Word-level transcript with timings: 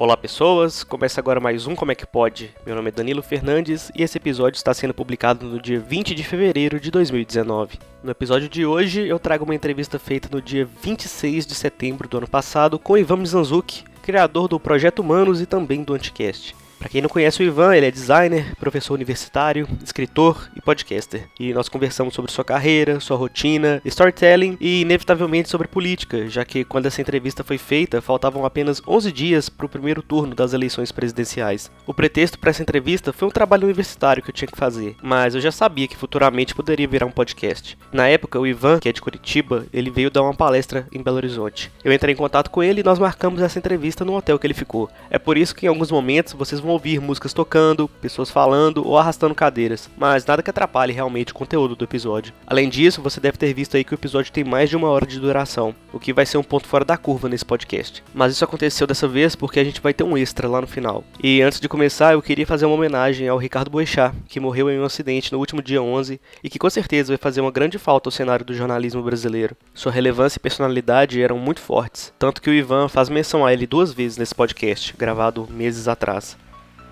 Olá 0.00 0.16
pessoas, 0.16 0.84
começa 0.84 1.20
agora 1.20 1.40
mais 1.40 1.66
um 1.66 1.74
Como 1.74 1.90
é 1.90 1.94
que 1.96 2.06
pode? 2.06 2.54
Meu 2.64 2.76
nome 2.76 2.86
é 2.86 2.92
Danilo 2.92 3.20
Fernandes 3.20 3.90
e 3.96 4.04
esse 4.04 4.16
episódio 4.16 4.56
está 4.56 4.72
sendo 4.72 4.94
publicado 4.94 5.44
no 5.44 5.60
dia 5.60 5.80
20 5.80 6.14
de 6.14 6.22
fevereiro 6.22 6.78
de 6.78 6.88
2019. 6.88 7.80
No 8.00 8.12
episódio 8.12 8.48
de 8.48 8.64
hoje 8.64 9.08
eu 9.08 9.18
trago 9.18 9.44
uma 9.44 9.56
entrevista 9.56 9.98
feita 9.98 10.28
no 10.30 10.40
dia 10.40 10.64
26 10.84 11.44
de 11.44 11.54
setembro 11.56 12.08
do 12.08 12.18
ano 12.18 12.28
passado 12.28 12.78
com 12.78 12.96
Ivan 12.96 13.16
Mizanzuki, 13.16 13.82
criador 14.00 14.46
do 14.46 14.60
Projeto 14.60 15.00
Humanos 15.00 15.40
e 15.40 15.46
também 15.46 15.82
do 15.82 15.94
Anticast. 15.94 16.54
Para 16.78 16.88
quem 16.88 17.02
não 17.02 17.08
conhece 17.08 17.42
o 17.42 17.46
Ivan, 17.46 17.74
ele 17.74 17.86
é 17.86 17.90
designer, 17.90 18.54
professor 18.56 18.94
universitário, 18.94 19.68
escritor 19.82 20.48
e 20.54 20.60
podcaster. 20.60 21.28
E 21.38 21.52
nós 21.52 21.68
conversamos 21.68 22.14
sobre 22.14 22.30
sua 22.30 22.44
carreira, 22.44 23.00
sua 23.00 23.16
rotina, 23.16 23.82
storytelling 23.84 24.56
e 24.60 24.82
inevitavelmente 24.82 25.48
sobre 25.48 25.66
política, 25.66 26.28
já 26.28 26.44
que 26.44 26.64
quando 26.64 26.86
essa 26.86 27.00
entrevista 27.00 27.42
foi 27.42 27.58
feita, 27.58 28.00
faltavam 28.00 28.44
apenas 28.44 28.80
11 28.86 29.10
dias 29.10 29.48
para 29.48 29.66
o 29.66 29.68
primeiro 29.68 30.02
turno 30.02 30.36
das 30.36 30.52
eleições 30.52 30.92
presidenciais. 30.92 31.68
O 31.84 31.92
pretexto 31.92 32.38
para 32.38 32.50
essa 32.50 32.62
entrevista 32.62 33.12
foi 33.12 33.26
um 33.26 33.32
trabalho 33.32 33.64
universitário 33.64 34.22
que 34.22 34.30
eu 34.30 34.34
tinha 34.34 34.48
que 34.48 34.56
fazer, 34.56 34.94
mas 35.02 35.34
eu 35.34 35.40
já 35.40 35.50
sabia 35.50 35.88
que 35.88 35.96
futuramente 35.96 36.54
poderia 36.54 36.86
virar 36.86 37.06
um 37.06 37.10
podcast. 37.10 37.76
Na 37.92 38.06
época, 38.06 38.38
o 38.38 38.46
Ivan, 38.46 38.78
que 38.78 38.88
é 38.88 38.92
de 38.92 39.02
Curitiba, 39.02 39.66
ele 39.72 39.90
veio 39.90 40.12
dar 40.12 40.22
uma 40.22 40.34
palestra 40.34 40.86
em 40.92 41.02
Belo 41.02 41.16
Horizonte. 41.16 41.72
Eu 41.82 41.92
entrei 41.92 42.14
em 42.14 42.16
contato 42.16 42.50
com 42.50 42.62
ele 42.62 42.82
e 42.82 42.84
nós 42.84 43.00
marcamos 43.00 43.42
essa 43.42 43.58
entrevista 43.58 44.04
no 44.04 44.14
hotel 44.14 44.38
que 44.38 44.46
ele 44.46 44.54
ficou. 44.54 44.88
É 45.10 45.18
por 45.18 45.36
isso 45.36 45.54
que 45.54 45.66
em 45.66 45.68
alguns 45.68 45.90
momentos 45.90 46.34
vocês 46.34 46.60
vão 46.60 46.67
vão 46.68 46.74
ouvir 46.74 47.00
músicas 47.00 47.32
tocando, 47.32 47.88
pessoas 47.88 48.30
falando 48.30 48.86
ou 48.86 48.98
arrastando 48.98 49.34
cadeiras, 49.34 49.88
mas 49.96 50.26
nada 50.26 50.42
que 50.42 50.50
atrapalhe 50.50 50.92
realmente 50.92 51.32
o 51.32 51.34
conteúdo 51.34 51.74
do 51.74 51.84
episódio. 51.84 52.34
Além 52.46 52.68
disso, 52.68 53.00
você 53.00 53.18
deve 53.18 53.38
ter 53.38 53.54
visto 53.54 53.76
aí 53.76 53.82
que 53.82 53.94
o 53.94 53.96
episódio 53.96 54.30
tem 54.30 54.44
mais 54.44 54.68
de 54.68 54.76
uma 54.76 54.88
hora 54.88 55.06
de 55.06 55.18
duração, 55.18 55.74
o 55.92 55.98
que 55.98 56.12
vai 56.12 56.26
ser 56.26 56.36
um 56.36 56.42
ponto 56.42 56.66
fora 56.66 56.84
da 56.84 56.98
curva 56.98 57.28
nesse 57.28 57.44
podcast. 57.44 58.04
Mas 58.12 58.32
isso 58.32 58.44
aconteceu 58.44 58.86
dessa 58.86 59.08
vez 59.08 59.34
porque 59.34 59.58
a 59.58 59.64
gente 59.64 59.80
vai 59.80 59.94
ter 59.94 60.04
um 60.04 60.16
extra 60.16 60.46
lá 60.46 60.60
no 60.60 60.66
final. 60.66 61.02
E 61.22 61.40
antes 61.40 61.58
de 61.58 61.68
começar, 61.68 62.12
eu 62.12 62.20
queria 62.20 62.46
fazer 62.46 62.66
uma 62.66 62.74
homenagem 62.74 63.26
ao 63.26 63.38
Ricardo 63.38 63.70
Boechat, 63.70 64.14
que 64.28 64.38
morreu 64.38 64.68
em 64.68 64.78
um 64.78 64.84
acidente 64.84 65.32
no 65.32 65.38
último 65.38 65.62
dia 65.62 65.80
11 65.80 66.20
e 66.44 66.50
que 66.50 66.58
com 66.58 66.68
certeza 66.68 67.12
vai 67.12 67.18
fazer 67.18 67.40
uma 67.40 67.50
grande 67.50 67.78
falta 67.78 68.08
ao 68.08 68.12
cenário 68.12 68.44
do 68.44 68.54
jornalismo 68.54 69.02
brasileiro. 69.02 69.56
Sua 69.72 69.90
relevância 69.90 70.38
e 70.38 70.42
personalidade 70.42 71.22
eram 71.22 71.38
muito 71.38 71.60
fortes, 71.60 72.12
tanto 72.18 72.42
que 72.42 72.50
o 72.50 72.54
Ivan 72.54 72.88
faz 72.88 73.08
menção 73.08 73.46
a 73.46 73.54
ele 73.54 73.66
duas 73.66 73.90
vezes 73.90 74.18
nesse 74.18 74.34
podcast, 74.34 74.94
gravado 74.98 75.48
meses 75.50 75.88
atrás. 75.88 76.36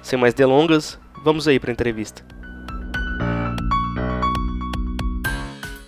Sem 0.06 0.16
mais 0.16 0.32
delongas, 0.32 1.00
vamos 1.24 1.48
aí 1.48 1.58
para 1.58 1.68
a 1.68 1.72
entrevista. 1.72 2.22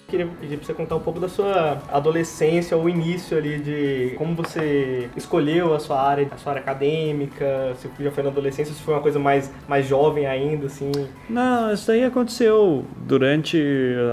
Queria 0.09 0.27
pedir 0.27 0.57
para 0.57 0.67
você 0.67 0.75
contar 0.75 0.97
um 0.97 1.01
pouco 1.01 1.21
da 1.21 1.29
sua 1.29 1.81
adolescência, 1.93 2.77
o 2.77 2.89
início 2.89 3.39
ali 3.39 3.61
de 3.61 4.15
como 4.19 4.35
você 4.35 5.09
escolheu 5.17 5.73
a 5.73 5.79
sua 5.79 6.03
área, 6.03 6.27
a 6.33 6.37
sua 6.37 6.51
área 6.51 6.63
acadêmica, 6.63 7.77
se 7.77 7.89
já 8.03 8.11
foi 8.11 8.25
na 8.25 8.31
adolescência, 8.31 8.75
se 8.75 8.83
foi 8.83 8.95
uma 8.95 9.01
coisa 9.01 9.21
mais, 9.21 9.53
mais 9.69 9.87
jovem 9.87 10.27
ainda, 10.27 10.67
assim. 10.67 10.91
Não, 11.31 11.73
isso 11.73 11.89
aí 11.93 12.03
aconteceu 12.03 12.85
durante 12.97 13.63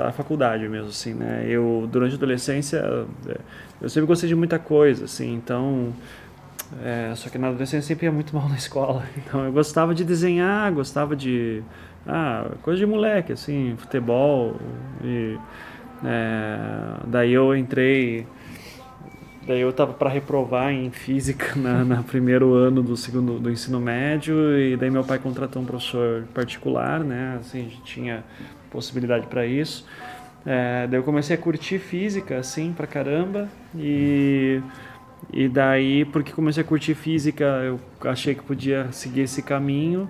a 0.05 0.11
faculdade 0.11 0.69
mesmo, 0.69 0.89
assim, 0.89 1.15
né? 1.15 1.47
Eu, 1.47 1.89
durante 1.91 2.11
a 2.11 2.17
adolescência, 2.17 3.07
eu 3.81 3.89
sempre 3.89 4.05
gostei 4.05 4.29
de 4.29 4.35
muita 4.35 4.59
coisa, 4.59 5.05
assim, 5.05 5.33
então 5.33 5.91
é, 6.83 7.13
só 7.15 7.29
que 7.29 7.37
na 7.37 7.47
adolescência 7.47 7.87
sempre 7.87 8.05
ia 8.05 8.11
muito 8.11 8.35
mal 8.35 8.49
na 8.49 8.55
escola. 8.55 9.03
Então 9.17 9.45
eu 9.45 9.51
gostava 9.51 9.93
de 9.93 10.03
desenhar, 10.03 10.71
gostava 10.73 11.15
de. 11.15 11.61
Ah, 12.07 12.51
coisa 12.61 12.79
de 12.79 12.85
moleque, 12.85 13.33
assim, 13.33 13.75
futebol. 13.77 14.55
E, 15.03 15.37
é, 16.03 16.57
daí 17.07 17.33
eu 17.33 17.55
entrei. 17.55 18.27
Daí 19.47 19.61
eu 19.61 19.71
tava 19.71 19.93
para 19.93 20.09
reprovar 20.09 20.71
em 20.71 20.89
física 20.89 21.53
na, 21.57 21.83
na, 21.85 22.03
primeiro 22.03 22.53
ano 22.53 22.81
do 22.81 22.97
segundo 22.97 23.39
do 23.39 23.51
ensino 23.51 23.79
médio 23.79 24.57
e 24.57 24.75
daí 24.75 24.89
meu 24.89 25.03
pai 25.03 25.19
contratou 25.19 25.61
um 25.61 25.65
professor 25.65 26.23
particular, 26.33 27.01
né? 27.01 27.37
Assim, 27.39 27.59
a 27.59 27.63
gente 27.63 27.83
tinha 27.83 28.23
possibilidade 28.71 29.27
para 29.27 29.45
isso. 29.45 29.85
É, 30.45 30.87
daí 30.87 30.99
eu 30.99 31.03
comecei 31.03 31.35
a 31.35 31.39
curtir 31.39 31.79
física, 31.79 32.37
assim, 32.37 32.73
pra 32.73 32.87
caramba 32.87 33.47
e 33.75 34.61
e 35.35 35.49
daí, 35.49 36.05
porque 36.05 36.31
comecei 36.31 36.63
a 36.63 36.65
curtir 36.65 36.95
física, 36.95 37.43
eu 37.43 37.77
achei 38.05 38.33
que 38.33 38.41
podia 38.41 38.89
seguir 38.93 39.21
esse 39.21 39.41
caminho. 39.41 40.09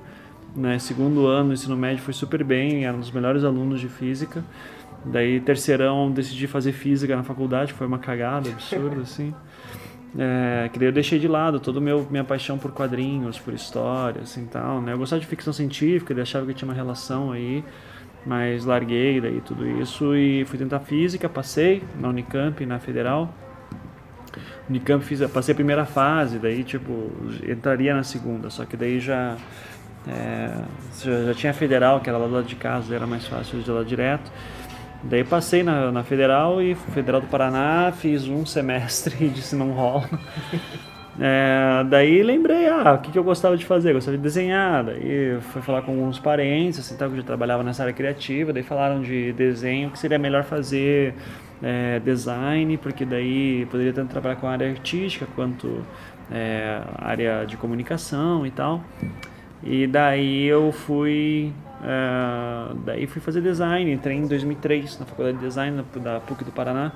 Né? 0.56 0.78
Segundo 0.78 1.26
ano, 1.26 1.52
ensino 1.52 1.76
médio 1.76 2.04
foi 2.04 2.14
super 2.14 2.44
bem, 2.44 2.86
era 2.86 2.96
um 2.96 3.00
dos 3.00 3.10
melhores 3.10 3.44
alunos 3.44 3.82
de 3.82 3.90
física. 3.90 4.46
Daí, 5.04 5.40
terceirão, 5.40 6.12
decidi 6.12 6.46
fazer 6.46 6.74
física 6.74 7.16
na 7.16 7.24
faculdade, 7.24 7.74
foi 7.74 7.88
uma 7.88 7.98
cagada 7.98 8.50
absurda, 8.52 9.02
assim. 9.04 9.34
É, 10.18 10.70
que 10.72 10.78
daí 10.78 10.90
eu 10.90 10.94
deixei 10.94 11.18
de 11.18 11.28
lado 11.28 11.60
toda 11.60 11.80
a 11.80 11.82
minha 11.82 12.24
paixão 12.24 12.60
por 12.60 12.72
quadrinhos, 12.72 13.40
por 13.40 13.54
história, 13.54 14.22
assim, 14.22 14.46
tal, 14.46 14.80
né? 14.80 14.94
Eu 14.94 14.98
gostava 15.00 15.20
de 15.20 15.26
ficção 15.26 15.52
científica, 15.52 16.14
eu 16.14 16.22
achava 16.22 16.46
que 16.46 16.54
tinha 16.54 16.70
uma 16.70 16.76
relação 16.76 17.32
aí, 17.32 17.64
mas 18.24 18.64
larguei 18.64 19.20
daí 19.20 19.42
tudo 19.42 19.68
isso 19.82 20.16
e 20.16 20.46
fui 20.46 20.60
tentar 20.60 20.82
física, 20.82 21.28
passei 21.28 21.84
na 22.00 22.10
Unicamp, 22.10 22.64
na 22.64 22.78
Federal. 22.78 23.34
Unicamp 24.70 25.04
fiz, 25.04 25.22
passei 25.32 25.54
a 25.54 25.56
primeira 25.56 25.86
fase, 25.86 26.40
daí 26.40 26.64
tipo, 26.64 27.12
entraria 27.48 27.94
na 27.94 28.04
segunda, 28.04 28.50
só 28.50 28.66
que 28.66 28.76
daí 28.76 29.00
já, 29.00 29.38
é, 30.08 30.52
já, 31.04 31.24
já, 31.26 31.34
tinha 31.34 31.54
federal, 31.54 32.00
que 32.00 32.10
era 32.10 32.18
lá 32.18 32.26
do 32.26 32.34
lado 32.34 32.48
de 32.48 32.56
casa, 32.56 32.96
era 32.96 33.06
mais 33.06 33.28
fácil 33.28 33.62
de 33.62 33.70
ir 33.70 33.74
lá 33.74 33.84
direto. 33.84 34.32
Daí 35.04 35.24
passei 35.24 35.62
na, 35.62 35.92
na 35.92 36.04
federal 36.04 36.62
e 36.62 36.74
federal 36.74 37.22
do 37.22 37.28
Paraná, 37.28 37.94
fiz 37.96 38.28
um 38.28 38.44
semestre 38.44 39.16
e 39.26 39.30
disse 39.30 39.56
não 39.56 39.72
rola. 39.72 40.10
É, 41.20 41.84
daí 41.88 42.24
lembrei, 42.24 42.68
ah, 42.68 42.94
o 42.94 42.98
que, 42.98 43.12
que 43.12 43.20
eu 43.20 43.24
gostava 43.24 43.56
de 43.56 43.66
fazer? 43.66 43.92
Eu 43.92 43.94
gostava 43.94 44.18
de 44.18 44.24
desenhar, 44.24 44.84
daí 44.84 45.38
fui 45.42 45.62
falar 45.62 45.84
com 45.84 45.92
alguns 45.92 46.20
parentes, 46.20 46.80
assim, 46.80 46.98
tal, 46.98 47.10
que 47.10 47.18
já 47.18 47.24
trabalhava 47.24 47.64
nessa 47.64 47.84
área 47.84 47.94
criativa, 47.94 48.52
daí 48.52 48.64
falaram 48.64 49.02
de 49.02 49.32
desenho, 49.34 49.92
que 49.92 50.00
seria 50.00 50.18
melhor 50.18 50.44
fazer 50.44 51.14
é, 51.62 52.00
design, 52.00 52.78
porque 52.78 53.06
daí 53.06 53.66
poderia 53.72 53.94
tanto 53.94 54.10
trabalhar 54.10 54.36
com 54.36 54.48
a 54.48 54.52
área 54.52 54.70
artística 54.70 55.28
quanto 55.36 55.84
é, 56.32 56.82
área 56.98 57.46
de 57.46 57.58
comunicação 57.58 58.46
e 58.46 58.52
tal. 58.52 58.84
E 59.64 59.88
daí 59.88 60.46
eu 60.46 60.72
fui, 60.72 61.52
é, 61.84 62.74
daí 62.86 63.08
fui 63.08 63.22
fazer 63.22 63.42
design, 63.42 63.92
entrei 63.92 64.18
em 64.18 64.28
2003 64.28 65.00
na 65.00 65.06
faculdade 65.06 65.38
de 65.38 65.44
design 65.44 65.84
da 66.04 66.20
PUC 66.20 66.44
do 66.44 66.52
Paraná. 66.52 66.92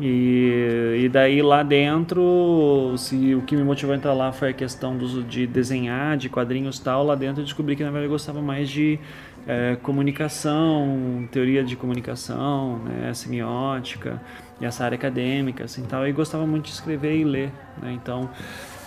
E, 0.00 1.02
e 1.04 1.08
daí 1.08 1.40
lá 1.40 1.62
dentro, 1.62 2.94
se 2.98 3.32
o 3.34 3.42
que 3.42 3.56
me 3.56 3.62
motivou 3.62 3.94
a 3.94 3.96
entrar 3.96 4.12
lá 4.12 4.32
foi 4.32 4.50
a 4.50 4.52
questão 4.52 4.96
do, 4.96 5.22
de 5.22 5.46
desenhar, 5.46 6.16
de 6.16 6.28
quadrinhos 6.28 6.78
e 6.78 6.82
tal, 6.82 7.04
lá 7.04 7.14
dentro 7.14 7.42
eu 7.42 7.44
descobri 7.44 7.76
que 7.76 7.84
na 7.84 7.90
verdade 7.90 8.06
eu 8.06 8.10
gostava 8.10 8.42
mais 8.42 8.68
de 8.68 8.98
é, 9.46 9.76
comunicação, 9.82 11.28
teoria 11.30 11.62
de 11.62 11.76
comunicação, 11.76 12.78
né, 12.78 13.12
semiótica 13.12 14.20
e 14.60 14.64
essa 14.64 14.84
área 14.84 14.96
acadêmica, 14.96 15.64
assim, 15.64 15.82
tal, 15.82 16.06
e 16.06 16.12
gostava 16.12 16.46
muito 16.46 16.66
de 16.66 16.72
escrever 16.72 17.16
e 17.16 17.24
ler, 17.24 17.52
né, 17.80 17.92
então, 17.92 18.30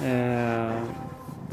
é, 0.01 0.81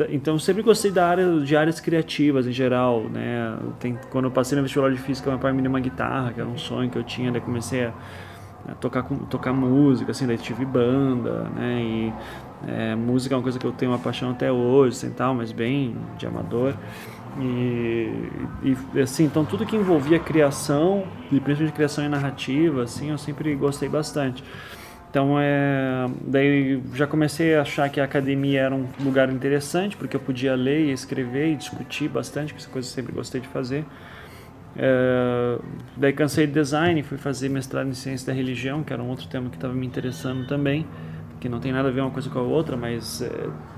então 0.09 0.39
sempre 0.39 0.63
gostei 0.63 0.91
da 0.91 1.07
área 1.07 1.41
de 1.41 1.57
áreas 1.57 1.81
criativas 1.81 2.47
em 2.47 2.53
geral, 2.53 3.03
né, 3.03 3.57
Tem, 3.79 3.99
quando 4.11 4.27
eu 4.27 4.31
passei 4.31 4.57
no 4.57 4.63
vestibular 4.63 4.91
de 4.91 4.99
física, 4.99 5.29
meu 5.31 5.39
pai 5.39 5.53
me 5.53 5.61
deu 5.61 5.71
uma 5.71 5.81
guitarra, 5.81 6.33
que 6.33 6.41
era 6.41 6.49
um 6.49 6.59
sonho 6.59 6.91
que 6.91 6.97
eu 6.97 7.05
tinha, 7.05 7.31
daí 7.31 7.41
comecei 7.41 7.85
a, 7.85 7.93
a 8.69 8.75
tocar, 8.75 9.03
tocar 9.29 9.53
música, 9.53 10.13
assim, 10.13 10.27
daí 10.27 10.39
tive 10.39 10.65
banda, 10.65 11.45
né, 11.57 11.81
e 11.83 12.13
é, 12.67 12.95
música 12.95 13.35
é 13.35 13.37
uma 13.37 13.43
coisa 13.43 13.59
que 13.59 13.67
eu 13.67 13.73
tenho 13.73 13.93
uma 13.93 13.99
paixão 13.99 14.31
até 14.31 14.51
hoje, 14.51 14.97
assim, 14.97 15.11
tal, 15.11 15.35
mas 15.35 15.53
bem 15.53 15.95
de 16.17 16.27
amador. 16.27 16.75
E, 17.41 18.77
e, 18.95 19.01
assim, 19.01 19.25
então 19.25 19.45
tudo 19.45 19.67
que 19.67 19.77
envolvia 19.77 20.19
criação, 20.19 21.05
e 21.33 21.41
principalmente 21.41 21.75
criação 21.75 22.05
e 22.05 22.09
narrativa, 22.09 22.83
assim, 22.83 23.11
eu 23.11 23.19
sempre 23.19 23.55
gostei 23.55 23.89
bastante. 23.89 24.45
Então, 25.11 25.37
é, 25.39 26.09
daí 26.27 26.83
já 26.93 27.07
comecei 27.07 27.55
a 27.55 27.63
achar 27.63 27.89
que 27.89 28.01
a 28.01 28.05
academia 28.05 28.63
era 28.63 28.75
um 28.75 28.87
lugar 29.01 29.31
interessante, 29.31 29.97
porque 29.97 30.17
eu 30.17 30.21
podia 30.21 30.57
ler 30.57 30.87
e 30.87 30.93
escrever 30.93 31.53
e 31.53 31.57
discutir 31.57 32.09
bastante, 32.09 32.53
que 32.53 32.61
essa 32.61 32.69
coisa 32.69 32.89
eu 32.89 32.93
sempre 32.93 33.13
gostei 33.13 33.41
de 33.41 33.47
fazer. 33.49 33.85
É, 34.77 35.59
daí 35.97 36.13
cansei 36.13 36.49
de 36.49 36.53
design, 36.53 37.01
fui 37.05 37.17
fazer 37.17 37.49
mestrado 37.49 37.89
em 37.89 37.95
ciência 37.95 38.27
da 38.27 38.33
religião, 38.33 38.83
que 38.83 38.93
era 38.93 39.01
um 39.01 39.09
outro 39.09 39.29
tema 39.29 39.49
que 39.49 39.57
estava 39.57 39.73
me 39.73 39.87
interessando 39.87 40.49
também 40.49 40.85
que 41.45 41.49
não 41.51 41.61
tem 41.61 41.73
nada 41.73 41.91
a 41.91 41.93
ver 41.93 42.01
uma 42.01 42.11
coisa 42.11 42.31
com 42.31 42.39
a 42.39 42.43
outra, 42.43 42.75
mas 42.75 43.21
é, 43.21 43.31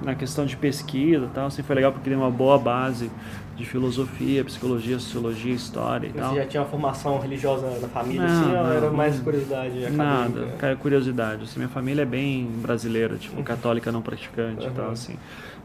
na 0.04 0.14
questão 0.14 0.46
de 0.46 0.56
pesquisa 0.56 1.24
e 1.24 1.28
tal, 1.30 1.46
assim, 1.46 1.64
foi 1.64 1.74
legal 1.74 1.90
porque 1.90 2.08
deu 2.08 2.16
uma 2.16 2.30
boa 2.30 2.56
base 2.56 3.10
de 3.56 3.64
filosofia, 3.64 4.44
psicologia, 4.44 4.98
sociologia, 4.98 5.54
história 5.54 6.06
e 6.06 6.10
Você 6.10 6.18
tal. 6.18 6.30
Você 6.30 6.36
já 6.36 6.46
tinha 6.46 6.62
uma 6.62 6.68
formação 6.68 7.18
religiosa 7.18 7.78
na 7.80 7.88
família, 7.88 8.26
não, 8.26 8.40
assim, 8.40 8.52
não, 8.52 8.60
ou 8.60 8.72
era 8.72 8.90
mais 8.90 9.18
curiosidade 9.18 9.78
acadêmica? 9.78 9.96
Nada, 9.96 10.46
cara, 10.58 10.76
curiosidade. 10.76 11.44
Assim, 11.44 11.58
minha 11.58 11.68
família 11.68 12.02
é 12.02 12.06
bem 12.06 12.46
brasileira, 12.60 13.16
tipo, 13.16 13.42
católica 13.42 13.90
não 13.90 14.02
praticante 14.02 14.66
uhum. 14.66 14.72
e 14.72 14.74
tal, 14.74 14.90
assim. 14.90 15.16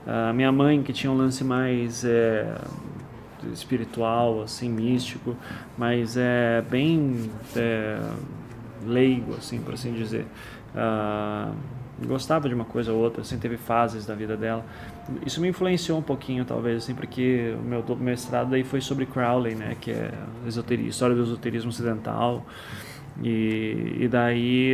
A 0.07 0.33
minha 0.33 0.51
mãe, 0.51 0.81
que 0.81 0.93
tinha 0.93 1.11
um 1.11 1.17
lance 1.17 1.43
mais... 1.43 2.03
É, 2.05 2.55
espiritual, 3.51 4.43
assim, 4.43 4.69
místico, 4.69 5.35
mas 5.77 6.15
é 6.15 6.63
bem 6.69 7.31
é, 7.55 7.99
leigo, 8.85 9.33
assim, 9.35 9.59
por 9.59 9.73
assim 9.73 9.93
dizer. 9.93 10.25
Uh, 10.75 11.53
gostava 12.05 12.47
de 12.47 12.55
uma 12.55 12.65
coisa 12.65 12.91
ou 12.91 12.99
outra, 12.99 13.21
assim, 13.21 13.37
teve 13.37 13.57
fases 13.57 14.05
da 14.05 14.15
vida 14.15 14.35
dela. 14.35 14.65
Isso 15.25 15.39
me 15.41 15.47
influenciou 15.47 15.99
um 15.99 16.01
pouquinho, 16.01 16.45
talvez, 16.45 16.83
assim, 16.83 16.95
porque 16.95 17.55
o 17.59 17.63
meu 17.63 17.83
mestrado 17.97 18.49
daí 18.51 18.63
foi 18.63 18.81
sobre 18.81 19.05
Crowley, 19.05 19.55
né, 19.55 19.75
que 19.79 19.91
é 19.91 20.11
esoteria, 20.45 20.89
história 20.89 21.15
do 21.15 21.23
esoterismo 21.23 21.69
ocidental. 21.69 22.45
E, 23.23 23.97
e 23.99 24.07
daí, 24.07 24.73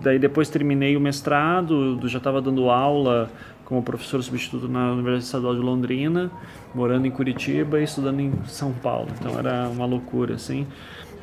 daí 0.00 0.18
depois 0.18 0.48
terminei 0.48 0.96
o 0.96 1.00
mestrado, 1.00 2.00
já 2.08 2.18
estava 2.18 2.40
dando 2.40 2.70
aula 2.70 3.30
como 3.64 3.82
professor 3.82 4.22
substituto 4.22 4.68
na 4.68 4.92
Universidade 4.92 5.24
Estadual 5.24 5.54
de 5.54 5.60
Londrina, 5.60 6.30
morando 6.74 7.06
em 7.06 7.10
Curitiba 7.10 7.80
e 7.80 7.84
estudando 7.84 8.20
em 8.20 8.32
São 8.46 8.72
Paulo. 8.72 9.08
Então 9.18 9.38
era 9.38 9.68
uma 9.68 9.86
loucura, 9.86 10.34
assim. 10.34 10.66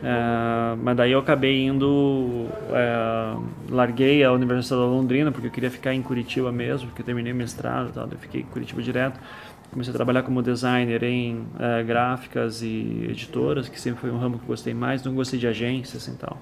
É, 0.03 0.75
mas 0.81 0.97
daí 0.97 1.11
eu 1.11 1.19
acabei 1.19 1.65
indo, 1.65 2.47
é, 2.71 3.35
larguei 3.69 4.23
a 4.23 4.31
Universidade 4.31 4.81
de 4.81 4.87
Londrina 4.87 5.31
porque 5.31 5.47
eu 5.47 5.51
queria 5.51 5.69
ficar 5.69 5.93
em 5.93 6.01
Curitiba 6.01 6.51
mesmo, 6.51 6.87
porque 6.87 7.01
eu 7.01 7.05
terminei 7.05 7.33
mestrado 7.33 7.89
e 7.89 7.93
tal, 7.93 8.07
eu 8.11 8.17
fiquei 8.17 8.41
em 8.41 8.45
Curitiba 8.45 8.81
direto. 8.81 9.19
Comecei 9.71 9.91
a 9.91 9.95
trabalhar 9.95 10.23
como 10.23 10.41
designer 10.41 11.01
em 11.03 11.45
é, 11.57 11.81
gráficas 11.83 12.61
e 12.61 13.07
editoras, 13.09 13.69
que 13.69 13.79
sempre 13.79 14.01
foi 14.01 14.11
um 14.11 14.17
ramo 14.17 14.37
que 14.37 14.43
eu 14.43 14.47
gostei 14.47 14.73
mais, 14.73 15.01
não 15.03 15.13
gostei 15.13 15.39
de 15.39 15.47
agências 15.47 16.07
e 16.07 16.11
tal. 16.17 16.37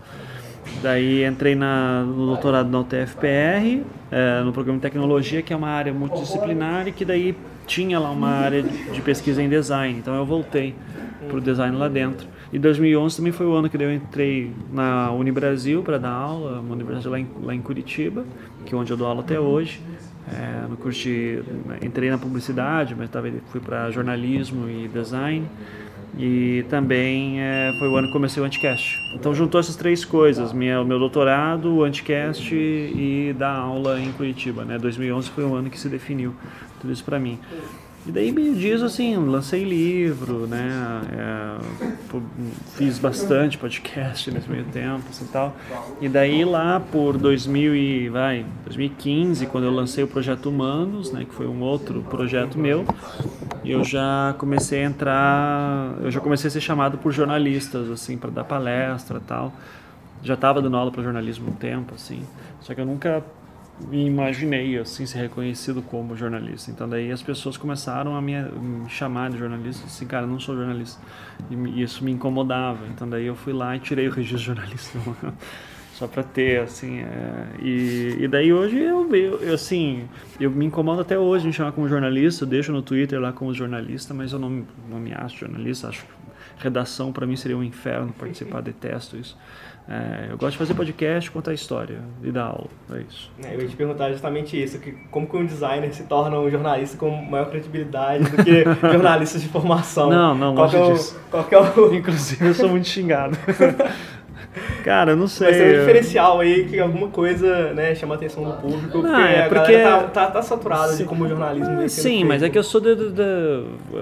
Daí 0.82 1.24
entrei 1.26 1.54
na, 1.54 2.04
no 2.04 2.26
doutorado 2.26 2.70
na 2.70 2.80
UTFPR, 2.80 3.84
é, 4.12 4.42
no 4.44 4.52
programa 4.52 4.80
de 4.80 4.82
tecnologia, 4.82 5.44
que 5.44 5.54
é 5.54 5.56
uma 5.56 5.70
área 5.70 5.94
multidisciplinar 5.94 6.88
e 6.88 6.92
que 6.92 7.06
daí 7.06 7.36
tinha 7.68 8.00
lá 8.00 8.10
uma 8.10 8.30
área 8.30 8.64
de 8.64 9.02
pesquisa 9.02 9.44
em 9.44 9.50
design. 9.50 10.00
Então 10.00 10.16
eu 10.16 10.26
voltei 10.26 10.74
para 11.28 11.38
o 11.38 11.42
design 11.42 11.78
lá 11.78 11.88
dentro. 11.88 12.28
E 12.52 12.58
2011 12.58 13.18
também 13.18 13.32
foi 13.32 13.46
o 13.46 13.54
ano 13.54 13.70
que 13.70 13.78
eu 13.78 13.94
entrei 13.94 14.52
na 14.72 15.12
Unibrasil 15.12 15.84
para 15.84 15.98
dar 16.00 16.10
aula, 16.10 16.60
uma 16.60 16.74
universidade 16.74 17.08
lá 17.08 17.20
em, 17.20 17.28
lá 17.44 17.54
em 17.54 17.62
Curitiba, 17.62 18.26
que 18.66 18.74
é 18.74 18.78
onde 18.78 18.92
eu 18.92 18.98
dou 18.98 19.08
aula 19.08 19.22
até 19.22 19.40
hoje. 19.40 19.82
É, 20.32 20.68
no 20.68 20.78
curso 20.78 21.04
de, 21.04 21.42
entrei 21.82 22.10
na 22.10 22.18
publicidade, 22.18 22.96
mas 22.96 23.10
tava, 23.10 23.32
fui 23.52 23.60
para 23.60 23.90
jornalismo 23.92 24.70
e 24.70 24.88
design. 24.88 25.48
E 26.18 26.66
também 26.70 27.40
é, 27.40 27.72
foi 27.78 27.88
o 27.88 27.96
ano 27.96 28.08
que 28.08 28.14
comecei 28.14 28.42
o 28.42 28.46
Anticast. 28.46 29.00
Então 29.16 29.34
juntou 29.34 29.60
essas 29.60 29.76
três 29.76 30.04
coisas, 30.04 30.52
minha, 30.52 30.82
o 30.82 30.86
meu 30.86 31.00
doutorado, 31.00 31.74
o 31.74 31.84
Anticast 31.84 32.54
e 32.54 33.34
dar 33.38 33.56
aula 33.56 34.00
em 34.00 34.12
Curitiba. 34.12 34.66
Né? 34.66 34.78
2011 34.78 35.30
foi 35.30 35.44
o 35.44 35.54
ano 35.54 35.70
que 35.70 35.80
se 35.80 35.88
definiu 35.88 36.34
tudo 36.82 36.92
isso 36.92 37.04
para 37.04 37.20
mim. 37.20 37.40
E 38.08 38.12
daí 38.12 38.32
me 38.32 38.56
diz 38.56 38.82
assim, 38.82 39.16
lancei 39.18 39.64
livro, 39.64 40.48
né? 40.48 41.02
É, 41.12 42.20
fiz 42.76 42.98
bastante 42.98 43.58
podcast 43.58 44.32
nesse 44.32 44.50
meio 44.50 44.64
tempo, 44.66 45.04
assim 45.10 45.26
tal. 45.26 45.56
E 46.02 46.08
daí 46.08 46.46
lá 46.46 46.80
por 46.80 47.18
2000 47.18 47.76
e, 47.76 48.10
vai, 48.10 48.46
2015, 48.64 49.46
quando 49.48 49.66
eu 49.66 49.72
lancei 49.72 50.04
o 50.04 50.08
projeto 50.08 50.50
Humanos, 50.50 51.12
né? 51.12 51.26
Que 51.26 51.34
foi 51.34 51.46
um 51.46 51.62
outro 51.62 52.02
projeto 52.04 52.58
meu, 52.58 52.86
eu 53.64 53.84
já 53.84 54.34
comecei 54.38 54.84
a 54.84 54.86
entrar, 54.86 55.96
eu 56.02 56.10
já 56.10 56.20
comecei 56.20 56.48
a 56.48 56.52
ser 56.52 56.62
chamado 56.62 56.98
por 56.98 57.12
jornalistas, 57.12 57.92
assim, 57.92 58.18
para 58.18 58.30
dar 58.30 58.44
palestra, 58.46 59.20
tal. 59.20 59.54
Já 60.24 60.34
estava 60.34 60.62
dando 60.62 60.78
aula 60.78 60.92
para 60.92 61.04
jornalismo 61.04 61.50
um 61.50 61.54
tempo, 61.54 61.94
assim. 61.96 62.24
Só 62.62 62.74
que 62.74 62.82
eu 62.82 62.86
nunca 62.86 63.24
me 63.88 64.06
imaginei 64.06 64.78
assim 64.78 65.06
ser 65.06 65.20
reconhecido 65.20 65.82
como 65.82 66.16
jornalista. 66.16 66.72
Então 66.72 66.88
daí 66.88 67.12
as 67.12 67.22
pessoas 67.22 67.58
começaram 67.58 68.16
a 68.16 68.22
me, 68.22 68.34
chamar 68.90 69.30
de 69.30 69.38
jornalista, 69.38 69.86
assim, 69.86 70.06
cara, 70.06 70.28
não 70.28 70.40
sou 70.40 70.56
jornalista. 70.56 71.02
E 71.50 71.82
isso 71.82 72.04
me 72.04 72.12
incomodava. 72.12 72.86
Então 72.88 73.08
daí 73.08 73.26
eu 73.26 73.36
fui 73.36 73.54
lá 73.54 73.76
e 73.76 73.80
tirei 73.80 74.08
o 74.08 74.12
registro 74.12 74.56
jornalista. 74.56 75.00
só 75.94 76.08
para 76.08 76.24
ter 76.24 76.62
assim 76.62 77.00
é, 77.00 77.48
e, 77.62 78.16
e 78.22 78.28
daí 78.30 78.54
hoje 78.54 78.78
eu, 78.78 79.14
eu, 79.14 79.54
assim 79.54 80.08
eu 80.40 80.50
me 80.50 80.66
incomodo 80.66 81.02
até 81.02 81.20
hoje 81.20 81.46
me 81.46 81.52
chamar 81.52 81.74
como 81.74 81.90
jornalista 81.90 82.46
eu 82.46 82.48
deixo 82.48 82.72
no 82.72 82.82
Twitter 82.82 83.20
lá 83.20 83.34
como 83.34 83.54
jornalista 83.54 84.14
mas 84.14 84.32
eu 84.32 84.40
não, 84.40 84.66
não 84.90 84.98
me 84.98 85.14
acho 85.14 85.40
jornalista 85.40 85.90
acho 85.90 86.06
redação 86.58 87.12
para 87.12 87.28
mim 87.28 87.36
seria 87.36 87.58
um 87.58 87.64
inferno 87.64 88.14
participar 88.18 88.62
detesto 88.62 89.18
isso 89.18 89.38
é, 89.92 90.28
eu 90.30 90.38
gosto 90.38 90.52
de 90.52 90.58
fazer 90.60 90.76
podcast, 90.76 91.32
contar 91.32 91.52
história 91.52 92.00
e 92.22 92.32
dar 92.32 92.44
aula, 92.44 92.68
é 92.94 93.02
isso. 93.10 93.32
É, 93.44 93.56
eu 93.56 93.62
ia 93.62 93.68
te 93.68 93.76
perguntar 93.76 94.12
justamente 94.12 94.62
isso, 94.62 94.78
que 94.78 94.92
como 95.10 95.28
que 95.28 95.36
um 95.36 95.44
designer 95.44 95.92
se 95.96 96.04
torna 96.04 96.40
um 96.40 96.48
jornalista 96.48 96.96
com 96.96 97.10
maior 97.10 97.50
credibilidade 97.50 98.24
do 98.26 98.44
que 98.44 98.64
jornalistas 98.94 99.42
de 99.42 99.48
formação? 99.48 100.12
Não, 100.12 100.36
não, 100.36 100.54
qual 100.54 100.68
longe 100.68 100.78
é 100.78 100.82
o, 100.84 100.94
disso. 100.94 101.20
Qual 101.32 101.48
é 101.50 101.58
o... 101.58 101.96
Inclusive 101.96 102.46
eu 102.46 102.54
sou 102.54 102.70
muito 102.70 102.88
xingado. 102.88 103.36
Cara, 104.90 105.16
não 105.16 105.28
sei. 105.28 105.50
Mas 105.50 105.58
tem 105.58 105.68
um 105.68 105.80
diferencial 105.82 106.40
aí 106.40 106.68
que 106.68 106.80
alguma 106.80 107.10
coisa 107.10 107.74
né, 107.76 107.94
chama 107.94 108.16
a 108.16 108.18
atenção 108.18 108.44
do 108.44 108.54
público, 108.54 108.98
não, 108.98 109.12
porque, 109.12 109.22
é 109.22 109.48
porque 109.48 109.76
a 109.76 109.84
galera 109.84 110.04
tá, 110.08 110.26
tá, 110.26 110.32
tá 110.32 110.42
saturada 110.42 110.96
de 110.96 111.04
como 111.04 111.26
o 111.26 111.30
jornalismo 111.30 111.88
Sim, 111.88 112.24
mas 112.24 112.42
é 112.42 112.50
que 112.50 112.58
eu 112.58 112.64
sou 112.64 112.82
da, 112.82 112.90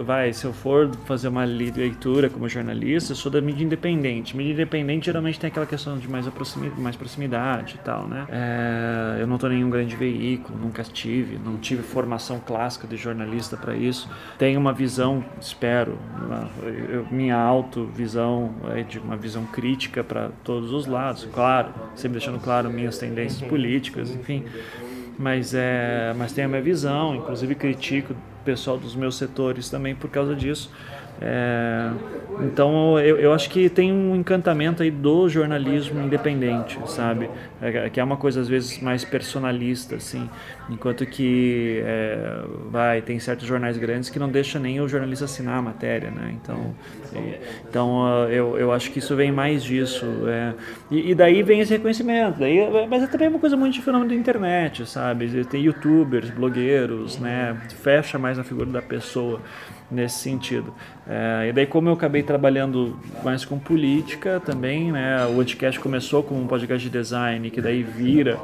Vai, 0.06 0.32
se 0.32 0.46
eu 0.46 0.54
for 0.54 0.90
fazer 1.04 1.28
uma 1.28 1.44
leitura 1.44 2.30
como 2.30 2.48
jornalista, 2.48 3.12
eu 3.12 3.18
sou 3.18 3.30
da 3.30 3.42
mídia 3.42 3.66
independente. 3.66 4.38
Mídia 4.38 4.54
independente 4.54 5.08
geralmente 5.08 5.38
tem 5.38 5.50
aquela 5.50 5.66
questão 5.66 5.98
de 5.98 6.10
mais, 6.10 6.26
proximidade, 6.28 6.80
mais 6.80 6.96
proximidade 6.96 7.76
e 7.76 7.84
tal, 7.84 8.08
né? 8.08 8.26
É, 8.30 9.22
eu 9.22 9.28
não 9.28 9.38
tô 9.38 9.48
em 9.48 9.56
nenhum 9.56 9.70
grande 9.70 9.94
veículo, 9.94 10.58
nunca 10.58 10.84
tive, 10.84 11.38
não 11.38 11.58
tive 11.58 11.84
formação 11.84 12.40
clássica 12.40 12.88
de 12.88 12.96
jornalista 12.96 13.58
para 13.58 13.76
isso. 13.76 14.10
Tenho 14.38 14.58
uma 14.58 14.72
visão, 14.72 15.22
espero, 15.42 15.98
uma, 16.26 16.50
eu, 16.90 17.06
minha 17.12 17.36
autovisão 17.36 18.56
é 18.74 18.84
de 18.84 19.00
uma 19.00 19.18
visão 19.18 19.44
crítica 19.48 20.02
para 20.02 20.30
todos 20.46 20.72
os 20.72 20.77
lados, 20.86 21.28
claro, 21.34 21.74
sempre 21.96 22.20
deixando 22.20 22.40
claro 22.40 22.70
minhas 22.70 22.98
tendências 22.98 23.48
políticas, 23.48 24.10
enfim. 24.10 24.46
Mas, 25.18 25.54
é, 25.54 26.14
mas 26.16 26.32
tenho 26.32 26.48
a 26.48 26.50
minha 26.50 26.62
visão, 26.62 27.16
inclusive 27.16 27.56
critico 27.56 28.14
o 28.14 28.46
pessoal 28.46 28.78
dos 28.78 28.96
meus 28.96 29.18
setores 29.18 29.70
também 29.70 29.96
por 29.96 30.10
causa 30.10 30.36
disso. 30.36 30.72
É, 31.20 31.90
então 32.42 33.00
eu, 33.00 33.18
eu 33.18 33.34
acho 33.34 33.50
que 33.50 33.70
tem 33.70 33.92
um 33.92 34.16
encantamento 34.16 34.84
aí 34.84 34.92
do 34.92 35.28
jornalismo 35.28 36.00
independente, 36.00 36.80
sabe? 36.86 37.30
É, 37.60 37.90
que 37.90 38.00
é 38.00 38.04
uma 38.04 38.18
coisa 38.18 38.42
às 38.42 38.48
vezes 38.48 38.80
mais 38.80 39.04
personalista, 39.04 39.96
assim, 39.96 40.30
enquanto 40.70 41.06
que 41.08 41.82
é, 41.84 42.44
vai 42.70 43.02
tem 43.02 43.20
certos 43.20 43.48
jornais 43.48 43.78
grandes 43.78 44.10
que 44.10 44.20
não 44.20 44.30
deixa 44.30 44.60
nem 44.60 44.80
o 44.80 44.88
jornalista 44.88 45.26
assinar 45.26 45.58
a 45.58 45.62
matéria, 45.62 46.12
né? 46.12 46.36
Então, 46.36 46.76
então 47.68 48.30
eu, 48.30 48.58
eu 48.58 48.72
acho 48.72 48.92
que 48.92 49.00
isso 49.00 49.16
vem 49.16 49.32
mais 49.32 49.64
disso. 49.64 50.06
É, 50.28 50.54
e, 50.92 51.12
e, 51.12 51.16
daí 51.16 51.42
vem 51.42 51.62
esse 51.62 51.74
reconhecimento. 51.74 52.40
Daí, 52.40 52.60
mas 52.88 53.04
é 53.04 53.08
também 53.08 53.28
uma 53.28 53.40
coisa 53.40 53.58
muito 53.58 53.74
de 53.74 53.82
fenômeno 53.82 54.10
da 54.10 54.16
internet, 54.16 54.88
sabe? 54.88 55.46
Tem 55.46 55.62
YouTubers, 55.64 56.30
blogueiros, 56.30 57.18
né? 57.18 57.58
Fecha 57.82 58.20
mais 58.20 58.38
na 58.38 58.44
figura 58.44 58.70
da 58.70 58.82
pessoa 58.82 59.42
nesse 59.90 60.20
sentido. 60.20 60.74
É, 61.08 61.48
e 61.50 61.54
daí 61.54 61.66
como 61.66 61.90
eu 61.90 61.94
acabei 61.94 62.24
trabalhando 62.24 63.00
mais 63.24 63.46
com 63.46 63.58
política 63.58 64.42
também, 64.46 64.92
né, 64.92 65.26
o 65.28 65.40
Anticast 65.40 65.80
começou 65.80 66.22
com 66.24 66.36
um 66.36 66.48
podcast 66.48 66.90
de 66.90 66.98
design 66.98 67.50
que 67.50 67.62
daí 67.62 67.84
vira 67.84 68.38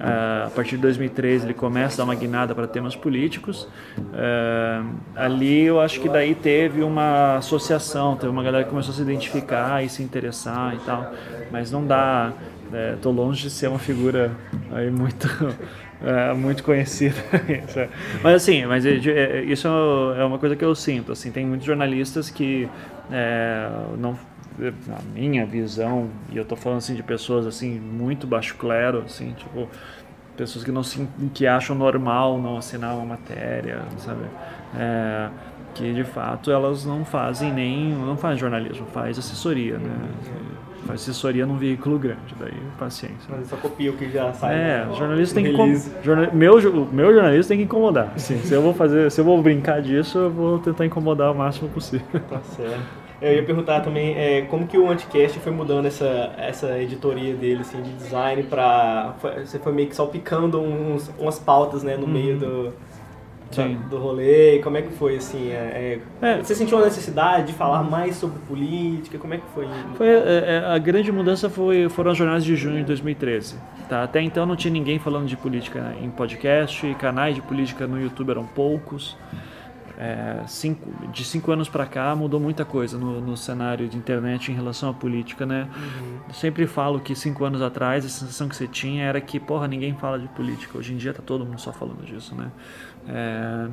Uh, 0.00 0.46
a 0.46 0.50
partir 0.50 0.76
de 0.76 0.82
2013 0.82 1.44
ele 1.44 1.52
começa 1.52 1.96
a 1.96 1.98
dar 1.98 2.04
uma 2.04 2.14
guinada 2.14 2.54
para 2.54 2.66
temas 2.66 2.96
políticos. 2.96 3.68
Uh, 3.98 4.94
ali 5.14 5.64
eu 5.64 5.78
acho 5.78 6.00
que 6.00 6.08
daí 6.08 6.34
teve 6.34 6.82
uma 6.82 7.36
associação, 7.36 8.16
teve 8.16 8.32
uma 8.32 8.42
galera 8.42 8.64
que 8.64 8.70
começou 8.70 8.94
a 8.94 8.96
se 8.96 9.02
identificar 9.02 9.84
e 9.84 9.90
se 9.90 10.02
interessar 10.02 10.74
e 10.74 10.78
tal. 10.78 11.12
Mas 11.52 11.70
não 11.70 11.86
dá, 11.86 12.32
estou 12.94 13.12
é, 13.12 13.14
longe 13.14 13.42
de 13.42 13.50
ser 13.50 13.68
uma 13.68 13.78
figura 13.78 14.32
aí 14.72 14.90
muito 14.90 15.28
é, 16.02 16.32
muito 16.32 16.62
conhecida. 16.64 17.16
mas 18.22 18.34
assim, 18.34 18.64
mas 18.66 18.86
é, 18.86 18.92
é, 18.92 19.42
isso 19.44 19.68
é 20.16 20.24
uma 20.24 20.38
coisa 20.38 20.56
que 20.56 20.64
eu 20.64 20.74
sinto. 20.74 21.12
Assim, 21.12 21.30
tem 21.30 21.46
muitos 21.46 21.66
jornalistas 21.66 22.30
que 22.30 22.68
é, 23.10 23.68
não 23.98 24.18
na 24.86 24.98
minha 25.14 25.46
visão 25.46 26.10
e 26.30 26.36
eu 26.36 26.42
estou 26.42 26.56
falando 26.56 26.78
assim 26.78 26.94
de 26.94 27.02
pessoas 27.02 27.46
assim 27.46 27.78
muito 27.80 28.26
baixo 28.26 28.56
clero 28.56 29.02
assim 29.06 29.32
tipo 29.32 29.68
pessoas 30.36 30.64
que 30.64 30.70
não 30.70 30.82
se 30.82 31.08
que 31.32 31.46
acham 31.46 31.74
normal 31.74 32.38
não 32.38 32.58
assinar 32.58 32.94
uma 32.94 33.06
matéria 33.06 33.82
sabe 33.96 34.24
é, 34.76 35.30
que 35.74 35.94
de 35.94 36.04
fato 36.04 36.50
elas 36.50 36.84
não 36.84 37.04
fazem 37.04 37.52
nem 37.52 37.90
não 37.94 38.16
fazem 38.16 38.38
jornalismo 38.38 38.86
faz 38.86 39.18
assessoria 39.18 39.78
né 39.78 39.96
faz 40.22 40.69
assessoria 40.94 41.46
num 41.46 41.56
veículo 41.56 41.98
grande, 41.98 42.34
daí 42.38 42.54
paciência. 42.78 43.28
Mas 43.28 43.48
só 43.48 43.56
copia 43.56 43.90
o 43.90 43.96
que 43.96 44.10
já 44.10 44.32
sai. 44.32 44.54
É, 44.54 44.86
o 44.90 44.94
jornalista 44.94 45.34
tem 45.34 45.44
que 45.44 46.04
jornal, 46.04 46.32
meu, 46.32 46.60
meu 46.92 47.12
jornalista 47.12 47.48
tem 47.48 47.58
que 47.58 47.64
incomodar. 47.64 48.12
Assim, 48.14 48.38
se 48.38 48.52
eu 48.52 48.62
vou 48.62 48.74
fazer, 48.74 49.10
se 49.10 49.20
eu 49.20 49.24
vou 49.24 49.40
brincar 49.42 49.80
disso, 49.80 50.18
eu 50.18 50.30
vou 50.30 50.58
tentar 50.58 50.86
incomodar 50.86 51.32
o 51.32 51.34
máximo 51.34 51.68
possível. 51.68 52.06
Tá 52.28 52.40
certo. 52.40 53.00
Eu 53.20 53.34
ia 53.34 53.42
perguntar 53.42 53.80
também 53.80 54.16
é, 54.16 54.42
como 54.42 54.66
que 54.66 54.78
o 54.78 54.88
Anticast 54.88 55.38
foi 55.40 55.52
mudando 55.52 55.84
essa, 55.84 56.32
essa 56.38 56.78
editoria 56.78 57.34
dele, 57.34 57.60
assim, 57.60 57.82
de 57.82 57.92
design 57.92 58.42
para 58.44 59.14
Você 59.44 59.58
foi 59.58 59.72
meio 59.72 59.88
que 59.88 59.94
salpicando 59.94 60.58
uns, 60.58 61.10
umas 61.18 61.38
pautas, 61.38 61.82
né, 61.82 61.98
no 61.98 62.06
uhum. 62.06 62.12
meio 62.12 62.38
do 62.38 62.72
do 63.88 63.98
rolê? 63.98 64.60
Como 64.60 64.76
é 64.76 64.82
que 64.82 64.92
foi, 64.92 65.16
assim? 65.16 65.50
É, 65.50 65.98
é, 66.22 66.38
você 66.38 66.54
sentiu 66.54 66.78
a 66.78 66.84
necessidade 66.84 67.48
de 67.48 67.52
falar 67.52 67.82
mais 67.82 68.16
sobre 68.16 68.38
política? 68.40 69.18
Como 69.18 69.34
é 69.34 69.38
que 69.38 69.46
foi? 69.52 69.66
foi 69.96 70.08
é, 70.08 70.64
a 70.66 70.78
grande 70.78 71.10
mudança 71.10 71.50
foi, 71.50 71.88
foram 71.88 72.12
as 72.12 72.16
jornadas 72.16 72.44
de 72.44 72.54
junho 72.54 72.78
de 72.78 72.84
2013. 72.84 73.56
Tá? 73.88 74.04
Até 74.04 74.22
então 74.22 74.46
não 74.46 74.54
tinha 74.54 74.72
ninguém 74.72 74.98
falando 74.98 75.26
de 75.26 75.36
política 75.36 75.94
em 76.00 76.08
podcast, 76.10 76.94
canais 76.94 77.34
de 77.34 77.42
política 77.42 77.86
no 77.86 78.00
YouTube 78.00 78.30
eram 78.30 78.46
poucos. 78.46 79.16
É, 80.02 80.44
cinco, 80.46 80.90
de 81.08 81.22
cinco 81.22 81.52
anos 81.52 81.68
para 81.68 81.84
cá 81.84 82.16
mudou 82.16 82.40
muita 82.40 82.64
coisa 82.64 82.96
no, 82.96 83.20
no, 83.20 83.36
cenário 83.36 83.86
de 83.86 83.98
internet 83.98 84.50
em 84.50 84.54
relação 84.54 84.88
à 84.88 84.94
política, 84.94 85.44
né? 85.44 85.68
Uhum. 85.76 86.32
Sempre 86.32 86.66
falo 86.66 87.00
que 87.00 87.14
cinco 87.14 87.44
anos 87.44 87.60
atrás 87.60 88.02
a 88.06 88.08
sensação 88.08 88.48
que 88.48 88.56
você 88.56 88.66
tinha 88.66 89.04
era 89.04 89.20
que, 89.20 89.38
porra, 89.38 89.68
ninguém 89.68 89.94
fala 89.94 90.18
de 90.18 90.26
política. 90.28 90.78
Hoje 90.78 90.94
em 90.94 90.96
dia 90.96 91.12
tá 91.12 91.20
todo 91.20 91.44
mundo 91.44 91.60
só 91.60 91.70
falando 91.70 92.02
disso, 92.02 92.34
né? 92.34 92.50
É, 93.08 93.68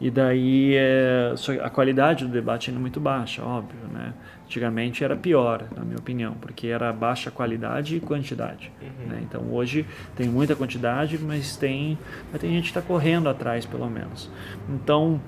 e 0.00 0.10
daí 0.10 0.74
é, 0.74 1.34
a 1.62 1.70
qualidade 1.70 2.24
do 2.24 2.30
debate 2.30 2.70
ainda 2.70 2.80
é 2.80 2.82
muito 2.82 3.00
baixa, 3.00 3.42
óbvio, 3.42 3.80
né? 3.92 4.12
Antigamente 4.44 5.02
era 5.02 5.16
pior, 5.16 5.64
na 5.74 5.82
minha 5.82 5.96
opinião, 5.96 6.34
porque 6.40 6.68
era 6.68 6.92
baixa 6.92 7.30
qualidade 7.30 7.96
e 7.96 8.00
quantidade. 8.00 8.70
Uhum. 8.80 9.06
Né? 9.08 9.20
Então 9.22 9.42
hoje 9.50 9.86
tem 10.14 10.28
muita 10.28 10.54
quantidade, 10.54 11.18
mas 11.18 11.56
tem, 11.56 11.98
mas 12.30 12.40
tem 12.40 12.50
gente 12.50 12.64
que 12.64 12.78
está 12.78 12.82
correndo 12.82 13.28
atrás, 13.28 13.66
pelo 13.66 13.88
menos. 13.88 14.30
Então 14.68 15.20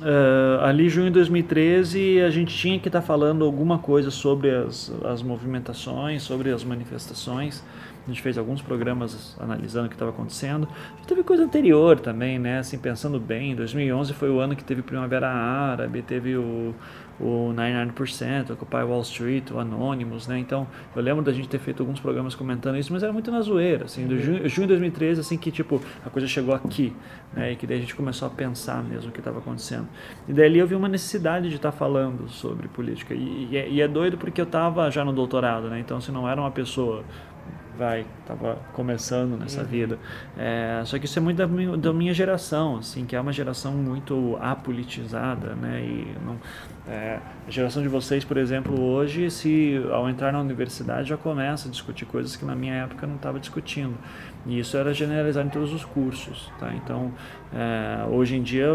Uh, 0.00 0.60
ali, 0.62 0.88
junho 0.88 1.06
de 1.06 1.12
2013, 1.12 2.20
a 2.20 2.30
gente 2.30 2.56
tinha 2.56 2.78
que 2.80 2.88
estar 2.88 3.00
tá 3.00 3.06
falando 3.06 3.44
alguma 3.44 3.78
coisa 3.78 4.10
sobre 4.10 4.50
as, 4.50 4.92
as 5.04 5.22
movimentações, 5.22 6.22
sobre 6.22 6.50
as 6.50 6.64
manifestações. 6.64 7.62
A 8.04 8.10
gente 8.10 8.20
fez 8.20 8.36
alguns 8.36 8.60
programas 8.60 9.34
analisando 9.40 9.86
o 9.86 9.88
que 9.88 9.94
estava 9.94 10.10
acontecendo. 10.10 10.68
Teve 11.06 11.22
coisa 11.22 11.44
anterior 11.44 11.98
também, 11.98 12.38
né? 12.38 12.58
Assim, 12.58 12.76
pensando 12.76 13.18
bem, 13.18 13.56
2011 13.56 14.12
foi 14.12 14.30
o 14.30 14.40
ano 14.40 14.54
que 14.54 14.62
teve 14.62 14.82
Primavera 14.82 15.28
Árabe, 15.28 16.02
teve 16.02 16.36
o, 16.36 16.74
o 17.18 17.54
99%, 17.54 18.50
Occupy 18.50 18.76
Wall 18.76 19.00
Street, 19.00 19.50
o 19.50 19.58
Anonymous, 19.58 20.26
né? 20.26 20.38
Então, 20.38 20.66
eu 20.94 21.00
lembro 21.00 21.22
da 21.22 21.32
gente 21.32 21.48
ter 21.48 21.58
feito 21.58 21.82
alguns 21.82 21.98
programas 21.98 22.34
comentando 22.34 22.76
isso, 22.76 22.92
mas 22.92 23.02
era 23.02 23.12
muito 23.12 23.30
na 23.30 23.40
zoeira, 23.40 23.86
assim, 23.86 24.06
do 24.06 24.18
junho, 24.18 24.46
junho 24.48 24.66
de 24.66 24.74
2013, 24.74 25.20
assim, 25.20 25.38
que, 25.38 25.50
tipo, 25.50 25.80
a 26.04 26.10
coisa 26.10 26.28
chegou 26.28 26.54
aqui, 26.54 26.94
né? 27.32 27.52
E 27.52 27.56
que 27.56 27.66
daí 27.66 27.78
a 27.78 27.80
gente 27.80 27.94
começou 27.94 28.28
a 28.28 28.30
pensar 28.30 28.82
mesmo 28.84 29.08
o 29.08 29.12
que 29.12 29.20
estava 29.20 29.38
acontecendo. 29.38 29.88
E 30.28 30.32
daí 30.34 30.58
eu 30.58 30.66
vi 30.66 30.74
uma 30.74 30.88
necessidade 30.88 31.48
de 31.48 31.56
estar 31.56 31.72
tá 31.72 31.76
falando 31.76 32.28
sobre 32.28 32.68
política. 32.68 33.14
E, 33.14 33.48
e, 33.50 33.56
é, 33.56 33.68
e 33.68 33.80
é 33.80 33.88
doido 33.88 34.18
porque 34.18 34.40
eu 34.40 34.46
estava 34.46 34.90
já 34.90 35.02
no 35.04 35.12
doutorado, 35.12 35.68
né? 35.68 35.80
Então, 35.80 36.02
se 36.02 36.12
não 36.12 36.28
era 36.28 36.38
uma 36.38 36.50
pessoa 36.50 37.02
vai, 37.78 38.06
tava 38.26 38.58
começando 38.72 39.38
nessa 39.38 39.60
uhum. 39.60 39.66
vida. 39.66 39.98
É, 40.36 40.82
só 40.84 40.98
que 40.98 41.06
isso 41.06 41.18
é 41.18 41.22
muito 41.22 41.36
da 41.36 41.46
minha, 41.46 41.76
da 41.76 41.92
minha, 41.92 42.14
geração, 42.14 42.76
assim, 42.76 43.04
que 43.04 43.14
é 43.16 43.20
uma 43.20 43.32
geração 43.32 43.72
muito 43.72 44.38
apolitizada, 44.40 45.54
né? 45.54 45.80
E 45.82 46.16
não, 46.24 46.36
é, 46.86 47.18
a 47.46 47.50
geração 47.50 47.82
de 47.82 47.88
vocês, 47.88 48.24
por 48.24 48.36
exemplo, 48.36 48.80
hoje, 48.80 49.30
se 49.30 49.82
ao 49.90 50.08
entrar 50.08 50.32
na 50.32 50.40
universidade 50.40 51.08
já 51.08 51.16
começa 51.16 51.68
a 51.68 51.70
discutir 51.70 52.04
coisas 52.04 52.36
que 52.36 52.44
na 52.44 52.54
minha 52.54 52.74
época 52.74 53.06
não 53.06 53.16
estava 53.16 53.40
discutindo. 53.40 53.94
E 54.46 54.58
isso 54.58 54.76
era 54.76 54.92
generalizado 54.92 55.46
em 55.48 55.50
todos 55.50 55.72
os 55.72 55.84
cursos, 55.84 56.52
tá? 56.60 56.72
Então, 56.74 57.12
é, 57.52 58.04
hoje 58.10 58.36
em 58.36 58.42
dia, 58.42 58.66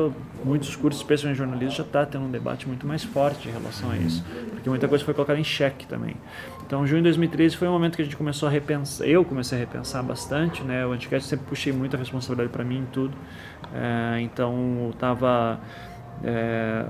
muitos 0.43 0.75
cursos, 0.75 1.01
especialmente 1.01 1.37
jornalismo, 1.37 1.75
já 1.75 1.83
está 1.83 2.05
tendo 2.05 2.25
um 2.25 2.31
debate 2.31 2.67
muito 2.67 2.87
mais 2.87 3.03
forte 3.03 3.47
em 3.47 3.51
relação 3.51 3.91
a 3.91 3.97
isso, 3.97 4.25
porque 4.51 4.67
muita 4.67 4.87
coisa 4.87 5.05
foi 5.05 5.13
colocada 5.13 5.39
em 5.39 5.43
xeque 5.43 5.85
também. 5.85 6.15
Então, 6.69 6.85
junho 6.85 7.01
de 7.01 7.05
2013 7.05 7.57
foi 7.57 7.67
um 7.67 7.71
momento 7.71 7.95
que 7.95 8.03
a 8.03 8.05
gente 8.05 8.15
começou 8.15 8.47
a 8.47 8.51
repensar, 8.51 9.03
eu 9.07 9.25
comecei 9.25 9.57
a 9.57 9.59
repensar 9.59 10.03
bastante, 10.03 10.63
né? 10.63 10.85
O 10.85 10.91
Anticast 10.91 11.27
sempre 11.27 11.47
puxei 11.47 11.73
muita 11.73 11.97
responsabilidade 11.97 12.53
para 12.53 12.63
mim 12.63 12.81
em 12.81 12.85
tudo. 12.85 13.17
É, 13.73 14.21
então, 14.21 14.53
eu 14.83 14.91
estava 14.91 15.59
é, 16.23 16.85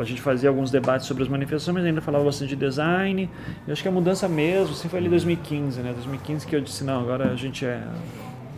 a 0.00 0.02
gente 0.02 0.22
fazia 0.22 0.48
alguns 0.48 0.70
debates 0.70 1.06
sobre 1.06 1.22
as 1.22 1.28
manifestações, 1.28 1.74
mas 1.74 1.84
ainda 1.84 2.00
falava 2.00 2.24
bastante 2.24 2.48
de 2.48 2.56
design. 2.56 3.28
Eu 3.66 3.74
acho 3.74 3.82
que 3.82 3.88
a 3.88 3.92
mudança 3.92 4.26
mesmo, 4.30 4.72
assim, 4.72 4.88
foi 4.88 4.98
ali 4.98 5.10
2015, 5.10 5.78
né? 5.82 5.92
2015 5.92 6.46
que 6.46 6.56
eu 6.56 6.62
disse, 6.62 6.82
não, 6.82 7.02
agora 7.02 7.30
a 7.30 7.36
gente 7.36 7.66
é 7.66 7.82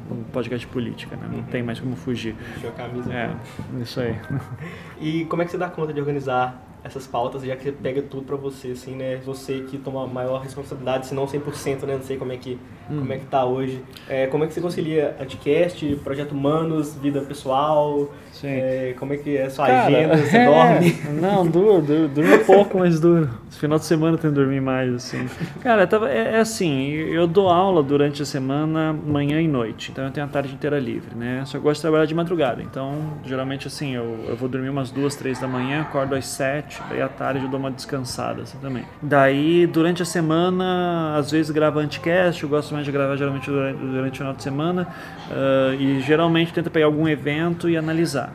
um 0.08 0.22
podcast 0.22 0.64
de 0.64 0.72
política, 0.72 1.16
né? 1.16 1.28
Não 1.32 1.42
tem 1.42 1.64
mais 1.64 1.80
como 1.80 1.96
fugir. 1.96 2.36
Deixou 2.52 2.70
a 2.70 2.74
camisa. 2.74 3.12
É, 3.12 3.34
isso 3.82 3.98
aí. 3.98 4.16
E 5.00 5.24
como 5.24 5.42
é 5.42 5.44
que 5.44 5.50
você 5.50 5.58
dá 5.58 5.68
conta 5.68 5.92
de 5.92 5.98
organizar 5.98 6.67
essas 6.84 7.06
pautas, 7.06 7.42
já 7.42 7.56
que 7.56 7.64
você 7.64 7.72
pega 7.72 8.02
tudo 8.02 8.24
para 8.24 8.36
você, 8.36 8.72
assim, 8.72 8.94
né? 8.94 9.16
Você 9.24 9.62
que 9.62 9.78
toma 9.78 10.06
maior 10.06 10.40
responsabilidade, 10.40 11.06
se 11.06 11.14
não 11.14 11.26
100%, 11.26 11.82
né? 11.84 11.96
Não 11.96 12.02
sei 12.02 12.16
como 12.16 12.32
é 12.32 12.36
que, 12.36 12.58
hum. 12.90 13.00
como 13.00 13.12
é 13.12 13.18
que 13.18 13.26
tá 13.26 13.44
hoje. 13.44 13.82
É, 14.08 14.26
como 14.26 14.44
é 14.44 14.46
que 14.46 14.54
você 14.54 14.60
concilia 14.60 15.14
podcast, 15.48 16.00
projeto 16.02 16.32
humanos, 16.32 16.94
vida 16.96 17.20
pessoal? 17.20 18.10
É, 18.44 18.94
como 18.98 19.12
é 19.12 19.16
que 19.16 19.36
é 19.36 19.46
a 19.46 19.50
sua 19.50 19.66
Cara, 19.66 19.86
agenda? 19.86 20.16
Você 20.22 20.36
é, 20.36 20.44
dorme? 20.44 20.96
Não, 21.20 21.46
duro, 21.46 21.82
duro, 21.82 22.08
duro 22.08 22.44
pouco, 22.44 22.78
mas 22.78 23.00
duro. 23.00 23.28
Final 23.50 23.78
de 23.78 23.84
semana 23.84 24.14
eu 24.14 24.18
tenho 24.18 24.32
que 24.32 24.38
dormir 24.38 24.60
mais, 24.60 24.94
assim. 24.94 25.26
Cara, 25.60 25.86
tava, 25.86 26.08
é, 26.08 26.34
é, 26.34 26.38
assim, 26.38 26.92
eu 26.92 27.26
dou 27.26 27.48
aula 27.48 27.82
durante 27.82 28.22
a 28.22 28.24
semana, 28.24 28.92
manhã 28.92 29.40
e 29.40 29.48
noite, 29.48 29.90
então 29.90 30.04
eu 30.04 30.10
tenho 30.12 30.26
a 30.26 30.28
tarde 30.28 30.54
inteira 30.54 30.78
livre, 30.78 31.16
né? 31.16 31.42
Só 31.46 31.58
gosto 31.58 31.78
de 31.78 31.82
trabalhar 31.82 32.04
de 32.04 32.14
madrugada, 32.14 32.62
então 32.62 33.14
geralmente 33.24 33.66
assim, 33.66 33.94
eu, 33.94 34.24
eu 34.28 34.36
vou 34.36 34.48
dormir 34.48 34.68
umas 34.68 34.90
duas, 34.90 35.16
três 35.16 35.40
da 35.40 35.48
manhã, 35.48 35.80
acordo 35.80 36.14
às 36.14 36.26
sete, 36.26 36.80
daí 36.88 37.02
à 37.02 37.08
tarde 37.08 37.44
eu 37.44 37.50
dou 37.50 37.58
uma 37.58 37.70
descansada, 37.70 38.42
assim 38.42 38.58
também. 38.58 38.84
Daí, 39.02 39.66
durante 39.66 40.02
a 40.02 40.06
semana, 40.06 41.16
às 41.16 41.30
vezes 41.30 41.50
gravo 41.50 41.80
anticast, 41.80 42.42
eu 42.42 42.48
gosto 42.48 42.74
de 42.84 42.92
gravar 42.92 43.16
geralmente 43.16 43.50
durante, 43.50 43.78
durante 43.78 44.14
o 44.14 44.16
final 44.18 44.34
de 44.34 44.42
semana, 44.42 44.88
uh, 45.30 45.74
e 45.74 46.00
geralmente 46.00 46.52
tento 46.52 46.70
pegar 46.70 46.86
algum 46.86 47.08
evento 47.08 47.68
e 47.68 47.76
analisar. 47.76 48.32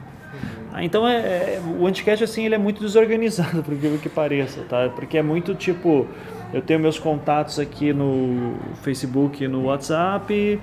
Ah, 0.73 0.83
então 0.83 1.07
é, 1.07 1.17
é, 1.17 1.61
o 1.79 1.85
Anticast 1.85 2.23
assim 2.23 2.45
ele 2.45 2.55
é 2.55 2.57
muito 2.57 2.81
desorganizado, 2.81 3.61
por 3.63 3.75
que 3.77 3.97
que 3.99 4.09
pareça, 4.09 4.61
tá? 4.67 4.89
Porque 4.89 5.19
é 5.19 5.21
muito 5.21 5.53
tipo, 5.53 6.07
eu 6.51 6.63
tenho 6.63 6.79
meus 6.79 6.97
contatos 6.97 7.59
aqui 7.59 7.93
no 7.93 8.55
Facebook, 8.81 9.47
no 9.47 9.65
WhatsApp, 9.65 10.59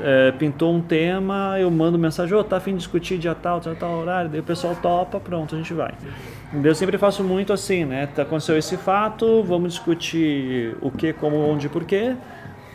é, 0.00 0.32
pintou 0.32 0.72
um 0.72 0.80
tema, 0.80 1.56
eu 1.60 1.70
mando 1.70 1.98
mensagem, 1.98 2.34
oh, 2.34 2.42
tá 2.42 2.56
afim 2.56 2.72
de 2.72 2.78
discutir 2.78 3.18
dia 3.18 3.34
tal, 3.34 3.60
tal, 3.60 3.74
tal 3.74 3.98
horário, 3.98 4.30
daí 4.30 4.40
o 4.40 4.44
pessoal 4.44 4.74
topa, 4.80 5.20
pronto, 5.20 5.54
a 5.54 5.58
gente 5.58 5.74
vai. 5.74 5.92
Eu 6.64 6.74
sempre 6.74 6.96
faço 6.96 7.22
muito 7.22 7.52
assim, 7.52 7.84
né? 7.84 8.08
Aconteceu 8.16 8.56
esse 8.56 8.78
fato, 8.78 9.42
vamos 9.42 9.74
discutir 9.74 10.74
o 10.80 10.90
que, 10.90 11.12
como, 11.12 11.36
onde, 11.36 11.68
porquê 11.68 12.16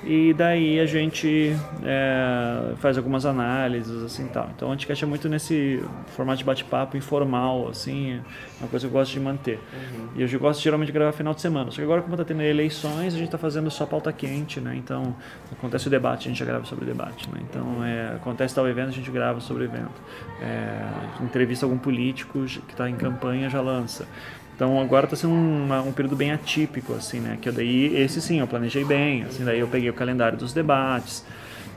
e 0.06 0.34
daí 0.34 0.80
a 0.80 0.86
gente 0.86 1.56
é, 1.84 2.76
faz 2.76 2.96
algumas 2.96 3.26
análises 3.26 4.04
assim 4.04 4.28
tal. 4.28 4.50
Então 4.56 4.70
o 4.70 4.72
Anticast 4.72 5.04
é 5.04 5.08
muito 5.08 5.28
nesse 5.28 5.84
formato 6.16 6.38
de 6.38 6.44
bate-papo 6.44 6.96
informal, 6.96 7.68
assim, 7.68 8.14
é 8.14 8.22
uma 8.60 8.70
coisa 8.70 8.88
que 8.88 8.94
eu 8.94 9.00
gosto 9.00 9.14
de 9.14 9.20
manter. 9.20 9.60
Uhum. 9.74 10.10
E 10.16 10.22
eu 10.22 10.40
gosto 10.40 10.62
geralmente 10.62 10.88
de 10.88 10.94
gravar 10.94 11.12
final 11.12 11.34
de 11.34 11.42
semana. 11.42 11.72
Só 11.72 11.78
que 11.78 11.84
agora 11.84 12.04
como 12.04 12.14
está 12.14 12.24
tendo 12.24 12.44
eleições, 12.44 13.16
a 13.16 13.18
gente 13.18 13.26
está 13.26 13.40
fazendo 13.40 13.72
só 13.72 13.86
pauta 13.86 14.14
quente, 14.14 14.60
né? 14.60 14.76
Então 14.76 15.16
acontece 15.52 15.88
o 15.88 15.90
debate, 15.90 16.28
a 16.28 16.30
gente 16.30 16.38
já 16.38 16.46
grava 16.46 16.66
sobre 16.66 16.86
o 16.86 16.88
debate, 16.88 17.28
né? 17.32 17.42
Então 17.50 17.84
é, 17.84 18.16
acontece 18.16 18.54
tal 18.54 18.68
evento, 18.68 18.90
a 18.90 18.94
gente 18.94 19.10
grava 19.10 19.40
sobre 19.42 19.64
o 19.64 19.66
evento. 19.66 20.02
É, 20.40 21.24
entrevista 21.24 21.66
algum 21.66 21.80
político 21.80 22.44
que 22.44 22.74
está 22.74 22.88
em 22.88 22.96
campanha, 22.96 23.50
já 23.50 23.60
lança. 23.60 24.08
Então 24.56 24.80
agora 24.80 25.06
está 25.06 25.18
sendo 25.18 25.34
um, 25.34 25.88
um, 25.88 25.92
período 25.92 26.16
bem 26.16 26.32
atípico, 26.32 26.94
assim, 26.94 27.20
né? 27.20 27.38
Que 27.42 27.52
daí, 27.52 27.94
esse 27.98 28.22
sim, 28.22 28.40
eu 28.40 28.48
planejei 28.48 28.86
bem, 28.86 29.24
assim, 29.24 29.44
daí 29.44 29.60
eu 29.60 29.68
peguei 29.68 29.90
o 29.90 29.94
calendário 29.94 30.38
dos 30.38 30.54
debates, 30.54 31.26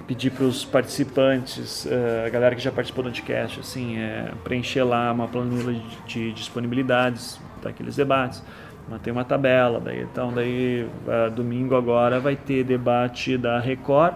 pedi 0.06 0.30
para 0.30 0.44
os 0.44 0.64
participantes, 0.64 1.87
uh, 1.87 2.26
a 2.26 2.28
galera 2.30 2.54
que 2.54 2.62
já 2.62 2.70
participou 2.70 3.02
do 3.02 3.11
podcast, 3.11 3.58
assim, 3.58 3.99
é, 3.99 4.30
preencher 4.44 4.85
lá 4.85 5.12
uma 5.12 5.26
planilha 5.26 5.73
de, 5.73 5.82
de 6.06 6.32
disponibilidades 6.32 7.40
daqueles 7.61 7.97
debates, 7.97 8.42
manter 8.88 9.11
uma 9.11 9.25
tabela, 9.25 9.80
daí, 9.80 10.02
então 10.02 10.32
daí 10.32 10.85
uh, 11.06 11.30
domingo 11.32 11.75
agora 11.75 12.20
vai 12.20 12.37
ter 12.37 12.62
debate 12.62 13.37
da 13.37 13.58
Record, 13.58 14.14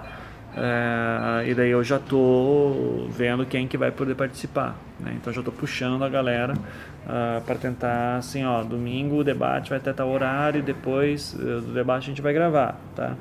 uh, 0.57 1.47
e 1.47 1.55
daí 1.55 1.71
eu 1.71 1.83
já 1.83 1.97
estou 1.97 3.09
vendo 3.11 3.45
quem 3.47 3.67
que 3.67 3.77
vai 3.77 3.91
poder 3.91 4.15
participar, 4.15 4.77
né? 5.01 5.15
Então 5.17 5.33
já 5.33 5.41
estou 5.41 5.53
puxando 5.53 6.05
a 6.05 6.09
galera 6.09 6.55
uh, 6.55 7.09
ah, 7.09 7.43
para 7.45 7.57
tentar, 7.57 8.17
assim, 8.17 8.45
ó, 8.45 8.63
domingo 8.63 9.17
o 9.17 9.25
debate 9.25 9.71
vai 9.71 9.81
ter 9.81 9.95
tal 9.95 10.11
horário 10.11 10.63
depois 10.63 11.35
uh, 11.35 11.61
do 11.61 11.73
debate 11.73 12.05
a 12.05 12.07
gente 12.07 12.23
vai 12.23 12.33
gravar, 12.33 12.81
tá? 12.95 13.17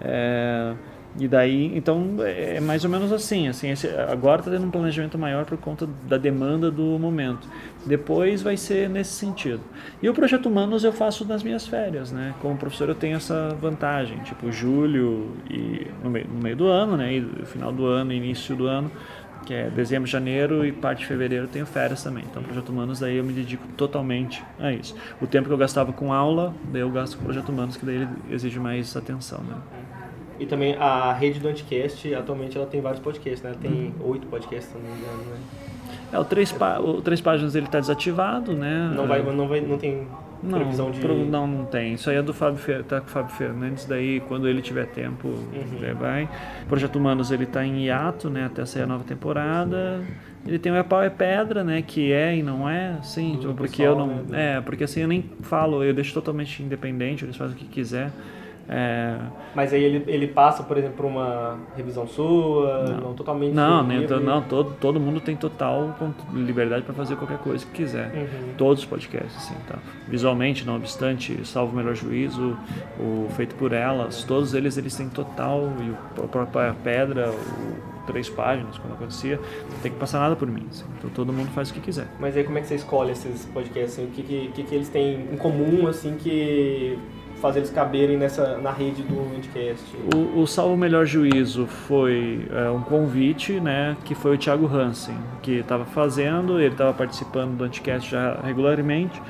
É, 0.00 0.74
e 1.18 1.28
daí, 1.28 1.76
então, 1.76 2.16
é 2.20 2.58
mais 2.58 2.84
ou 2.84 2.90
menos 2.90 3.12
assim, 3.12 3.46
assim 3.46 3.70
esse, 3.70 3.88
agora 3.88 4.40
está 4.40 4.50
tendo 4.50 4.66
um 4.66 4.70
planejamento 4.70 5.16
maior 5.16 5.44
por 5.44 5.56
conta 5.58 5.88
da 6.08 6.18
demanda 6.18 6.72
do 6.72 6.98
momento. 6.98 7.48
Depois 7.86 8.42
vai 8.42 8.56
ser 8.56 8.88
nesse 8.88 9.12
sentido. 9.12 9.60
E 10.02 10.08
o 10.08 10.14
Projeto 10.14 10.46
Humanos 10.46 10.84
eu 10.84 10.92
faço 10.92 11.24
nas 11.24 11.42
minhas 11.42 11.66
férias, 11.66 12.10
né? 12.10 12.34
Como 12.40 12.56
professor 12.56 12.88
eu 12.88 12.94
tenho 12.94 13.16
essa 13.16 13.50
vantagem, 13.60 14.18
tipo, 14.20 14.50
julho 14.50 15.36
e 15.50 15.86
no 16.02 16.10
meio, 16.10 16.26
no 16.28 16.40
meio 16.42 16.56
do 16.56 16.66
ano, 16.66 16.96
né? 16.96 17.14
E 17.14 17.20
no 17.20 17.46
final 17.46 17.72
do 17.72 17.86
ano, 17.86 18.12
início 18.12 18.56
do 18.56 18.66
ano, 18.66 18.90
que 19.44 19.52
é 19.52 19.68
dezembro, 19.68 20.08
janeiro 20.08 20.64
e 20.64 20.72
parte 20.72 21.00
de 21.00 21.06
fevereiro 21.06 21.44
eu 21.44 21.48
tenho 21.48 21.66
férias 21.66 22.02
também. 22.02 22.24
Então, 22.30 22.42
Projeto 22.42 22.70
Humanos, 22.70 23.00
daí 23.00 23.16
eu 23.16 23.24
me 23.24 23.32
dedico 23.32 23.66
totalmente 23.76 24.42
a 24.58 24.72
isso. 24.72 24.96
O 25.20 25.26
tempo 25.26 25.48
que 25.48 25.52
eu 25.52 25.58
gastava 25.58 25.92
com 25.92 26.12
aula, 26.12 26.54
daí 26.72 26.80
eu 26.80 26.90
gasto 26.90 27.18
com 27.18 27.24
Projeto 27.24 27.50
Humanos, 27.50 27.76
que 27.76 27.84
daí 27.84 27.96
ele 27.96 28.08
exige 28.30 28.58
mais 28.58 28.96
atenção, 28.96 29.42
né? 29.42 29.56
E 30.38 30.46
também 30.46 30.74
a 30.76 31.12
rede 31.12 31.38
do 31.38 31.48
Anticast, 31.48 32.12
atualmente 32.14 32.56
ela 32.56 32.66
tem 32.66 32.80
vários 32.80 33.00
podcasts, 33.00 33.42
né? 33.42 33.54
tem 33.60 33.94
uhum. 34.00 34.10
oito 34.10 34.26
podcasts, 34.26 34.72
se 34.72 34.78
não 34.78 34.82
me 34.82 34.98
engano, 34.98 35.22
né? 35.30 35.38
É, 36.14 36.18
o 36.18 36.24
três, 36.24 36.52
pá- 36.52 36.78
o 36.78 37.00
três 37.02 37.20
páginas 37.20 37.54
ele 37.56 37.66
está 37.66 37.80
desativado, 37.80 38.52
né? 38.52 38.92
Não 38.94 39.06
vai, 39.06 39.20
não 39.22 39.48
vai, 39.48 39.60
não 39.60 39.76
tem 39.76 40.06
Não, 40.42 40.58
previsão 40.60 40.90
de... 40.92 41.00
pro- 41.00 41.24
não, 41.26 41.46
não 41.46 41.64
tem. 41.64 41.94
Isso 41.94 42.08
aí 42.08 42.16
é 42.16 42.22
do 42.22 42.32
Fábio, 42.32 42.58
Fer- 42.58 42.84
tá 42.84 43.00
com 43.00 43.06
o 43.06 43.10
Fábio 43.10 43.34
Fernandes, 43.34 43.84
daí 43.84 44.20
quando 44.20 44.46
ele 44.48 44.62
tiver 44.62 44.86
tempo, 44.86 45.26
Uhum. 45.26 45.78
ele 45.82 45.94
vai. 45.94 46.28
O 46.64 46.68
Projeto 46.68 46.96
Humanos 46.96 47.30
ele 47.32 47.46
tá 47.46 47.64
em 47.66 47.84
hiato, 47.84 48.30
né, 48.30 48.44
até 48.46 48.64
sair 48.64 48.82
a 48.82 48.86
nova 48.86 49.02
temporada. 49.04 50.02
Ele 50.46 50.58
tem 50.58 50.70
o 50.70 50.76
É 50.76 50.82
Pau 50.82 51.02
é 51.02 51.08
Pedra, 51.10 51.64
né, 51.64 51.82
que 51.82 52.12
é 52.12 52.36
e 52.36 52.42
não 52.42 52.68
é, 52.68 52.92
Do 52.92 53.00
tipo, 53.40 53.54
porque 53.54 53.78
pessoal, 53.82 53.98
eu 53.98 54.06
não, 54.06 54.22
né, 54.24 54.56
é, 54.56 54.60
porque 54.60 54.84
assim 54.84 55.00
eu 55.00 55.08
nem 55.08 55.24
falo, 55.40 55.82
eu 55.82 55.92
deixo 55.94 56.12
totalmente 56.14 56.62
independente, 56.62 57.24
eles 57.24 57.34
fazem 57.36 57.56
o 57.56 57.58
que 57.58 57.64
quiser. 57.66 58.10
É, 58.68 59.18
Mas 59.54 59.72
aí 59.72 59.82
ele, 59.82 60.04
ele 60.06 60.28
passa, 60.28 60.62
por 60.62 60.78
exemplo, 60.78 60.96
por 60.96 61.06
uma 61.06 61.58
revisão 61.76 62.06
sua, 62.06 62.84
não, 63.00 63.14
totalmente 63.14 63.52
não, 63.52 63.82
nem, 63.86 64.06
não 64.06 64.42
todo, 64.42 64.74
todo 64.80 64.98
mundo 64.98 65.20
tem 65.20 65.36
total 65.36 65.94
liberdade 66.32 66.82
para 66.82 66.94
fazer 66.94 67.16
qualquer 67.16 67.38
coisa 67.38 67.64
que 67.66 67.72
quiser. 67.72 68.10
Uhum. 68.14 68.54
Todos 68.56 68.82
os 68.82 68.88
podcasts, 68.88 69.36
assim, 69.36 69.54
tá? 69.68 69.78
Visualmente, 70.08 70.66
não 70.66 70.76
obstante, 70.76 71.44
Salvo 71.46 71.72
o 71.72 71.76
Melhor 71.76 71.94
Juízo, 71.94 72.56
o 72.98 73.28
Feito 73.36 73.54
por 73.54 73.72
Elas, 73.72 74.24
todos 74.24 74.54
eles, 74.54 74.78
eles 74.78 74.96
têm 74.96 75.08
total, 75.08 75.70
e 75.80 75.90
o 75.90 76.28
próprio 76.28 76.74
Pedra, 76.82 77.30
o 77.30 78.04
Três 78.06 78.28
Páginas, 78.28 78.78
quando 78.78 78.94
acontecia, 78.94 79.36
não 79.70 79.78
tem 79.82 79.92
que 79.92 79.98
passar 79.98 80.20
nada 80.20 80.36
por 80.36 80.48
mim, 80.48 80.66
assim. 80.70 80.84
Então 80.98 81.10
todo 81.10 81.32
mundo 81.32 81.50
faz 81.50 81.70
o 81.70 81.74
que 81.74 81.80
quiser. 81.80 82.06
Mas 82.18 82.36
aí 82.36 82.44
como 82.44 82.58
é 82.58 82.60
que 82.60 82.66
você 82.66 82.76
escolhe 82.76 83.12
esses 83.12 83.44
podcasts? 83.46 83.94
Assim, 83.94 84.06
o 84.06 84.10
que, 84.10 84.22
que, 84.22 84.48
que, 84.48 84.62
que 84.62 84.74
eles 84.74 84.88
têm 84.88 85.28
em 85.32 85.36
comum, 85.36 85.86
assim, 85.86 86.16
que 86.16 86.98
faz 87.44 87.56
eles 87.56 87.68
caberem 87.68 88.16
nessa, 88.16 88.56
na 88.56 88.70
rede 88.70 89.02
do 89.02 89.36
Indcast? 89.36 89.84
O, 90.14 90.40
o 90.40 90.46
Salvo 90.46 90.78
Melhor 90.78 91.04
Juízo 91.04 91.66
foi 91.66 92.48
é, 92.50 92.70
um 92.70 92.80
convite, 92.80 93.60
né, 93.60 93.98
que 94.02 94.14
foi 94.14 94.34
o 94.34 94.38
Thiago 94.38 94.66
Hansen, 94.66 95.14
que 95.42 95.58
estava 95.58 95.84
fazendo, 95.84 96.58
ele 96.58 96.72
estava 96.72 96.94
participando 96.94 97.54
do 97.54 97.64
Anticast 97.64 98.10
já 98.10 98.40
regularmente. 98.42 99.20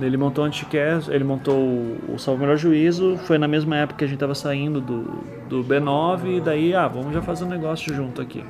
Ele 0.00 0.16
montou 0.16 0.42
o 0.42 0.46
Anticast, 0.48 1.08
ele 1.08 1.22
montou 1.22 1.56
o, 1.56 2.16
Salvo 2.18 2.40
Melhor 2.40 2.56
Juízo, 2.56 3.16
foi 3.18 3.38
na 3.38 3.46
mesma 3.46 3.76
época 3.76 3.98
que 3.98 4.04
a 4.06 4.08
gente 4.08 4.16
estava 4.16 4.34
saindo 4.34 4.80
do, 4.80 5.04
do 5.48 5.62
B9, 5.62 6.38
e 6.38 6.40
daí, 6.40 6.74
ah, 6.74 6.88
vamos 6.88 7.14
já 7.14 7.22
fazer 7.22 7.44
um 7.44 7.48
negócio 7.48 7.94
junto 7.94 8.20
aqui. 8.20 8.44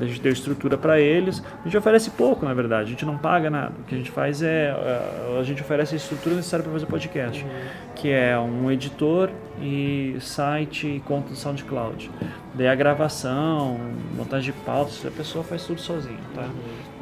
A 0.00 0.04
gente 0.04 0.20
deu 0.20 0.32
estrutura 0.32 0.76
para 0.76 1.00
eles. 1.00 1.42
A 1.60 1.64
gente 1.64 1.76
oferece 1.76 2.10
pouco, 2.10 2.44
na 2.44 2.52
verdade. 2.52 2.88
A 2.88 2.90
gente 2.90 3.04
não 3.04 3.16
paga 3.16 3.48
nada. 3.48 3.72
O 3.80 3.84
que 3.84 3.94
a 3.94 3.98
gente 3.98 4.10
faz 4.10 4.42
é 4.42 4.74
eh, 4.76 5.38
a 5.38 5.42
gente 5.42 5.62
oferece 5.62 5.94
a 5.94 5.96
estrutura 5.96 6.34
necessária 6.34 6.62
para 6.62 6.72
fazer 6.72 6.86
podcast, 6.86 7.46
que 7.94 8.10
é 8.10 8.38
um 8.38 8.70
editor 8.70 9.30
e 9.60 10.16
site 10.20 10.86
e 10.88 11.00
conta 11.00 11.30
do 11.30 11.36
SoundCloud. 11.36 12.10
Daí 12.54 12.68
a 12.68 12.74
gravação, 12.74 13.78
montagem 14.16 14.52
de 14.52 14.58
pautas, 14.60 15.04
a 15.04 15.10
pessoa 15.10 15.44
faz 15.44 15.64
tudo 15.64 15.80
sozinha, 15.80 16.18
tá? 16.34 16.48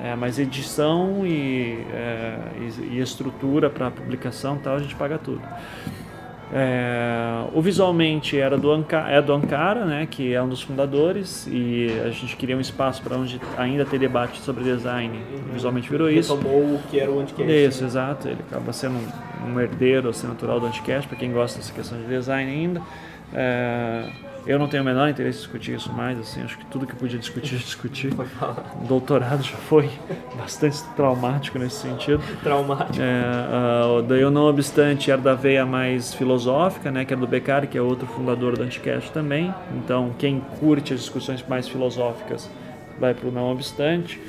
É, 0.03 0.15
mas 0.17 0.39
edição 0.39 1.27
e, 1.27 1.85
é, 1.93 2.39
e, 2.91 3.01
estrutura 3.01 3.71
para 3.71 3.91
publicação, 3.91 4.59
tal, 4.59 4.77
a 4.77 4.79
gente 4.79 4.95
paga 4.95 5.19
tudo. 5.19 5.43
É, 6.55 7.47
o 7.55 7.63
visualmente 7.63 8.39
era 8.39 8.59
do 8.59 8.71
Anca, 8.71 9.09
é 9.09 9.23
do 9.23 9.33
Ankara, 9.33 9.87
né, 9.87 10.07
que 10.11 10.35
é 10.35 10.43
um 10.43 10.49
dos 10.49 10.61
fundadores, 10.61 11.47
e 11.51 11.89
a 12.05 12.11
gente 12.11 12.37
queria 12.37 12.55
um 12.55 12.61
espaço 12.61 13.03
para 13.03 13.17
onde 13.17 13.41
ainda 13.57 13.87
ter 13.87 13.99
debate 13.99 14.39
sobre 14.41 14.63
design. 14.65 15.19
Visualmente 15.53 15.89
virou 15.89 16.11
isso. 16.11 16.35
Retomou 16.35 16.75
o 16.75 16.81
que 16.91 17.01
era 17.01 17.11
o 17.11 17.21
Anticast. 17.21 17.51
Isso, 17.51 17.81
né? 17.81 17.87
exato. 17.87 18.29
Ele 18.29 18.41
acaba 18.49 18.73
sendo 18.73 18.97
um, 18.97 19.53
um 19.53 19.61
herdeiro 19.61 20.11
assim, 20.11 20.27
natural 20.27 20.61
do 20.61 20.67
Anticast, 20.67 21.09
para 21.09 21.17
quem 21.17 21.33
gosta 21.33 21.59
dessa 21.59 21.73
questão 21.73 21.99
de 21.99 22.05
design 22.05 22.51
ainda. 22.51 22.83
É, 23.33 24.11
eu 24.47 24.59
não 24.59 24.69
tenho 24.69 24.83
o 24.83 24.87
menor 24.87 25.09
interesse 25.09 25.39
em 25.39 25.43
discutir 25.43 25.75
isso 25.75 25.93
mais, 25.93 26.19
assim, 26.19 26.43
acho 26.43 26.59
que 26.59 26.65
tudo 26.67 26.87
que 26.87 26.95
podia 26.95 27.19
discutir, 27.19 27.57
já 27.57 27.59
discuti. 27.59 28.09
Pode 28.09 28.31
falar. 28.31 28.75
O 28.83 28.87
doutorado 28.87 29.43
já 29.43 29.57
foi 29.57 29.91
bastante 30.37 30.83
traumático 30.97 31.59
nesse 31.59 31.77
sentido. 31.77 32.23
Traumático. 32.43 33.01
É, 33.01 33.23
ah, 33.25 34.03
daí, 34.07 34.21
eu, 34.21 34.31
não 34.31 34.47
obstante, 34.47 35.11
era 35.11 35.21
da 35.21 35.35
veia 35.35 35.65
mais 35.65 36.13
filosófica, 36.15 36.91
né, 36.91 37.05
que 37.05 37.15
é 37.15 37.17
do 37.17 37.27
Beccari, 37.27 37.67
que 37.67 37.79
é 37.79 37.83
outro 37.83 38.07
fundador 38.07 38.57
do 38.57 38.63
Anticast 38.63 39.11
também. 39.13 39.55
Então, 39.77 40.13
quem 40.19 40.41
curte 40.59 40.93
as 40.93 41.01
discussões 41.01 41.45
mais 41.47 41.69
filosóficas 41.69 42.51
vai 42.99 43.15
para 43.15 43.29
o 43.29 43.33
não 43.33 43.51
obstante. 43.51 44.21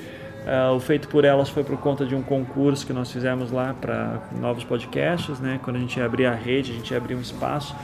Ah, 0.45 0.71
o 0.73 0.80
Feito 0.80 1.08
por 1.08 1.23
Elas 1.23 1.49
foi 1.49 1.63
por 1.63 1.78
conta 1.78 2.06
de 2.06 2.15
um 2.15 2.21
concurso 2.21 2.86
que 2.86 2.93
nós 2.93 3.12
fizemos 3.12 3.52
lá 3.52 3.73
para 3.80 4.19
novos 4.39 4.63
podcasts, 4.63 5.39
né? 5.39 5.60
Quando 5.63 5.78
a 5.78 5.80
gente 5.80 5.97
ia 5.97 6.06
abrir 6.06 6.26
a 6.26 6.34
rede, 6.34 6.71
a 6.71 6.76
gente 6.76 6.91
ia 6.91 6.97
abrir 6.97 7.15
um 7.15 7.21
espaço. 7.21 7.76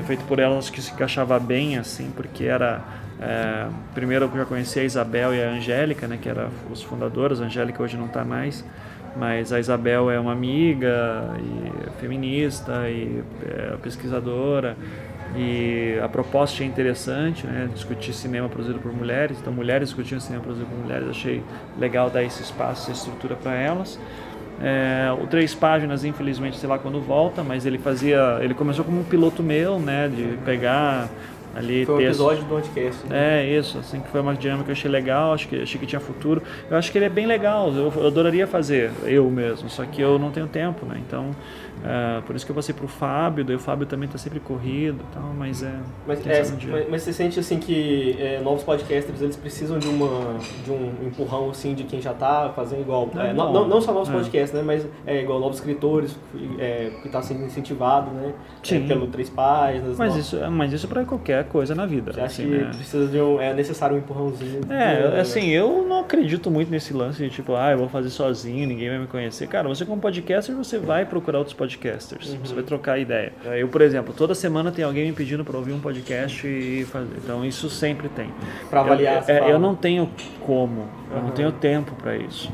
Feito 0.00 0.24
por 0.24 0.38
Elas 0.38 0.70
que 0.70 0.80
se 0.80 0.92
encaixava 0.92 1.38
bem, 1.38 1.76
assim, 1.76 2.10
porque 2.16 2.44
era... 2.44 2.80
é, 3.20 3.66
primeiro 3.94 4.24
eu 4.24 4.36
já 4.36 4.44
conheci 4.44 4.80
a 4.80 4.84
Isabel 4.84 5.34
e 5.34 5.42
a 5.42 5.50
Angélica, 5.50 6.06
né? 6.06 6.18
Que 6.20 6.28
eram 6.28 6.48
os 6.70 6.82
fundadores. 6.82 7.40
A 7.40 7.44
Angélica 7.44 7.82
hoje 7.82 7.96
não 7.96 8.06
está 8.06 8.24
mais 8.24 8.64
mas 9.14 9.52
a 9.52 9.60
Isabel 9.60 10.10
é 10.10 10.18
uma 10.18 10.32
amiga 10.32 11.36
e 11.38 12.00
feminista 12.00 12.88
e 12.88 13.22
é 13.44 13.76
pesquisadora 13.82 14.76
e 15.36 15.98
a 16.02 16.08
proposta 16.08 16.62
é 16.62 16.66
interessante, 16.66 17.46
né? 17.46 17.68
discutir 17.72 18.12
cinema 18.12 18.48
produzido 18.48 18.78
por 18.78 18.92
mulheres, 18.92 19.38
então 19.40 19.52
mulheres 19.52 19.88
discutindo 19.88 20.20
cinema 20.20 20.42
produzido 20.42 20.68
por 20.68 20.78
mulheres, 20.78 21.08
achei 21.08 21.42
legal 21.78 22.10
dar 22.10 22.22
esse 22.22 22.42
espaço, 22.42 22.90
essa 22.90 22.92
estrutura 22.92 23.34
para 23.34 23.54
elas. 23.54 23.98
É, 24.62 25.10
o 25.20 25.26
Três 25.26 25.54
Páginas, 25.54 26.04
infelizmente, 26.04 26.56
sei 26.56 26.68
lá 26.68 26.78
quando 26.78 27.00
volta, 27.00 27.42
mas 27.42 27.66
ele 27.66 27.78
fazia, 27.78 28.38
ele 28.40 28.54
começou 28.54 28.84
como 28.84 29.00
um 29.00 29.04
piloto 29.04 29.42
meu, 29.42 29.78
né, 29.80 30.08
de 30.08 30.38
pegar 30.44 31.08
ali 31.54 31.84
Foi 31.86 31.96
um 31.96 32.00
episódio 32.00 32.44
do 32.44 32.56
Anticast. 32.56 33.06
né? 33.08 33.44
é, 33.44 33.58
isso, 33.58 33.78
assim, 33.78 34.00
que 34.00 34.08
foi 34.08 34.20
uma 34.20 34.34
dinâmica 34.34 34.64
que 34.64 34.70
eu 34.70 34.74
achei 34.74 34.90
legal, 34.90 35.32
acho 35.34 35.48
que, 35.48 35.62
achei 35.62 35.78
que 35.80 35.86
tinha 35.86 36.00
futuro. 36.00 36.42
Eu 36.70 36.76
acho 36.76 36.90
que 36.90 36.98
ele 36.98 37.04
é 37.04 37.10
bem 37.10 37.26
legal, 37.26 37.70
eu, 37.72 37.92
eu 37.94 38.06
adoraria 38.06 38.46
fazer, 38.46 38.90
eu 39.04 39.28
mesmo, 39.30 39.68
só 39.68 39.84
que 39.84 40.00
eu 40.00 40.18
não 40.18 40.30
tenho 40.30 40.46
tempo, 40.46 40.86
né? 40.86 41.00
Então, 41.06 41.30
é, 41.84 42.20
por 42.22 42.36
isso 42.36 42.44
que 42.46 42.52
eu 42.52 42.56
passei 42.56 42.74
pro 42.74 42.86
Fábio, 42.86 43.44
daí 43.44 43.56
o 43.56 43.58
Fábio 43.58 43.86
também 43.86 44.08
tá 44.08 44.16
sempre 44.16 44.38
corrido 44.40 45.00
e 45.10 45.14
tal, 45.14 45.24
mas 45.36 45.62
é... 45.62 45.72
Mas, 46.06 46.26
é, 46.26 46.42
um 46.42 46.70
mas, 46.72 46.88
mas 46.90 47.02
você 47.02 47.12
sente 47.12 47.38
assim 47.40 47.58
que 47.58 48.16
é, 48.18 48.40
novos 48.40 48.62
podcasters 48.62 49.20
eles 49.20 49.36
precisam 49.36 49.78
de 49.78 49.88
uma 49.88 50.36
de 50.64 50.70
um 50.70 50.92
empurrão 51.06 51.50
assim 51.50 51.74
de 51.74 51.84
quem 51.84 52.00
já 52.00 52.12
tá 52.14 52.52
fazendo 52.54 52.80
igual 52.82 53.10
É 53.16 53.28
é, 53.30 53.32
não, 53.32 53.46
bom. 53.46 53.52
não, 53.52 53.68
não 53.68 53.80
só 53.80 53.92
novos 53.92 54.08
É. 54.08 54.12
podcasts 54.12 54.52
né 54.52 54.62
mas 54.64 54.86
é 55.06 55.20
igual 55.22 55.40
novos 55.40 55.56
escritores 55.58 56.16
que 57.00 57.06
está 57.06 57.20
sendo 57.22 57.44
incentivado 57.44 58.10
né 58.12 58.32
Sim. 58.62 58.86
Pelo 58.86 59.06
três 59.08 59.28
páginas 59.28 59.98
Mas 59.98 60.14
no- 60.14 60.20
isso, 60.20 60.50
mas 60.50 60.72
isso 60.72 60.86
para 60.88 61.04
qualquer 61.04 61.41
coisa 61.44 61.74
na 61.74 61.86
vida, 61.86 62.12
você 62.12 62.20
acha 62.20 62.26
assim, 62.26 62.42
que 62.44 62.56
né? 62.58 62.70
precisa 62.74 63.06
de 63.06 63.18
um 63.20 63.40
é 63.40 63.52
necessário 63.54 63.96
um 63.96 63.98
empurrãozinho 63.98 64.60
É, 64.70 65.20
assim, 65.20 65.48
eu 65.50 65.84
não 65.88 66.00
acredito 66.00 66.50
muito 66.50 66.70
nesse 66.70 66.92
lance 66.92 67.18
de 67.22 67.30
tipo, 67.30 67.54
ah, 67.54 67.70
eu 67.72 67.78
vou 67.78 67.88
fazer 67.88 68.10
sozinho, 68.10 68.66
ninguém 68.66 68.88
vai 68.88 68.98
me 68.98 69.06
conhecer. 69.06 69.46
Cara, 69.48 69.68
você 69.68 69.84
como 69.84 70.00
podcaster, 70.00 70.54
você 70.54 70.78
vai 70.78 71.04
procurar 71.04 71.38
outros 71.38 71.54
podcasters, 71.56 72.34
você 72.42 72.54
vai 72.54 72.62
trocar 72.64 72.98
ideia. 72.98 73.32
Eu, 73.56 73.68
por 73.68 73.80
exemplo, 73.82 74.14
toda 74.16 74.34
semana 74.34 74.70
tem 74.72 74.84
alguém 74.84 75.06
me 75.06 75.12
pedindo 75.12 75.44
para 75.44 75.56
ouvir 75.56 75.72
um 75.72 75.80
podcast 75.80 76.46
e 76.46 76.84
fazer. 76.86 77.16
Então, 77.22 77.44
isso 77.44 77.68
sempre 77.70 78.08
tem. 78.08 78.28
Pra 78.70 78.80
avaliar, 78.80 79.24
Eu, 79.28 79.34
é, 79.34 79.38
fala. 79.40 79.50
eu 79.50 79.58
não 79.58 79.74
tenho 79.74 80.08
como, 80.40 80.88
eu 81.10 81.16
não 81.18 81.24
Uhum. 81.26 81.30
tenho 81.32 81.52
tempo 81.52 81.94
para 81.94 82.16
isso. 82.16 82.50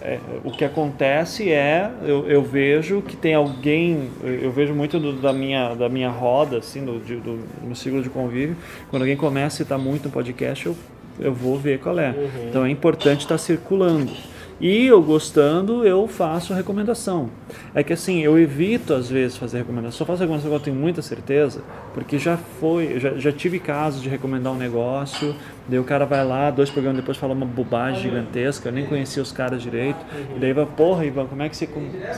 É, 0.00 0.18
o 0.44 0.50
que 0.52 0.64
acontece 0.64 1.50
é, 1.50 1.90
eu, 2.04 2.24
eu 2.28 2.40
vejo 2.42 3.02
que 3.02 3.16
tem 3.16 3.34
alguém, 3.34 4.10
eu, 4.22 4.50
vejo 4.52 4.72
muito 4.72 4.98
do- 5.00 5.12
da, 5.14 5.32
minha, 5.32 5.74
da 5.74 5.88
minha 5.88 6.08
roda, 6.08 6.58
assim, 6.58 6.84
do, 6.84 7.00
de- 7.00 7.16
do, 7.16 7.36
do 7.38 7.66
meu 7.66 7.74
ciclo 7.74 8.00
de 8.00 8.08
convívio, 8.08 8.56
quando 8.90 9.02
alguém 9.02 9.16
começa 9.16 9.56
a 9.62 9.64
citar 9.64 9.78
muito 9.78 10.06
um 10.08 10.10
podcast, 10.10 10.66
eu, 10.66 10.76
eu 11.18 11.34
vou 11.34 11.58
ver 11.58 11.80
qual 11.80 11.98
é. 11.98 12.10
Uhum. 12.10 12.28
Então 12.48 12.64
é 12.64 12.70
importante 12.70 13.22
estar 13.22 13.38
circulando. 13.38 14.12
E 14.60 14.86
eu 14.86 15.00
gostando, 15.00 15.86
eu 15.86 16.08
faço 16.08 16.52
recomendação. 16.52 17.30
É 17.72 17.84
que 17.84 17.92
assim, 17.92 18.20
eu 18.22 18.36
evito 18.36 18.92
às 18.92 19.08
vezes 19.08 19.36
fazer 19.36 19.58
recomendação. 19.58 19.98
Só 19.98 20.04
faço 20.04 20.20
recomendação 20.20 20.50
quando 20.50 20.60
eu 20.60 20.64
tenho 20.64 20.76
muita 20.76 21.00
certeza, 21.00 21.62
porque 21.94 22.18
já 22.18 22.36
foi, 22.36 22.98
já, 22.98 23.14
já 23.14 23.30
tive 23.30 23.60
casos 23.60 24.02
de 24.02 24.08
recomendar 24.08 24.52
um 24.52 24.56
negócio, 24.56 25.32
daí 25.68 25.78
o 25.78 25.84
cara 25.84 26.04
vai 26.04 26.24
lá, 26.24 26.50
dois 26.50 26.70
programas 26.70 26.98
depois 26.98 27.16
fala 27.16 27.34
uma 27.34 27.46
bobagem 27.46 28.02
gigantesca, 28.02 28.68
eu 28.68 28.72
nem 28.72 28.84
conhecia 28.84 29.22
os 29.22 29.30
caras 29.30 29.62
direito, 29.62 29.98
e 30.34 30.40
daí 30.40 30.52
vai, 30.52 30.66
porra, 30.66 31.06
Ivan, 31.06 31.26
como 31.26 31.40
é 31.40 31.48
que 31.48 31.56
você. 31.56 31.68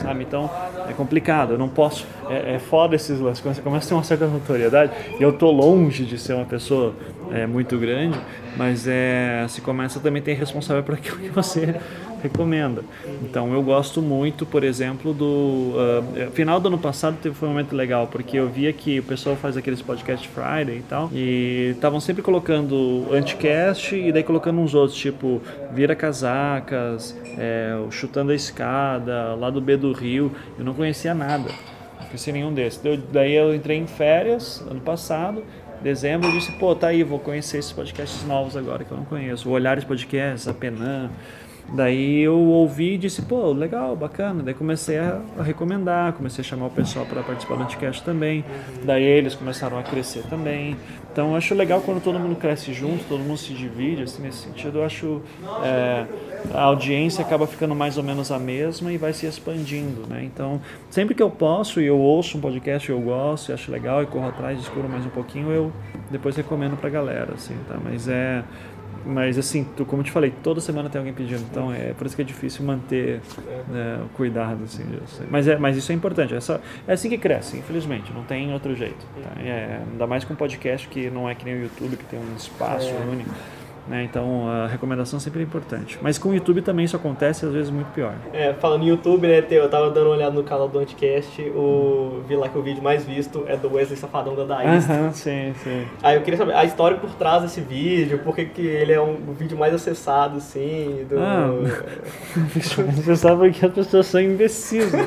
Sabe? 0.01 0.23
Então 0.23 0.49
é 0.89 0.93
complicado, 0.93 1.51
eu 1.53 1.57
não 1.59 1.69
posso. 1.69 2.07
É, 2.27 2.55
é 2.55 2.59
foda 2.59 2.95
esses 2.95 3.19
lances, 3.19 3.41
quando 3.41 3.53
você 3.53 3.61
começa 3.61 3.85
a 3.85 3.89
ter 3.89 3.93
uma 3.93 4.03
certa 4.03 4.25
notoriedade, 4.25 4.91
e 5.19 5.21
eu 5.21 5.31
tô 5.31 5.51
longe 5.51 6.05
de 6.05 6.17
ser 6.17 6.33
uma 6.33 6.45
pessoa 6.45 6.95
é, 7.31 7.45
muito 7.45 7.77
grande, 7.77 8.19
mas 8.57 8.87
é, 8.87 9.45
se 9.47 9.61
começa 9.61 9.99
também 9.99 10.23
tem 10.23 10.35
responsável 10.35 10.81
por 10.83 10.95
aquilo 10.95 11.17
que 11.17 11.29
você 11.29 11.75
recomenda. 12.21 12.83
Então 13.23 13.53
eu 13.53 13.61
gosto 13.61 14.01
muito, 14.01 14.45
por 14.45 14.63
exemplo, 14.63 15.13
do 15.13 15.73
ah, 15.77 16.31
final 16.31 16.59
do 16.59 16.67
ano 16.67 16.77
passado 16.77 17.17
teve 17.21 17.35
foi 17.35 17.47
um 17.47 17.51
momento 17.51 17.75
legal 17.75 18.07
porque 18.07 18.37
eu 18.37 18.47
via 18.47 18.71
que 18.71 18.99
o 18.99 19.03
pessoal 19.03 19.35
faz 19.35 19.57
aqueles 19.57 19.81
podcast 19.81 20.27
Friday 20.27 20.77
e 20.77 20.83
tal 20.83 21.09
e 21.13 21.71
estavam 21.75 21.99
sempre 21.99 22.21
colocando 22.21 23.07
anticast 23.11 23.95
e 23.95 24.11
daí 24.11 24.23
colocando 24.23 24.59
uns 24.59 24.73
outros 24.73 24.97
tipo 24.97 25.41
vira 25.73 25.95
casacas, 25.95 27.15
é, 27.37 27.75
o 27.87 27.91
chutando 27.91 28.31
a 28.31 28.35
escada, 28.35 29.35
lá 29.35 29.49
do 29.49 29.61
B 29.61 29.77
do 29.77 29.91
Rio. 29.91 30.31
Eu 30.57 30.65
não 30.65 30.73
conhecia 30.73 31.13
nada, 31.13 31.49
não 31.99 32.07
conhecia 32.07 32.33
nenhum 32.33 32.53
desses. 32.53 32.81
Daí 33.11 33.33
eu 33.33 33.53
entrei 33.55 33.77
em 33.77 33.87
férias 33.87 34.63
ano 34.69 34.81
passado 34.81 35.43
dezembro 35.81 36.29
eu 36.29 36.33
disse, 36.33 36.51
pô, 36.53 36.75
tá 36.75 36.87
aí, 36.87 37.03
vou 37.03 37.19
conhecer 37.19 37.57
esses 37.57 37.71
podcasts 37.71 38.23
novos 38.25 38.55
agora 38.55 38.83
que 38.83 38.91
eu 38.91 38.97
não 38.97 39.05
conheço. 39.05 39.49
O 39.49 39.51
Olhares 39.51 39.83
Podcasts, 39.83 40.47
a 40.47 40.53
Penan, 40.53 41.09
Daí 41.73 42.21
eu 42.21 42.37
ouvi 42.37 42.95
e 42.95 42.97
disse, 42.97 43.21
pô, 43.21 43.51
legal, 43.53 43.95
bacana. 43.95 44.43
Daí 44.43 44.53
comecei 44.53 44.97
a, 44.97 45.21
recomendar, 45.41 46.13
comecei 46.13 46.43
a 46.43 46.47
chamar 46.47 46.65
o 46.67 46.69
pessoal 46.69 47.05
para 47.05 47.23
participar 47.23 47.55
do 47.55 47.63
Anticast 47.63 48.03
também. 48.03 48.43
Daí 48.83 49.03
eles 49.03 49.35
começaram 49.35 49.79
a 49.79 49.83
crescer 49.83 50.23
também. 50.23 50.75
Então 51.11 51.35
acho 51.35 51.53
legal 51.55 51.81
quando 51.81 52.01
todo 52.01 52.19
mundo 52.19 52.35
cresce 52.35 52.73
junto, 52.73 53.03
todo 53.05 53.19
mundo 53.19 53.37
se 53.37 53.53
divide, 53.53 54.03
assim, 54.03 54.21
nesse 54.21 54.39
sentido. 54.39 54.79
Eu 54.79 54.85
acho 54.85 55.21
é, 55.63 56.05
a 56.53 56.63
audiência 56.63 57.23
acaba 57.23 57.47
ficando 57.47 57.75
mais 57.75 57.97
ou 57.97 58.03
menos 58.03 58.31
a 58.31 58.39
mesma 58.39 58.91
e 58.91 58.97
vai 58.97 59.13
se 59.13 59.25
expandindo, 59.25 60.07
né? 60.07 60.23
Então, 60.23 60.61
sempre 60.89 61.15
que 61.15 61.23
eu 61.23 61.29
posso 61.29 61.81
e 61.81 61.85
eu 61.85 61.97
ouço 61.97 62.37
um 62.37 62.41
podcast 62.41 62.89
eu 62.89 62.99
gosto 62.99 63.49
e 63.49 63.53
acho 63.53 63.71
legal 63.71 64.03
e 64.03 64.05
corro 64.05 64.27
atrás, 64.27 64.57
descubro 64.57 64.89
mais 64.89 65.05
um 65.05 65.09
pouquinho, 65.09 65.51
eu 65.51 65.71
depois 66.09 66.35
recomendo 66.35 66.77
pra 66.77 66.89
galera, 66.89 67.33
assim, 67.33 67.55
tá? 67.67 67.77
Mas 67.81 68.07
é 68.07 68.43
mas 69.05 69.37
assim, 69.37 69.65
tu, 69.75 69.85
como 69.85 70.01
eu 70.01 70.05
te 70.05 70.11
falei, 70.11 70.33
toda 70.43 70.61
semana 70.61 70.89
tem 70.89 70.99
alguém 70.99 71.13
pedindo, 71.13 71.41
então 71.49 71.73
é 71.73 71.93
por 71.93 72.07
isso 72.07 72.15
que 72.15 72.21
é 72.21 72.25
difícil 72.25 72.65
manter 72.65 73.21
né, 73.67 74.01
o 74.05 74.09
cuidado 74.09 74.63
assim. 74.63 74.83
Mas 75.29 75.47
é, 75.47 75.57
mas 75.57 75.77
isso 75.77 75.91
é 75.91 75.95
importante. 75.95 76.33
Essa, 76.33 76.61
é 76.87 76.93
assim 76.93 77.09
que 77.09 77.17
cresce, 77.17 77.57
infelizmente, 77.57 78.11
não 78.13 78.23
tem 78.23 78.53
outro 78.53 78.75
jeito. 78.75 79.05
Tá? 79.23 79.41
É, 79.41 79.81
ainda 79.91 80.07
mais 80.07 80.23
com 80.23 80.33
um 80.33 80.37
podcast 80.37 80.87
que 80.87 81.09
não 81.09 81.29
é 81.29 81.35
que 81.35 81.45
nem 81.45 81.55
o 81.55 81.61
YouTube 81.63 81.97
que 81.97 82.05
tem 82.05 82.19
um 82.19 82.35
espaço 82.35 82.89
é. 82.89 83.60
Né? 83.91 84.05
Então 84.05 84.47
a 84.47 84.67
recomendação 84.67 85.19
sempre 85.19 85.41
é 85.41 85.43
importante. 85.43 85.99
Mas 86.01 86.17
com 86.17 86.29
o 86.29 86.33
YouTube 86.33 86.61
também 86.61 86.85
isso 86.85 86.95
acontece 86.95 87.45
às 87.45 87.51
vezes 87.51 87.69
muito 87.69 87.91
pior. 87.91 88.13
É, 88.31 88.53
falando 88.53 88.83
em 88.83 88.87
YouTube, 88.87 89.27
né, 89.27 89.43
eu 89.51 89.69
tava 89.69 89.89
dando 89.89 90.05
uma 90.05 90.15
olhada 90.15 90.33
no 90.33 90.43
canal 90.43 90.69
do 90.69 90.79
Anticast, 90.79 91.41
o, 91.49 92.23
vi 92.25 92.37
lá 92.37 92.47
que 92.47 92.57
o 92.57 92.61
vídeo 92.61 92.81
mais 92.81 93.03
visto 93.03 93.43
é 93.47 93.57
do 93.57 93.73
Wesley 93.73 93.97
Safadão 93.97 94.33
da 94.33 94.45
Daísta. 94.45 94.93
Aham, 94.93 95.11
sim, 95.11 95.53
sim. 95.61 95.85
Aí 96.01 96.15
eu 96.15 96.21
queria 96.21 96.37
saber 96.37 96.55
a 96.55 96.63
história 96.63 96.95
por 96.95 97.09
trás 97.15 97.41
desse 97.43 97.59
vídeo, 97.59 98.19
por 98.19 98.33
que 98.33 98.61
ele 98.61 98.93
é 98.93 99.01
um, 99.01 99.17
o 99.27 99.33
vídeo 99.33 99.57
mais 99.57 99.73
acessado, 99.73 100.37
assim, 100.37 101.05
do... 101.09 101.19
Ah, 101.19 101.49
você 102.95 103.15
sabe 103.17 103.51
que 103.51 103.65
as 103.65 103.73
pessoas 103.73 104.05
são 104.05 104.21
imbecis, 104.21 104.89
né? 104.93 105.05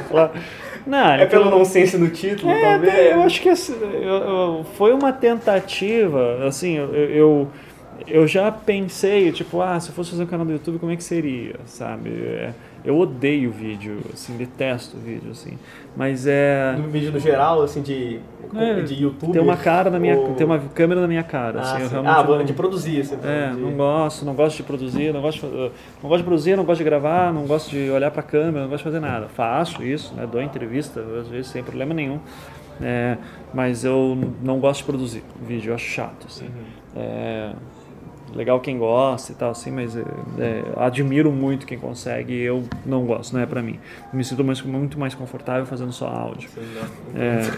Não, 0.86 1.12
é 1.14 1.24
pelo 1.24 1.50
nonsense 1.50 1.96
no 1.96 2.10
título, 2.10 2.52
é, 2.52 2.60
talvez? 2.60 3.12
Eu 3.12 3.22
acho 3.22 3.40
que 3.40 3.48
assim, 3.48 3.74
eu, 3.80 4.02
eu, 4.02 4.66
foi 4.76 4.92
uma 4.92 5.10
tentativa, 5.12 6.44
assim, 6.46 6.76
eu, 6.76 6.94
eu 6.94 7.48
eu 8.06 8.26
já 8.26 8.50
pensei, 8.50 9.32
tipo, 9.32 9.60
ah, 9.60 9.78
se 9.80 9.88
eu 9.88 9.94
fosse 9.94 10.10
fazer 10.10 10.24
um 10.24 10.26
canal 10.26 10.46
do 10.46 10.52
YouTube, 10.52 10.78
como 10.78 10.92
é 10.92 10.96
que 10.96 11.04
seria, 11.04 11.56
sabe? 11.66 12.10
É, 12.10 12.52
eu 12.84 12.98
odeio 12.98 13.50
vídeo, 13.50 13.98
assim, 14.12 14.36
detesto 14.36 14.96
vídeo, 14.98 15.30
assim. 15.30 15.58
Mas 15.96 16.26
é. 16.26 16.74
No 16.76 16.88
vídeo 16.88 17.10
no 17.10 17.18
geral, 17.18 17.62
assim, 17.62 17.80
de, 17.80 18.20
é, 18.54 18.80
de 18.82 19.02
YouTube? 19.02 19.32
Tem 19.32 19.40
uma 19.40 19.56
cara 19.56 19.88
na 19.88 19.98
minha. 19.98 20.16
Ou... 20.16 20.34
Tem 20.34 20.44
uma 20.44 20.58
câmera 20.58 21.00
na 21.00 21.08
minha 21.08 21.22
cara. 21.22 21.60
Ah, 21.60 21.76
assim, 21.76 21.96
ah 21.96 22.22
não, 22.22 22.44
de 22.44 22.52
produzir, 22.52 23.00
assim. 23.00 23.16
É, 23.22 23.52
de... 23.52 23.60
não 23.60 23.72
gosto, 23.72 24.24
não 24.24 24.34
gosto 24.34 24.56
de 24.58 24.62
produzir, 24.64 25.12
não 25.12 25.22
gosto 25.22 25.46
de, 25.46 25.56
não 26.02 26.08
gosto 26.10 26.18
de 26.18 26.24
produzir, 26.24 26.56
não 26.56 26.64
gosto 26.64 26.78
de 26.78 26.84
gravar, 26.84 27.32
não 27.32 27.46
gosto 27.46 27.70
de 27.70 27.90
olhar 27.90 28.10
pra 28.10 28.22
câmera, 28.22 28.62
não 28.62 28.68
gosto 28.68 28.84
de 28.84 28.84
fazer 28.84 29.00
nada. 29.00 29.28
Faço 29.28 29.82
isso, 29.82 30.12
né? 30.14 30.26
Dou 30.30 30.42
entrevista, 30.42 31.00
às 31.20 31.28
vezes, 31.28 31.46
sem 31.46 31.62
problema 31.62 31.94
nenhum. 31.94 32.20
É, 32.82 33.16
mas 33.54 33.84
eu 33.84 34.18
não 34.42 34.58
gosto 34.58 34.80
de 34.80 34.84
produzir 34.86 35.22
vídeo, 35.40 35.70
eu 35.70 35.74
acho 35.74 35.86
chato, 35.86 36.26
assim. 36.26 36.46
Uhum. 36.46 36.50
É, 36.96 37.52
legal 38.34 38.60
quem 38.60 38.78
gosta 38.78 39.32
e 39.32 39.34
tal, 39.34 39.50
assim, 39.50 39.70
mas 39.70 39.96
é, 39.96 40.04
é, 40.38 40.62
admiro 40.76 41.30
muito 41.30 41.66
quem 41.66 41.78
consegue 41.78 42.34
eu 42.34 42.64
não 42.84 43.04
gosto, 43.04 43.32
não 43.32 43.40
é 43.40 43.46
pra 43.46 43.62
mim. 43.62 43.78
me 44.12 44.24
sinto 44.24 44.44
mais, 44.44 44.60
muito 44.62 44.98
mais 44.98 45.14
confortável 45.14 45.64
fazendo 45.66 45.92
só 45.92 46.08
áudio. 46.08 46.48
É, 47.14 47.50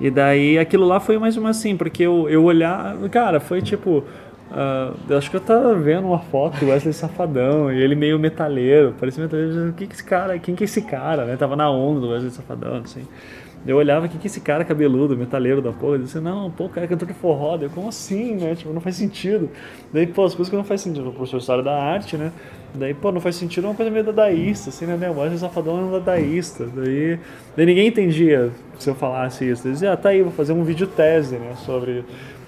e 0.00 0.10
daí 0.10 0.58
aquilo 0.58 0.86
lá 0.86 1.00
foi 1.00 1.18
mais 1.18 1.36
uma 1.36 1.50
assim, 1.50 1.76
porque 1.76 2.02
eu, 2.02 2.28
eu 2.28 2.44
olhar, 2.44 2.96
cara, 3.10 3.40
foi 3.40 3.60
tipo. 3.62 4.04
Uh, 4.50 5.16
acho 5.16 5.30
que 5.30 5.36
eu 5.36 5.40
tava 5.40 5.74
vendo 5.74 6.06
uma 6.06 6.20
foto 6.20 6.58
do 6.60 6.68
Wesley 6.68 6.92
Safadão 6.92 7.72
e 7.72 7.82
ele 7.82 7.96
meio 7.96 8.20
metaleiro, 8.20 8.94
parecia 9.00 9.24
metaleiro, 9.24 9.70
o 9.70 9.72
que 9.72 9.86
que 9.86 9.94
esse 9.94 10.04
cara, 10.04 10.38
quem 10.38 10.54
que 10.54 10.62
é 10.62 10.66
esse 10.66 10.82
cara, 10.82 11.24
né? 11.24 11.34
Tava 11.36 11.56
na 11.56 11.68
onda 11.68 12.00
do 12.00 12.10
Wesley 12.10 12.30
Safadão, 12.30 12.76
assim. 12.76 13.04
Eu 13.66 13.76
olhava, 13.78 14.08
que 14.08 14.18
que 14.18 14.26
esse 14.26 14.40
cara 14.40 14.64
cabeludo, 14.64 15.16
metaleiro 15.16 15.62
da 15.62 15.72
porra? 15.72 15.94
Eu 15.94 16.02
disse, 16.02 16.20
não, 16.20 16.50
pô, 16.50 16.66
o 16.66 16.68
cara 16.68 16.84
é 16.84 16.88
cantor 16.88 17.08
de 17.08 17.14
forró. 17.14 17.56
Eu, 17.56 17.70
como 17.70 17.88
assim, 17.88 18.34
né? 18.34 18.54
Tipo, 18.54 18.72
não 18.72 18.80
faz 18.80 18.96
sentido. 18.96 19.48
Daí, 19.92 20.06
pô, 20.06 20.24
as 20.24 20.34
coisas 20.34 20.50
que 20.50 20.56
não 20.56 20.64
faz 20.64 20.82
sentido. 20.82 21.08
O 21.08 21.12
professor 21.12 21.62
da 21.62 21.74
arte, 21.74 22.16
né? 22.16 22.30
Daí, 22.74 22.92
pô, 22.92 23.12
não 23.12 23.20
faz 23.20 23.36
sentido 23.36 23.66
é 23.66 23.70
uma 23.70 23.76
coisa 23.76 23.90
meio 23.90 24.04
dadaísta, 24.04 24.70
assim, 24.70 24.84
né? 24.84 25.08
O 25.08 25.18
Wesley 25.18 25.38
Safadão 25.38 25.78
é 25.78 25.82
um 25.82 25.92
dadaísta. 25.92 26.66
Daí, 26.66 27.18
daí 27.56 27.66
ninguém 27.66 27.86
entendia 27.86 28.50
se 28.78 28.90
eu 28.90 28.94
falasse 28.94 29.48
isso. 29.48 29.62
Daí 29.62 29.72
dizia, 29.72 29.92
ah, 29.92 29.96
tá 29.96 30.08
aí, 30.08 30.22
vou 30.22 30.32
fazer 30.32 30.52
um 30.52 30.64
vídeo 30.64 30.86
tese, 30.86 31.36
né? 31.36 31.54
Sobre 31.64 32.04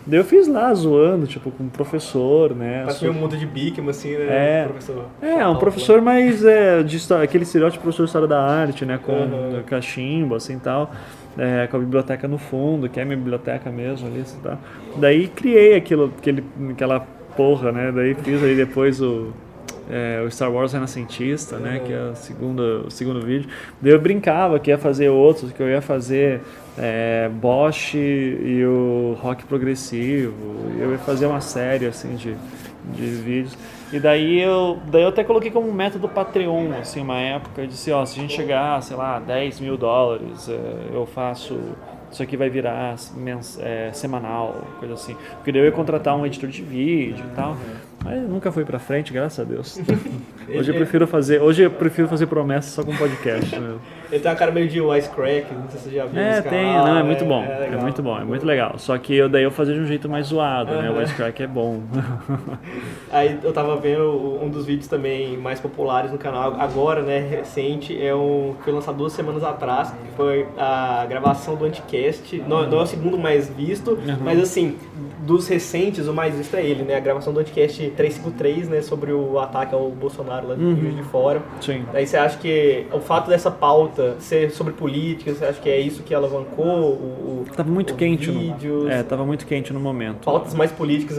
Daí 0.06 0.20
eu 0.20 0.24
fiz 0.24 0.46
lá, 0.46 0.72
zoando, 0.72 1.26
tipo, 1.26 1.50
com 1.50 1.64
um 1.64 1.68
professor, 1.68 2.54
né? 2.54 2.82
Parece 2.84 3.02
meio 3.02 3.16
um 3.16 3.20
mundo 3.20 3.36
de 3.36 3.44
Bikman, 3.44 3.90
assim, 3.90 4.16
né? 4.16 4.60
É, 4.60 4.64
professor 4.64 5.04
é 5.20 5.48
um 5.48 5.56
professor 5.56 6.00
mais 6.00 6.44
é, 6.44 6.80
de 6.84 7.12
aquele 7.12 7.42
estereótipo 7.42 7.82
professor 7.82 8.04
de 8.04 8.08
história 8.10 8.28
da 8.28 8.40
arte, 8.40 8.84
né? 8.84 9.00
Com 9.04 9.12
uhum. 9.12 9.62
cachimbo, 9.66 10.36
assim, 10.36 10.60
tal. 10.60 10.92
É, 11.36 11.66
com 11.66 11.76
a 11.76 11.80
biblioteca 11.80 12.28
no 12.28 12.38
fundo, 12.38 12.88
que 12.88 13.00
é 13.00 13.04
minha 13.04 13.16
biblioteca 13.16 13.68
mesmo 13.68 14.06
ali, 14.06 14.20
assim, 14.20 14.38
tá? 14.40 14.56
Daí 14.96 15.26
criei 15.26 15.74
aquilo, 15.74 16.12
aquele, 16.16 16.44
aquela 16.70 17.00
porra, 17.36 17.72
né? 17.72 17.90
Daí 17.90 18.14
fiz 18.14 18.42
aí 18.44 18.54
depois 18.54 19.02
o 19.02 19.32
é, 19.90 20.22
o 20.26 20.30
Star 20.30 20.52
Wars 20.52 20.72
Renascentista, 20.72 21.58
né, 21.58 21.80
que 21.84 21.92
é 21.92 22.10
a 22.10 22.14
segunda, 22.14 22.62
o 22.86 22.90
segundo 22.90 23.24
vídeo. 23.24 23.48
Daí 23.80 23.92
eu 23.92 24.00
brincava 24.00 24.58
que 24.58 24.70
ia 24.70 24.78
fazer 24.78 25.08
outros, 25.08 25.52
que 25.52 25.62
eu 25.62 25.68
ia 25.68 25.80
fazer 25.80 26.40
é, 26.78 27.28
Bosch 27.32 27.94
e 27.94 28.64
o 28.64 29.16
rock 29.20 29.44
progressivo. 29.44 30.34
Eu 30.78 30.92
ia 30.92 30.98
fazer 30.98 31.26
uma 31.26 31.40
série 31.40 31.86
assim 31.86 32.16
de, 32.16 32.36
de 32.94 33.06
vídeos. 33.06 33.56
E 33.92 34.00
daí 34.00 34.40
eu, 34.40 34.78
daí 34.90 35.02
eu 35.02 35.08
até 35.08 35.22
coloquei 35.22 35.50
como 35.50 35.72
método 35.72 36.08
Patreon, 36.08 36.72
assim, 36.80 37.00
uma 37.00 37.18
época, 37.18 37.62
eu 37.62 37.66
disse, 37.68 37.92
ó, 37.92 38.04
se 38.04 38.18
a 38.18 38.22
gente 38.22 38.34
chegar, 38.34 38.82
sei 38.82 38.96
lá, 38.96 39.20
10 39.20 39.60
mil 39.60 39.76
dólares, 39.76 40.48
é, 40.48 40.88
eu 40.92 41.06
faço 41.06 41.56
isso 42.10 42.22
aqui 42.22 42.36
vai 42.36 42.48
virar 42.48 42.96
é, 43.60 43.90
semanal, 43.92 44.62
coisa 44.78 44.94
assim. 44.94 45.16
Porque 45.36 45.52
daí 45.52 45.60
eu 45.60 45.66
ia 45.66 45.72
contratar 45.72 46.16
um 46.16 46.24
editor 46.24 46.48
de 46.48 46.62
vídeo 46.62 47.24
e 47.30 47.34
tal. 47.34 47.56
Mas 48.04 48.28
nunca 48.28 48.52
foi 48.52 48.64
pra 48.64 48.78
frente, 48.78 49.12
graças 49.12 49.40
a 49.40 49.44
Deus. 49.44 49.78
hoje 50.48 50.70
eu 50.70 50.74
prefiro 50.74 51.06
fazer, 51.06 51.40
hoje 51.40 51.62
eu 51.62 51.70
prefiro 51.70 52.08
fazer 52.08 52.26
promessas 52.26 52.72
só 52.72 52.84
com 52.84 52.94
podcast 52.96 53.58
mesmo. 53.58 53.80
Ele 54.10 54.20
tem 54.20 54.30
uma 54.30 54.36
cara 54.36 54.52
meio 54.52 54.68
de 54.68 54.80
Wisecrack, 54.80 55.52
não 55.52 55.68
sei 55.68 55.80
se 55.80 55.88
você 55.88 55.96
já 55.96 56.06
viu 56.06 56.20
É, 56.20 56.40
tem, 56.40 56.72
canal, 56.72 56.86
não, 56.86 56.96
é, 56.96 57.00
é 57.00 57.02
muito 57.02 57.24
bom. 57.24 57.42
É, 57.42 57.70
é, 57.72 57.76
muito 57.76 58.02
bom, 58.02 58.18
é 58.18 58.24
muito 58.24 58.46
legal. 58.46 58.78
Só 58.78 58.96
que 58.98 59.14
eu, 59.14 59.28
daí 59.28 59.42
eu 59.42 59.50
fazia 59.50 59.74
de 59.74 59.80
um 59.80 59.86
jeito 59.86 60.08
mais 60.08 60.26
zoado, 60.26 60.72
né? 60.74 60.90
O 60.90 60.98
Wisecrack 60.98 61.42
é 61.42 61.46
bom. 61.46 61.82
Aí 63.10 63.38
eu 63.42 63.52
tava 63.52 63.76
vendo 63.76 64.38
um 64.42 64.48
dos 64.48 64.66
vídeos 64.66 64.88
também 64.88 65.36
mais 65.36 65.60
populares 65.60 66.10
no 66.12 66.18
canal, 66.18 66.54
agora, 66.58 67.02
né, 67.02 67.18
recente, 67.18 68.00
é 68.00 68.14
um 68.14 68.54
que 68.58 68.64
foi 68.64 68.72
lançado 68.72 68.96
duas 68.96 69.12
semanas 69.12 69.42
atrás, 69.42 69.90
que 69.90 70.16
foi 70.16 70.46
a 70.56 71.06
gravação 71.08 71.56
do 71.56 71.64
Anticast. 71.64 72.42
Não, 72.46 72.68
não 72.68 72.80
é 72.80 72.82
o 72.82 72.86
segundo 72.86 73.18
mais 73.18 73.48
visto, 73.48 73.92
uhum. 73.92 74.18
mas 74.20 74.40
assim, 74.40 74.76
dos 75.20 75.48
recentes, 75.48 76.06
o 76.06 76.14
mais 76.14 76.34
visto 76.36 76.54
é 76.56 76.64
ele, 76.64 76.82
né? 76.82 76.96
A 76.96 77.00
gravação 77.00 77.32
do 77.32 77.40
Anticast 77.40 77.90
353, 77.96 78.68
né? 78.68 78.82
Sobre 78.82 79.12
o 79.12 79.38
ataque 79.38 79.74
ao 79.74 79.90
Bolsonaro 79.90 80.48
lá 80.48 80.56
no 80.56 80.68
uhum. 80.68 80.94
de 80.94 81.02
Fora. 81.04 81.42
Sim. 81.60 81.84
Aí 81.92 82.06
você 82.06 82.16
acha 82.16 82.38
que 82.38 82.86
o 82.92 83.00
fato 83.00 83.28
dessa 83.28 83.50
pauta 83.50 83.95
ser 84.18 84.50
sobre 84.50 84.72
política, 84.72 85.32
você 85.34 85.44
acha 85.44 85.60
que 85.60 85.68
é 85.68 85.78
isso 85.78 86.02
que 86.02 86.14
alavancou 86.14 86.92
o, 86.92 87.42
o 87.42 87.46
Tava 87.54 87.70
muito 87.70 87.94
quente 87.94 88.30
vídeos, 88.30 88.84
no... 88.84 88.90
É, 88.90 89.02
tava 89.02 89.24
muito 89.24 89.46
quente 89.46 89.72
no 89.72 89.80
momento. 89.80 90.24
Pautas 90.24 90.54
mais 90.54 90.70
políticas, 90.72 91.18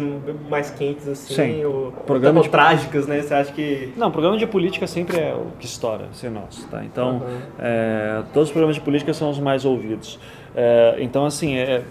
mais 0.50 0.70
quentes, 0.70 1.08
assim. 1.08 1.34
Sim. 1.34 1.66
O, 1.66 1.94
programa 2.06 2.42
de... 2.42 2.50
trágicas, 2.50 3.08
né? 3.08 3.22
Você 3.22 3.34
acha 3.34 3.52
que... 3.52 3.94
Não, 3.96 4.12
programa 4.12 4.38
de 4.38 4.46
política 4.48 4.88
sempre 4.88 5.18
é 5.18 5.34
o 5.34 5.52
que 5.60 5.66
estoura, 5.66 6.08
ser 6.14 6.30
nosso, 6.30 6.68
tá? 6.68 6.84
Então, 6.84 7.18
uhum. 7.18 7.38
é, 7.60 8.24
todos 8.34 8.50
os 8.50 8.52
programas 8.52 8.76
de 8.76 8.82
política 8.82 9.14
são 9.14 9.30
os 9.30 9.40
mais 9.40 9.66
ouvidos. 9.66 10.20
É, 10.56 10.98
então, 11.00 11.26
assim, 11.26 11.56
é, 11.58 11.84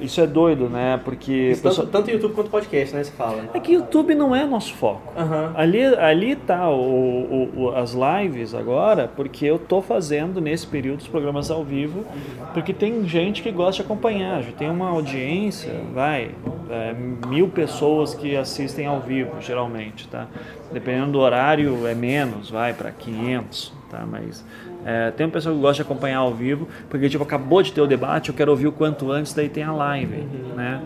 isso 0.00 0.20
é 0.20 0.26
doido, 0.26 0.68
né? 0.68 1.00
Porque. 1.04 1.52
Tanto, 1.54 1.62
pessoa... 1.62 1.88
tanto 1.90 2.10
YouTube 2.10 2.34
quanto 2.34 2.50
podcast, 2.50 2.94
né? 2.94 3.04
Você 3.04 3.12
fala. 3.12 3.42
Né? 3.42 3.48
É 3.54 3.60
que 3.60 3.72
YouTube 3.72 4.14
não 4.14 4.34
é 4.34 4.44
nosso 4.44 4.74
foco. 4.74 5.12
Uhum. 5.16 5.52
Ali, 5.54 5.84
ali 5.84 6.36
tá 6.36 6.68
o, 6.68 6.74
o, 6.74 7.62
o, 7.62 7.70
as 7.70 7.94
lives 7.94 8.54
agora, 8.54 9.08
porque 9.14 9.46
eu 9.46 9.58
tô 9.58 9.80
fazendo 9.80 10.40
nesse 10.40 10.66
período 10.66 11.00
os 11.00 11.08
programas 11.08 11.50
ao 11.50 11.64
vivo, 11.64 12.04
porque 12.52 12.72
tem 12.72 13.06
gente 13.06 13.42
que 13.42 13.50
gosta 13.50 13.82
de 13.82 13.86
acompanhar. 13.86 14.42
Já 14.42 14.52
tem 14.52 14.70
uma 14.70 14.88
audiência, 14.88 15.72
vai, 15.92 16.30
é, 16.68 16.94
mil 17.28 17.48
pessoas 17.48 18.14
que 18.14 18.36
assistem 18.36 18.86
ao 18.86 19.00
vivo, 19.00 19.40
geralmente, 19.40 20.08
tá? 20.08 20.26
Dependendo 20.72 21.12
do 21.12 21.18
horário, 21.18 21.86
é 21.86 21.94
menos, 21.94 22.50
vai 22.50 22.72
para 22.72 22.90
500, 22.90 23.72
tá? 23.90 24.06
Mas 24.06 24.44
é, 24.84 25.10
tem 25.10 25.26
uma 25.26 25.32
pessoa 25.32 25.54
que 25.54 25.60
gosta 25.60 25.76
de 25.76 25.82
acompanhar 25.82 26.18
ao 26.18 26.34
vivo, 26.34 26.68
porque 26.88 27.08
tipo, 27.08 27.22
acabou 27.22 27.62
de 27.62 27.72
ter 27.72 27.80
o 27.80 27.86
debate, 27.86 28.30
eu 28.30 28.34
quero 28.34 28.50
ouvir 28.50 28.66
o 28.66 28.72
quanto 28.72 29.10
antes, 29.10 29.32
daí 29.32 29.48
tem 29.48 29.62
a 29.62 29.72
live, 29.72 30.14
uhum. 30.14 30.54
né? 30.54 30.80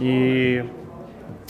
E 0.00 0.64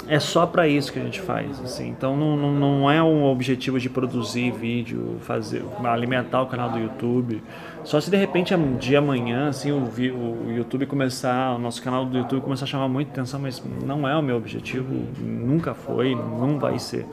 é 0.09 0.19
só 0.19 0.47
para 0.47 0.67
isso 0.67 0.93
que 0.93 0.99
a 0.99 1.03
gente 1.03 1.21
faz, 1.21 1.61
assim. 1.61 1.89
Então 1.89 2.17
não, 2.17 2.37
não, 2.37 2.53
não, 2.53 2.91
é 2.91 3.03
um 3.03 3.25
objetivo 3.25 3.79
de 3.79 3.89
produzir 3.89 4.51
vídeo, 4.51 5.19
fazer, 5.21 5.65
alimentar 5.85 6.43
o 6.43 6.47
canal 6.47 6.71
do 6.71 6.79
YouTube. 6.79 7.43
Só 7.85 8.01
se 8.01 8.11
de 8.11 8.17
repente 8.17 8.55
de 8.79 8.97
amanhã, 8.97 9.49
assim, 9.49 9.71
o, 9.71 9.85
o 9.85 10.53
YouTube 10.53 10.87
começar, 10.87 11.55
o 11.55 11.59
nosso 11.59 11.83
canal 11.83 12.05
do 12.05 12.17
YouTube 12.19 12.43
começar 12.43 12.65
a 12.65 12.69
chamar 12.69 12.89
muita 12.89 13.13
atenção, 13.13 13.41
mas 13.41 13.63
não 13.85 14.09
é 14.09 14.17
o 14.17 14.23
meu 14.23 14.37
objetivo, 14.37 14.93
nunca 15.21 15.75
foi, 15.75 16.15
não 16.15 16.59
vai 16.59 16.79
ser. 16.79 17.07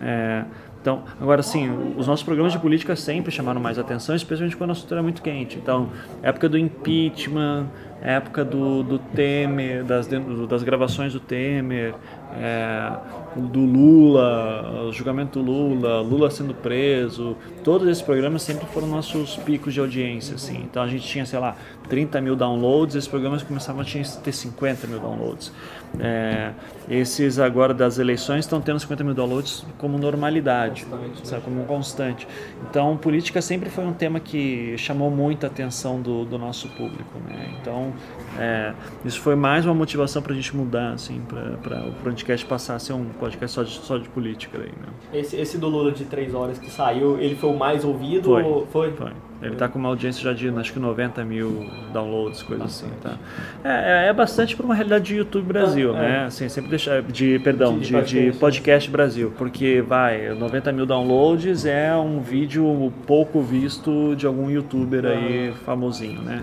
É, 0.00 0.44
Então, 0.86 1.02
agora 1.20 1.42
sim, 1.42 1.68
os 1.96 2.06
nossos 2.06 2.22
programas 2.22 2.52
de 2.52 2.60
política 2.60 2.94
sempre 2.94 3.32
chamaram 3.32 3.60
mais 3.60 3.76
atenção, 3.76 4.14
especialmente 4.14 4.56
quando 4.56 4.70
o 4.70 4.72
assunto 4.72 4.94
era 4.94 5.02
muito 5.02 5.20
quente. 5.20 5.58
Então, 5.58 5.88
época 6.22 6.48
do 6.48 6.56
impeachment, 6.56 7.66
época 8.00 8.44
do, 8.44 8.84
do 8.84 8.96
Temer, 9.00 9.82
das, 9.82 10.06
das 10.48 10.62
gravações 10.62 11.12
do 11.12 11.18
Temer, 11.18 11.92
é, 12.34 12.92
do 13.34 13.60
Lula, 13.64 14.84
o 14.88 14.92
julgamento 14.92 15.42
do 15.42 15.50
Lula, 15.50 16.02
Lula 16.02 16.30
sendo 16.30 16.54
preso, 16.54 17.36
todos 17.64 17.88
esses 17.88 18.02
programas 18.02 18.42
sempre 18.42 18.66
foram 18.66 18.86
nossos 18.86 19.34
picos 19.38 19.74
de 19.74 19.80
audiência, 19.80 20.36
assim. 20.36 20.62
Então 20.70 20.82
a 20.84 20.86
gente 20.86 21.04
tinha, 21.04 21.26
sei 21.26 21.40
lá, 21.40 21.56
30 21.88 22.20
mil 22.20 22.36
downloads, 22.36 22.94
esses 22.94 23.08
programas 23.08 23.42
começavam 23.42 23.82
a 23.82 23.84
ter 24.22 24.32
50 24.32 24.86
mil 24.86 25.00
downloads. 25.00 25.52
É, 25.98 26.52
esses 26.88 27.38
agora 27.38 27.74
das 27.74 27.98
eleições 27.98 28.40
estão 28.40 28.60
tendo 28.60 28.78
50 28.78 29.02
mil 29.02 29.14
downloads 29.14 29.64
como 29.78 29.98
normalidade, 29.98 30.84
constante, 30.84 31.28
sabe, 31.28 31.42
como 31.42 31.64
constante. 31.64 32.28
Então, 32.68 32.96
política 32.96 33.42
sempre 33.42 33.68
foi 33.68 33.84
um 33.84 33.92
tema 33.92 34.20
que 34.20 34.76
chamou 34.78 35.10
muita 35.10 35.48
atenção 35.48 36.00
do, 36.00 36.24
do 36.24 36.38
nosso 36.38 36.68
público. 36.70 37.18
Né? 37.28 37.56
Então, 37.60 37.92
é, 38.38 38.72
isso 39.04 39.20
foi 39.20 39.34
mais 39.34 39.64
uma 39.64 39.74
motivação 39.74 40.22
para 40.22 40.32
a 40.32 40.36
gente 40.36 40.54
mudar, 40.54 40.92
assim, 40.92 41.20
para 41.62 41.86
o 41.86 41.92
podcast 42.02 42.46
passar 42.46 42.76
a 42.76 42.78
ser 42.78 42.92
um 42.92 43.06
podcast 43.06 43.54
só 43.54 43.62
de, 43.62 43.70
só 43.70 43.98
de 43.98 44.08
política. 44.08 44.58
Aí, 44.58 44.66
né? 44.66 45.18
esse, 45.20 45.36
esse 45.36 45.58
do 45.58 45.68
Lula 45.68 45.90
de 45.90 46.04
três 46.04 46.34
horas 46.34 46.58
que 46.58 46.70
saiu, 46.70 47.18
ele 47.18 47.34
foi 47.34 47.50
o 47.50 47.56
mais 47.56 47.84
ouvido? 47.84 48.30
Foi. 48.30 48.42
Ou 48.42 48.66
foi? 48.66 48.92
foi. 48.92 49.12
Ele 49.42 49.52
está 49.52 49.68
com 49.68 49.78
uma 49.78 49.88
audiência 49.88 50.22
já 50.22 50.32
de 50.32 50.48
acho 50.48 50.72
que 50.72 50.78
90 50.78 51.24
mil 51.24 51.66
downloads, 51.92 52.42
coisa 52.42 52.64
assim, 52.64 52.88
tá? 53.02 53.18
É, 53.62 54.06
é, 54.06 54.08
é 54.08 54.12
bastante 54.12 54.56
para 54.56 54.64
uma 54.64 54.74
realidade 54.74 55.04
de 55.04 55.16
YouTube 55.16 55.44
Brasil, 55.44 55.94
ah, 55.94 55.98
né? 55.98 56.16
É. 56.22 56.24
Assim, 56.24 56.48
sempre 56.48 56.70
deixar 56.76 57.02
de 57.02 57.38
perdão, 57.38 57.78
de, 57.78 57.86
de, 57.86 57.92
podcast. 57.92 58.32
de, 58.32 58.38
podcast. 58.38 58.90
Brasil, 58.90 59.32
porque 59.36 59.80
vai 59.80 60.28
90 60.34 60.72
mil 60.72 60.86
downloads 60.86 61.64
é 61.64 61.94
um 61.96 62.20
vídeo 62.20 62.92
pouco 63.06 63.40
visto 63.40 64.14
de 64.14 64.26
algum 64.26 64.50
YouTuber 64.50 65.04
aí 65.06 65.52
famosinho, 65.64 66.20
né? 66.22 66.40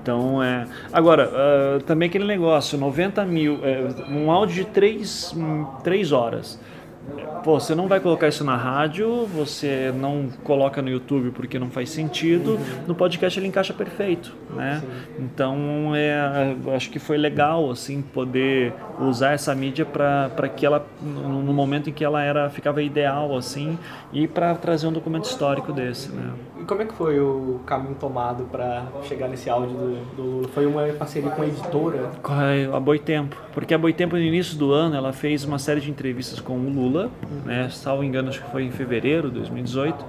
Então 0.00 0.42
é. 0.42 0.66
Agora, 0.92 1.30
uh, 1.30 1.82
também 1.84 2.08
aquele 2.08 2.26
negócio, 2.26 2.76
90 2.76 3.24
mil, 3.24 3.60
é, 3.62 3.88
um 4.10 4.30
áudio 4.30 4.64
de 4.64 4.70
3, 4.70 5.34
3 5.82 6.12
horas. 6.12 6.60
Pô, 7.42 7.58
você 7.58 7.74
não 7.74 7.88
vai 7.88 8.00
colocar 8.00 8.28
isso 8.28 8.44
na 8.44 8.56
rádio, 8.56 9.26
você 9.26 9.92
não 9.96 10.28
coloca 10.42 10.82
no 10.82 10.90
YouTube 10.90 11.30
porque 11.30 11.58
não 11.58 11.70
faz 11.70 11.88
sentido. 11.90 12.58
No 12.86 12.94
podcast 12.94 13.38
ele 13.38 13.46
encaixa 13.46 13.72
perfeito, 13.72 14.34
né? 14.54 14.82
Então, 15.18 15.92
é, 15.94 16.54
acho 16.74 16.90
que 16.90 16.98
foi 16.98 17.16
legal 17.16 17.70
assim 17.70 18.02
poder 18.02 18.74
usar 19.00 19.32
essa 19.32 19.54
mídia 19.54 19.86
para 19.86 20.48
que 20.48 20.66
ela 20.66 20.86
no 21.00 21.52
momento 21.52 21.88
em 21.88 21.92
que 21.92 22.04
ela 22.04 22.22
era 22.22 22.50
ficava 22.50 22.82
ideal 22.82 23.36
assim 23.36 23.78
e 24.12 24.26
para 24.26 24.54
trazer 24.54 24.86
um 24.86 24.92
documento 24.92 25.24
histórico 25.24 25.72
desse, 25.72 26.10
né? 26.10 26.32
E 26.60 26.64
como 26.64 26.82
é 26.82 26.84
que 26.84 26.94
foi 26.94 27.20
o 27.20 27.60
caminho 27.64 27.94
tomado 27.94 28.44
para 28.44 28.86
chegar 29.04 29.28
nesse 29.28 29.48
áudio 29.48 29.76
do, 29.76 30.16
do 30.16 30.22
Lula? 30.22 30.48
Foi 30.48 30.66
uma 30.66 30.86
parceria 30.88 31.30
com 31.30 31.42
a 31.42 31.46
editora? 31.46 32.10
A 32.72 32.80
Boitempo, 32.80 33.36
porque 33.52 33.72
a 33.72 33.78
Boitempo 33.78 34.16
no 34.16 34.22
início 34.22 34.56
do 34.56 34.72
ano 34.72 34.96
ela 34.96 35.12
fez 35.12 35.44
uma 35.44 35.58
série 35.58 35.80
de 35.80 35.90
entrevistas 35.90 36.40
com 36.40 36.58
o 36.58 36.70
Lula 36.70 37.10
né? 37.44 37.68
Salvo 37.70 38.04
engano, 38.04 38.28
acho 38.28 38.42
que 38.42 38.50
foi 38.50 38.64
em 38.64 38.70
fevereiro 38.70 39.28
de 39.28 39.36
2018. 39.36 40.04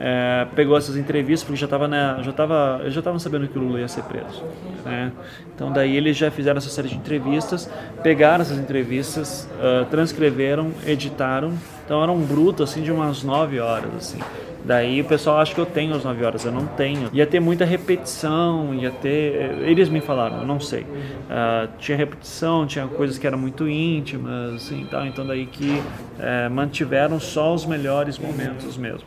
É, 0.00 0.46
pegou 0.54 0.78
essas 0.78 0.96
entrevistas 0.96 1.42
porque 1.42 1.58
já 1.58 1.64
estava 1.64 1.88
já 2.22 2.32
tava, 2.32 2.82
já 2.86 3.00
estavam 3.00 3.18
sabendo 3.18 3.48
que 3.48 3.58
o 3.58 3.62
Lula 3.62 3.80
ia 3.80 3.88
ser 3.88 4.04
preso, 4.04 4.44
né? 4.84 5.10
Então 5.52 5.72
daí 5.72 5.96
eles 5.96 6.16
já 6.16 6.30
fizeram 6.30 6.58
essa 6.58 6.70
série 6.70 6.86
de 6.86 6.94
entrevistas, 6.94 7.68
pegaram 8.00 8.42
essas 8.42 8.58
entrevistas, 8.58 9.50
uh, 9.58 9.84
transcreveram, 9.86 10.70
editaram. 10.86 11.52
Então 11.84 12.00
era 12.00 12.12
um 12.12 12.20
bruto 12.20 12.62
assim 12.62 12.82
de 12.82 12.92
umas 12.92 13.24
9 13.24 13.58
horas 13.58 13.92
assim. 13.96 14.18
Daí 14.64 15.00
o 15.00 15.04
pessoal 15.04 15.38
acha 15.38 15.54
que 15.54 15.60
eu 15.60 15.66
tenho 15.66 15.94
as 15.94 16.04
9 16.04 16.24
horas, 16.24 16.44
eu 16.44 16.52
não 16.52 16.66
tenho. 16.66 17.08
Ia 17.12 17.26
ter 17.26 17.40
muita 17.40 17.64
repetição, 17.64 18.74
ia 18.74 18.90
ter. 18.90 19.58
Eles 19.62 19.88
me 19.88 20.00
falaram, 20.00 20.38
eu 20.38 20.46
não 20.46 20.60
sei. 20.60 20.82
Uh, 20.82 21.68
tinha 21.78 21.96
repetição, 21.96 22.66
tinha 22.66 22.86
coisas 22.86 23.18
que 23.18 23.26
eram 23.26 23.38
muito 23.38 23.68
íntimas, 23.68 24.54
assim, 24.54 24.86
tal. 24.90 25.06
Então 25.06 25.26
daí 25.26 25.46
que 25.46 25.70
uh, 25.70 26.50
mantiveram 26.50 27.18
só 27.18 27.54
os 27.54 27.64
melhores 27.64 28.18
momentos 28.18 28.76
mesmo. 28.76 29.06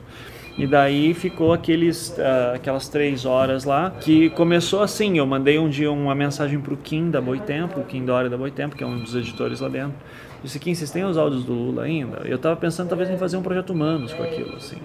E 0.57 0.67
daí 0.67 1.13
ficou 1.13 1.53
aqueles, 1.53 2.09
uh, 2.17 2.55
aquelas 2.55 2.89
três 2.89 3.25
horas 3.25 3.63
lá, 3.63 3.89
que 3.89 4.29
começou 4.31 4.81
assim, 4.81 5.17
eu 5.17 5.25
mandei 5.25 5.57
um 5.57 5.69
dia 5.69 5.91
uma 5.91 6.13
mensagem 6.13 6.59
para 6.59 6.73
o 6.73 6.77
Kim 6.77 7.09
da 7.09 7.21
Boitempo, 7.21 7.79
o 7.79 7.83
Kim 7.83 8.03
Dória 8.03 8.29
da 8.29 8.37
Boitempo, 8.37 8.75
que 8.75 8.83
é 8.83 8.87
um 8.87 8.99
dos 8.99 9.15
editores 9.15 9.61
lá 9.61 9.69
dentro. 9.69 9.95
Disse, 10.43 10.57
Kim, 10.57 10.73
vocês 10.73 10.89
têm 10.89 11.03
os 11.03 11.17
áudios 11.17 11.43
do 11.43 11.53
Lula 11.53 11.83
ainda? 11.83 12.21
Eu 12.25 12.37
estava 12.37 12.55
pensando 12.55 12.89
talvez 12.89 13.09
em 13.09 13.17
fazer 13.17 13.37
um 13.37 13.43
projeto 13.43 13.71
humanos 13.71 14.13
com 14.13 14.23
aquilo, 14.23 14.55
assim. 14.55 14.77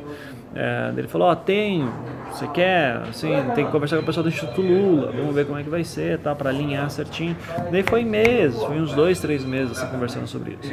É, 0.54 0.92
ele 0.96 1.06
falou, 1.06 1.28
ó, 1.28 1.32
oh, 1.32 2.32
você 2.32 2.46
quer, 2.48 2.96
assim, 3.08 3.28
tem 3.54 3.66
que 3.66 3.70
conversar 3.70 3.96
com 3.96 4.02
o 4.02 4.06
pessoal 4.06 4.24
do 4.24 4.30
Instituto 4.30 4.62
Lula, 4.62 5.12
vamos 5.12 5.34
ver 5.34 5.44
como 5.44 5.58
é 5.58 5.62
que 5.62 5.68
vai 5.68 5.84
ser, 5.84 6.18
tá, 6.18 6.34
para 6.34 6.48
alinhar 6.48 6.88
certinho. 6.90 7.36
Daí 7.70 7.82
foi 7.82 8.04
meses, 8.04 8.62
foi 8.62 8.80
uns 8.80 8.92
dois, 8.94 9.20
três 9.20 9.44
meses, 9.44 9.76
assim, 9.76 9.86
conversando 9.90 10.26
sobre 10.26 10.56
isso. 10.60 10.72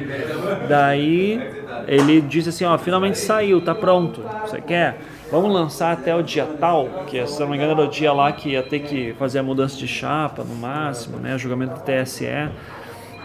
Daí 0.69 1.41
ele 1.85 2.21
disse 2.21 2.49
assim, 2.49 2.63
ó, 2.63 2.77
finalmente 2.77 3.17
saiu, 3.17 3.59
tá 3.61 3.75
pronto, 3.75 4.21
você 4.41 4.61
quer? 4.61 4.99
Vamos 5.29 5.51
lançar 5.51 5.91
até 5.91 6.15
o 6.15 6.21
dia 6.21 6.45
tal, 6.59 7.05
que 7.07 7.25
se 7.27 7.39
não 7.41 7.49
me 7.49 7.57
engano 7.57 7.71
era 7.73 7.81
o 7.81 7.87
dia 7.87 8.13
lá 8.13 8.31
que 8.31 8.51
ia 8.51 8.63
ter 8.63 8.79
que 8.79 9.13
fazer 9.19 9.39
a 9.39 9.43
mudança 9.43 9.75
de 9.75 9.87
chapa 9.87 10.43
no 10.43 10.55
máximo, 10.55 11.17
né, 11.17 11.37
julgamento 11.37 11.73
do 11.75 11.81
TSE. 11.81 12.25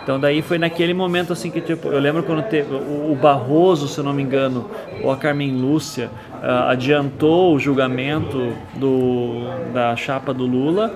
Então 0.08 0.18
daí 0.18 0.40
foi 0.40 0.56
naquele 0.56 0.94
momento 0.94 1.34
assim 1.34 1.50
que 1.50 1.60
tipo, 1.60 1.88
eu 1.88 2.00
lembro 2.00 2.22
quando 2.22 2.42
teve 2.48 2.74
o 2.74 3.14
Barroso, 3.14 3.86
se 3.86 3.98
eu 3.98 4.04
não 4.04 4.14
me 4.14 4.22
engano, 4.22 4.64
ou 5.02 5.12
a 5.12 5.18
Carmen 5.18 5.54
Lúcia 5.54 6.08
uh, 6.32 6.70
adiantou 6.70 7.54
o 7.54 7.58
julgamento 7.58 8.54
do, 8.76 9.42
da 9.74 9.94
chapa 9.96 10.32
do 10.32 10.46
Lula 10.46 10.88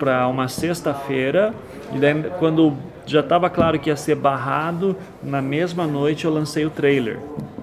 para 0.00 0.26
uma 0.26 0.48
sexta-feira 0.48 1.54
e 1.94 1.98
daí 2.00 2.24
quando 2.40 2.76
já 3.06 3.20
estava 3.20 3.48
claro 3.48 3.78
que 3.78 3.88
ia 3.88 3.94
ser 3.94 4.16
barrado, 4.16 4.96
na 5.22 5.40
mesma 5.40 5.86
noite 5.86 6.24
eu 6.24 6.34
lancei 6.34 6.66
o 6.66 6.70
trailer. 6.70 7.20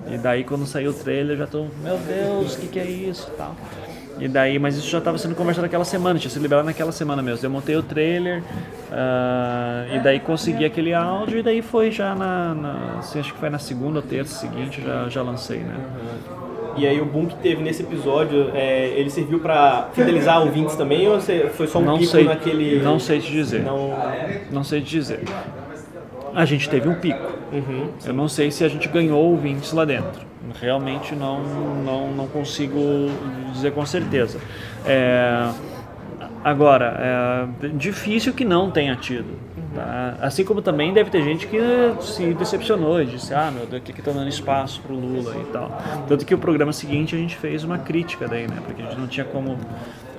E 0.09 0.17
daí 0.17 0.45
quando 0.45 0.65
saiu 0.65 0.91
o 0.91 0.93
trailer 0.93 1.35
já 1.35 1.45
tô, 1.45 1.65
meu 1.81 1.97
Deus, 1.97 2.55
o 2.55 2.59
que, 2.59 2.67
que 2.67 2.79
é 2.79 2.85
isso, 2.85 3.29
tal. 3.37 3.53
E 4.23 4.27
daí, 4.29 4.57
mas 4.57 4.77
isso 4.77 4.89
já 4.89 4.99
estava 4.99 5.17
sendo 5.17 5.35
conversado 5.35 5.63
naquela 5.63 5.83
semana, 5.83 6.17
tinha 6.17 6.31
sido 6.31 6.43
liberado 6.43 6.65
naquela 6.65 6.93
semana 6.93 7.21
mesmo. 7.21 7.45
Eu 7.45 7.49
montei 7.49 7.75
o 7.75 7.83
trailer 7.83 8.39
uh, 8.39 9.93
e 9.93 9.99
daí 9.99 10.17
consegui 10.17 10.63
aquele 10.63 10.93
áudio 10.93 11.39
e 11.39 11.43
daí 11.43 11.61
foi 11.61 11.91
já 11.91 12.15
na, 12.15 12.55
na 12.55 12.95
assim, 12.99 13.19
acho 13.19 13.33
que 13.33 13.39
foi 13.41 13.49
na 13.49 13.59
segunda 13.59 13.99
ou 13.99 14.01
terça 14.01 14.33
seguinte 14.35 14.81
já, 14.81 15.09
já 15.09 15.21
lancei, 15.21 15.57
né? 15.57 15.75
E 16.77 16.87
aí 16.87 17.01
o 17.01 17.05
boom 17.05 17.25
que 17.25 17.35
teve 17.35 17.61
nesse 17.61 17.83
episódio, 17.83 18.49
é, 18.53 18.93
ele 18.95 19.09
serviu 19.09 19.41
para 19.41 19.89
fidelizar 19.93 20.39
ouvintes 20.39 20.77
também 20.77 21.05
ou 21.05 21.19
foi 21.51 21.67
só 21.67 21.79
um 21.79 21.83
não 21.83 21.97
pico 21.97 22.11
sei, 22.11 22.23
naquele... 22.23 22.79
Não 22.79 22.99
sei 22.99 23.19
te 23.19 23.29
dizer. 23.29 23.61
Não... 23.61 23.93
não 24.49 24.63
sei 24.63 24.79
te 24.79 24.89
dizer. 24.89 25.19
A 26.33 26.45
gente 26.45 26.69
teve 26.69 26.87
um 26.87 26.95
pico. 26.95 27.29
Uhum, 27.51 27.89
Eu 28.05 28.13
não 28.13 28.29
sei 28.29 28.51
se 28.51 28.63
a 28.63 28.69
gente 28.69 28.87
ganhou 28.87 29.21
ouvintes 29.21 29.73
lá 29.73 29.83
dentro 29.83 30.32
realmente 30.59 31.15
não, 31.15 31.43
não, 31.83 32.11
não 32.11 32.27
consigo 32.27 32.79
dizer 33.53 33.71
com 33.71 33.85
certeza. 33.85 34.39
É, 34.85 35.49
agora, 36.43 37.47
é 37.63 37.67
difícil 37.69 38.33
que 38.33 38.43
não 38.43 38.69
tenha 38.71 38.95
tido. 38.95 39.43
Tá? 39.73 40.17
Assim 40.21 40.45
como 40.45 40.61
também 40.61 40.93
deve 40.93 41.09
ter 41.09 41.23
gente 41.23 41.47
que 41.47 41.57
se 42.01 42.33
decepcionou 42.33 43.01
e 43.01 43.05
disse, 43.05 43.33
ah, 43.33 43.49
meu 43.51 43.65
Deus, 43.65 43.81
aqui 43.81 43.91
que 43.91 44.01
está 44.01 44.11
dando 44.11 44.29
espaço 44.29 44.79
para 44.81 44.93
o 44.93 44.99
Lula 44.99 45.35
e 45.35 45.45
tal. 45.51 45.81
Tanto 46.07 46.25
que 46.25 46.33
o 46.33 46.37
programa 46.37 46.71
seguinte 46.71 47.15
a 47.15 47.17
gente 47.17 47.35
fez 47.35 47.63
uma 47.63 47.79
crítica 47.79 48.27
daí, 48.27 48.47
né? 48.47 48.57
Porque 48.65 48.81
a 48.83 48.85
gente 48.85 48.99
não 48.99 49.07
tinha 49.07 49.25
como, 49.25 49.57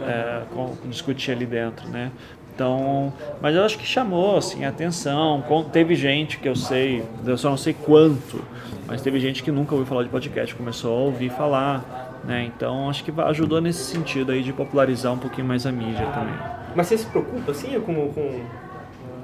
é, 0.00 0.42
como 0.52 0.76
discutir 0.86 1.32
ali 1.32 1.46
dentro, 1.46 1.88
né? 1.88 2.10
Então, 2.54 3.12
mas 3.42 3.56
eu 3.56 3.64
acho 3.64 3.76
que 3.76 3.84
chamou 3.84 4.36
assim 4.36 4.64
atenção. 4.64 5.42
Teve 5.72 5.96
gente 5.96 6.38
que 6.38 6.48
eu 6.48 6.54
sei, 6.54 7.04
eu 7.26 7.36
só 7.36 7.50
não 7.50 7.56
sei 7.56 7.74
quanto, 7.74 8.44
mas 8.86 9.02
teve 9.02 9.18
gente 9.18 9.42
que 9.42 9.50
nunca 9.50 9.74
ouviu 9.74 9.86
falar 9.86 10.04
de 10.04 10.08
podcast, 10.08 10.54
começou 10.54 10.96
a 10.96 11.00
ouvir 11.00 11.30
falar, 11.30 12.20
né? 12.24 12.44
Então, 12.54 12.88
acho 12.88 13.02
que 13.02 13.12
ajudou 13.22 13.60
nesse 13.60 13.84
sentido 13.84 14.30
aí 14.30 14.42
de 14.42 14.52
popularizar 14.52 15.12
um 15.12 15.18
pouquinho 15.18 15.46
mais 15.46 15.66
a 15.66 15.72
mídia 15.72 16.06
também. 16.06 16.34
Mas 16.76 16.86
você 16.86 16.98
se 16.98 17.06
preocupa 17.06 17.50
assim 17.50 17.78
com, 17.80 18.08
com 18.12 18.40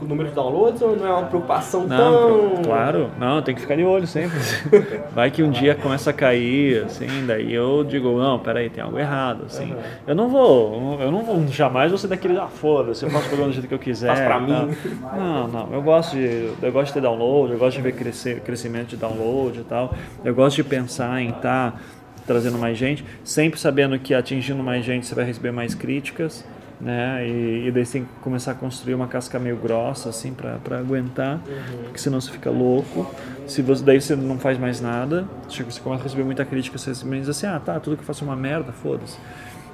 o 0.04 0.08
número 0.08 0.28
de 0.28 0.34
downloads 0.34 0.80
ou 0.82 0.96
não 0.96 1.06
é 1.06 1.12
uma 1.12 1.26
preocupação 1.26 1.86
não, 1.86 2.54
tão... 2.54 2.62
claro, 2.62 3.10
não, 3.18 3.42
tem 3.42 3.54
que 3.54 3.60
ficar 3.60 3.76
de 3.76 3.84
olho 3.84 4.06
sempre. 4.06 4.38
Vai 5.12 5.30
que 5.30 5.42
um 5.42 5.50
dia 5.50 5.74
começa 5.74 6.10
a 6.10 6.12
cair, 6.12 6.84
assim, 6.84 7.06
daí 7.26 7.52
eu 7.52 7.84
digo, 7.84 8.18
não, 8.18 8.38
peraí, 8.38 8.70
tem 8.70 8.82
algo 8.82 8.98
errado, 8.98 9.44
assim. 9.46 9.72
Uhum. 9.72 9.78
Eu 10.06 10.14
não 10.14 10.28
vou, 10.28 11.00
eu 11.00 11.10
não 11.10 11.22
vou, 11.22 11.46
jamais 11.48 11.90
vou 11.90 11.98
ser 11.98 12.08
daquele, 12.08 12.38
ah, 12.38 12.48
foda-se, 12.48 13.04
eu 13.04 13.10
faço 13.10 13.26
o 13.26 13.28
programa 13.28 13.50
do 13.50 13.54
jeito 13.54 13.68
que 13.68 13.74
eu 13.74 13.78
quiser. 13.78 14.08
Faz 14.08 14.20
pra 14.20 14.40
mim. 14.40 14.76
Não, 15.16 15.48
não, 15.48 15.68
eu 15.72 15.82
gosto 15.82 16.16
de, 16.16 16.52
eu 16.62 16.72
gosto 16.72 16.88
de 16.88 16.94
ter 16.94 17.00
download, 17.02 17.52
eu 17.52 17.58
gosto 17.58 17.76
de 17.76 17.82
ver 17.82 17.92
crescer, 17.92 18.40
crescimento 18.40 18.88
de 18.88 18.96
download 18.96 19.60
e 19.60 19.64
tal. 19.64 19.94
Eu 20.24 20.34
gosto 20.34 20.56
de 20.56 20.64
pensar 20.64 21.20
em 21.20 21.28
estar 21.28 21.72
tá 21.72 21.78
trazendo 22.26 22.58
mais 22.58 22.78
gente, 22.78 23.04
sempre 23.24 23.58
sabendo 23.58 23.98
que 23.98 24.14
atingindo 24.14 24.62
mais 24.62 24.84
gente 24.84 25.06
você 25.06 25.14
vai 25.14 25.24
receber 25.24 25.50
mais 25.50 25.74
críticas 25.74 26.44
né? 26.80 27.26
E, 27.28 27.66
e 27.66 27.70
daí 27.70 27.84
você 27.84 27.98
tem 27.98 28.04
que 28.04 28.12
começar 28.20 28.52
a 28.52 28.54
construir 28.54 28.94
uma 28.94 29.06
casca 29.06 29.38
meio 29.38 29.56
grossa, 29.56 30.08
assim, 30.08 30.32
para 30.32 30.78
aguentar, 30.78 31.36
uhum. 31.36 31.82
porque 31.84 31.98
senão 31.98 32.20
você 32.20 32.30
fica 32.30 32.50
louco. 32.50 33.06
Se 33.46 33.62
você, 33.62 33.84
daí 33.84 34.00
você 34.00 34.16
não 34.16 34.38
faz 34.38 34.58
mais 34.58 34.80
nada, 34.80 35.26
você 35.48 35.62
começa 35.80 36.02
a 36.02 36.04
receber 36.04 36.24
muita 36.24 36.44
crítica, 36.44 36.78
você 36.78 36.92
diz 36.92 37.28
assim, 37.28 37.46
ah, 37.46 37.60
tá, 37.62 37.78
tudo 37.78 37.96
que 37.96 38.02
eu 38.02 38.06
faço 38.06 38.24
é 38.24 38.26
uma 38.26 38.36
merda, 38.36 38.72
foda-se. 38.72 39.18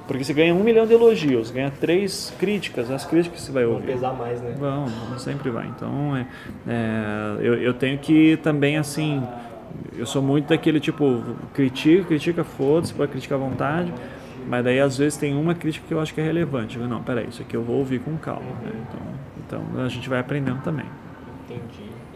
Porque 0.07 0.23
você 0.23 0.33
ganha 0.33 0.55
um 0.55 0.63
milhão 0.63 0.87
de 0.87 0.93
elogios, 0.93 1.51
ganha 1.51 1.69
três 1.69 2.33
críticas, 2.39 2.89
as 2.89 3.05
críticas 3.05 3.41
você 3.41 3.51
vai 3.51 3.65
ouvir. 3.65 3.87
Vão 3.87 3.95
pesar 3.95 4.13
mais, 4.13 4.41
né? 4.41 4.55
Vão, 4.57 4.87
sempre 5.19 5.49
vai. 5.49 5.67
Então, 5.67 6.15
é, 6.15 6.25
é, 6.65 7.37
eu, 7.41 7.55
eu 7.55 7.73
tenho 7.73 7.97
que 7.97 8.37
também, 8.37 8.77
assim, 8.77 9.21
eu 9.97 10.05
sou 10.05 10.21
muito 10.21 10.47
daquele 10.47 10.79
tipo, 10.79 11.21
critica, 11.53 12.05
critica, 12.05 12.43
foda-se, 12.45 12.93
pode 12.93 13.11
criticar 13.11 13.37
à 13.37 13.41
vontade, 13.41 13.93
mas 14.47 14.63
daí 14.63 14.79
às 14.79 14.97
vezes 14.97 15.17
tem 15.17 15.35
uma 15.35 15.53
crítica 15.53 15.85
que 15.87 15.93
eu 15.93 15.99
acho 15.99 16.13
que 16.13 16.21
é 16.21 16.23
relevante. 16.23 16.77
Eu, 16.77 16.87
não, 16.87 17.03
peraí, 17.03 17.27
isso 17.27 17.41
aqui 17.41 17.55
eu 17.55 17.63
vou 17.63 17.77
ouvir 17.77 17.99
com 17.99 18.17
calma. 18.17 18.49
Né? 18.63 18.71
Então, 18.87 19.61
então 19.65 19.83
a 19.83 19.89
gente 19.89 20.07
vai 20.07 20.19
aprendendo 20.19 20.61
também. 20.61 20.85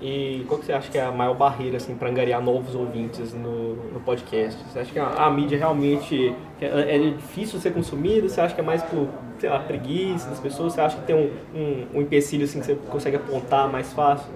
E 0.01 0.43
qual 0.47 0.59
que 0.59 0.65
você 0.65 0.73
acha 0.73 0.89
que 0.89 0.97
é 0.97 1.03
a 1.03 1.11
maior 1.11 1.35
barreira 1.35 1.77
assim, 1.77 1.93
para 1.93 2.09
angariar 2.09 2.41
novos 2.41 2.73
ouvintes 2.73 3.33
no, 3.33 3.75
no 3.75 3.99
podcast? 3.99 4.59
Você 4.63 4.79
acha 4.79 4.91
que 4.91 4.97
a, 4.97 5.07
a 5.07 5.29
mídia 5.29 5.57
realmente 5.57 6.35
é, 6.59 6.95
é, 6.95 6.99
difícil 7.11 7.59
ser 7.59 7.71
consumida? 7.71 8.27
Você 8.27 8.41
acha 8.41 8.55
que 8.55 8.61
é 8.61 8.63
mais 8.63 8.81
por, 8.81 9.07
sei 9.37 9.49
lá, 9.49 9.59
preguiça 9.59 10.27
das 10.27 10.39
pessoas? 10.39 10.73
Você 10.73 10.81
acha 10.81 10.97
que 10.97 11.05
tem 11.05 11.15
um, 11.15 11.29
um, 11.55 11.87
um 11.99 12.01
empecilho 12.01 12.45
assim, 12.45 12.59
que 12.59 12.65
você 12.65 12.75
consegue 12.89 13.17
apontar 13.17 13.71
mais 13.71 13.93
fácil? 13.93 14.27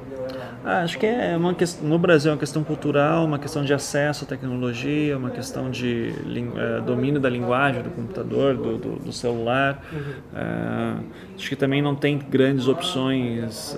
Ah, 0.64 0.82
acho 0.82 0.98
que 0.98 1.06
é 1.06 1.38
uma 1.38 1.54
questão, 1.54 1.88
no 1.88 2.00
Brasil 2.00 2.32
é 2.32 2.34
uma 2.34 2.40
questão 2.40 2.64
cultural, 2.64 3.24
uma 3.24 3.38
questão 3.38 3.64
de 3.64 3.74
acesso 3.74 4.24
à 4.24 4.28
tecnologia, 4.28 5.16
uma 5.16 5.30
questão 5.30 5.70
de 5.70 6.12
é, 6.58 6.82
domínio 6.82 7.20
da 7.20 7.30
linguagem 7.30 7.84
do 7.84 7.92
computador, 7.92 8.56
do, 8.56 8.78
do, 8.78 8.96
do 8.98 9.12
celular. 9.12 9.84
Uhum. 9.94 10.14
É, 10.36 11.36
acho 11.36 11.50
que 11.50 11.56
também 11.56 11.82
não 11.82 11.96
tem 11.96 12.18
grandes 12.18 12.68
opções. 12.68 13.76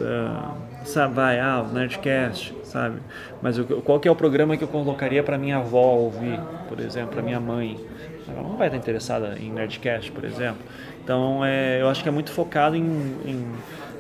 Sabe, 0.88 1.16
vai, 1.16 1.38
ah, 1.38 1.66
o 1.70 1.74
Nerdcast, 1.74 2.56
sabe? 2.64 3.02
Mas 3.42 3.60
qual 3.84 4.00
que 4.00 4.08
é 4.08 4.12
o 4.12 4.16
programa 4.16 4.56
que 4.56 4.64
eu 4.64 4.70
colocaria 4.70 5.22
para 5.22 5.38
minha 5.38 5.58
avó 5.58 5.96
ouvir, 5.96 6.40
por 6.70 6.80
exemplo, 6.80 7.10
para 7.10 7.22
minha 7.22 7.42
mãe? 7.42 7.78
Ela 8.26 8.42
não 8.42 8.56
vai 8.56 8.68
estar 8.68 8.78
interessada 8.78 9.38
em 9.38 9.52
Nerdcast, 9.52 10.10
por 10.14 10.24
exemplo. 10.24 10.62
Então, 11.04 11.44
é, 11.44 11.82
eu 11.82 11.90
acho 11.90 12.02
que 12.02 12.08
é 12.08 12.12
muito 12.12 12.32
focado 12.32 12.78
em, 12.78 12.86
em, 13.26 13.46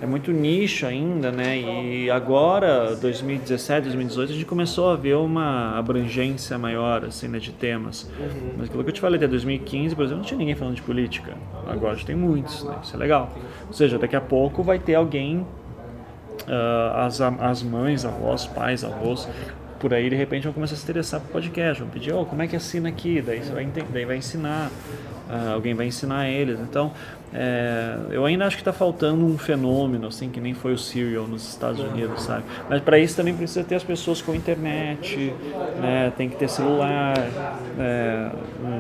é 0.02 0.06
muito 0.06 0.32
nicho 0.32 0.86
ainda, 0.86 1.30
né? 1.30 1.60
E 1.60 2.10
agora, 2.10 2.96
2017, 2.96 3.84
2018, 3.88 4.30
a 4.32 4.34
gente 4.36 4.46
começou 4.46 4.90
a 4.90 4.96
ver 4.96 5.16
uma 5.16 5.78
abrangência 5.78 6.58
maior, 6.58 7.04
assim, 7.04 7.28
né, 7.28 7.40
de 7.40 7.52
temas. 7.52 8.10
Uhum. 8.18 8.54
Mas 8.58 8.70
aquilo 8.70 8.84
que 8.84 8.90
eu 8.90 8.94
te 8.94 9.02
falei, 9.02 9.18
até 9.18 9.28
2015, 9.28 9.94
por 9.94 10.06
exemplo, 10.06 10.20
não 10.20 10.26
tinha 10.26 10.38
ninguém 10.38 10.56
falando 10.56 10.76
de 10.76 10.82
política. 10.82 11.34
Agora 11.68 11.96
já 11.96 12.06
tem 12.06 12.16
muitos, 12.16 12.64
né? 12.64 12.78
Isso 12.82 12.96
é 12.96 13.00
legal. 13.00 13.30
Ou 13.68 13.74
seja, 13.74 13.98
daqui 13.98 14.16
a 14.16 14.22
pouco 14.22 14.64
vai 14.64 14.80
ter 14.80 14.96
alguém 14.96 15.46
uh, 16.48 16.98
as, 17.06 17.22
as 17.22 17.64
mães, 17.64 18.06
avós, 18.06 18.46
pais, 18.48 18.84
avós, 18.84 19.28
por 19.80 19.94
aí 19.94 20.10
de 20.10 20.16
repente 20.16 20.44
vão 20.44 20.54
começar 20.54 20.74
a 20.74 20.78
se 20.78 20.84
interessar 20.84 21.22
por 21.22 21.30
podcast, 21.30 21.82
vão 21.82 21.92
pedir, 21.92 22.14
oh, 22.14 22.26
como 22.26 22.42
é 22.42 22.48
que 22.48 22.56
assina 22.56 22.90
aqui? 22.90 23.22
Daí 23.22 23.44
você 23.44 23.52
vai, 23.52 23.64
entender, 23.64 23.88
daí 23.92 24.06
vai 24.06 24.18
ensinar, 24.18 24.72
uh, 25.30 25.54
alguém 25.54 25.74
vai 25.74 25.86
ensinar 25.86 26.28
eles. 26.28 26.60
Então, 26.60 26.92
é, 27.34 27.98
eu 28.12 28.26
ainda 28.26 28.46
acho 28.46 28.56
que 28.56 28.62
está 28.62 28.72
faltando 28.72 29.26
um 29.26 29.38
fenômeno, 29.38 30.08
assim, 30.08 30.30
que 30.30 30.40
nem 30.40 30.54
foi 30.54 30.74
o 30.74 30.78
Serial 30.78 31.28
nos 31.28 31.48
Estados 31.50 31.82
Unidos, 31.82 32.24
sabe? 32.24 32.44
Mas 32.70 32.82
para 32.82 32.98
isso 32.98 33.16
também 33.16 33.36
precisa 33.36 33.64
ter 33.64 33.76
as 33.76 33.84
pessoas 33.84 34.22
com 34.22 34.34
internet, 34.34 35.34
né? 35.80 36.12
tem 36.16 36.30
que 36.30 36.38
ter 36.38 36.50
celular. 36.50 37.16
É, 37.80 38.32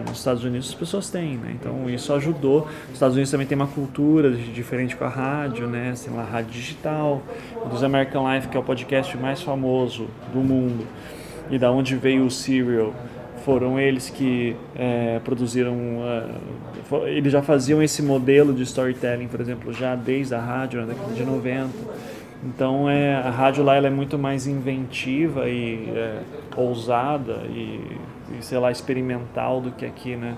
nos 0.07 0.17
Estados 0.17 0.43
Unidos 0.43 0.69
as 0.69 0.75
pessoas 0.75 1.09
têm, 1.09 1.37
né? 1.37 1.55
Então 1.59 1.89
isso 1.89 2.13
ajudou. 2.13 2.67
Os 2.87 2.93
Estados 2.93 3.15
Unidos 3.15 3.31
também 3.31 3.45
tem 3.45 3.55
uma 3.55 3.67
cultura 3.67 4.31
diferente 4.31 4.95
com 4.95 5.03
a 5.03 5.09
rádio, 5.09 5.67
né? 5.67 5.93
Tem 6.01 6.11
uma 6.11 6.23
rádio 6.23 6.51
digital, 6.51 7.21
o 7.65 7.69
dos 7.69 7.83
American 7.83 8.33
Life, 8.33 8.47
que 8.47 8.55
é 8.55 8.59
o 8.59 8.63
podcast 8.63 9.15
mais 9.17 9.41
famoso 9.41 10.07
do 10.33 10.39
mundo, 10.39 10.87
e 11.51 11.59
da 11.59 11.71
onde 11.71 11.95
veio 11.95 12.25
o 12.25 12.31
Serial 12.31 12.93
foram 13.47 13.79
eles 13.79 14.09
que 14.09 14.57
é, 14.75 15.21
produziram. 15.23 15.73
Uh, 16.91 17.07
eles 17.07 17.31
já 17.31 17.41
faziam 17.41 17.81
esse 17.81 18.03
modelo 18.03 18.53
de 18.53 18.63
storytelling, 18.63 19.29
por 19.29 19.39
exemplo, 19.39 19.71
já 19.71 19.95
desde 19.95 20.35
a 20.35 20.39
rádio, 20.41 20.81
na 20.81 20.87
década 20.87 21.13
de 21.13 21.23
90. 21.23 21.69
Então 22.43 22.89
é, 22.89 23.15
a 23.15 23.29
rádio 23.29 23.63
lá 23.63 23.75
ela 23.75 23.87
é 23.87 23.89
muito 23.89 24.19
mais 24.19 24.47
inventiva 24.47 25.47
e 25.47 25.89
é, 25.95 26.19
ousada 26.57 27.43
e, 27.49 27.81
e, 28.37 28.41
sei 28.41 28.57
lá, 28.57 28.69
experimental 28.69 29.61
do 29.61 29.71
que 29.71 29.85
aqui, 29.85 30.17
né? 30.17 30.35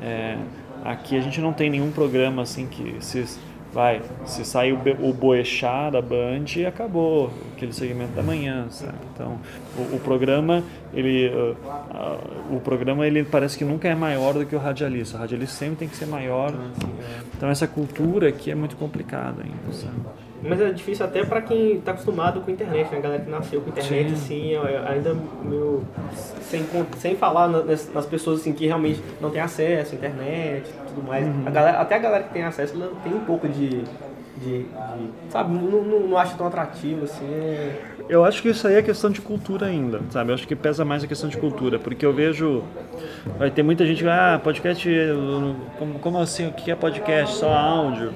É, 0.00 0.38
aqui 0.84 1.16
a 1.16 1.20
gente 1.20 1.40
não 1.40 1.52
tem 1.52 1.68
nenhum 1.68 1.90
programa 1.90 2.42
assim 2.42 2.68
que 2.68 2.94
se 3.00 3.26
vai, 3.72 4.02
se 4.26 4.44
sair 4.44 4.72
o, 4.72 5.08
o 5.08 5.12
Boechat 5.12 5.92
da 5.92 6.02
Band, 6.02 6.44
acabou 6.66 7.30
aquele 7.54 7.72
segmento 7.72 8.12
da 8.12 8.22
manhã, 8.22 8.66
sabe? 8.70 8.98
Então, 9.14 9.38
o, 9.76 9.96
o 9.96 10.00
programa, 10.00 10.62
ele, 10.92 11.28
uh, 11.28 11.52
uh, 11.52 12.56
o 12.56 12.60
programa, 12.60 13.06
ele 13.06 13.24
parece 13.24 13.56
que 13.56 13.64
nunca 13.64 13.88
é 13.88 13.94
maior 13.94 14.34
do 14.34 14.44
que 14.44 14.54
o 14.54 14.58
radialista. 14.58 15.16
O 15.16 15.20
radialista 15.20 15.56
sempre 15.56 15.76
tem 15.76 15.88
que 15.88 15.96
ser 15.96 16.06
maior. 16.06 16.52
Então, 17.36 17.48
essa 17.48 17.66
cultura 17.66 18.28
aqui 18.28 18.50
é 18.50 18.54
muito 18.54 18.76
complicada 18.76 19.42
ainda, 19.42 19.72
sabe? 19.72 19.96
Mas 20.42 20.60
é 20.60 20.70
difícil 20.72 21.06
até 21.06 21.24
para 21.24 21.40
quem 21.40 21.76
está 21.76 21.92
acostumado 21.92 22.40
com 22.40 22.50
a 22.50 22.52
internet, 22.52 22.90
né? 22.90 22.98
A 22.98 23.00
galera 23.00 23.22
que 23.22 23.30
nasceu 23.30 23.60
com 23.60 23.66
a 23.66 23.72
internet, 23.72 24.08
Sim. 24.10 24.14
assim, 24.14 24.54
é, 24.54 24.74
é 24.74 24.92
ainda 24.92 25.16
meio... 25.44 25.82
Sem, 26.42 26.66
sem 26.98 27.16
falar 27.16 27.48
nas, 27.48 27.92
nas, 27.92 28.06
pessoas, 28.06 28.40
assim, 28.40 28.52
que 28.52 28.66
realmente 28.66 29.00
não 29.20 29.30
têm 29.30 29.40
acesso 29.40 29.92
à 29.92 29.94
internet 29.94 30.68
e 30.68 30.88
tudo 30.88 31.06
mais. 31.06 31.26
Uhum. 31.26 31.44
A 31.46 31.50
galera, 31.50 31.80
até 31.80 31.94
a 31.94 31.98
galera 31.98 32.24
que 32.24 32.32
tem 32.32 32.42
acesso, 32.42 32.74
ela 32.74 32.92
tem 33.04 33.14
um 33.14 33.24
pouco 33.24 33.48
de... 33.48 33.68
de, 34.36 34.64
de 34.64 34.66
sabe, 35.30 35.54
não, 35.54 35.82
não, 35.82 36.00
não 36.00 36.18
acha 36.18 36.36
tão 36.36 36.46
atrativo, 36.48 37.04
assim. 37.04 37.24
É... 37.32 37.80
Eu 38.08 38.24
acho 38.24 38.42
que 38.42 38.48
isso 38.48 38.66
aí 38.66 38.74
é 38.74 38.82
questão 38.82 39.10
de 39.10 39.20
cultura 39.20 39.66
ainda, 39.66 40.00
sabe? 40.10 40.30
Eu 40.30 40.34
acho 40.34 40.46
que 40.46 40.56
pesa 40.56 40.84
mais 40.84 41.04
a 41.04 41.06
questão 41.06 41.30
de 41.30 41.38
cultura, 41.38 41.78
porque 41.78 42.04
eu 42.04 42.12
vejo... 42.12 42.64
Vai 43.38 43.50
ter 43.50 43.62
muita 43.62 43.86
gente 43.86 44.02
que, 44.02 44.08
ah, 44.08 44.40
podcast, 44.42 44.88
como, 45.78 45.98
como 46.00 46.18
assim, 46.18 46.48
o 46.48 46.52
que 46.52 46.70
é 46.70 46.74
podcast? 46.74 47.36
Só 47.36 47.48
áudio? 47.48 48.12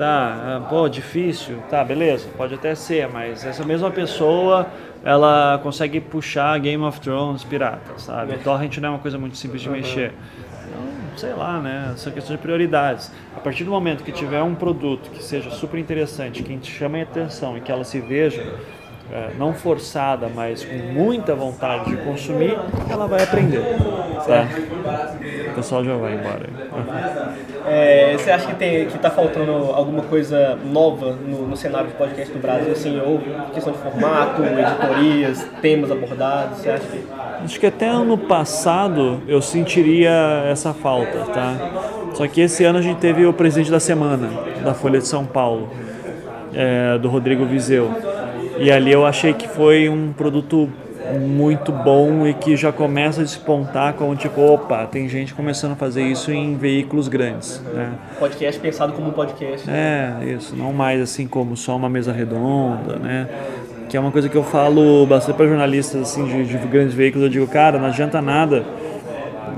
Tá, 0.00 0.56
ah, 0.56 0.66
pô, 0.66 0.88
difícil, 0.88 1.58
tá, 1.68 1.84
beleza, 1.84 2.26
pode 2.34 2.54
até 2.54 2.74
ser, 2.74 3.06
mas 3.06 3.44
essa 3.44 3.62
mesma 3.66 3.90
pessoa, 3.90 4.66
ela 5.04 5.60
consegue 5.62 6.00
puxar 6.00 6.58
Game 6.58 6.82
of 6.82 6.98
Thrones 7.02 7.44
pirata, 7.44 7.98
sabe? 7.98 8.38
Torrent 8.38 8.78
não 8.78 8.88
é 8.88 8.92
uma 8.92 8.98
coisa 8.98 9.18
muito 9.18 9.36
simples 9.36 9.60
de 9.60 9.68
mexer. 9.68 10.14
Então, 10.66 11.18
sei 11.18 11.34
lá, 11.34 11.60
né? 11.60 11.90
Essa 11.92 12.10
questão 12.10 12.34
de 12.34 12.40
prioridades. 12.40 13.12
A 13.36 13.40
partir 13.40 13.62
do 13.64 13.70
momento 13.70 14.02
que 14.02 14.10
tiver 14.10 14.42
um 14.42 14.54
produto 14.54 15.10
que 15.10 15.22
seja 15.22 15.50
super 15.50 15.78
interessante, 15.78 16.42
que 16.42 16.56
te 16.56 16.72
chame 16.72 17.00
a 17.00 17.02
atenção 17.02 17.58
e 17.58 17.60
que 17.60 17.70
ela 17.70 17.84
se 17.84 18.00
veja 18.00 18.54
não 19.38 19.52
forçada, 19.52 20.28
mas 20.34 20.64
com 20.64 20.76
muita 20.76 21.34
vontade 21.34 21.90
de 21.90 21.96
consumir, 21.98 22.56
ela 22.88 23.06
vai 23.06 23.22
aprender. 23.22 23.62
Tá? 24.26 24.46
O 25.50 25.54
pessoal 25.54 25.84
já 25.84 25.96
vai 25.96 26.14
embora. 26.14 26.48
É, 27.66 28.16
você 28.16 28.30
acha 28.30 28.46
que 28.46 28.54
tem 28.54 28.86
que 28.86 28.96
está 28.96 29.10
faltando 29.10 29.52
alguma 29.52 30.02
coisa 30.02 30.58
nova 30.64 31.12
no, 31.12 31.46
no, 31.46 31.56
cenário 31.56 31.88
de 31.88 31.94
podcast 31.94 32.32
do 32.32 32.38
Brasil, 32.38 32.72
assim, 32.72 33.00
ou 33.00 33.20
questão 33.52 33.72
de 33.72 33.78
formato, 33.78 34.42
editorias, 34.42 35.46
temas 35.60 35.90
abordados? 35.90 36.58
Você 36.58 36.70
acha 36.70 36.84
que... 36.86 37.04
Acho 37.44 37.60
que 37.60 37.66
até 37.66 37.88
ano 37.88 38.16
passado 38.16 39.22
eu 39.26 39.42
sentiria 39.42 40.44
essa 40.50 40.72
falta, 40.72 41.18
tá? 41.32 41.56
Só 42.14 42.26
que 42.26 42.40
esse 42.40 42.64
ano 42.64 42.78
a 42.78 42.82
gente 42.82 42.98
teve 42.98 43.24
o 43.24 43.32
presidente 43.32 43.70
da 43.70 43.80
semana 43.80 44.28
da 44.62 44.74
Folha 44.74 44.98
de 44.98 45.06
São 45.06 45.24
Paulo, 45.24 45.70
é, 46.54 46.98
do 46.98 47.08
Rodrigo 47.08 47.44
Vizeu. 47.44 47.90
E 48.60 48.70
ali 48.70 48.92
eu 48.92 49.06
achei 49.06 49.32
que 49.32 49.48
foi 49.48 49.88
um 49.88 50.12
produto 50.12 50.68
muito 51.18 51.72
bom 51.72 52.26
e 52.26 52.34
que 52.34 52.56
já 52.56 52.70
começa 52.70 53.22
a 53.22 53.24
despontar 53.24 53.94
como 53.94 54.14
tipo, 54.14 54.40
opa, 54.40 54.86
tem 54.86 55.08
gente 55.08 55.34
começando 55.34 55.72
a 55.72 55.76
fazer 55.76 56.02
isso 56.02 56.30
em 56.30 56.56
veículos 56.56 57.08
grandes. 57.08 57.58
Né? 57.74 57.94
Podcast 58.18 58.60
pensado 58.60 58.92
como 58.92 59.08
um 59.08 59.12
podcast. 59.12 59.68
É, 59.68 60.12
isso, 60.36 60.54
não 60.54 60.72
mais 60.72 61.00
assim 61.00 61.26
como 61.26 61.56
só 61.56 61.74
uma 61.74 61.88
mesa 61.88 62.12
redonda, 62.12 62.96
né? 62.96 63.28
Que 63.88 63.96
é 63.96 64.00
uma 64.00 64.12
coisa 64.12 64.28
que 64.28 64.36
eu 64.36 64.44
falo 64.44 65.06
bastante 65.06 65.36
para 65.36 65.46
jornalistas 65.46 66.02
assim 66.02 66.24
de, 66.26 66.44
de 66.44 66.58
grandes 66.68 66.94
veículos, 66.94 67.24
eu 67.24 67.30
digo, 67.30 67.46
cara, 67.46 67.78
não 67.78 67.86
adianta 67.86 68.20
nada 68.20 68.62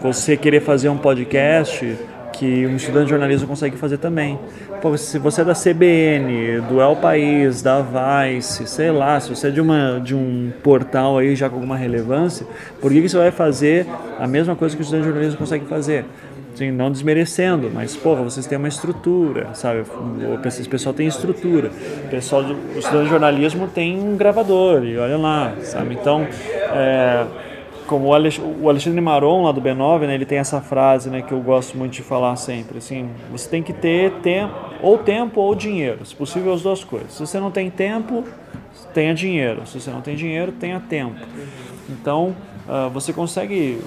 você 0.00 0.36
querer 0.36 0.60
fazer 0.60 0.88
um 0.88 0.96
podcast 0.96 1.98
que 2.32 2.66
um 2.66 2.76
estudante 2.76 3.04
de 3.04 3.10
jornalismo 3.10 3.46
consegue 3.46 3.76
fazer 3.76 3.98
também. 3.98 4.38
Pô, 4.80 4.96
se 4.96 5.18
você 5.18 5.42
é 5.42 5.44
da 5.44 5.54
CBN, 5.54 6.60
do 6.68 6.80
El 6.80 6.96
País, 6.96 7.62
da 7.62 7.80
Vice, 7.82 8.66
sei 8.66 8.90
lá, 8.90 9.20
se 9.20 9.30
você 9.30 9.48
é 9.48 9.50
de, 9.50 9.60
uma, 9.60 10.00
de 10.00 10.14
um 10.14 10.52
portal 10.62 11.18
aí 11.18 11.36
já 11.36 11.48
com 11.48 11.56
alguma 11.56 11.76
relevância, 11.76 12.46
por 12.80 12.90
que, 12.90 13.02
que 13.02 13.08
você 13.08 13.16
vai 13.16 13.30
fazer 13.30 13.86
a 14.18 14.26
mesma 14.26 14.56
coisa 14.56 14.74
que 14.74 14.82
o 14.82 14.84
estudante 14.84 15.04
de 15.04 15.08
jornalismo 15.10 15.38
consegue 15.38 15.66
fazer? 15.66 16.04
Assim, 16.54 16.70
não 16.70 16.90
desmerecendo, 16.90 17.70
mas 17.72 17.96
porra, 17.96 18.22
vocês 18.22 18.46
têm 18.46 18.58
uma 18.58 18.68
estrutura, 18.68 19.54
sabe? 19.54 19.80
O 19.80 20.68
pessoal 20.68 20.94
tem 20.94 21.06
estrutura. 21.06 21.70
O 22.04 22.08
pessoal 22.08 22.42
do 22.42 22.52
o 22.52 22.78
estudante 22.78 23.04
de 23.04 23.10
jornalismo 23.10 23.68
tem 23.68 23.98
um 23.98 24.16
gravador, 24.16 24.84
e 24.84 24.98
olha 24.98 25.16
lá, 25.16 25.54
sabe? 25.62 25.94
Então, 25.94 26.26
é, 26.74 27.24
como 27.86 28.08
o 28.08 28.68
Alexandre 28.68 29.00
Maron 29.00 29.44
lá 29.44 29.52
do 29.52 29.60
B9, 29.60 30.06
né, 30.06 30.14
ele 30.14 30.24
tem 30.24 30.38
essa 30.38 30.60
frase, 30.60 31.10
né, 31.10 31.22
que 31.22 31.32
eu 31.32 31.40
gosto 31.40 31.76
muito 31.76 31.92
de 31.92 32.02
falar 32.02 32.36
sempre, 32.36 32.78
assim, 32.78 33.10
você 33.30 33.48
tem 33.48 33.62
que 33.62 33.72
ter 33.72 34.12
tempo, 34.20 34.54
ou 34.80 34.98
tempo 34.98 35.40
ou 35.40 35.54
dinheiro, 35.54 36.04
se 36.04 36.14
possível 36.14 36.52
as 36.52 36.62
duas 36.62 36.84
coisas. 36.84 37.12
Se 37.12 37.20
você 37.20 37.38
não 37.38 37.50
tem 37.50 37.70
tempo, 37.70 38.24
tenha 38.92 39.14
dinheiro. 39.14 39.66
Se 39.66 39.80
você 39.80 39.90
não 39.90 40.00
tem 40.00 40.14
dinheiro, 40.14 40.52
tenha 40.52 40.78
tempo. 40.80 41.16
Então, 41.88 42.34
uh, 42.68 42.90
você 42.90 43.12
consegue 43.12 43.80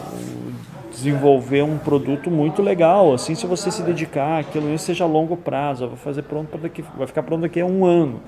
desenvolver 0.95 1.61
um 1.61 1.77
produto 1.77 2.31
muito 2.31 2.61
legal, 2.61 3.13
assim, 3.13 3.35
se 3.35 3.45
você 3.45 3.69
se 3.69 3.81
dedicar, 3.83 4.39
aquilo 4.39 4.67
nem 4.67 4.77
seja 4.77 5.03
a 5.03 5.07
longo 5.07 5.35
prazo, 5.35 5.87
vai 5.87 5.97
fazer 5.97 6.21
pronto 6.21 6.47
para 6.47 6.61
daqui, 6.61 6.83
vai 6.97 7.05
ficar 7.05 7.21
pronto 7.21 7.41
daqui 7.41 7.59
a 7.59 7.65
um 7.65 7.85
ano, 7.85 8.21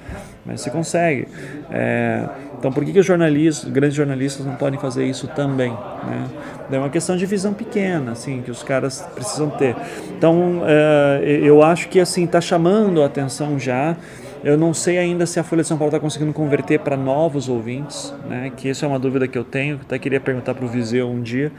mas 0.46 0.62
você 0.62 0.70
consegue. 0.70 1.28
É, 1.72 2.28
então, 2.60 2.72
por 2.72 2.84
que, 2.84 2.92
que 2.92 3.00
os 3.00 3.06
jornalistas, 3.06 3.70
grandes 3.70 3.96
jornalistas, 3.96 4.46
não 4.46 4.56
podem 4.56 4.80
fazer 4.80 5.06
isso 5.06 5.28
também? 5.30 5.72
Né? 5.72 6.28
É 6.72 6.78
uma 6.78 6.90
questão 6.90 7.16
de 7.16 7.26
visão 7.26 7.54
pequena, 7.54 8.12
assim, 8.12 8.42
que 8.42 8.52
os 8.52 8.62
caras 8.64 9.02
precisam 9.16 9.50
ter. 9.50 9.76
Então, 10.18 10.62
é, 10.66 11.22
eu 11.42 11.64
acho 11.64 11.88
que 11.88 12.00
assim 12.00 12.26
está 12.26 12.42
chamando 12.42 13.02
a 13.02 13.06
atenção 13.06 13.58
já. 13.58 13.96
Eu 14.44 14.56
não 14.56 14.74
sei 14.74 14.98
ainda 14.98 15.26
se 15.26 15.40
a 15.40 15.44
Folha 15.44 15.62
de 15.62 15.68
São 15.68 15.78
Paulo 15.78 15.90
está 15.90 16.00
conseguindo 16.00 16.32
converter 16.32 16.80
para 16.80 16.96
novos 16.96 17.50
ouvintes, 17.50 18.14
né? 18.30 18.52
Que 18.56 18.70
isso 18.70 18.86
é 18.86 18.88
uma 18.88 19.00
dúvida 19.00 19.28
que 19.28 19.38
eu 19.38 19.44
tenho. 19.44 19.80
Até 19.82 19.98
queria 19.98 20.20
perguntar 20.20 20.54
para 20.54 20.64
o 20.64 20.68
Viseu 20.68 21.10
um 21.10 21.22
dia. 21.22 21.52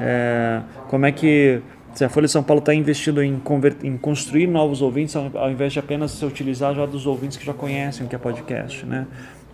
É, 0.00 0.62
como 0.88 1.06
é 1.06 1.12
que 1.12 1.60
se 1.94 2.04
a 2.04 2.08
Folha 2.08 2.26
de 2.26 2.32
São 2.32 2.42
Paulo 2.42 2.60
está 2.60 2.74
investindo 2.74 3.22
em, 3.22 3.40
em, 3.82 3.96
construir 3.96 4.46
novos 4.46 4.80
ouvintes 4.80 5.14
ao, 5.14 5.30
ao, 5.34 5.50
invés 5.50 5.72
de 5.72 5.78
apenas 5.78 6.12
se 6.12 6.24
utilizar 6.24 6.74
já 6.74 6.86
dos 6.86 7.06
ouvintes 7.06 7.36
que 7.36 7.44
já 7.44 7.52
conhecem 7.52 8.06
o 8.06 8.08
que 8.08 8.14
é 8.14 8.18
podcast, 8.18 8.86
né? 8.86 9.06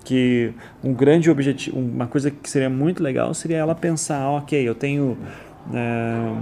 Que 0.05 0.53
um 0.82 0.95
grande 0.95 1.30
objetivo, 1.30 1.78
uma 1.78 2.07
coisa 2.07 2.30
que 2.30 2.49
seria 2.49 2.70
muito 2.70 3.03
legal 3.03 3.34
seria 3.34 3.59
ela 3.59 3.74
pensar, 3.74 4.20
ah, 4.20 4.30
ok, 4.32 4.66
eu 4.66 4.74
tenho, 4.74 5.18
é, 5.74 6.32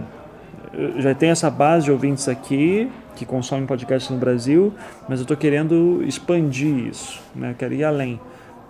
já 1.00 1.14
tenho 1.14 1.32
essa 1.32 1.50
base 1.50 1.86
de 1.86 1.90
ouvintes 1.90 2.28
aqui 2.28 2.90
que 3.16 3.24
consomem 3.24 3.66
podcast 3.66 4.12
no 4.12 4.18
Brasil, 4.18 4.74
mas 5.08 5.18
eu 5.18 5.22
estou 5.22 5.36
querendo 5.36 6.02
expandir 6.06 6.88
isso, 6.88 7.20
né? 7.34 7.52
Eu 7.52 7.54
quero 7.54 7.72
ir 7.72 7.82
além. 7.82 8.20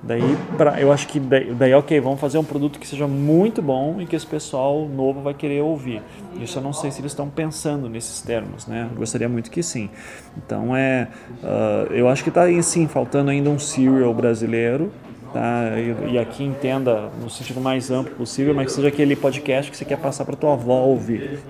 Daí, 0.03 0.37
pra, 0.57 0.81
eu 0.81 0.93
acho 0.93 1.09
que 1.09 1.19
daí, 1.19 1.53
daí, 1.53 1.75
ok, 1.75 1.99
vamos 2.01 2.21
fazer 2.21 2.39
um 2.39 2.45
produto 2.45 2.79
que 2.79 2.87
seja 2.87 3.07
muito 3.09 3.61
bom 3.63 4.01
e 4.01 4.07
que 4.07 4.15
esse 4.15 4.27
pessoal 4.27 4.87
novo 4.87 5.21
vai 5.21 5.35
querer 5.35 5.63
ouvir. 5.63 6.03
Isso 6.41 6.59
eu 6.59 6.63
não 6.63 6.73
sei 6.73 6.91
se 6.91 7.01
eles 7.01 7.13
estão 7.13 7.29
pensando 7.29 7.89
nesses 7.89 8.21
termos, 8.21 8.67
né? 8.67 8.89
gostaria 8.95 9.29
muito 9.29 9.51
que 9.51 9.63
sim. 9.63 9.91
Então, 10.37 10.77
é, 10.77 11.09
uh, 11.43 11.93
eu 11.93 12.09
acho 12.09 12.23
que 12.23 12.29
está, 12.29 12.43
sim, 12.63 12.87
faltando 12.87 13.31
ainda 13.31 13.49
um 13.51 13.59
serial 13.59 14.13
brasileiro, 14.13 14.93
tá? 15.33 15.73
E, 15.79 16.13
e, 16.13 16.19
aqui 16.19 16.45
entenda 16.45 17.11
no 17.21 17.29
sentido 17.31 17.61
mais 17.61 17.91
amplo 17.91 18.15
possível, 18.15 18.55
mas 18.55 18.67
que 18.67 18.73
seja 18.73 18.89
aquele 18.89 19.17
podcast 19.17 19.71
que 19.71 19.77
você 19.77 19.85
quer 19.85 19.99
passar 19.99 20.25
para 20.25 20.37
tua 20.37 20.53
avó 20.53 20.85
ouvir. 20.85 21.41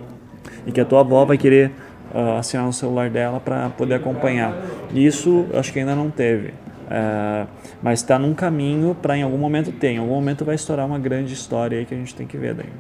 E 0.67 0.73
que 0.73 0.81
a 0.81 0.85
tua 0.85 1.01
avó 1.01 1.25
vai 1.25 1.37
querer 1.37 1.73
uh, 2.15 2.39
assinar 2.39 2.65
no 2.65 2.73
celular 2.73 3.11
dela 3.11 3.41
para 3.41 3.69
poder 3.71 3.95
acompanhar. 3.95 4.57
Isso 4.95 5.47
acho 5.53 5.73
que 5.73 5.81
ainda 5.81 5.95
não 5.95 6.11
teve. 6.11 6.55
Uh, 6.87 7.49
mas 7.83 8.01
está 8.01 8.19
num 8.19 8.33
caminho 8.33 8.95
para 8.95 9.17
em 9.17 9.23
algum 9.23 9.39
momento 9.39 9.73
ter. 9.73 9.89
Em 9.89 9.99
algum 9.99 10.15
momento 10.15 10.45
vai 10.45 10.55
estourar 10.55 10.87
uma 10.87 10.99
grande 10.99 11.35
história 11.35 11.79
aí 11.79 11.85
que 11.85 11.95
a 11.95 11.97
gente 11.97 12.15
tem 12.15 12.27
que 12.27 12.37
ver 12.37 12.55
daí. 12.55 12.71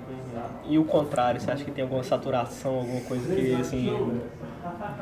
E 0.68 0.78
o 0.78 0.84
contrário, 0.84 1.40
você 1.40 1.50
acha 1.50 1.64
que 1.64 1.70
tem 1.70 1.82
alguma 1.82 2.02
saturação, 2.02 2.76
alguma 2.76 3.00
coisa 3.02 3.34
que 3.34 3.54
assim 3.54 3.90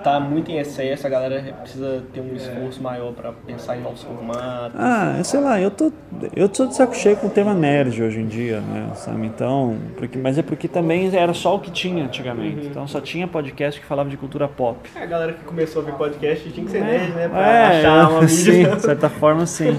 tá 0.03 0.21
muito 0.21 0.51
em 0.51 0.59
excesso, 0.59 1.07
a 1.07 1.11
galera 1.11 1.55
precisa 1.63 2.05
ter 2.13 2.21
um 2.21 2.35
esforço 2.35 2.83
maior 2.83 3.13
para 3.13 3.33
pensar 3.33 3.77
em 3.77 3.81
novos 3.81 4.03
formatos. 4.03 4.79
Ah, 4.79 5.19
sei 5.25 5.41
lá, 5.41 5.61
eu 5.61 5.71
tô 5.71 5.91
eu 6.35 6.49
tô 6.49 6.67
de 6.67 6.75
saco 6.75 6.95
cheio 6.95 7.17
com 7.17 7.27
o 7.27 7.31
tema 7.31 7.55
nerd 7.55 8.03
hoje 8.03 8.21
em 8.21 8.27
dia, 8.27 8.61
né, 8.61 8.91
sabe? 8.95 9.27
Então, 9.27 9.77
porque, 9.97 10.19
mas 10.19 10.37
é 10.37 10.43
porque 10.43 10.69
também 10.69 11.15
era 11.15 11.33
só 11.33 11.57
o 11.57 11.61
que 11.61 11.71
tinha 11.71 12.05
antigamente. 12.05 12.61
Uhum. 12.61 12.71
Então 12.71 12.87
só 12.87 13.01
tinha 13.01 13.27
podcast 13.27 13.81
que 13.81 13.87
falava 13.87 14.11
de 14.11 14.17
cultura 14.17 14.47
pop. 14.47 14.79
É, 14.95 15.03
a 15.03 15.07
galera 15.07 15.33
que 15.33 15.45
começou 15.45 15.83
a 15.83 15.85
ver 15.87 15.93
podcast 15.93 16.51
tinha 16.51 16.67
que 16.67 16.73
ser 16.73 16.79
é, 16.79 16.85
nerd, 16.85 17.13
né, 17.13 17.29
para 17.29 17.47
é, 17.47 17.79
achar 17.79 18.11
uma 18.11 18.21
mídia. 18.23 18.37
Sim, 18.37 18.77
de 18.77 18.83
certa 18.83 19.09
forma 19.09 19.47
sim. 19.47 19.79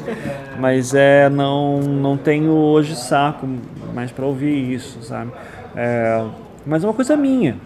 Mas 0.59 0.93
é 0.95 1.29
não 1.29 1.79
não 1.79 2.17
tenho 2.17 2.51
hoje 2.51 2.95
saco 2.95 3.47
mais 3.93 4.11
para 4.11 4.25
ouvir 4.25 4.73
isso, 4.73 5.01
sabe? 5.03 5.31
É, 5.75 6.25
mas 6.65 6.83
é 6.83 6.87
uma 6.87 6.93
coisa 6.93 7.15
minha. 7.15 7.57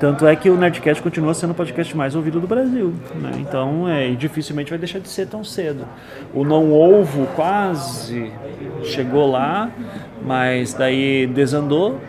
Tanto 0.00 0.26
é 0.26 0.34
que 0.34 0.48
o 0.48 0.56
Nerdcast 0.56 1.02
continua 1.02 1.34
sendo 1.34 1.50
o 1.50 1.54
podcast 1.54 1.94
mais 1.94 2.14
ouvido 2.14 2.40
do 2.40 2.46
Brasil. 2.46 2.94
Né? 3.16 3.32
Então, 3.38 3.86
é, 3.86 4.08
dificilmente 4.12 4.70
vai 4.70 4.78
deixar 4.78 4.98
de 4.98 5.08
ser 5.08 5.26
tão 5.26 5.44
cedo. 5.44 5.86
O 6.32 6.42
Não 6.42 6.72
Ovo 6.72 7.26
quase 7.36 8.32
chegou 8.82 9.30
lá, 9.30 9.70
mas 10.24 10.72
daí 10.72 11.26
desandou, 11.26 12.00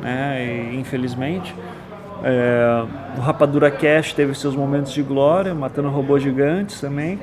né? 0.00 0.70
E, 0.72 0.76
infelizmente. 0.78 1.52
É, 2.22 2.84
o 3.18 3.20
Rapadura 3.20 3.68
Cast 3.72 4.14
teve 4.14 4.32
seus 4.36 4.54
momentos 4.54 4.92
de 4.92 5.02
glória, 5.02 5.52
matando 5.52 5.88
robôs 5.88 6.22
gigantes 6.22 6.80
também. 6.80 7.18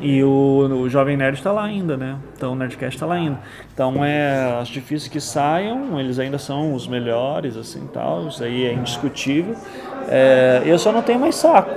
E 0.00 0.22
o, 0.22 0.82
o 0.82 0.88
Jovem 0.88 1.16
Nerd 1.16 1.38
está 1.38 1.52
lá 1.52 1.64
ainda, 1.64 1.96
né? 1.96 2.16
Então 2.36 2.52
o 2.52 2.54
Nerdcast 2.54 2.96
está 2.96 3.06
lá 3.06 3.14
ainda. 3.14 3.38
Então 3.72 4.04
é 4.04 4.58
as 4.60 4.68
difíceis 4.68 5.08
que 5.08 5.20
saiam, 5.20 5.98
eles 5.98 6.18
ainda 6.18 6.38
são 6.38 6.74
os 6.74 6.86
melhores, 6.86 7.56
assim 7.56 7.86
tal. 7.92 8.28
Isso 8.28 8.42
aí 8.42 8.66
é 8.66 8.72
indiscutível. 8.72 9.54
É, 10.08 10.62
eu 10.64 10.78
só 10.78 10.92
não 10.92 11.02
tenho 11.02 11.18
mais 11.18 11.34
saco, 11.34 11.74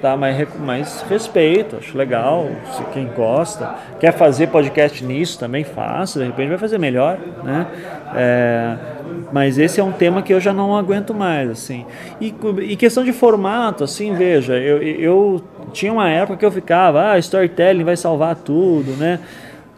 tá? 0.00 0.16
Mas, 0.16 0.48
mas 0.60 1.02
respeito, 1.08 1.76
acho 1.76 1.96
legal. 1.96 2.46
Se 2.72 2.84
quem 2.92 3.06
gosta, 3.06 3.74
quer 3.98 4.12
fazer 4.12 4.48
podcast 4.48 5.04
nisso, 5.04 5.38
também 5.38 5.64
faça. 5.64 6.18
De 6.20 6.26
repente 6.26 6.48
vai 6.50 6.58
fazer 6.58 6.78
melhor, 6.78 7.18
né? 7.42 7.66
É, 8.14 8.76
mas 9.32 9.58
esse 9.58 9.80
é 9.80 9.84
um 9.84 9.92
tema 9.92 10.22
que 10.22 10.32
eu 10.32 10.40
já 10.40 10.52
não 10.52 10.76
aguento 10.76 11.14
mais, 11.14 11.50
assim. 11.50 11.86
E, 12.20 12.34
e 12.60 12.76
questão 12.76 13.02
de 13.02 13.12
formato, 13.12 13.82
assim, 13.84 14.14
veja, 14.14 14.56
eu, 14.58 14.82
eu 14.82 15.42
tinha 15.72 15.92
uma 15.92 16.08
época 16.08 16.38
que 16.38 16.44
eu 16.44 16.52
ficava, 16.52 17.12
ah, 17.12 17.18
storytelling 17.18 17.84
vai 17.84 17.96
salvar 17.96 18.36
tudo, 18.36 18.92
né? 18.92 19.18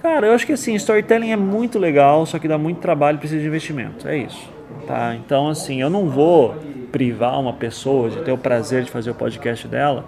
Cara, 0.02 0.26
eu 0.26 0.32
acho 0.34 0.44
que 0.44 0.52
assim, 0.52 0.74
storytelling 0.74 1.30
é 1.30 1.36
muito 1.36 1.78
legal, 1.78 2.26
só 2.26 2.38
que 2.38 2.46
dá 2.46 2.58
muito 2.58 2.78
trabalho 2.78 3.16
e 3.16 3.18
precisa 3.18 3.40
de 3.40 3.46
investimento. 3.46 4.06
É 4.06 4.18
isso. 4.18 4.52
Tá? 4.86 5.14
Então, 5.14 5.48
assim, 5.48 5.80
eu 5.80 5.88
não 5.88 6.08
vou 6.08 6.56
privar 6.92 7.40
uma 7.40 7.52
pessoa 7.52 8.10
de 8.10 8.22
ter 8.22 8.32
o 8.32 8.38
prazer 8.38 8.82
de 8.84 8.90
fazer 8.90 9.10
o 9.10 9.14
podcast 9.14 9.66
dela 9.66 10.04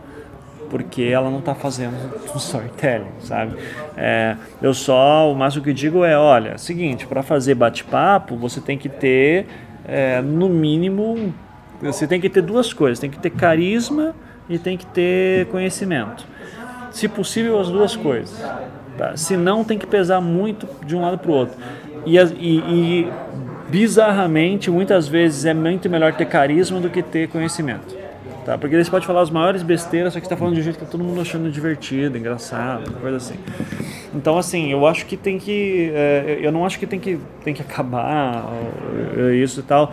porque 0.68 1.02
ela 1.02 1.30
não 1.30 1.38
está 1.38 1.54
fazendo 1.54 1.94
storytelling, 2.36 3.06
sabe? 3.20 3.56
É, 3.96 4.36
eu 4.60 4.74
só, 4.74 5.30
o 5.30 5.34
máximo 5.34 5.64
que 5.64 5.72
digo 5.72 6.04
é, 6.04 6.16
olha, 6.16 6.58
seguinte, 6.58 7.06
para 7.06 7.22
fazer 7.22 7.54
bate-papo, 7.54 8.36
você 8.36 8.60
tem 8.60 8.76
que 8.76 8.88
ter, 8.88 9.46
é, 9.86 10.20
no 10.20 10.48
mínimo, 10.48 11.34
você 11.80 12.06
tem 12.06 12.20
que 12.20 12.28
ter 12.28 12.42
duas 12.42 12.72
coisas, 12.72 12.98
tem 12.98 13.10
que 13.10 13.18
ter 13.18 13.30
carisma 13.30 14.14
e 14.48 14.58
tem 14.58 14.76
que 14.76 14.86
ter 14.86 15.46
conhecimento. 15.46 16.26
Se 16.90 17.08
possível, 17.08 17.60
as 17.60 17.68
duas 17.68 17.96
coisas. 17.96 18.42
Tá? 18.96 19.16
Se 19.16 19.36
não, 19.36 19.62
tem 19.62 19.78
que 19.78 19.86
pesar 19.86 20.20
muito 20.20 20.66
de 20.84 20.96
um 20.96 21.02
lado 21.02 21.18
para 21.18 21.30
o 21.30 21.34
outro. 21.34 21.56
E, 22.06 22.16
e, 22.16 22.58
e, 22.58 23.12
bizarramente, 23.68 24.70
muitas 24.70 25.08
vezes 25.08 25.44
é 25.44 25.52
muito 25.52 25.90
melhor 25.90 26.12
ter 26.14 26.26
carisma 26.26 26.80
do 26.80 26.88
que 26.88 27.02
ter 27.02 27.28
conhecimento. 27.28 27.95
Tá? 28.46 28.56
Porque 28.56 28.76
eles 28.76 28.88
podem 28.88 29.04
falar 29.04 29.22
as 29.22 29.30
maiores 29.30 29.64
besteiras, 29.64 30.12
só 30.12 30.20
que 30.20 30.26
está 30.26 30.36
falando 30.36 30.54
de 30.54 30.60
um 30.60 30.62
jeito 30.62 30.78
que 30.78 30.84
tá 30.84 30.88
todo 30.88 31.02
mundo 31.02 31.20
achando 31.20 31.50
divertido, 31.50 32.16
engraçado, 32.16 32.92
coisa 33.00 33.16
assim. 33.16 33.34
Então, 34.14 34.38
assim, 34.38 34.70
eu 34.70 34.86
acho 34.86 35.04
que 35.04 35.16
tem 35.16 35.36
que. 35.36 35.90
É, 35.92 36.38
eu 36.40 36.52
não 36.52 36.64
acho 36.64 36.78
que 36.78 36.86
tem 36.86 37.00
que, 37.00 37.18
tem 37.42 37.52
que 37.52 37.60
acabar 37.60 38.44
isso 39.34 39.58
e 39.58 39.62
tal. 39.64 39.92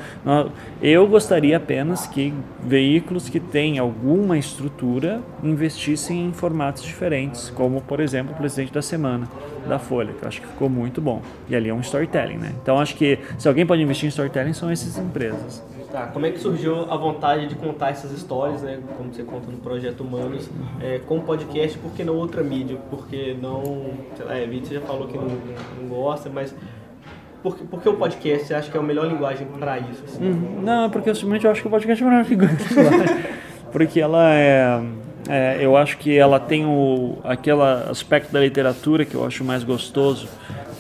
Eu 0.79 1.07
gostaria 1.07 1.57
apenas 1.57 2.05
que 2.05 2.31
veículos 2.63 3.27
que 3.27 3.39
têm 3.39 3.79
alguma 3.79 4.37
estrutura 4.37 5.21
investissem 5.41 6.27
em 6.27 6.31
formatos 6.31 6.83
diferentes, 6.83 7.49
como, 7.49 7.81
por 7.81 7.99
exemplo, 7.99 8.35
o 8.35 8.37
Presidente 8.37 8.71
da 8.71 8.83
Semana 8.83 9.27
da 9.67 9.79
Folha, 9.79 10.13
que 10.13 10.23
eu 10.23 10.27
acho 10.27 10.41
que 10.41 10.47
ficou 10.47 10.69
muito 10.69 11.01
bom. 11.01 11.23
E 11.49 11.55
ali 11.55 11.69
é 11.69 11.73
um 11.73 11.81
storytelling, 11.81 12.37
né? 12.37 12.53
Então, 12.61 12.79
acho 12.79 12.95
que 12.95 13.17
se 13.35 13.47
alguém 13.47 13.65
pode 13.65 13.81
investir 13.81 14.05
em 14.05 14.09
storytelling, 14.09 14.53
são 14.53 14.69
essas 14.69 14.95
empresas. 14.99 15.72
Tá, 15.93 16.07
como 16.07 16.25
é 16.25 16.31
que 16.31 16.39
surgiu 16.39 16.91
a 16.91 16.97
vontade 16.97 17.45
de 17.45 17.53
contar 17.53 17.91
essas 17.91 18.11
histórias, 18.11 18.63
né? 18.63 18.79
Como 18.97 19.13
você 19.13 19.21
conta 19.21 19.51
no 19.51 19.59
Projeto 19.59 20.01
Humanos, 20.01 20.49
é, 20.81 20.99
com 21.05 21.19
podcast, 21.19 21.77
por 21.77 21.91
que 21.91 22.03
não 22.03 22.15
outra 22.15 22.41
mídia? 22.41 22.79
Porque 22.89 23.37
não, 23.39 23.91
sei 24.17 24.25
lá, 24.25 24.35
é, 24.35 24.49
já 24.71 24.81
falou 24.81 25.07
que 25.07 25.15
não, 25.15 25.27
não 25.27 25.87
gosta, 25.87 26.31
mas 26.33 26.55
por, 27.43 27.55
por 27.57 27.79
que 27.79 27.87
o 27.89 27.93
podcast 27.93 28.47
você 28.47 28.55
acha 28.55 28.71
que 28.71 28.75
é 28.75 28.79
a 28.79 28.83
melhor 28.83 29.05
linguagem 29.05 29.45
para 29.59 29.77
isso? 29.77 30.03
Assim? 30.03 30.31
Hum, 30.31 30.61
não, 30.63 30.89
porque 30.89 31.11
eu 31.11 31.13
simplesmente 31.13 31.47
acho 31.47 31.61
que 31.61 31.67
o 31.67 31.69
podcast 31.69 32.03
é 32.03 32.07
a 32.07 32.09
melhor 32.09 32.25
linguagem. 32.25 32.57
porque 33.71 33.99
ela 33.99 34.33
é, 34.33 34.81
é, 35.29 35.57
eu 35.61 35.77
acho 35.77 35.99
que 35.99 36.17
ela 36.17 36.39
tem 36.39 36.65
o, 36.65 37.19
aquele 37.23 37.61
aspecto 37.61 38.33
da 38.33 38.39
literatura 38.39 39.05
que 39.05 39.13
eu 39.13 39.23
acho 39.23 39.43
mais 39.43 39.63
gostoso, 39.63 40.27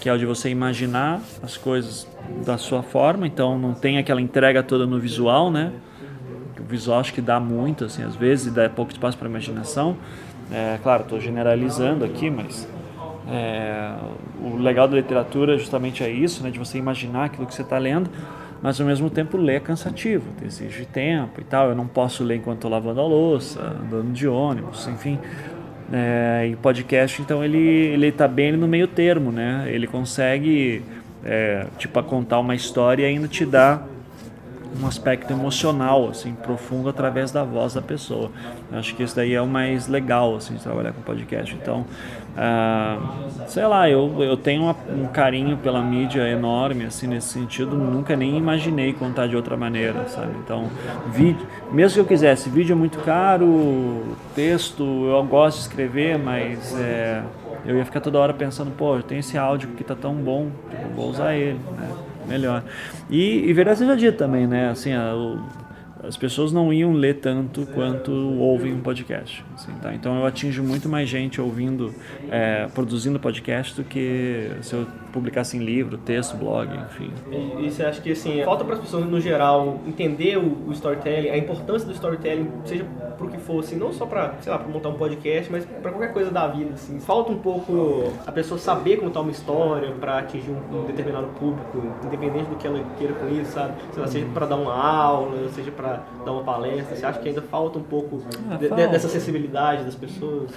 que 0.01 0.09
é 0.09 0.13
o 0.13 0.17
de 0.17 0.25
você 0.25 0.49
imaginar 0.49 1.21
as 1.43 1.55
coisas 1.55 2.07
da 2.45 2.57
sua 2.57 2.83
forma, 2.83 3.25
então 3.27 3.57
não 3.57 3.73
tem 3.73 3.97
aquela 3.97 4.21
entrega 4.21 4.61
toda 4.63 4.85
no 4.85 4.99
visual, 4.99 5.51
né? 5.51 5.71
O 6.59 6.63
visual 6.63 6.99
acho 6.99 7.13
que 7.13 7.21
dá 7.21 7.39
muito, 7.39 7.85
assim, 7.85 8.03
às 8.03 8.15
vezes, 8.15 8.47
e 8.47 8.51
dá 8.51 8.69
pouco 8.69 8.91
espaço 8.91 9.17
para 9.17 9.27
imaginação. 9.27 9.97
É, 10.51 10.77
claro, 10.81 11.03
estou 11.03 11.19
generalizando 11.19 12.05
aqui, 12.05 12.29
mas 12.29 12.67
é, 13.29 13.93
o 14.41 14.57
legal 14.57 14.87
da 14.87 14.95
literatura 14.95 15.57
justamente 15.57 16.03
é 16.03 16.09
isso, 16.09 16.43
né? 16.43 16.51
De 16.51 16.59
você 16.59 16.77
imaginar 16.77 17.25
aquilo 17.25 17.45
que 17.47 17.53
você 17.53 17.61
está 17.61 17.77
lendo. 17.77 18.09
mas 18.61 18.79
ao 18.79 18.87
mesmo 18.87 19.09
tempo 19.09 19.35
ler 19.35 19.55
é 19.55 19.59
cansativo, 19.59 20.23
exige 20.41 20.85
tempo 20.85 21.41
e 21.41 21.43
tal. 21.43 21.69
Eu 21.69 21.75
não 21.75 21.85
posso 21.85 22.23
ler 22.23 22.37
enquanto 22.37 22.59
estou 22.59 22.71
lavando 22.71 23.01
a 23.01 23.05
louça, 23.05 23.59
andando 23.61 24.13
de 24.13 24.25
ônibus, 24.27 24.87
enfim. 24.87 25.19
É, 25.91 26.47
e 26.49 26.55
podcast, 26.55 27.21
então 27.21 27.43
ele 27.43 27.57
ele 27.57 28.07
está 28.07 28.27
bem 28.27 28.53
no 28.53 28.67
meio 28.67 28.87
termo, 28.87 29.31
né? 29.31 29.65
Ele 29.67 29.85
consegue 29.85 30.81
é, 31.23 31.67
tipo 31.77 32.01
contar 32.03 32.39
uma 32.39 32.55
história 32.55 33.03
e 33.03 33.05
ainda 33.05 33.27
te 33.27 33.45
dá 33.45 33.81
um 34.81 34.87
aspecto 34.87 35.31
emocional 35.31 36.09
assim 36.09 36.33
profundo 36.33 36.89
através 36.89 37.31
da 37.31 37.43
voz 37.43 37.73
da 37.73 37.81
pessoa. 37.81 38.31
Eu 38.71 38.79
acho 38.79 38.95
que 38.95 39.03
isso 39.03 39.15
daí 39.15 39.33
é 39.33 39.41
o 39.41 39.47
mais 39.47 39.87
legal 39.87 40.35
assim 40.35 40.55
de 40.55 40.63
trabalhar 40.63 40.91
com 40.93 41.01
podcast. 41.01 41.55
Então, 41.55 41.85
ah, 42.35 42.97
sei 43.47 43.65
lá, 43.67 43.89
eu, 43.89 44.23
eu 44.23 44.35
tenho 44.35 44.63
uma, 44.63 44.75
um 44.89 45.07
carinho 45.07 45.57
pela 45.57 45.81
mídia 45.81 46.27
enorme 46.27 46.85
assim 46.85 47.07
nesse 47.07 47.27
sentido. 47.27 47.75
Nunca 47.75 48.15
nem 48.15 48.35
imaginei 48.37 48.93
contar 48.93 49.27
de 49.27 49.35
outra 49.35 49.55
maneira, 49.55 50.07
sabe? 50.07 50.33
Então, 50.43 50.69
vídeo, 51.11 51.45
mesmo 51.71 51.95
que 51.95 51.99
eu 52.01 52.05
quisesse, 52.05 52.49
vídeo 52.49 52.73
é 52.73 52.75
muito 52.75 52.97
caro, 52.99 54.15
texto 54.33 54.83
eu 54.83 55.23
gosto 55.23 55.57
de 55.57 55.63
escrever, 55.63 56.17
mas 56.17 56.75
é, 56.79 57.21
eu 57.65 57.77
ia 57.77 57.85
ficar 57.85 58.01
toda 58.01 58.19
hora 58.19 58.33
pensando, 58.33 58.71
pô, 58.71 58.97
eu 58.97 59.03
tenho 59.03 59.19
esse 59.19 59.37
áudio 59.37 59.69
que 59.69 59.83
tá 59.83 59.95
tão 59.95 60.15
bom, 60.15 60.51
eu 60.71 60.95
vou 60.95 61.09
usar 61.09 61.33
ele, 61.35 61.59
né? 61.77 61.89
melhor. 62.27 62.63
E, 63.09 63.49
e 63.49 63.53
verdade 63.53 63.79
seja 63.79 63.95
dito 63.95 64.17
também, 64.17 64.47
né? 64.47 64.69
Assim, 64.69 64.93
a, 64.93 65.15
o, 65.15 65.39
as 66.03 66.17
pessoas 66.17 66.51
não 66.51 66.73
iam 66.73 66.93
ler 66.93 67.15
tanto 67.15 67.65
quanto 67.67 68.11
ouvem 68.11 68.73
um 68.73 68.81
podcast. 68.81 69.43
Assim, 69.55 69.71
tá? 69.81 69.93
Então 69.93 70.17
eu 70.17 70.25
atinjo 70.25 70.63
muito 70.63 70.89
mais 70.89 71.07
gente 71.07 71.39
ouvindo, 71.39 71.93
é, 72.29 72.67
produzindo 72.73 73.19
podcast 73.19 73.75
do 73.75 73.83
que 73.83 74.51
se 74.61 74.73
eu 74.73 74.87
publicasse 75.13 75.55
em 75.55 75.59
livro, 75.59 75.97
texto, 75.97 76.35
blog, 76.35 76.67
enfim. 76.75 77.13
E, 77.31 77.67
e 77.67 77.71
você 77.71 77.85
acha 77.85 78.01
que 78.01 78.11
assim, 78.11 78.43
falta 78.43 78.65
para 78.65 78.73
as 78.73 78.81
pessoas 78.81 79.05
no 79.05 79.21
geral 79.21 79.79
entender 79.85 80.37
o, 80.37 80.67
o, 80.67 80.71
storytelling, 80.73 81.29
a 81.29 81.37
importância 81.37 81.87
do 81.87 81.93
storytelling, 81.93 82.49
seja 82.65 82.83
pro 83.17 83.27
que 83.27 83.37
fosse, 83.37 83.75
não 83.75 83.93
só 83.93 84.07
para, 84.07 84.33
sei 84.41 84.51
lá, 84.51 84.57
para 84.57 84.67
montar 84.67 84.89
um 84.89 84.95
podcast, 84.95 85.51
mas 85.51 85.65
para 85.65 85.91
qualquer 85.91 86.11
coisa 86.11 86.31
da 86.31 86.47
vida, 86.47 86.73
assim. 86.73 86.99
Falta 86.99 87.31
um 87.31 87.37
pouco 87.37 88.11
a 88.25 88.31
pessoa 88.31 88.59
saber 88.59 88.97
contar 88.97 89.21
uma 89.21 89.31
história 89.31 89.91
para 89.91 90.17
atingir 90.17 90.49
um, 90.49 90.79
um, 90.79 90.85
determinado 90.85 91.27
público, 91.39 91.83
independente 92.03 92.49
do 92.49 92.55
que 92.55 92.65
ela 92.65 92.83
queira 92.97 93.13
com 93.13 93.29
isso, 93.29 93.51
sabe? 93.51 93.73
Sei 93.91 94.01
lá, 94.01 94.07
seja 94.07 94.25
para 94.33 94.47
dar 94.47 94.55
uma 94.55 94.73
aula, 94.73 95.47
seja 95.49 95.71
para 95.71 96.01
dar 96.25 96.31
uma 96.31 96.43
palestra? 96.43 96.95
Você 96.95 97.05
acha 97.05 97.19
que 97.19 97.29
ainda 97.29 97.41
falta 97.43 97.77
um 97.77 97.83
pouco 97.83 98.23
ah, 98.49 98.55
de, 98.55 98.67
falta. 98.67 98.87
dessa 98.87 99.07
sensibilidade 99.07 99.83
das 99.83 99.95
pessoas? 99.95 100.49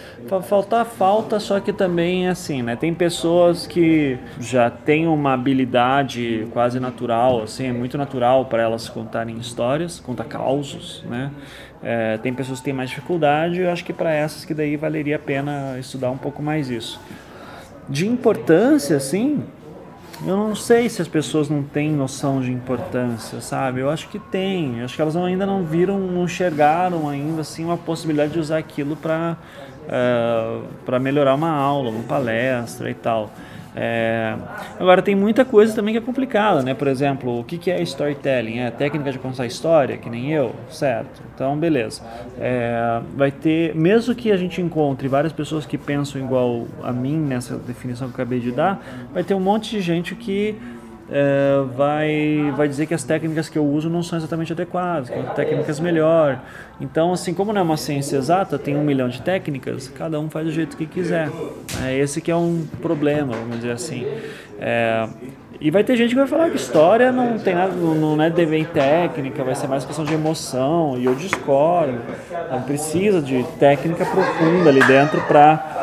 Faltar 0.49 0.87
falta, 0.87 1.39
só 1.39 1.61
que 1.61 1.73
também 1.73 2.27
é 2.27 2.31
assim, 2.31 2.63
né? 2.63 2.75
Tem 2.75 2.95
pessoas 2.95 3.67
que 3.67 4.19
já 4.47 4.71
têm 4.71 5.07
uma 5.07 5.33
habilidade 5.33 6.47
quase 6.53 6.81
natural, 6.81 7.43
assim, 7.43 7.67
é 7.67 7.73
muito 7.73 7.99
natural 7.99 8.47
para 8.47 8.63
elas 8.63 8.89
contarem 8.89 9.37
histórias, 9.39 10.01
contar 10.01 10.25
causos, 10.25 11.05
né? 11.09 11.31
É, 11.83 12.17
tem 12.19 12.33
pessoas 12.33 12.59
que 12.59 12.65
têm 12.65 12.75
mais 12.75 12.91
dificuldade, 12.91 13.61
eu 13.61 13.71
acho 13.71 13.85
que 13.85 13.93
para 13.93 14.13
essas 14.13 14.45
que 14.45 14.55
daí 14.55 14.77
valeria 14.77 15.17
a 15.17 15.19
pena 15.19 15.77
estudar 15.79 16.11
um 16.11 16.17
pouco 16.17 16.43
mais 16.43 16.71
isso. 16.71 17.01
De 17.89 18.09
importância, 18.09 18.97
assim, 18.97 19.45
eu 20.25 20.37
não 20.37 20.55
sei 20.55 20.89
se 20.89 21.03
as 21.03 21.09
pessoas 21.09 21.51
não 21.51 21.63
têm 21.63 21.93
noção 21.93 22.41
de 22.41 22.51
importância, 22.51 23.41
sabe? 23.41 23.81
Eu 23.81 23.91
acho 23.91 24.09
que 24.09 24.19
tem. 24.19 24.79
Eu 24.79 24.87
acho 24.87 24.97
que 24.97 25.03
elas 25.03 25.15
ainda 25.15 25.45
não 25.45 25.63
viram, 25.65 25.99
não 25.99 26.25
enxergaram 26.25 27.09
ainda 27.09 27.43
assim 27.43 27.65
uma 27.65 27.77
possibilidade 27.77 28.33
de 28.33 28.39
usar 28.39 28.59
aquilo 28.59 28.97
para 28.97 29.37
uh, 29.37 29.89
eh, 29.89 30.61
para 30.87 30.99
melhorar 30.99 31.35
uma 31.35 31.51
aula, 31.51 31.91
uma 31.91 32.03
palestra 32.05 32.91
e 32.91 32.95
tal. 32.95 33.31
É... 33.77 34.35
Agora, 34.81 35.03
tem 35.03 35.15
muita 35.15 35.45
coisa 35.45 35.75
também 35.75 35.93
que 35.93 35.99
é 35.99 36.01
complicada, 36.01 36.63
né? 36.63 36.73
Por 36.73 36.89
exemplo, 36.89 37.41
o 37.41 37.45
que, 37.45 37.59
que 37.59 37.71
é 37.71 37.83
storytelling? 37.83 38.61
É 38.61 38.71
técnica 38.71 39.13
de 39.13 39.19
contar 39.19 39.45
história, 39.45 39.99
que 39.99 40.09
nem 40.09 40.33
eu? 40.33 40.55
Certo. 40.71 41.23
Então, 41.35 41.55
beleza. 41.59 42.03
É... 42.41 43.01
Vai 43.15 43.31
ter, 43.31 43.75
mesmo 43.75 44.15
que 44.15 44.33
a 44.33 44.37
gente 44.37 44.63
encontre 44.63 45.07
várias 45.09 45.33
pessoas 45.33 45.67
que 45.67 45.77
pensam 45.77 46.21
igual 46.21 46.67
a 46.83 46.91
mim 46.91 47.19
nessa 47.19 47.59
definição 47.59 48.09
que 48.09 48.15
eu 48.15 48.25
acabei 48.25 48.41
de 48.41 48.51
dar, 48.51 48.83
vai 49.13 49.23
ter 49.23 49.35
um 49.35 49.41
monte 49.41 49.71
de 49.71 49.83
gente 49.83 50.15
que 50.15 50.55
é, 51.11 51.63
vai, 51.77 52.53
vai 52.57 52.69
dizer 52.69 52.87
que 52.87 52.95
as 52.95 53.05
técnicas 53.05 53.49
que 53.49 53.57
eu 53.57 53.65
uso 53.65 53.89
não 53.89 54.03
são 54.03 54.19
exatamente 54.19 54.53
adequadas, 54.53 55.09
que 55.09 55.35
técnicas 55.35 55.79
melhor. 55.79 56.41
Então, 56.81 57.13
assim, 57.13 57.33
como 57.33 57.53
não 57.53 57.61
é 57.61 57.65
uma 57.65 57.77
ciência 57.77 58.17
exata, 58.17 58.59
tem 58.59 58.77
um 58.77 58.85
milhão 58.85 59.09
de 59.09 59.23
técnicas, 59.23 59.89
cada 59.89 60.19
um 60.19 60.29
faz 60.29 60.47
do 60.47 60.53
jeito 60.53 60.77
que 60.77 60.87
quiser. 60.87 61.31
É 61.85 61.97
esse 61.97 62.21
que 62.21 62.31
é 62.31 62.37
um 62.37 62.67
problema, 62.83 63.35
vamos 63.35 63.57
dizer 63.57 63.73
assim. 63.73 64.07
É, 64.59 65.09
e 65.61 65.71
vai 65.71 65.83
ter 65.83 65.97
gente 65.97 66.11
que 66.11 66.17
vai 66.17 66.27
falar 66.27 66.51
que 66.51 66.57
história 66.57 67.11
não 67.11 67.39
tem 67.39 67.55
nada, 67.55 67.73
não 67.73 68.21
é 68.21 68.29
dever 68.29 68.67
técnica, 68.69 69.43
vai 69.43 69.55
ser 69.55 69.67
mais 69.67 69.85
questão 69.85 70.05
de 70.05 70.13
emoção, 70.13 70.99
e 70.99 71.05
eu 71.05 71.15
discordo. 71.15 71.99
Não 72.51 72.63
precisa 72.63 73.23
de 73.23 73.43
técnica 73.59 74.05
profunda 74.05 74.69
ali 74.69 74.83
dentro 74.85 75.21
para 75.23 75.76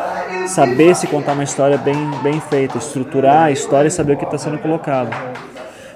saber 0.48 0.96
se 0.96 1.08
contar 1.08 1.34
uma 1.34 1.44
história 1.44 1.78
bem, 1.78 1.96
bem 2.22 2.40
feita, 2.40 2.78
estruturar 2.78 3.46
a 3.46 3.52
história 3.52 3.88
e 3.88 3.92
saber 3.92 4.14
o 4.14 4.18
que 4.18 4.26
está 4.26 4.38
sendo 4.38 4.58
colocado. 4.60 5.10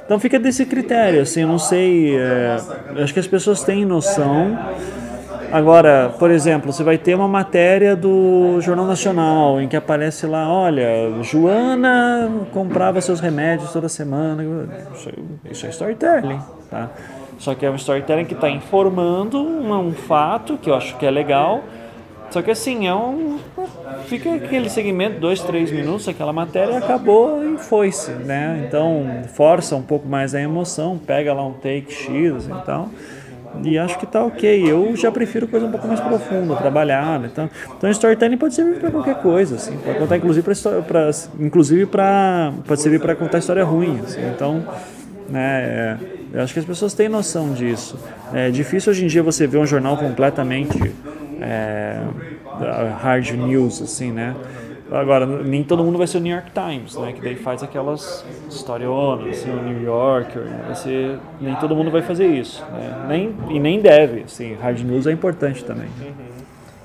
Então 0.06 0.20
fica 0.20 0.40
desse 0.40 0.66
critério, 0.66 1.22
assim, 1.22 1.42
eu 1.42 1.48
não 1.48 1.60
sei, 1.60 2.18
é, 2.18 2.58
acho 3.04 3.14
que 3.14 3.20
as 3.20 3.28
pessoas 3.28 3.64
têm 3.64 3.86
noção. 3.86 4.58
Agora, 5.52 6.14
por 6.18 6.30
exemplo, 6.32 6.72
você 6.72 6.84
vai 6.84 6.98
ter 6.98 7.16
uma 7.16 7.28
matéria 7.28 7.96
do 7.96 8.60
Jornal 8.62 8.86
Nacional 8.86 9.62
em 9.62 9.68
que 9.68 9.76
aparece 9.76 10.26
lá, 10.26 10.50
olha, 10.50 10.86
Joana 11.24 12.30
comprava 12.52 13.00
seus 13.02 13.20
remédios 13.20 13.72
toda 13.72 13.88
semana. 13.88 14.44
Isso, 15.50 15.66
é 15.66 15.70
storytelling, 15.70 16.40
tá? 16.70 16.90
Só 17.38 17.54
que 17.54 17.66
é 17.66 17.72
um 17.72 17.76
storytelling 17.76 18.26
que 18.26 18.34
está 18.34 18.50
informando 18.50 19.42
um 19.42 19.94
fato 19.94 20.58
que 20.58 20.70
eu 20.70 20.76
acho 20.76 20.98
que 20.98 21.06
é 21.06 21.12
legal 21.12 21.64
só 22.30 22.42
que 22.42 22.52
assim, 22.52 22.88
é 22.88 22.94
um. 22.94 23.40
Fica 24.08 24.36
aquele 24.36 24.70
segmento, 24.70 25.20
dois, 25.20 25.42
três 25.42 25.72
minutos, 25.72 26.08
aquela 26.08 26.34
matéria 26.34 26.78
acabou 26.78 27.44
e 27.44 27.58
foi-se, 27.58 28.12
né? 28.12 28.66
Então 28.68 29.24
força 29.34 29.76
um 29.76 29.82
pouco 29.82 30.08
mais 30.08 30.36
a 30.36 30.42
emoção, 30.42 30.98
pega 30.98 31.34
lá 31.34 31.46
um 31.46 31.54
take 31.54 31.92
X 31.92 32.48
então. 32.48 32.90
E 33.64 33.78
acho 33.78 33.98
que 33.98 34.06
tá 34.06 34.24
ok. 34.24 34.70
Eu 34.70 34.96
já 34.96 35.12
prefiro 35.12 35.48
coisa 35.48 35.66
um 35.66 35.72
pouco 35.72 35.88
mais 35.88 36.00
profunda, 36.00 36.56
trabalhada. 36.56 37.28
Então, 37.28 37.50
então 37.76 37.90
storytelling 37.90 38.38
pode 38.38 38.54
servir 38.54 38.80
para 38.80 38.92
qualquer 38.92 39.16
coisa, 39.16 39.56
assim. 39.56 39.78
Pode 39.78 39.98
contar 39.98 40.18
inclusive 40.18 40.46
para 40.86 41.12
inclusive 41.40 41.86
para 41.86 42.54
pode 42.68 42.82
servir 42.82 43.00
para 43.00 43.16
contar 43.16 43.40
história 43.40 43.64
ruim, 43.64 44.00
assim. 44.04 44.22
Então, 44.28 44.64
né, 45.30 45.64
é, 45.64 45.98
eu 46.34 46.42
acho 46.42 46.54
que 46.54 46.60
as 46.60 46.66
pessoas 46.66 46.94
têm 46.94 47.10
noção 47.10 47.54
disso. 47.54 47.98
É 48.34 48.50
difícil 48.50 48.92
hoje 48.92 49.06
em 49.06 49.08
dia 49.08 49.24
você 49.24 49.48
ver 49.48 49.58
um 49.58 49.66
jornal 49.66 49.98
completamente 49.98 50.78
é, 51.42 52.02
hard 53.02 53.32
news, 53.32 53.82
assim, 53.82 54.12
né? 54.12 54.36
Agora, 54.90 55.26
nem 55.26 55.64
todo 55.64 55.84
mundo 55.84 55.98
vai 55.98 56.08
ser 56.08 56.18
o 56.18 56.22
New 56.22 56.34
York 56.34 56.52
Times, 56.52 56.96
né? 56.96 57.12
Que 57.12 57.22
daí 57.22 57.36
faz 57.36 57.62
aquelas 57.62 58.26
historionas, 58.50 59.40
assim, 59.40 59.52
o 59.52 59.62
New 59.62 59.84
Yorker. 59.84 60.44
Vai 60.66 60.76
ser, 60.76 61.20
nem 61.42 61.56
todo 61.56 61.76
mundo 61.76 61.92
vai 61.92 62.02
fazer 62.02 62.28
isso, 62.28 62.64
né? 62.72 63.06
Nem, 63.08 63.36
e 63.50 63.60
nem 63.60 63.82
deve, 63.82 64.22
assim. 64.22 64.54
Hard 64.56 64.80
news 64.80 65.06
é 65.06 65.12
importante 65.12 65.64
também. 65.66 65.90
Uhum. 66.00 66.37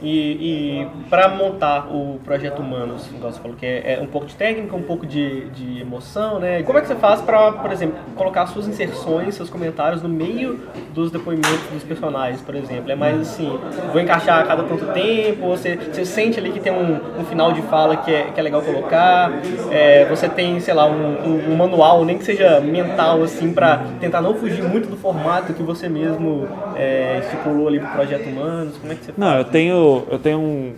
E, 0.02 0.82
e 0.82 0.86
para 1.08 1.28
montar 1.28 1.86
o 1.88 2.18
projeto 2.24 2.60
Humanos, 2.60 3.08
igual 3.14 3.32
você 3.32 3.40
falou, 3.40 3.56
que 3.56 3.64
é, 3.64 3.94
é, 3.94 4.00
um 4.02 4.06
pouco 4.06 4.26
de 4.26 4.34
técnica, 4.34 4.74
um 4.74 4.82
pouco 4.82 5.06
de, 5.06 5.48
de 5.50 5.80
emoção, 5.80 6.40
né? 6.40 6.62
Como 6.64 6.76
é 6.76 6.80
que 6.80 6.88
você 6.88 6.96
faz 6.96 7.20
para, 7.20 7.52
por 7.52 7.70
exemplo, 7.70 7.96
colocar 8.16 8.46
suas 8.46 8.66
inserções, 8.66 9.34
seus 9.34 9.48
comentários 9.48 10.02
no 10.02 10.08
meio 10.08 10.58
dos 10.92 11.10
depoimentos 11.10 11.68
dos 11.72 11.84
personagens, 11.84 12.40
por 12.40 12.54
exemplo? 12.54 12.90
É 12.90 12.96
mais 12.96 13.20
assim, 13.20 13.58
vou 13.92 14.00
encaixar 14.00 14.40
a 14.40 14.44
cada 14.44 14.64
tanto 14.64 14.86
tempo, 14.86 15.46
você, 15.46 15.76
você 15.76 16.04
sente 16.04 16.38
ali 16.38 16.50
que 16.50 16.58
tem 16.58 16.72
um, 16.72 17.20
um 17.20 17.24
final 17.24 17.52
de 17.52 17.62
fala 17.62 17.96
que 17.96 18.12
é, 18.12 18.24
que 18.24 18.40
é 18.40 18.42
legal 18.42 18.60
colocar, 18.62 19.32
é, 19.70 20.04
você 20.06 20.28
tem, 20.28 20.58
sei 20.58 20.74
lá, 20.74 20.86
um, 20.86 21.28
um, 21.28 21.52
um, 21.52 21.56
manual, 21.56 22.04
nem 22.04 22.18
que 22.18 22.24
seja 22.24 22.60
mental, 22.60 23.22
assim, 23.22 23.52
para 23.52 23.84
tentar 24.00 24.20
não 24.20 24.34
fugir 24.34 24.64
muito 24.64 24.88
do 24.88 24.96
formato 24.96 25.52
que 25.52 25.62
você 25.62 25.88
mesmo 25.88 26.48
é, 26.74 27.20
estipulou 27.22 27.68
ali 27.68 27.78
pro 27.78 27.88
projeto 27.90 28.28
Humanos? 28.28 28.76
Como 28.78 28.92
é 28.92 28.96
que 28.96 29.04
você? 29.04 29.12
Não, 29.16 29.38
eu 29.38 29.44
tenho 29.44 29.91
eu 30.10 30.18
tenho 30.18 30.38
um, 30.38 30.72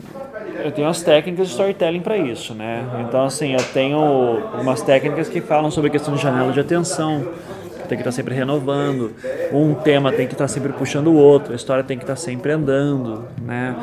eu 0.65 0.73
tenho 0.73 0.89
as 0.89 1.03
técnicas 1.03 1.47
de 1.47 1.53
storytelling 1.53 2.01
para 2.01 2.17
isso, 2.17 2.55
né? 2.55 2.85
Então 3.07 3.25
assim, 3.25 3.53
eu 3.53 3.63
tenho 3.73 3.99
umas 4.61 4.83
técnicas 4.83 5.29
que 5.29 5.41
falam 5.41 5.71
sobre 5.71 5.89
a 5.89 5.91
questão 5.91 6.15
de 6.15 6.23
janela 6.23 6.53
de 6.53 6.61
atenção, 6.61 7.27
tem 7.89 7.99
que 7.99 8.03
estar 8.03 8.13
sempre 8.13 8.35
renovando, 8.35 9.13
um 9.53 9.75
tema 9.75 10.11
tem 10.13 10.27
que 10.27 10.35
estar 10.35 10.49
sempre 10.49 10.73
puxando 10.73 11.09
o 11.09 11.15
outro, 11.15 11.53
a 11.53 11.57
história 11.57 11.85
tem 11.85 11.99
que 11.99 12.05
estar 12.05 12.17
sempre 12.17 12.53
andando, 12.53 13.25
né? 13.43 13.75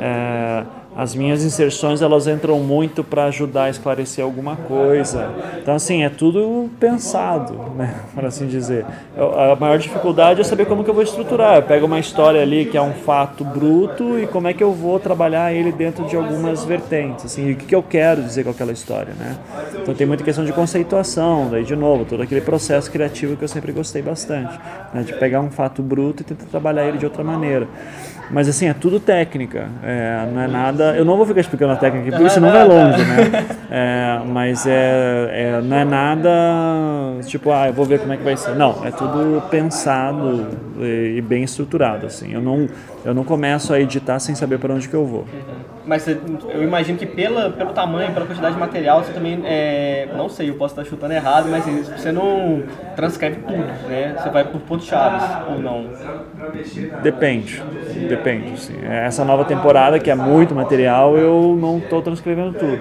É, 0.00 0.64
as 1.00 1.14
minhas 1.14 1.42
inserções 1.42 2.02
elas 2.02 2.26
entram 2.26 2.60
muito 2.60 3.02
para 3.02 3.24
ajudar 3.24 3.64
a 3.64 3.70
esclarecer 3.70 4.22
alguma 4.22 4.54
coisa. 4.54 5.30
Então 5.56 5.74
assim, 5.74 6.04
é 6.04 6.10
tudo 6.10 6.68
pensado, 6.78 7.54
né, 7.74 7.94
por 8.14 8.22
assim 8.26 8.46
dizer. 8.46 8.84
A 9.16 9.56
maior 9.56 9.78
dificuldade 9.78 10.42
é 10.42 10.44
saber 10.44 10.66
como 10.66 10.84
que 10.84 10.90
eu 10.90 10.94
vou 10.94 11.02
estruturar. 11.02 11.56
Eu 11.56 11.62
pego 11.62 11.86
uma 11.86 11.98
história 11.98 12.42
ali 12.42 12.66
que 12.66 12.76
é 12.76 12.82
um 12.82 12.92
fato 12.92 13.42
bruto 13.42 14.18
e 14.18 14.26
como 14.26 14.46
é 14.46 14.52
que 14.52 14.62
eu 14.62 14.74
vou 14.74 15.00
trabalhar 15.00 15.50
ele 15.54 15.72
dentro 15.72 16.04
de 16.04 16.14
algumas 16.14 16.66
vertentes, 16.66 17.24
assim, 17.24 17.50
o 17.50 17.56
que, 17.56 17.64
que 17.64 17.74
eu 17.74 17.82
quero 17.82 18.22
dizer 18.22 18.44
com 18.44 18.50
aquela 18.50 18.72
história, 18.72 19.14
né? 19.18 19.38
Então 19.80 19.94
tem 19.94 20.06
muita 20.06 20.22
questão 20.22 20.44
de 20.44 20.52
conceituação, 20.52 21.48
daí 21.50 21.64
de 21.64 21.74
novo, 21.74 22.04
todo 22.04 22.22
aquele 22.22 22.42
processo 22.42 22.90
criativo 22.90 23.38
que 23.38 23.44
eu 23.44 23.48
sempre 23.48 23.72
gostei 23.72 24.02
bastante, 24.02 24.52
né, 24.92 25.02
de 25.02 25.14
pegar 25.14 25.40
um 25.40 25.50
fato 25.50 25.82
bruto 25.82 26.22
e 26.22 26.26
tentar 26.26 26.44
trabalhar 26.44 26.84
ele 26.84 26.98
de 26.98 27.06
outra 27.06 27.24
maneira. 27.24 27.66
Mas 28.30 28.48
assim, 28.48 28.68
é 28.68 28.74
tudo 28.74 29.00
técnica. 29.00 29.68
É, 29.82 30.28
não 30.32 30.40
é 30.40 30.46
nada. 30.46 30.96
Eu 30.96 31.04
não 31.04 31.16
vou 31.16 31.26
ficar 31.26 31.40
explicando 31.40 31.72
a 31.72 31.76
técnica 31.76 32.12
porque 32.16 32.30
senão 32.30 32.50
vai 32.50 32.66
longe, 32.66 33.04
né? 33.04 33.46
É, 33.72 34.20
mas 34.26 34.66
é, 34.66 35.30
é, 35.32 35.60
não 35.62 35.76
é 35.76 35.84
nada 35.84 36.30
tipo, 37.26 37.50
ah, 37.52 37.68
eu 37.68 37.72
vou 37.72 37.84
ver 37.84 38.00
como 38.00 38.12
é 38.12 38.16
que 38.16 38.24
vai 38.24 38.36
ser. 38.36 38.54
Não, 38.56 38.84
é 38.84 38.90
tudo 38.90 39.42
pensado 39.50 40.48
e, 40.84 41.20
bem 41.20 41.42
estruturado. 41.44 42.06
Assim. 42.06 42.32
Eu, 42.32 42.40
não, 42.40 42.68
eu 43.04 43.14
não 43.14 43.24
começo 43.24 43.72
a 43.72 43.80
editar 43.80 44.18
sem 44.18 44.34
saber 44.34 44.58
para 44.58 44.74
onde 44.74 44.88
que 44.88 44.94
eu 44.94 45.04
vou. 45.04 45.24
Mas 45.86 46.06
eu 46.06 46.62
imagino 46.62 46.98
que 46.98 47.06
pela, 47.06 47.50
pelo 47.50 47.72
tamanho, 47.72 48.12
pela 48.12 48.26
quantidade 48.26 48.54
de 48.54 48.60
material, 48.60 49.02
você 49.02 49.12
também, 49.12 49.40
é, 49.44 50.08
não 50.14 50.28
sei, 50.28 50.50
eu 50.50 50.54
posso 50.54 50.74
estar 50.74 50.88
chutando 50.88 51.14
errado, 51.14 51.48
mas 51.48 51.64
você 51.64 52.12
não 52.12 52.62
transcreve 52.94 53.40
tudo, 53.40 53.88
né? 53.88 54.14
Você 54.16 54.28
vai 54.28 54.44
por 54.44 54.60
pontos-chave 54.60 55.50
ou 55.50 55.58
não? 55.58 55.86
Depende, 57.02 57.62
depende. 58.08 58.52
Assim. 58.52 58.74
Essa 58.84 59.24
nova 59.24 59.44
temporada, 59.44 59.98
que 59.98 60.10
é 60.10 60.14
muito 60.14 60.54
material, 60.54 61.16
eu 61.16 61.56
não 61.60 61.78
estou 61.78 62.02
transcrevendo 62.02 62.58
tudo. 62.58 62.78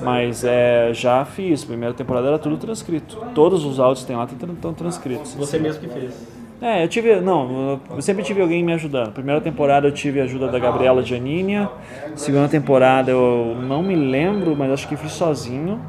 Mas 0.00 0.44
é, 0.44 0.90
já 0.94 1.24
fiz, 1.24 1.64
primeira 1.64 1.94
temporada 1.94 2.28
era 2.28 2.38
tudo 2.38 2.56
transcrito. 2.56 3.16
Todos 3.34 3.64
os 3.64 3.80
áudios 3.80 4.00
que 4.00 4.06
tem 4.06 4.16
lá 4.16 4.24
estão 4.24 4.72
transcritos. 4.72 5.34
Você 5.34 5.58
mesmo 5.58 5.80
que 5.80 5.88
fez? 5.88 6.35
É, 6.60 6.82
eu 6.82 6.88
tive. 6.88 7.20
Não, 7.20 7.80
eu 7.90 8.02
sempre 8.02 8.22
tive 8.22 8.40
alguém 8.40 8.62
me 8.64 8.72
ajudando. 8.72 9.12
Primeira 9.12 9.40
temporada 9.40 9.86
eu 9.86 9.92
tive 9.92 10.20
a 10.20 10.24
ajuda 10.24 10.48
da 10.48 10.58
Gabriela 10.58 11.02
Giannini. 11.02 11.68
Segunda 12.14 12.48
temporada 12.48 13.10
eu 13.10 13.56
não 13.60 13.82
me 13.82 13.94
lembro, 13.94 14.56
mas 14.56 14.70
acho 14.70 14.88
que 14.88 14.96
fiz 14.96 15.12
sozinho. 15.12 15.80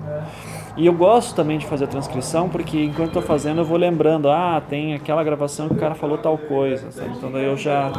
E 0.78 0.86
eu 0.86 0.94
gosto 0.94 1.36
também 1.36 1.58
de 1.58 1.66
fazer 1.66 1.86
a 1.86 1.88
transcrição, 1.88 2.48
porque 2.48 2.84
enquanto 2.84 3.08
estou 3.08 3.24
fazendo 3.24 3.62
eu 3.62 3.66
vou 3.66 3.80
lembrando, 3.80 4.30
ah, 4.30 4.62
tem 4.70 4.94
aquela 4.94 5.24
gravação 5.24 5.68
que 5.68 5.74
o 5.74 5.78
cara 5.78 5.96
falou 5.96 6.20
tal 6.20 6.38
coisa, 6.38 6.92
sabe? 6.92 7.16
Então 7.18 7.32
daí 7.32 7.46
eu 7.46 7.58
já, 7.58 7.92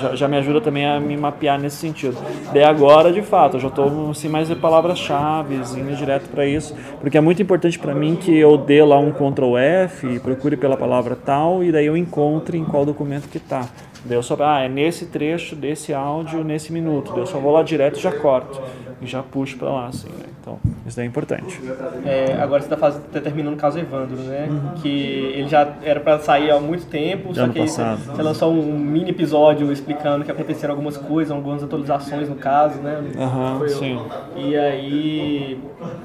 já, 0.00 0.16
já, 0.16 0.26
me 0.26 0.38
ajuda 0.38 0.58
também 0.62 0.86
a 0.86 0.98
me 0.98 1.18
mapear 1.18 1.60
nesse 1.60 1.76
sentido. 1.76 2.16
Daí 2.50 2.64
agora, 2.64 3.12
de 3.12 3.20
fato, 3.20 3.58
eu 3.58 3.60
já 3.60 3.68
estou 3.68 4.10
assim, 4.10 4.30
mais 4.30 4.48
de 4.48 4.56
palavras-chave, 4.56 5.54
indo 5.54 5.94
direto 5.94 6.30
para 6.30 6.46
isso, 6.46 6.74
porque 6.98 7.18
é 7.18 7.20
muito 7.20 7.42
importante 7.42 7.78
para 7.78 7.94
mim 7.94 8.16
que 8.16 8.34
eu 8.34 8.56
dê 8.56 8.82
lá 8.82 8.98
um 8.98 9.12
Ctrl 9.12 9.58
F, 9.58 10.18
procure 10.20 10.56
pela 10.56 10.78
palavra 10.78 11.14
tal, 11.14 11.62
e 11.62 11.70
daí 11.70 11.84
eu 11.84 11.96
encontre 11.96 12.56
em 12.56 12.64
qual 12.64 12.86
documento 12.86 13.28
que 13.28 13.36
está. 13.36 13.68
Daí 14.04 14.16
eu 14.18 14.22
só, 14.22 14.36
ah, 14.40 14.60
é 14.60 14.68
nesse 14.68 15.06
trecho 15.06 15.56
desse 15.56 15.94
áudio, 15.94 16.44
nesse 16.44 16.72
minuto. 16.72 17.12
Daí 17.12 17.20
eu 17.20 17.26
só 17.26 17.38
vou 17.38 17.52
lá 17.52 17.62
direto 17.62 17.98
e 17.98 18.02
já 18.02 18.12
corto. 18.12 18.60
E 19.00 19.06
já 19.06 19.22
puxo 19.22 19.56
para 19.56 19.70
lá, 19.70 19.86
assim, 19.88 20.08
né? 20.08 20.34
Então, 20.44 20.58
isso 20.86 20.94
daí 20.94 21.06
é 21.06 21.08
importante. 21.08 21.58
É, 22.04 22.36
agora 22.38 22.60
você 22.60 22.72
está 22.72 22.90
tá 22.90 23.20
terminando 23.20 23.54
o 23.54 23.56
caso 23.56 23.78
Evandro, 23.78 24.16
né? 24.24 24.46
Uhum. 24.50 24.74
Que 24.82 24.88
ele 24.88 25.48
já 25.48 25.72
era 25.82 26.00
para 26.00 26.18
sair 26.18 26.50
há 26.50 26.60
muito 26.60 26.84
tempo, 26.86 27.34
só 27.34 27.48
que 27.48 27.58
você, 27.60 27.82
você, 27.82 28.22
lançou 28.22 28.52
um 28.52 28.78
mini 28.78 29.08
episódio 29.08 29.72
explicando 29.72 30.22
que 30.22 30.30
aconteceram 30.30 30.74
algumas 30.74 30.98
coisas, 30.98 31.32
algumas 31.34 31.62
atualizações 31.62 32.28
no 32.28 32.36
caso, 32.36 32.78
né? 32.82 33.02
Aham, 33.18 33.66
sim. 33.68 33.98
E 34.36 34.54
aí, 34.54 35.58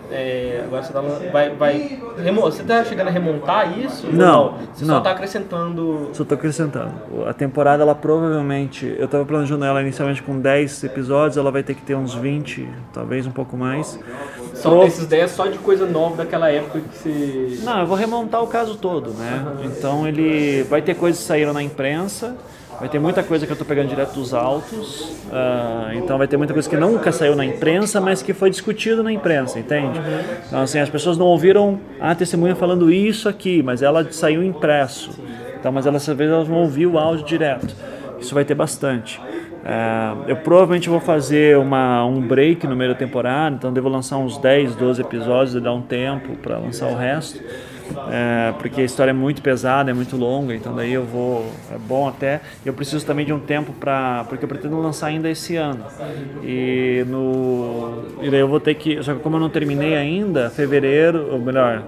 é, 0.10 0.62
agora 0.64 0.84
você 0.84 0.94
tá, 0.94 1.02
vai, 1.02 1.50
vai 1.50 2.00
você 2.36 2.62
está 2.62 2.84
chegando 2.86 3.10
a 3.10 3.12
remontar 3.12 3.78
isso? 3.78 4.08
Não, 4.08 4.16
não? 4.16 4.58
Você 4.74 4.86
não. 4.86 4.94
só 4.94 4.98
está 5.00 5.12
acrescentando... 5.12 6.10
Só 6.14 6.24
estou 6.24 6.38
acrescentando. 6.38 6.94
A 7.28 7.34
temporada, 7.34 7.84
ela 7.90 7.96
provavelmente, 7.96 8.96
eu 8.98 9.06
estava 9.06 9.26
planejando 9.26 9.66
ela 9.66 9.82
inicialmente 9.82 10.22
com 10.22 10.40
10 10.40 10.84
episódios, 10.84 11.38
ela 11.38 11.52
vai 11.52 11.64
ter 11.64 11.74
que 11.74 11.82
ter 11.82 11.96
uns 11.96 12.14
20, 12.14 12.68
talvez 12.94 13.26
um 13.26 13.32
pouco 13.32 13.58
mais. 13.58 14.00
São 14.54 14.72
Pro... 14.72 14.88
esses 14.88 15.08
10 15.08 15.32
só 15.32 15.48
de 15.48 15.58
coisa 15.58 15.86
nova 15.88 16.18
daquela 16.18 16.52
época 16.52 16.80
que 16.80 16.98
você. 16.98 17.60
Não, 17.64 17.80
eu 17.80 17.88
vou 17.88 17.98
remontar 17.98 18.44
o 18.44 18.48
caso 18.48 18.76
todo, 18.78 19.12
né? 19.12 19.44
Uhum. 19.46 19.66
Então 19.66 20.08
ele 20.08 20.64
vai 20.64 20.82
ter 20.82 20.96
coisas 20.96 21.22
que 21.22 21.28
saíram 21.28 21.52
na 21.52 21.64
imprensa. 21.64 22.36
Vai 22.80 22.88
ter 22.88 23.00
muita 23.00 23.22
coisa 23.22 23.46
que 23.46 23.52
eu 23.52 23.56
estou 23.56 23.68
pegando 23.68 23.90
direto 23.90 24.14
dos 24.14 24.34
autos, 24.34 25.02
uh, 25.02 25.92
então 25.96 26.18
vai 26.18 26.30
ter 26.30 26.38
muita 26.38 26.54
coisa 26.54 26.70
que 26.70 26.78
nunca 26.78 27.12
saiu 27.12 27.36
na 27.36 27.44
imprensa, 27.44 28.00
mas 28.00 28.22
que 28.22 28.34
foi 28.34 28.50
discutido 28.50 29.04
na 29.04 29.12
imprensa, 29.12 29.60
entende? 29.60 30.00
Então 30.48 30.62
assim, 30.62 30.80
as 30.80 30.88
pessoas 30.88 31.18
não 31.18 31.26
ouviram 31.26 31.78
a 32.00 32.16
testemunha 32.16 32.56
falando 32.56 32.90
isso 32.90 33.28
aqui, 33.28 33.62
mas 33.62 33.82
ela 33.82 34.10
saiu 34.14 34.42
impresso. 34.42 35.12
Então, 35.60 35.72
mas 35.72 35.86
às 35.86 36.08
vezes 36.08 36.34
elas 36.34 36.48
vão 36.48 36.60
ouvir 36.60 36.88
o 36.88 36.98
áudio 36.98 37.26
direto. 37.26 37.76
Isso 38.20 38.34
vai 38.34 38.46
ter 38.46 38.56
bastante. 38.56 39.20
É, 39.64 40.32
eu 40.32 40.38
provavelmente 40.38 40.90
vou 40.90 41.00
fazer 41.00 41.58
uma, 41.58 42.06
um 42.06 42.22
break 42.22 42.66
no 42.66 42.76
meio 42.76 42.92
da 42.92 42.98
temporada, 42.98 43.56
então 43.56 43.74
devo 43.74 43.90
lançar 43.90 44.18
uns 44.18 44.38
10, 44.38 44.76
12 44.76 45.02
episódios 45.02 45.56
e 45.56 45.60
dar 45.60 45.74
um 45.74 45.82
tempo 45.82 46.36
para 46.38 46.58
lançar 46.58 46.88
o 46.88 46.96
resto. 46.96 47.42
É, 48.12 48.54
porque 48.60 48.82
a 48.82 48.86
história 48.86 49.12
é 49.12 49.14
muito 49.14 49.42
pesada, 49.42 49.90
é 49.90 49.94
muito 49.94 50.16
longa, 50.16 50.56
então 50.56 50.76
daí 50.76 50.94
eu 50.94 51.04
vou. 51.04 51.52
É 51.74 51.78
bom 51.78 52.08
até. 52.08 52.40
Eu 52.64 52.74
preciso 52.74 53.06
também 53.06 53.26
de 53.26 53.34
um 53.34 53.40
tempo 53.40 53.74
para. 53.74 54.26
Porque 54.30 54.46
eu 54.46 54.50
pretendo 54.50 54.80
lançar 54.80 55.08
ainda 55.08 55.30
esse 55.30 55.56
ano. 55.56 55.84
E, 56.44 57.04
no, 57.08 58.04
e 58.22 58.30
daí 58.30 58.40
eu 58.40 58.48
vou 58.48 58.60
ter 58.60 58.76
que. 58.76 59.02
Só 59.02 59.16
que 59.16 59.22
como 59.22 59.38
eu 59.38 59.40
não 59.40 59.50
terminei 59.50 59.96
ainda, 59.96 60.52
fevereiro, 60.52 61.30
ou 61.32 61.40
melhor, 61.40 61.84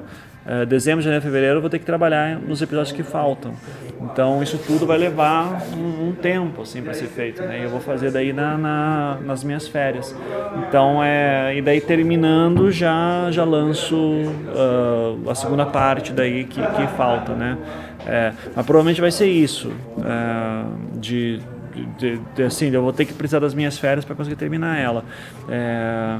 é, 0.45 0.65
dezembro, 0.65 1.01
janeiro, 1.01 1.23
fevereiro, 1.23 1.57
eu 1.57 1.61
vou 1.61 1.69
ter 1.69 1.79
que 1.79 1.85
trabalhar 1.85 2.39
nos 2.39 2.61
episódios 2.61 2.91
que 2.91 3.03
faltam. 3.03 3.53
Então 4.01 4.41
isso 4.41 4.57
tudo 4.57 4.87
vai 4.87 4.97
levar 4.97 5.61
um, 5.75 6.09
um 6.09 6.11
tempo 6.13 6.63
assim 6.63 6.81
para 6.81 6.93
ser 6.93 7.05
feito, 7.05 7.43
né? 7.43 7.63
Eu 7.63 7.69
vou 7.69 7.79
fazer 7.79 8.11
daí 8.11 8.33
na, 8.33 8.57
na, 8.57 9.17
nas 9.23 9.43
minhas 9.43 9.67
férias. 9.67 10.15
Então 10.67 11.03
é 11.03 11.55
e 11.55 11.61
daí 11.61 11.79
terminando 11.79 12.71
já 12.71 13.27
já 13.29 13.43
lanço 13.43 13.95
uh, 13.95 15.29
a 15.29 15.35
segunda 15.35 15.65
parte 15.65 16.11
daí 16.11 16.45
que, 16.45 16.59
que 16.59 16.87
falta, 16.97 17.33
né? 17.33 17.57
É, 18.05 18.33
mas 18.55 18.65
provavelmente 18.65 18.99
vai 18.99 19.11
ser 19.11 19.27
isso 19.27 19.69
uh, 19.69 20.99
de, 20.99 21.39
de, 21.99 22.19
de, 22.35 22.43
assim, 22.43 22.69
eu 22.69 22.81
vou 22.81 22.91
ter 22.91 23.05
que 23.05 23.13
precisar 23.13 23.39
das 23.39 23.53
minhas 23.53 23.77
férias 23.77 24.03
para 24.03 24.15
conseguir 24.15 24.35
terminar 24.35 24.79
ela. 24.79 25.05
É, 25.47 26.17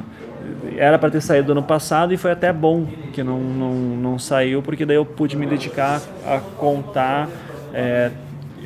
era 0.77 0.97
para 0.97 1.09
ter 1.09 1.21
saído 1.21 1.51
ano 1.51 1.63
passado 1.63 2.13
e 2.13 2.17
foi 2.17 2.31
até 2.31 2.51
bom 2.51 2.85
que 3.13 3.23
não, 3.23 3.39
não, 3.39 3.73
não 3.73 4.19
saiu, 4.19 4.61
porque 4.61 4.85
daí 4.85 4.95
eu 4.95 5.05
pude 5.05 5.35
me 5.37 5.45
dedicar 5.45 6.01
a 6.25 6.39
contar 6.39 7.29
é, 7.73 8.11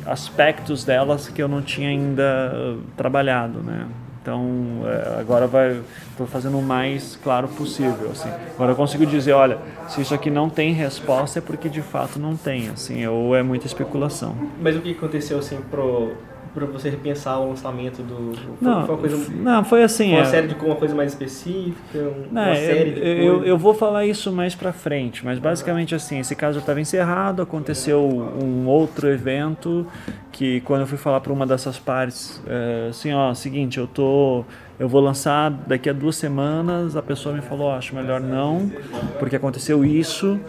aspectos 0.06 0.84
delas 0.84 1.28
que 1.28 1.42
eu 1.42 1.48
não 1.48 1.62
tinha 1.62 1.88
ainda 1.88 2.76
trabalhado, 2.96 3.60
né? 3.60 3.86
Então 4.22 4.82
é, 4.84 5.20
agora 5.20 5.46
vai, 5.46 5.80
estou 6.10 6.26
fazendo 6.26 6.58
o 6.58 6.62
mais 6.62 7.16
claro 7.22 7.46
possível, 7.46 8.10
assim. 8.10 8.28
Agora 8.54 8.72
eu 8.72 8.76
consigo 8.76 9.06
dizer, 9.06 9.32
olha, 9.32 9.58
se 9.88 10.00
isso 10.00 10.12
aqui 10.12 10.30
não 10.30 10.50
tem 10.50 10.72
resposta 10.72 11.38
é 11.38 11.42
porque 11.42 11.68
de 11.68 11.80
fato 11.80 12.18
não 12.18 12.36
tem, 12.36 12.68
assim, 12.68 13.06
ou 13.06 13.36
é 13.36 13.42
muita 13.42 13.66
especulação. 13.66 14.34
Mas 14.60 14.74
o 14.76 14.80
que 14.80 14.90
aconteceu 14.90 15.38
assim 15.38 15.58
pro 15.70 16.12
para 16.56 16.64
você 16.64 16.88
repensar 16.88 17.38
o 17.38 17.50
lançamento 17.50 18.02
do. 18.02 18.34
Foi, 18.34 18.56
não, 18.60 18.86
foi 18.86 18.94
uma 18.94 19.00
coisa. 19.00 19.32
Não, 19.34 19.64
foi 19.64 19.82
assim. 19.82 20.12
Uma 20.12 20.22
é, 20.22 20.24
série 20.24 20.48
de 20.48 20.54
uma 20.54 20.74
coisa 20.74 20.94
mais 20.94 21.12
específica, 21.12 22.12
uma 22.30 22.48
é, 22.48 22.54
série 22.54 22.90
de. 22.92 23.00
Eu, 23.00 23.44
eu 23.44 23.58
vou 23.58 23.74
falar 23.74 24.06
isso 24.06 24.32
mais 24.32 24.54
para 24.54 24.72
frente, 24.72 25.22
mas 25.22 25.38
basicamente 25.38 25.94
assim, 25.94 26.18
esse 26.18 26.34
caso 26.34 26.58
estava 26.60 26.80
encerrado, 26.80 27.42
aconteceu 27.42 28.00
um 28.02 28.66
outro 28.66 29.06
evento 29.06 29.86
que 30.32 30.62
quando 30.62 30.80
eu 30.80 30.86
fui 30.86 30.98
falar 30.98 31.20
para 31.20 31.32
uma 31.32 31.46
dessas 31.46 31.78
partes, 31.78 32.42
é, 32.46 32.88
assim, 32.88 33.12
ó, 33.12 33.34
seguinte, 33.34 33.78
eu 33.78 33.86
tô 33.86 34.42
eu 34.78 34.88
vou 34.88 35.00
lançar 35.00 35.50
daqui 35.50 35.90
a 35.90 35.92
duas 35.92 36.16
semanas, 36.16 36.96
a 36.96 37.02
pessoa 37.02 37.34
me 37.34 37.42
falou, 37.42 37.70
acho 37.72 37.94
melhor 37.94 38.20
não, 38.20 38.70
porque 39.18 39.36
aconteceu 39.36 39.84
isso. 39.84 40.40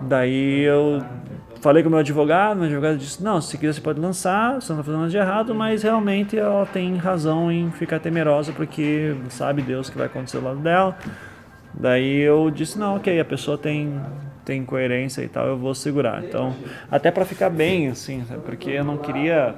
Daí 0.00 0.62
eu 0.62 1.02
falei 1.60 1.82
com 1.82 1.88
o 1.88 1.90
meu 1.90 2.00
advogado, 2.00 2.56
meu 2.56 2.66
advogado 2.66 2.98
disse, 2.98 3.22
não, 3.22 3.40
se 3.40 3.56
quiser 3.58 3.74
você 3.74 3.80
pode 3.80 4.00
lançar, 4.00 4.60
você 4.60 4.72
não 4.72 4.80
está 4.80 4.84
fazendo 4.84 4.98
nada 4.98 5.10
de 5.10 5.16
errado, 5.16 5.54
mas 5.54 5.82
realmente 5.82 6.38
ela 6.38 6.66
tem 6.66 6.96
razão 6.96 7.50
em 7.50 7.70
ficar 7.70 7.98
temerosa, 7.98 8.52
porque 8.52 9.14
sabe 9.28 9.62
Deus 9.62 9.88
o 9.88 9.92
que 9.92 9.98
vai 9.98 10.06
acontecer 10.06 10.38
do 10.38 10.44
lado 10.44 10.60
dela. 10.60 10.96
Daí 11.74 12.20
eu 12.20 12.50
disse, 12.50 12.78
não, 12.78 12.96
ok, 12.96 13.20
a 13.20 13.24
pessoa 13.24 13.56
tem, 13.56 14.00
tem 14.44 14.64
coerência 14.64 15.22
e 15.22 15.28
tal, 15.28 15.46
eu 15.46 15.56
vou 15.56 15.74
segurar. 15.74 16.24
Então, 16.24 16.54
até 16.90 17.10
para 17.10 17.24
ficar 17.24 17.50
bem, 17.50 17.88
assim, 17.88 18.24
porque 18.44 18.70
eu 18.70 18.84
não 18.84 18.96
queria 18.96 19.54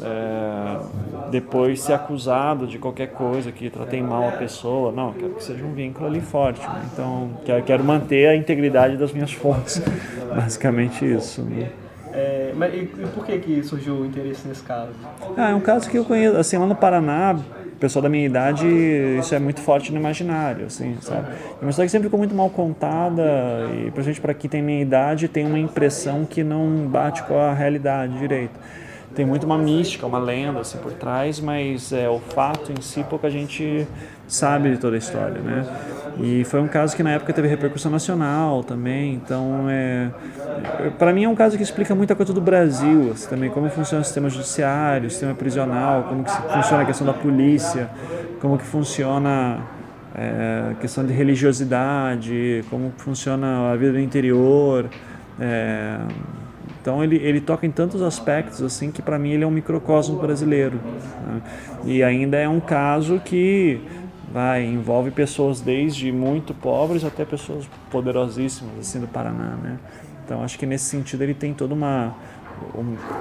é, 0.00 1.30
depois 1.30 1.80
ser 1.80 1.92
acusado 1.92 2.66
de 2.66 2.78
qualquer 2.78 3.08
coisa, 3.08 3.50
que 3.52 3.68
tratei 3.68 4.02
mal 4.02 4.28
a 4.28 4.32
pessoa. 4.32 4.92
Não, 4.92 5.12
quero 5.12 5.34
que 5.34 5.44
seja 5.44 5.64
um 5.64 5.72
vínculo 5.72 6.06
ali 6.06 6.20
forte. 6.20 6.60
Né? 6.60 6.82
Então, 6.92 7.30
quero, 7.44 7.62
quero 7.64 7.84
manter 7.84 8.28
a 8.28 8.36
integridade 8.36 8.96
das 8.96 9.12
minhas 9.12 9.32
fontes. 9.32 9.82
Basicamente 10.34 11.04
isso. 11.04 11.42
Né? 11.42 11.68
É, 12.12 12.52
mas 12.54 12.74
e, 12.74 12.86
por 13.14 13.24
que, 13.24 13.38
que 13.38 13.62
surgiu 13.62 13.94
o 13.94 14.06
interesse 14.06 14.46
nesse 14.46 14.62
caso? 14.62 14.92
Ah, 15.36 15.50
é 15.50 15.54
um 15.54 15.60
caso 15.60 15.88
que 15.88 15.96
eu 15.96 16.04
conheço, 16.04 16.36
assim, 16.36 16.58
lá 16.58 16.66
no 16.66 16.76
Paraná, 16.76 17.38
pessoal 17.82 18.02
da 18.02 18.08
minha 18.08 18.24
idade, 18.24 18.64
isso 19.18 19.34
é 19.34 19.40
muito 19.40 19.60
forte 19.60 19.90
no 19.90 19.98
imaginário, 19.98 20.66
assim, 20.66 20.96
sabe? 21.00 21.32
É 21.60 21.62
uma 21.64 21.70
história 21.70 21.86
que 21.86 21.90
sempre 21.90 22.06
ficou 22.06 22.18
muito 22.18 22.32
mal 22.32 22.48
contada 22.48 23.24
e, 23.72 23.90
principalmente 23.90 24.20
para 24.20 24.34
quem 24.34 24.48
tem 24.48 24.62
minha 24.62 24.80
idade, 24.80 25.26
tem 25.26 25.44
uma 25.44 25.58
impressão 25.58 26.24
que 26.24 26.44
não 26.44 26.86
bate 26.86 27.24
com 27.24 27.36
a 27.36 27.52
realidade 27.52 28.16
direito. 28.18 28.52
Tem 29.14 29.26
muito 29.26 29.44
uma 29.44 29.58
mística, 29.58 30.06
uma 30.06 30.18
lenda 30.18 30.60
assim 30.60 30.78
por 30.78 30.92
trás, 30.92 31.38
mas 31.38 31.92
é 31.92 32.08
o 32.08 32.18
fato 32.18 32.72
em 32.72 32.80
si 32.80 33.04
pouca 33.04 33.28
gente 33.28 33.86
sabe 34.26 34.70
de 34.70 34.78
toda 34.78 34.96
a 34.96 34.98
história, 34.98 35.40
né? 35.40 35.66
E 36.20 36.44
foi 36.44 36.60
um 36.60 36.68
caso 36.68 36.96
que 36.96 37.02
na 37.02 37.10
época 37.10 37.32
teve 37.32 37.48
repercussão 37.48 37.90
nacional 37.90 38.64
também, 38.64 39.14
então 39.14 39.66
é 39.68 40.10
para 40.98 41.12
mim 41.12 41.24
é 41.24 41.28
um 41.28 41.34
caso 41.34 41.56
que 41.56 41.62
explica 41.62 41.94
muita 41.94 42.14
coisa 42.14 42.32
do 42.32 42.40
Brasil, 42.40 43.12
assim, 43.12 43.28
também 43.28 43.50
como 43.50 43.68
funciona 43.68 44.02
o 44.02 44.04
sistema 44.04 44.28
judiciário, 44.28 45.08
o 45.08 45.10
sistema 45.10 45.34
prisional, 45.34 46.04
como 46.04 46.24
que 46.24 46.30
funciona 46.30 46.82
a 46.82 46.86
questão 46.86 47.06
da 47.06 47.12
polícia, 47.12 47.90
como 48.40 48.58
que 48.58 48.64
funciona 48.64 49.60
é, 50.14 50.74
questão 50.80 51.04
de 51.04 51.12
religiosidade, 51.12 52.64
como 52.70 52.92
funciona 52.96 53.72
a 53.72 53.76
vida 53.76 53.92
do 53.92 54.00
interior. 54.00 54.86
É, 55.40 55.98
então 56.82 57.02
ele, 57.02 57.14
ele 57.16 57.40
toca 57.40 57.64
em 57.64 57.70
tantos 57.70 58.02
aspectos 58.02 58.60
assim 58.60 58.90
que 58.90 59.00
para 59.00 59.16
mim 59.16 59.30
ele 59.30 59.44
é 59.44 59.46
um 59.46 59.52
microcosmo 59.52 60.18
brasileiro. 60.18 60.80
Né? 61.24 61.42
E 61.84 62.02
ainda 62.02 62.36
é 62.36 62.48
um 62.48 62.58
caso 62.58 63.20
que 63.24 63.80
vai 64.32 64.64
envolve 64.64 65.12
pessoas 65.12 65.60
desde 65.60 66.10
muito 66.10 66.52
pobres 66.52 67.04
até 67.04 67.24
pessoas 67.24 67.68
poderosíssimas 67.88 68.80
assim 68.80 68.98
do 68.98 69.06
Paraná, 69.06 69.56
né? 69.62 69.78
Então 70.24 70.42
acho 70.42 70.58
que 70.58 70.66
nesse 70.66 70.86
sentido 70.86 71.22
ele 71.22 71.34
tem 71.34 71.54
toda 71.54 71.72
uma 71.72 72.16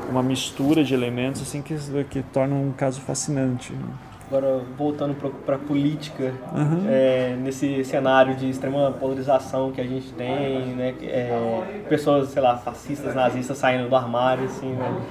uma 0.09 0.23
mistura 0.23 0.83
de 0.83 0.93
elementos 0.95 1.41
assim 1.41 1.61
que 1.61 1.75
que 2.09 2.23
torna 2.33 2.55
um 2.55 2.71
caso 2.71 2.99
fascinante. 3.01 3.73
Né? 3.73 4.10
Agora 4.31 4.61
voltando 4.77 5.13
para 5.45 5.55
a 5.55 5.59
política 5.59 6.33
uhum. 6.53 6.85
é, 6.87 7.35
nesse 7.37 7.83
cenário 7.83 8.33
de 8.33 8.49
extrema 8.49 8.89
polarização 8.89 9.73
que 9.73 9.81
a 9.81 9.83
gente 9.83 10.13
tem, 10.13 10.67
né? 10.67 10.95
É, 11.03 11.83
pessoas 11.89 12.29
sei 12.29 12.41
lá 12.41 12.55
fascistas, 12.55 13.13
nazistas 13.13 13.57
saindo 13.57 13.89
do 13.89 13.95
armário, 13.95 14.45
assim, 14.45 14.71
né? 14.71 15.01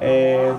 É, 0.00 0.52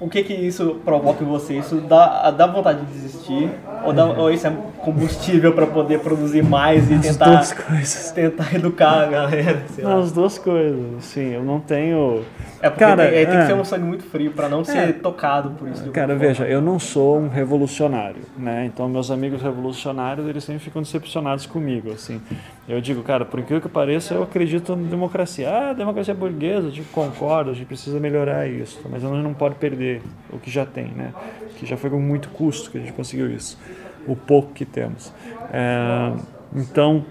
o 0.00 0.08
que 0.08 0.24
que 0.24 0.32
isso 0.32 0.80
provoca 0.82 1.22
em 1.22 1.26
você? 1.26 1.58
Isso 1.58 1.76
dá, 1.82 2.30
dá 2.30 2.46
vontade 2.46 2.86
de 2.86 2.90
desistir? 2.90 3.50
Ou, 3.84 3.92
dá, 3.92 4.06
ou 4.06 4.30
isso 4.30 4.46
é 4.46 4.56
combustível 4.82 5.52
para 5.52 5.66
poder 5.66 6.00
produzir 6.00 6.42
mais 6.42 6.90
e 6.90 6.94
As 6.94 7.00
tentar, 7.06 7.24
duas 7.30 7.52
coisas. 7.52 8.10
tentar 8.10 8.54
educar 8.54 9.04
a 9.04 9.06
galera? 9.06 9.62
As 9.98 10.12
duas 10.12 10.38
coisas, 10.38 11.04
sim. 11.04 11.32
Eu 11.32 11.44
não 11.44 11.60
tenho... 11.60 12.22
É 12.60 12.68
porque 12.68 12.84
cara, 12.84 13.08
tem, 13.08 13.18
é, 13.18 13.26
tem 13.26 13.36
é. 13.36 13.40
que 13.40 13.46
ser 13.46 13.54
um 13.54 13.64
sangue 13.64 13.84
muito 13.84 14.04
frio 14.04 14.32
para 14.32 14.48
não 14.48 14.64
ser 14.64 14.78
É. 14.78 14.92
tocado 14.92 15.50
por 15.50 15.68
isso. 15.68 15.90
Cara, 15.90 16.14
veja, 16.14 16.44
eu 16.44 16.60
não 16.60 16.78
sou 16.78 17.18
um 17.18 17.28
revolucionário, 17.28 18.22
né? 18.36 18.66
Então 18.66 18.88
meus 18.88 19.10
amigos 19.10 19.42
revolucionários, 19.42 20.28
eles 20.28 20.44
sempre 20.44 20.62
ficam 20.62 20.82
decepcionados 20.82 21.46
comigo, 21.46 21.92
assim. 21.92 22.20
Eu 22.68 22.80
digo, 22.80 23.02
cara, 23.02 23.24
por 23.24 23.40
incrível 23.40 23.60
que 23.60 23.68
pareça, 23.68 24.14
eu 24.14 24.22
acredito 24.22 24.76
na 24.76 24.88
democracia. 24.88 25.48
Ah, 25.50 25.72
democracia 25.72 26.14
burguesa, 26.14 26.68
eu 26.68 26.70
digo, 26.70 26.86
concordo, 26.92 27.50
a 27.50 27.54
gente 27.54 27.66
precisa 27.66 27.98
melhorar 27.98 28.46
isso, 28.48 28.80
mas 28.90 29.04
a 29.04 29.08
gente 29.08 29.22
não 29.22 29.34
pode 29.34 29.56
perder 29.56 30.00
o 30.32 30.38
que 30.38 30.50
já 30.50 30.64
tem, 30.64 30.86
né? 30.86 31.12
Que 31.56 31.66
já 31.66 31.76
foi 31.76 31.90
com 31.90 32.00
muito 32.00 32.28
custo 32.28 32.70
que 32.70 32.78
a 32.78 32.80
gente 32.80 32.92
conseguiu 32.92 33.28
isso, 33.30 33.58
o 34.06 34.16
pouco 34.16 34.52
que 34.52 34.64
temos. 34.64 35.12
É, 35.52 36.12
então, 36.54 37.04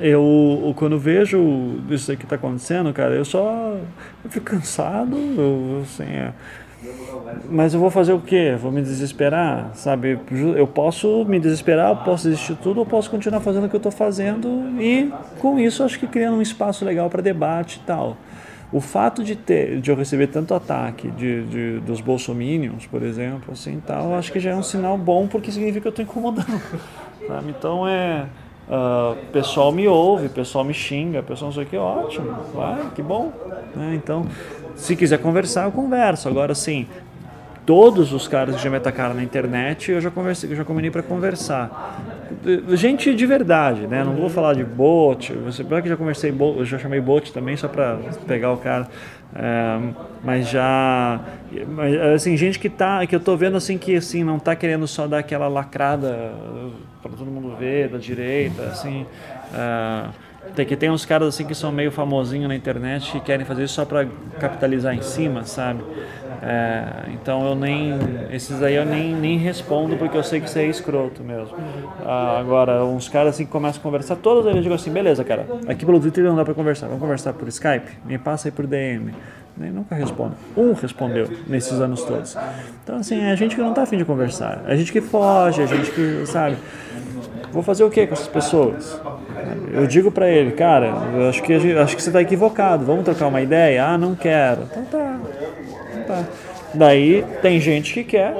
eu 0.00 0.72
quando 0.76 0.98
vejo 0.98 1.82
isso 1.90 2.10
aí 2.10 2.16
que 2.16 2.24
está 2.24 2.36
acontecendo, 2.36 2.92
cara, 2.92 3.14
eu 3.14 3.24
só 3.24 3.76
eu 4.24 4.30
fico 4.30 4.46
cansado, 4.46 5.16
eu, 5.16 5.82
assim, 5.82 6.04
é, 6.04 6.32
mas 7.48 7.74
eu 7.74 7.80
vou 7.80 7.90
fazer 7.90 8.12
o 8.12 8.20
quê? 8.20 8.56
Vou 8.60 8.70
me 8.70 8.82
desesperar, 8.82 9.70
sabe? 9.74 10.18
Eu 10.56 10.66
posso 10.66 11.24
me 11.24 11.38
desesperar, 11.38 12.04
posso 12.04 12.28
desistir 12.28 12.56
tudo, 12.56 12.80
eu 12.80 12.86
posso 12.86 13.10
continuar 13.10 13.40
fazendo 13.40 13.64
o 13.64 13.68
que 13.68 13.76
eu 13.76 13.78
estou 13.78 13.92
fazendo 13.92 14.48
e 14.80 15.12
com 15.38 15.58
isso 15.58 15.82
acho 15.82 15.98
que 15.98 16.06
criando 16.06 16.36
um 16.36 16.42
espaço 16.42 16.84
legal 16.84 17.08
para 17.08 17.22
debate 17.22 17.80
e 17.82 17.86
tal. 17.86 18.16
O 18.72 18.80
fato 18.80 19.22
de 19.22 19.36
ter, 19.36 19.80
de 19.80 19.90
eu 19.90 19.96
receber 19.96 20.28
tanto 20.28 20.54
ataque 20.54 21.10
de, 21.10 21.44
de 21.46 21.80
dos 21.80 22.00
bolsominions, 22.00 22.86
por 22.86 23.02
exemplo, 23.02 23.52
assim, 23.52 23.80
tal, 23.80 24.14
acho 24.14 24.32
que 24.32 24.40
já 24.40 24.50
é 24.50 24.56
um 24.56 24.62
sinal 24.62 24.98
bom 24.98 25.28
porque 25.28 25.52
significa 25.52 25.82
que 25.82 25.86
eu 25.86 25.90
estou 25.90 26.04
incomodando, 26.04 26.62
sabe? 27.26 27.50
Então 27.50 27.86
é 27.88 28.28
Uh, 28.66 29.16
pessoal 29.30 29.70
me 29.72 29.86
ouve, 29.86 30.30
pessoal 30.30 30.64
me 30.64 30.72
xinga, 30.72 31.22
pessoal 31.22 31.48
não 31.48 31.54
sei 31.54 31.64
o 31.64 31.66
que, 31.66 31.76
ótimo, 31.76 32.40
vai, 32.50 32.88
que 32.90 33.02
bom. 33.02 33.34
Né? 33.74 33.94
Então, 33.94 34.26
se 34.74 34.96
quiser 34.96 35.18
conversar, 35.18 35.64
eu 35.64 35.72
converso. 35.72 36.28
Agora, 36.28 36.54
sim, 36.54 36.88
todos 37.66 38.12
os 38.12 38.28
caras 38.28 38.56
que 38.56 38.62
já 38.62 38.70
me 38.70 38.76
atacaram 38.76 39.14
na 39.14 39.22
internet, 39.22 39.92
eu 39.92 40.00
já 40.00 40.10
conversei, 40.10 40.50
eu 40.52 40.56
já 40.56 40.64
combinei 40.64 40.90
para 40.90 41.02
conversar. 41.02 41.78
Gente 42.70 43.14
de 43.14 43.26
verdade, 43.26 43.86
né? 43.86 44.04
Não 44.04 44.14
vou 44.14 44.28
falar 44.28 44.54
de 44.54 44.64
bot. 44.64 45.32
Você 45.32 45.64
que 45.64 45.88
já 45.88 45.96
conversei, 45.96 46.34
já 46.64 46.78
chamei 46.78 47.00
bot 47.00 47.32
também 47.32 47.56
só 47.56 47.68
para 47.68 47.98
pegar 48.26 48.52
o 48.52 48.58
cara. 48.58 48.88
É, 49.36 49.80
mas 50.22 50.48
já 50.48 51.20
mas, 51.66 51.96
assim 52.14 52.36
gente 52.36 52.56
que 52.56 52.70
tá 52.70 53.04
que 53.04 53.16
eu 53.16 53.18
tô 53.18 53.36
vendo 53.36 53.56
assim 53.56 53.76
que 53.76 53.96
assim 53.96 54.22
não 54.22 54.38
tá 54.38 54.54
querendo 54.54 54.86
só 54.86 55.08
dar 55.08 55.18
aquela 55.18 55.48
lacrada 55.48 56.32
para 57.02 57.10
todo 57.10 57.28
mundo 57.28 57.56
ver 57.56 57.88
da 57.88 57.98
direita 57.98 58.62
assim 58.62 59.04
é, 59.52 60.04
tem 60.54 60.64
que 60.64 60.76
tem 60.76 60.88
uns 60.88 61.04
caras 61.04 61.26
assim 61.26 61.44
que 61.44 61.54
são 61.54 61.72
meio 61.72 61.90
famosinhos 61.90 62.46
na 62.46 62.54
internet 62.54 63.10
que 63.10 63.18
querem 63.18 63.44
fazer 63.44 63.64
isso 63.64 63.74
só 63.74 63.84
para 63.84 64.06
capitalizar 64.38 64.94
em 64.94 65.02
cima 65.02 65.42
sabe 65.42 65.82
é, 66.44 67.10
então 67.12 67.46
eu 67.46 67.54
nem 67.54 67.98
esses 68.30 68.62
aí 68.62 68.74
eu 68.74 68.84
nem, 68.84 69.14
nem 69.14 69.38
respondo 69.38 69.96
porque 69.96 70.16
eu 70.16 70.22
sei 70.22 70.40
que 70.40 70.48
isso 70.48 70.58
é 70.58 70.66
escroto 70.66 71.22
mesmo 71.22 71.56
ah, 72.04 72.38
agora 72.38 72.84
uns 72.84 73.08
caras 73.08 73.34
assim 73.34 73.46
que 73.46 73.50
começam 73.50 73.80
a 73.80 73.82
conversar 73.82 74.16
todos 74.16 74.46
eles 74.46 74.62
digam 74.62 74.76
assim 74.76 74.90
beleza 74.90 75.24
cara 75.24 75.46
aqui 75.66 75.86
pelo 75.86 75.98
Twitter 75.98 76.24
não 76.24 76.36
dá 76.36 76.44
para 76.44 76.54
conversar 76.54 76.86
vamos 76.86 77.00
conversar 77.00 77.32
por 77.32 77.48
Skype 77.48 77.90
me 78.04 78.18
passa 78.18 78.48
aí 78.48 78.52
por 78.52 78.66
DM 78.66 79.12
nem 79.56 79.70
nunca 79.70 79.94
responde. 79.94 80.34
Um 80.56 80.72
respondeu 80.72 81.28
nesses 81.46 81.80
anos 81.80 82.02
todos. 82.02 82.36
Então, 82.82 82.96
assim, 82.96 83.20
é 83.20 83.30
a 83.30 83.36
gente 83.36 83.54
que 83.54 83.60
não 83.60 83.70
está 83.70 83.82
afim 83.82 83.96
de 83.96 84.04
conversar. 84.04 84.64
É 84.66 84.72
a 84.72 84.76
gente 84.76 84.90
que 84.90 85.00
foge, 85.00 85.60
é 85.60 85.64
a 85.64 85.66
gente 85.68 85.92
que, 85.92 86.26
sabe? 86.26 86.56
Vou 87.52 87.62
fazer 87.62 87.84
o 87.84 87.90
que 87.90 88.04
com 88.04 88.14
essas 88.14 88.26
pessoas? 88.26 89.00
Eu 89.72 89.86
digo 89.86 90.10
para 90.10 90.28
ele, 90.28 90.52
cara, 90.52 90.92
acho 91.28 91.40
que, 91.40 91.54
acho 91.54 91.94
que 91.94 92.02
você 92.02 92.08
está 92.08 92.20
equivocado. 92.20 92.84
Vamos 92.84 93.04
trocar 93.04 93.28
uma 93.28 93.40
ideia? 93.40 93.86
Ah, 93.86 93.96
não 93.96 94.16
quero. 94.16 94.62
Então 94.62 94.84
tá. 94.86 95.20
Tá. 96.06 96.24
Daí 96.74 97.24
tem 97.40 97.60
gente 97.60 97.94
que 97.94 98.04
quer, 98.04 98.34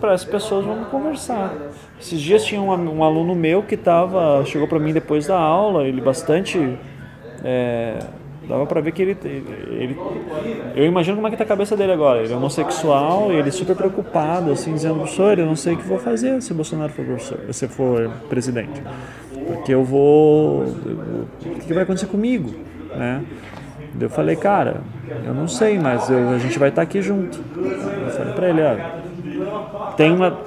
para 0.00 0.12
as 0.12 0.24
pessoas 0.24 0.64
vamos 0.64 0.88
conversar. 0.88 1.54
Esses 2.00 2.20
dias 2.20 2.44
tinha 2.44 2.60
um, 2.60 2.98
um 2.98 3.04
aluno 3.04 3.34
meu 3.34 3.62
que 3.62 3.76
tava, 3.76 4.44
chegou 4.44 4.68
para 4.68 4.78
mim 4.78 4.92
depois 4.92 5.26
da 5.26 5.38
aula, 5.38 5.84
ele 5.84 6.00
bastante. 6.00 6.78
É, 7.44 7.98
dava 8.48 8.64
para 8.66 8.80
ver 8.80 8.92
que 8.92 9.02
ele, 9.02 9.16
ele, 9.24 9.96
eu 10.74 10.84
imagino 10.86 11.16
como 11.16 11.26
é 11.26 11.30
que 11.30 11.36
tá 11.36 11.44
a 11.44 11.46
cabeça 11.46 11.76
dele 11.76 11.92
agora 11.92 12.22
ele 12.22 12.32
é 12.32 12.36
homossexual 12.36 13.32
e 13.32 13.36
ele 13.36 13.48
é 13.48 13.52
super 13.52 13.74
preocupado 13.74 14.52
assim 14.52 14.72
dizendo 14.72 14.96
professor 14.96 15.38
eu 15.38 15.46
não 15.46 15.56
sei 15.56 15.74
o 15.74 15.76
que 15.76 15.82
vou 15.82 15.98
fazer 15.98 16.40
se 16.40 16.54
Bolsonaro 16.54 16.92
for 16.92 17.04
professor 17.04 17.40
se 17.52 17.66
for 17.66 18.08
presidente 18.28 18.80
porque 19.48 19.74
eu 19.74 19.84
vou 19.84 20.62
o 20.62 21.26
que 21.66 21.74
vai 21.74 21.82
acontecer 21.82 22.06
comigo 22.06 22.54
né 22.94 23.24
eu 24.00 24.10
falei 24.10 24.36
cara 24.36 24.80
eu 25.24 25.34
não 25.34 25.48
sei 25.48 25.78
mas 25.78 26.08
eu, 26.10 26.30
a 26.30 26.38
gente 26.38 26.58
vai 26.58 26.68
estar 26.68 26.82
tá 26.82 26.88
aqui 26.88 27.00
junto 27.00 27.38
eu 27.56 28.10
falei 28.10 28.32
para 28.34 28.48
ele 28.48 28.60
ó, 28.62 29.92
tem 29.92 30.12
uma 30.12 30.38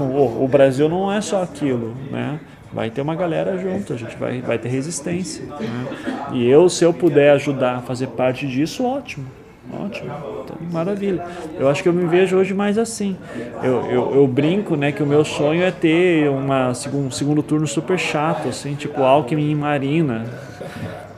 o, 0.00 0.44
o 0.44 0.48
Brasil 0.48 0.88
não 0.88 1.12
é 1.12 1.20
só 1.20 1.42
aquilo 1.42 1.94
né 2.10 2.40
vai 2.76 2.90
ter 2.90 3.00
uma 3.00 3.14
galera 3.14 3.56
junto, 3.56 3.94
a 3.94 3.96
gente 3.96 4.14
vai, 4.16 4.42
vai 4.42 4.58
ter 4.58 4.68
resistência. 4.68 5.46
Né? 5.46 5.86
E 6.32 6.46
eu, 6.46 6.68
se 6.68 6.84
eu 6.84 6.92
puder 6.92 7.30
ajudar 7.30 7.76
a 7.76 7.80
fazer 7.80 8.08
parte 8.08 8.46
disso, 8.46 8.84
ótimo. 8.84 9.24
Ótimo, 9.72 10.12
então, 10.44 10.56
maravilha. 10.70 11.24
Eu 11.58 11.68
acho 11.68 11.82
que 11.82 11.88
eu 11.88 11.92
me 11.92 12.06
vejo 12.06 12.36
hoje 12.36 12.54
mais 12.54 12.78
assim. 12.78 13.16
Eu, 13.62 13.84
eu, 13.86 14.14
eu 14.14 14.26
brinco, 14.26 14.76
né, 14.76 14.92
que 14.92 15.02
o 15.02 15.06
meu 15.06 15.24
sonho 15.24 15.64
é 15.64 15.72
ter 15.72 16.30
uma, 16.30 16.68
um 16.68 17.10
segundo 17.10 17.42
turno 17.42 17.66
super 17.66 17.98
chato, 17.98 18.48
assim, 18.48 18.74
tipo 18.74 19.02
Alckmin 19.02 19.50
e 19.50 19.54
Marina. 19.54 20.24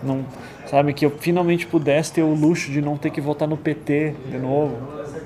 Não, 0.03 0.25
sabe, 0.69 0.93
que 0.93 1.05
eu 1.05 1.11
finalmente 1.11 1.67
pudesse 1.67 2.13
ter 2.13 2.23
o 2.23 2.35
luxo 2.35 2.71
de 2.71 2.81
não 2.81 2.97
ter 2.97 3.11
que 3.11 3.21
votar 3.21 3.49
no 3.49 3.57
PT 3.57 4.15
de 4.31 4.39
novo, 4.39 4.77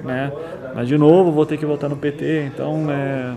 né? 0.04 0.32
Mas 0.74 0.88
de 0.88 0.96
novo 0.96 1.32
vou 1.32 1.44
ter 1.44 1.58
que 1.58 1.66
votar 1.66 1.90
no 1.90 1.96
PT, 1.96 2.50
então 2.54 2.86
é, 2.90 3.34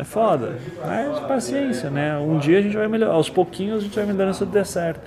é 0.00 0.04
foda. 0.04 0.58
Mas 0.84 1.20
paciência, 1.20 1.90
né? 1.90 2.18
Um 2.18 2.38
dia 2.38 2.58
a 2.58 2.62
gente 2.62 2.76
vai 2.76 2.88
melhorar, 2.88 3.12
aos 3.14 3.28
pouquinhos 3.28 3.78
a 3.78 3.82
gente 3.82 3.94
vai 3.94 4.06
melhorando 4.06 4.34
se 4.34 4.40
tudo 4.40 4.52
der 4.52 4.66
certo. 4.66 5.00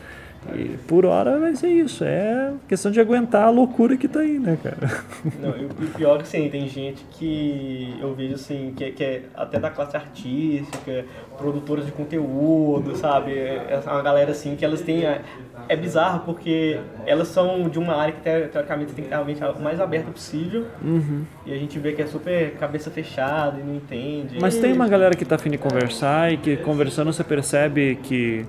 E 0.54 0.78
por 0.88 1.06
hora 1.06 1.40
vai 1.40 1.56
ser 1.56 1.70
isso. 1.70 2.04
É 2.04 2.54
questão 2.68 2.92
de 2.92 3.00
aguentar 3.00 3.48
a 3.48 3.50
loucura 3.50 3.98
que 3.98 4.08
tá 4.08 4.20
aí, 4.20 4.38
né, 4.40 4.58
cara? 4.62 5.04
Não, 5.40 5.58
e 5.58 5.66
o 5.66 5.90
pior 5.96 6.16
é 6.16 6.18
que 6.18 6.24
assim, 6.24 6.50
tem 6.50 6.68
gente 6.68 7.06
que 7.12 7.96
eu 8.00 8.14
vejo 8.14 8.36
assim, 8.36 8.74
que, 8.76 8.92
que 8.92 9.04
é 9.04 9.24
até 9.36 9.60
da 9.60 9.70
classe 9.70 9.96
artística, 9.96 11.06
produtoras 11.38 11.86
de 11.86 11.92
conteúdo, 11.92 12.96
sabe? 12.96 13.38
É 13.38 13.82
uma 13.86 14.02
galera 14.02 14.32
assim 14.32 14.56
que 14.56 14.64
elas 14.64 14.82
têm. 14.82 15.06
É, 15.06 15.22
é 15.68 15.76
bizarro 15.76 16.22
porque 16.26 16.80
elas 17.06 17.28
são 17.28 17.68
de 17.70 17.80
uma 17.80 17.96
área 17.96 18.14
que 18.14 18.22
teoricamente 18.22 18.94
tem 18.94 19.04
que 19.04 19.14
estar 19.14 19.16
realmente 19.16 19.42
mais 19.62 19.80
aberta 19.80 20.12
possível. 20.12 20.66
Uhum. 20.84 21.24
E 21.46 21.54
a 21.54 21.58
gente 21.58 21.80
vê 21.80 21.94
que 21.94 22.02
é 22.02 22.08
super 22.08 22.52
cabeça 22.56 22.92
fechada 22.92 23.60
e 23.60 23.64
não 23.64 23.76
entende. 23.76 24.38
Mas 24.40 24.58
tem 24.58 24.74
uma 24.74 24.88
galera 24.88 25.16
que 25.16 25.26
tá 25.26 25.36
afim 25.36 25.50
de 25.50 25.58
conversar 25.58 26.32
e 26.32 26.38
que 26.38 26.58
conversando 26.58 27.12
você 27.12 27.24
percebe 27.24 27.98
que 28.04 28.46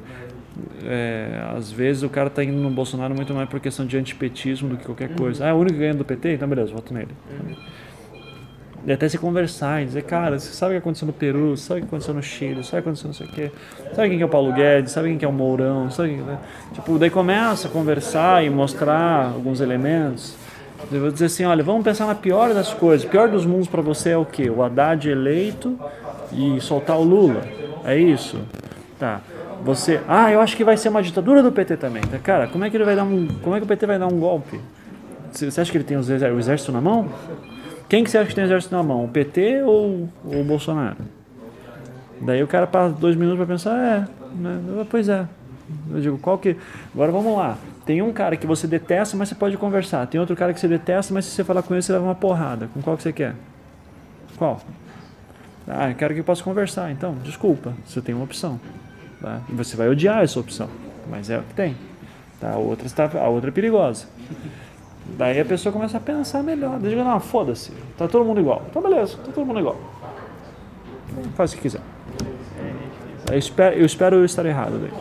é, 0.85 1.43
às 1.57 1.71
vezes 1.71 2.03
o 2.03 2.09
cara 2.09 2.31
tá 2.31 2.43
indo 2.43 2.59
no 2.59 2.71
Bolsonaro 2.71 3.15
muito 3.15 3.35
mais 3.35 3.49
por 3.49 3.61
questão 3.61 3.87
de 3.87 3.97
antipetismo 3.97 4.69
do 4.71 4.77
que 4.77 4.85
qualquer 4.85 5.15
coisa. 5.15 5.45
Ah, 5.45 5.49
é 5.49 5.53
o 5.53 5.57
único 5.57 5.75
que 5.75 5.81
ganha 5.81 5.95
do 5.95 6.05
PT? 6.05 6.35
Então 6.35 6.49
beleza, 6.49 6.73
voto 6.73 6.93
nele. 6.95 7.11
E 8.87 8.93
até 8.93 9.09
se 9.09 9.19
conversar 9.19 9.83
e 9.83 9.87
dizer, 9.87 10.03
cara, 10.05 10.39
você 10.39 10.53
sabe 10.53 10.73
o 10.73 10.75
que 10.75 10.79
aconteceu 10.79 11.07
no 11.07 11.13
Peru, 11.13 11.57
sabe 11.57 11.81
o 11.81 11.83
que 11.83 11.89
aconteceu 11.89 12.15
no 12.15 12.23
Chile, 12.23 12.63
sabe 12.63 12.79
o 12.79 12.83
que 12.83 12.89
aconteceu 12.89 13.09
não 13.09 13.15
sei 13.15 13.27
o 13.27 13.31
quê, 13.31 13.51
sabe 13.93 14.09
quem 14.11 14.19
que 14.19 14.23
é 14.23 14.27
o 14.27 14.29
Paulo 14.29 14.53
Guedes, 14.53 14.93
sabe 14.93 15.09
quem 15.09 15.19
que 15.19 15.25
é 15.25 15.29
o 15.29 15.33
Mourão, 15.33 15.91
sabe 15.91 16.13
né? 16.13 16.39
Tipo, 16.73 16.97
daí 16.97 17.11
começa 17.11 17.67
a 17.67 17.71
conversar 17.71 18.45
e 18.45 18.51
mostrar 18.51 19.33
alguns 19.35 19.61
elementos. 19.61 20.37
Eu 20.93 21.01
vou 21.01 21.11
dizer 21.11 21.25
assim, 21.25 21.45
olha, 21.45 21.65
vamos 21.65 21.83
pensar 21.83 22.07
na 22.07 22.15
pior 22.15 22.55
das 22.55 22.73
coisas. 22.73 23.05
O 23.05 23.11
pior 23.11 23.29
dos 23.29 23.45
mundos 23.45 23.67
para 23.67 23.83
você 23.83 24.11
é 24.11 24.17
o 24.17 24.25
quê? 24.25 24.49
O 24.49 24.63
Haddad 24.63 25.09
eleito 25.09 25.77
e 26.33 26.61
soltar 26.61 26.97
o 26.97 27.03
Lula. 27.03 27.43
É 27.85 27.99
isso? 27.99 28.39
Tá. 29.01 29.21
Você, 29.65 30.01
ah, 30.09 30.31
eu 30.31 30.41
acho 30.41 30.57
que 30.57 30.65
vai 30.65 30.77
ser 30.77 30.89
uma 30.89 31.03
ditadura 31.03 31.43
do 31.43 31.51
PT 31.51 31.77
também. 31.77 32.03
Tá, 32.03 32.19
cara, 32.19 32.47
como 32.47 32.65
é 32.65 32.71
que 32.71 32.77
ele 32.77 32.85
vai 32.85 32.95
dar 32.95 33.05
um, 33.05 33.27
como 33.43 33.57
é 33.57 33.59
que 33.59 33.65
o 33.65 33.69
PT 33.69 33.87
vai 33.87 33.99
dar 33.99 34.07
um 34.07 34.19
golpe? 34.19 34.61
Você 35.33 35.61
acha 35.61 35.71
que 35.71 35.77
ele 35.77 35.85
tem 35.85 35.97
o 35.97 36.39
exército 36.39 36.73
na 36.73 36.81
mão? 36.81 37.09
Quem 37.89 38.03
que 38.03 38.11
você 38.11 38.19
acha 38.19 38.29
que 38.29 38.35
tem 38.35 38.45
o 38.45 38.47
exército 38.47 38.75
na 38.75 38.83
mão? 38.83 39.05
O 39.05 39.09
PT 39.09 39.63
ou 39.63 40.09
o 40.25 40.45
Bolsonaro? 40.45 40.97
Daí 42.21 42.43
o 42.43 42.47
cara 42.47 42.67
passa 42.67 42.95
dois 42.95 43.15
minutos 43.15 43.39
para 43.39 43.47
pensar, 43.47 43.77
é, 43.79 44.09
né? 44.35 44.87
pois 44.89 45.09
é. 45.09 45.27
Eu 45.91 46.01
digo, 46.01 46.19
qual 46.19 46.39
que. 46.39 46.57
Agora 46.95 47.13
vamos 47.13 47.37
lá. 47.37 47.59
Tem 47.85 48.03
um 48.03 48.13
cara 48.13 48.37
que 48.37 48.47
você 48.47 48.67
detesta, 48.67 49.17
mas 49.17 49.29
você 49.29 49.35
pode 49.35 49.57
conversar. 49.57 50.07
Tem 50.07 50.21
outro 50.21 50.35
cara 50.35 50.53
que 50.53 50.59
você 50.59 50.67
detesta, 50.67 51.13
mas 51.13 51.25
se 51.25 51.33
você 51.33 51.45
falar 51.45 51.63
com 51.63 51.75
ele, 51.75 51.83
você 51.83 51.93
leva 51.93 52.05
uma 52.05 52.15
porrada. 52.15 52.69
Com 52.73 52.83
qual 52.83 52.97
que 52.97 53.03
você 53.03 53.13
quer? 53.13 53.35
Qual? 54.37 54.61
Ah, 55.69 55.91
eu 55.91 55.95
quero 55.95 56.15
que 56.15 56.21
eu 56.21 56.25
possa 56.25 56.43
conversar. 56.43 56.91
Então, 56.91 57.15
desculpa, 57.23 57.73
você 57.85 58.01
tem 58.01 58.15
uma 58.15 58.25
opção. 58.25 58.59
Tá? 59.21 59.41
E 59.49 59.53
você 59.53 59.77
vai 59.77 59.89
odiar 59.89 60.23
essa 60.23 60.39
opção, 60.39 60.69
mas 61.11 61.31
é 61.31 61.39
o 61.39 61.43
que 61.43 61.55
tem. 61.55 61.77
Tá? 62.41 62.53
A, 62.53 62.57
outra 62.57 62.87
está, 62.87 63.11
a 63.19 63.29
outra 63.29 63.51
é 63.51 63.53
perigosa. 63.53 64.07
Daí 65.17 65.41
a 65.41 65.45
pessoa 65.45 65.73
começa 65.73 65.97
a 65.97 66.01
pensar 66.01 66.43
melhor. 66.43 66.79
Diga, 66.81 67.05
não, 67.05 67.21
foda-se, 67.21 67.73
tá 67.97 68.09
todo 68.09 68.25
mundo 68.25 68.41
igual. 68.41 68.65
Então 68.69 68.83
beleza, 68.83 69.17
tá 69.19 69.33
todo 69.33 69.47
mundo 69.47 69.61
igual. 69.61 69.77
Faz 71.35 71.53
o 71.53 71.57
que 71.57 71.63
quiser. 71.63 71.81
Eu 73.31 73.39
espero, 73.39 73.77
eu 73.77 73.87
espero 73.87 74.25
estar 74.25 74.45
errado 74.47 74.79
daí. 74.81 74.93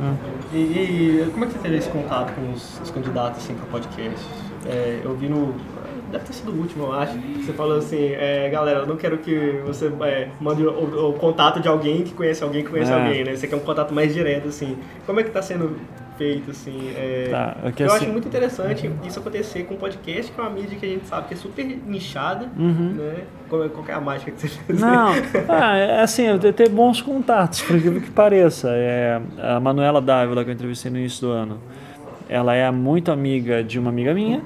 Ah. 0.00 0.14
E, 0.52 0.56
e, 0.56 1.30
como 1.32 1.44
é 1.44 1.48
que 1.48 1.54
você 1.54 1.58
teve 1.60 1.76
esse 1.76 1.88
contato 1.88 2.34
com 2.34 2.52
os, 2.52 2.80
os 2.80 2.90
candidatos 2.90 3.44
assim, 3.44 3.54
para 3.54 3.66
podcast? 3.66 4.26
É, 4.66 5.00
eu 5.04 5.14
vi 5.16 5.28
no 5.28 5.54
deve 6.14 6.24
ter 6.24 6.32
sido 6.32 6.52
o 6.52 6.58
último, 6.58 6.84
eu 6.84 6.92
acho. 6.92 7.18
Você 7.36 7.52
falou 7.52 7.78
assim, 7.78 8.12
é, 8.12 8.48
galera, 8.48 8.80
eu 8.80 8.86
não 8.86 8.96
quero 8.96 9.18
que 9.18 9.60
você 9.66 9.92
é, 10.02 10.28
mande 10.40 10.64
o, 10.64 11.10
o, 11.10 11.12
contato 11.14 11.60
de 11.60 11.68
alguém 11.68 12.02
que 12.02 12.14
conhece 12.14 12.42
alguém 12.42 12.62
que 12.64 12.70
conhece 12.70 12.92
é. 12.92 12.94
alguém, 12.94 13.24
né? 13.24 13.36
Você 13.36 13.46
quer 13.46 13.56
um 13.56 13.60
contato 13.60 13.92
mais 13.92 14.14
direto, 14.14 14.48
assim. 14.48 14.76
Como 15.04 15.20
é 15.20 15.22
que 15.22 15.30
tá 15.30 15.42
sendo 15.42 15.76
feito, 16.16 16.52
assim? 16.52 16.92
É, 16.96 17.28
tá, 17.30 17.56
é 17.62 17.66
eu 17.66 17.86
assim... 17.86 17.96
acho 17.96 18.12
muito 18.12 18.28
interessante 18.28 18.90
isso 19.04 19.18
acontecer 19.18 19.64
com 19.64 19.76
podcast, 19.76 20.30
que 20.30 20.40
é 20.40 20.42
uma 20.42 20.50
mídia 20.50 20.78
que 20.78 20.86
a 20.86 20.88
gente 20.88 21.06
sabe 21.06 21.28
que 21.28 21.34
é 21.34 21.36
super 21.36 21.64
nichada, 21.64 22.48
uhum. 22.56 22.94
né? 22.96 23.24
Qual, 23.48 23.68
qual 23.70 23.84
é 23.88 23.92
a 23.92 24.00
mágica 24.00 24.30
que 24.30 24.40
você 24.40 24.48
fez? 24.48 24.80
Não, 24.80 25.12
ah, 25.48 25.76
é 25.76 26.00
assim, 26.00 26.22
eu 26.26 26.38
ter 26.38 26.68
bons 26.68 27.02
contatos, 27.02 27.62
por 27.62 27.76
incrível 27.76 28.00
que 28.00 28.10
pareça. 28.10 28.68
É, 28.70 29.20
a 29.38 29.58
Manuela 29.58 30.00
Dávila, 30.00 30.44
que 30.44 30.50
eu 30.50 30.54
entrevistei 30.54 30.90
no 30.90 30.98
início 30.98 31.26
do 31.26 31.32
ano, 31.32 31.58
ela 32.28 32.54
é 32.54 32.70
muito 32.70 33.10
amiga 33.10 33.62
de 33.62 33.78
uma 33.78 33.90
amiga 33.90 34.14
minha, 34.14 34.42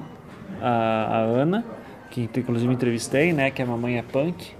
a, 0.61 1.17
a 1.17 1.19
Ana, 1.19 1.65
que 2.09 2.29
inclusive 2.35 2.73
entrevistei, 2.73 3.33
né, 3.33 3.51
que 3.51 3.61
a 3.61 3.65
mamãe 3.65 3.97
é 3.97 4.01
punk. 4.01 4.53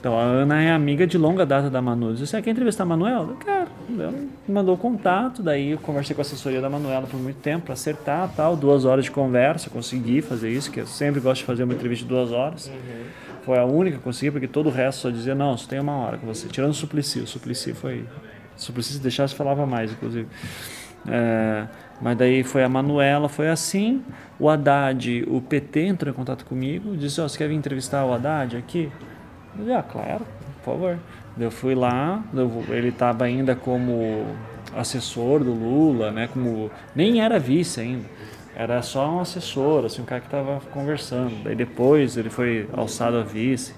Então 0.00 0.16
a 0.16 0.22
Ana 0.22 0.62
é 0.62 0.70
amiga 0.70 1.06
de 1.06 1.18
longa 1.18 1.44
data 1.44 1.68
da 1.68 1.82
Manu. 1.82 2.12
Disse, 2.12 2.28
você 2.28 2.40
quer 2.40 2.50
entrevistar 2.50 2.84
a 2.84 2.86
Manuela? 2.86 3.36
Quero. 3.44 3.68
Ela 3.98 4.14
mandou 4.48 4.76
contato, 4.76 5.42
daí 5.42 5.70
eu 5.70 5.78
conversei 5.78 6.14
com 6.14 6.20
a 6.20 6.22
assessoria 6.22 6.60
da 6.60 6.70
Manuela 6.70 7.06
por 7.06 7.18
muito 7.18 7.38
tempo 7.38 7.64
para 7.64 7.72
acertar 7.72 8.30
tal, 8.36 8.54
duas 8.54 8.84
horas 8.84 9.06
de 9.06 9.10
conversa, 9.10 9.70
consegui 9.70 10.20
fazer 10.20 10.50
isso, 10.50 10.70
que 10.70 10.80
eu 10.80 10.86
sempre 10.86 11.20
gosto 11.20 11.40
de 11.40 11.46
fazer 11.46 11.64
uma 11.64 11.74
entrevista 11.74 12.04
de 12.04 12.08
duas 12.08 12.30
horas. 12.30 12.68
Uhum. 12.68 13.04
Foi 13.42 13.58
a 13.58 13.64
única 13.64 13.96
que 13.96 14.02
consegui, 14.02 14.30
porque 14.30 14.46
todo 14.46 14.66
o 14.68 14.70
resto 14.70 15.00
só 15.00 15.10
dizia, 15.10 15.34
não, 15.34 15.56
só 15.56 15.66
tem 15.66 15.80
uma 15.80 15.96
hora 15.96 16.18
com 16.18 16.26
você. 16.26 16.46
Tirando 16.48 16.70
o 16.70 16.74
Suplicy, 16.74 17.20
o 17.20 17.26
Suplicy 17.26 17.72
foi... 17.72 18.04
O 18.56 18.60
Suplicy 18.60 18.92
se 18.94 19.00
deixasse 19.00 19.34
falava 19.34 19.64
mais, 19.64 19.90
inclusive. 19.90 20.28
É, 21.08 21.66
mas 22.00 22.16
daí 22.16 22.42
foi 22.42 22.62
a 22.62 22.68
Manuela, 22.68 23.28
foi 23.28 23.48
assim. 23.48 24.04
O 24.38 24.48
Haddad, 24.48 25.24
o 25.28 25.40
PT 25.40 25.80
entrou 25.80 26.12
em 26.12 26.16
contato 26.16 26.44
comigo, 26.44 26.96
disse: 26.96 27.20
oh, 27.20 27.28
Você 27.28 27.36
quer 27.36 27.48
vir 27.48 27.56
entrevistar 27.56 28.04
o 28.04 28.12
Haddad 28.12 28.56
aqui? 28.56 28.90
Eu 29.56 29.64
disse: 29.64 29.72
Ah, 29.72 29.82
claro, 29.82 30.26
por 30.62 30.72
favor. 30.72 30.98
Eu 31.38 31.50
fui 31.50 31.74
lá, 31.74 32.24
ele 32.68 32.88
estava 32.88 33.24
ainda 33.24 33.54
como 33.54 34.26
assessor 34.76 35.44
do 35.44 35.52
Lula, 35.52 36.10
né? 36.10 36.28
Como 36.32 36.70
nem 36.94 37.20
era 37.20 37.38
vice 37.38 37.80
ainda, 37.80 38.04
era 38.56 38.82
só 38.82 39.08
um 39.08 39.20
assessor, 39.20 39.84
assim, 39.84 40.02
um 40.02 40.04
cara 40.04 40.20
que 40.20 40.26
estava 40.26 40.60
conversando. 40.72 41.44
Daí 41.44 41.54
depois 41.54 42.16
ele 42.16 42.28
foi 42.28 42.68
alçado 42.72 43.18
a 43.18 43.22
vice. 43.22 43.72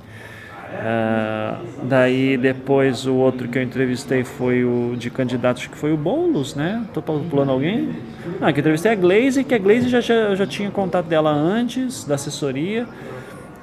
Uh, 0.71 1.83
daí 1.83 2.37
depois 2.37 3.05
o 3.05 3.15
outro 3.17 3.49
que 3.49 3.59
eu 3.59 3.63
entrevistei 3.63 4.23
foi 4.23 4.65
o 4.65 4.95
de 4.97 5.11
candidatos 5.11 5.67
que 5.67 5.77
foi 5.77 5.93
o 5.93 5.97
Boulos, 5.97 6.55
né? 6.55 6.87
Tô 6.95 7.03
pulando 7.03 7.51
alguém? 7.51 7.97
Não, 8.41 8.53
que 8.53 8.59
eu 8.59 8.61
entrevistei 8.61 8.93
a 8.93 8.95
Glaze, 8.95 9.43
que 9.43 9.53
a 9.53 9.59
Glaze 9.59 9.89
já, 9.89 10.01
já, 10.01 10.35
já 10.35 10.47
tinha 10.47 10.71
contato 10.71 11.07
dela 11.07 11.31
antes, 11.31 12.05
da 12.05 12.15
assessoria. 12.15 12.87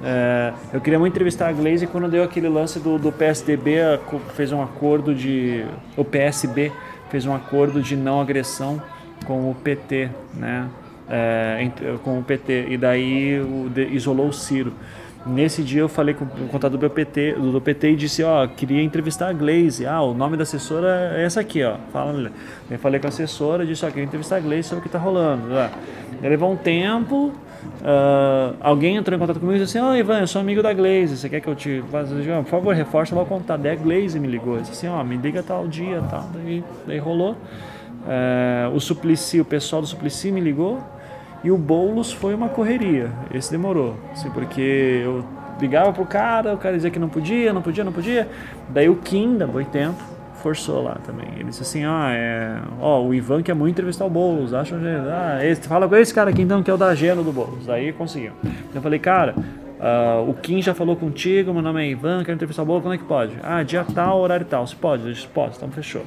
Uh, 0.00 0.54
eu 0.72 0.80
queria 0.80 0.98
muito 0.98 1.14
entrevistar 1.14 1.48
a 1.48 1.52
Glaze 1.52 1.86
quando 1.86 2.08
deu 2.08 2.22
aquele 2.22 2.48
lance 2.48 2.78
do, 2.78 2.98
do 2.98 3.10
PSDB, 3.10 3.78
fez 4.34 4.52
um 4.52 4.62
acordo 4.62 5.14
de. 5.14 5.64
O 5.96 6.04
PSB 6.04 6.70
fez 7.10 7.24
um 7.24 7.34
acordo 7.34 7.80
de 7.80 7.96
não 7.96 8.20
agressão 8.20 8.80
com 9.26 9.50
o 9.50 9.54
PT, 9.54 10.10
né? 10.34 10.68
Uh, 11.08 11.98
com 12.00 12.18
o 12.18 12.22
PT, 12.22 12.66
e 12.68 12.76
daí 12.76 13.40
o, 13.40 13.70
de, 13.70 13.86
isolou 13.86 14.28
o 14.28 14.32
Ciro. 14.32 14.74
Nesse 15.28 15.62
dia 15.62 15.80
eu 15.80 15.88
falei 15.88 16.14
com 16.14 16.24
o 16.24 16.48
contador 16.48 16.78
do 16.78 16.88
PT, 16.88 17.34
do 17.34 17.60
PT 17.60 17.90
e 17.90 17.96
disse, 17.96 18.22
ó, 18.22 18.46
queria 18.46 18.82
entrevistar 18.82 19.28
a 19.28 19.32
Glaze. 19.32 19.86
Ah, 19.86 20.00
o 20.00 20.14
nome 20.14 20.36
da 20.36 20.44
assessora 20.44 21.12
é 21.16 21.24
essa 21.24 21.40
aqui, 21.40 21.62
ó. 21.62 21.76
Fala, 21.92 22.32
eu 22.70 22.78
falei 22.78 22.98
com 22.98 23.06
a 23.06 23.10
assessora, 23.10 23.66
disse, 23.66 23.84
ó, 23.84 23.88
queria 23.88 24.04
entrevistar 24.04 24.36
a 24.36 24.40
Glaze 24.40 24.64
sobre 24.64 24.78
o 24.78 24.82
que 24.82 24.88
está 24.88 24.98
rolando. 24.98 25.54
Ah, 25.54 25.70
levou 26.22 26.50
um 26.50 26.56
tempo, 26.56 27.26
uh, 27.26 28.56
alguém 28.60 28.96
entrou 28.96 29.14
em 29.14 29.20
contato 29.20 29.38
comigo 29.38 29.56
e 29.56 29.60
disse 29.60 29.76
assim, 29.76 29.86
ó, 29.86 29.92
oh, 29.92 29.96
Ivan, 29.96 30.20
eu 30.20 30.26
sou 30.26 30.40
amigo 30.40 30.62
da 30.62 30.72
Glaze, 30.72 31.18
você 31.18 31.28
quer 31.28 31.40
que 31.40 31.48
eu 31.48 31.54
te? 31.54 31.84
Por 31.90 32.44
favor, 32.46 32.74
reforça 32.74 33.14
lá 33.14 33.22
o 33.22 33.26
contato. 33.26 33.60
Daí 33.60 33.72
a 33.72 33.76
Glaze 33.76 34.18
me 34.18 34.28
ligou, 34.28 34.58
disse 34.58 34.72
assim, 34.72 34.88
ó, 34.88 35.04
me 35.04 35.16
liga 35.16 35.42
tal 35.42 35.68
dia, 35.68 36.02
tal. 36.08 36.26
Daí, 36.32 36.64
daí 36.86 36.98
rolou. 36.98 37.32
Uh, 37.32 38.74
o 38.74 38.80
Suplicy, 38.80 39.40
o 39.40 39.44
pessoal 39.44 39.82
do 39.82 39.88
Suplicy 39.88 40.32
me 40.32 40.40
ligou, 40.40 40.82
e 41.42 41.50
o 41.50 41.56
Boulos 41.56 42.12
foi 42.12 42.34
uma 42.34 42.48
correria. 42.48 43.10
Esse 43.32 43.50
demorou, 43.50 43.96
assim, 44.12 44.30
porque 44.30 45.02
eu 45.04 45.24
ligava 45.60 45.92
pro 45.92 46.06
cara, 46.06 46.54
o 46.54 46.58
cara 46.58 46.76
dizia 46.76 46.90
que 46.90 46.98
não 46.98 47.08
podia, 47.08 47.52
não 47.52 47.62
podia, 47.62 47.84
não 47.84 47.92
podia. 47.92 48.28
Daí 48.68 48.88
o 48.88 48.96
Kim, 48.96 49.36
da 49.36 49.46
Boitempo, 49.46 50.02
forçou 50.38 50.82
lá 50.82 50.96
também. 51.04 51.28
Ele 51.34 51.44
disse 51.44 51.62
assim, 51.62 51.84
ah, 51.84 52.10
é, 52.12 52.58
ó, 52.80 53.02
o 53.02 53.12
Ivan 53.12 53.42
quer 53.42 53.54
muito 53.54 53.72
entrevistar 53.72 54.04
o 54.04 54.10
Boulos, 54.10 54.54
acha, 54.54 54.76
ah, 54.76 55.44
esse, 55.44 55.66
fala 55.68 55.88
com 55.88 55.96
esse 55.96 56.14
cara 56.14 56.30
aqui 56.30 56.42
então 56.42 56.62
que 56.62 56.70
é 56.70 56.74
o 56.74 56.76
da 56.76 56.94
Geno 56.94 57.22
do 57.22 57.32
Boulos. 57.32 57.66
Daí 57.66 57.92
conseguiu. 57.92 58.32
Eu 58.74 58.80
falei, 58.80 58.98
cara, 58.98 59.34
uh, 59.36 60.28
o 60.28 60.34
Kim 60.34 60.62
já 60.62 60.74
falou 60.74 60.96
contigo, 60.96 61.52
meu 61.52 61.62
nome 61.62 61.84
é 61.84 61.90
Ivan, 61.90 62.22
quero 62.24 62.36
entrevistar 62.36 62.62
o 62.62 62.66
Boulos, 62.66 62.82
quando 62.82 62.94
é 62.94 62.98
que 62.98 63.04
pode? 63.04 63.32
Ah, 63.42 63.62
dia 63.62 63.84
tal, 63.94 64.20
horário 64.20 64.46
tal. 64.46 64.66
Se 64.66 64.76
pode? 64.76 65.06
Eu 65.06 65.12
disse, 65.12 65.26
pode, 65.26 65.56
então 65.56 65.70
fechou. 65.70 66.02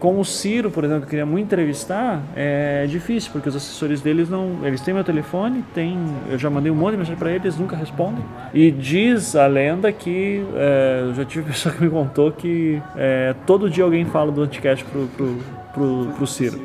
Com 0.00 0.18
o 0.18 0.24
Ciro, 0.24 0.70
por 0.70 0.82
exemplo, 0.82 1.02
que 1.02 1.10
queria 1.10 1.26
muito 1.26 1.44
entrevistar, 1.44 2.22
é 2.34 2.86
difícil, 2.88 3.30
porque 3.32 3.50
os 3.50 3.54
assessores 3.54 4.00
deles 4.00 4.30
não. 4.30 4.64
Eles 4.64 4.80
têm 4.80 4.94
meu 4.94 5.04
telefone, 5.04 5.62
tem, 5.74 5.98
eu 6.30 6.38
já 6.38 6.48
mandei 6.48 6.72
um 6.72 6.74
monte 6.74 6.92
de 6.92 6.96
mensagem 6.96 7.18
para 7.18 7.30
eles, 7.30 7.58
nunca 7.58 7.76
respondem. 7.76 8.24
E 8.54 8.70
diz 8.70 9.36
a 9.36 9.46
lenda 9.46 9.92
que. 9.92 10.42
É, 10.54 11.02
eu 11.02 11.14
já 11.14 11.24
tive 11.26 11.44
pessoa 11.52 11.74
que 11.74 11.84
me 11.84 11.90
contou 11.90 12.32
que 12.32 12.80
é, 12.96 13.34
todo 13.46 13.68
dia 13.68 13.84
alguém 13.84 14.06
fala 14.06 14.32
do 14.32 14.40
Anticast 14.40 14.86
pro, 14.86 15.06
pro, 15.08 15.36
pro, 15.74 16.12
pro 16.16 16.26
Ciro, 16.26 16.58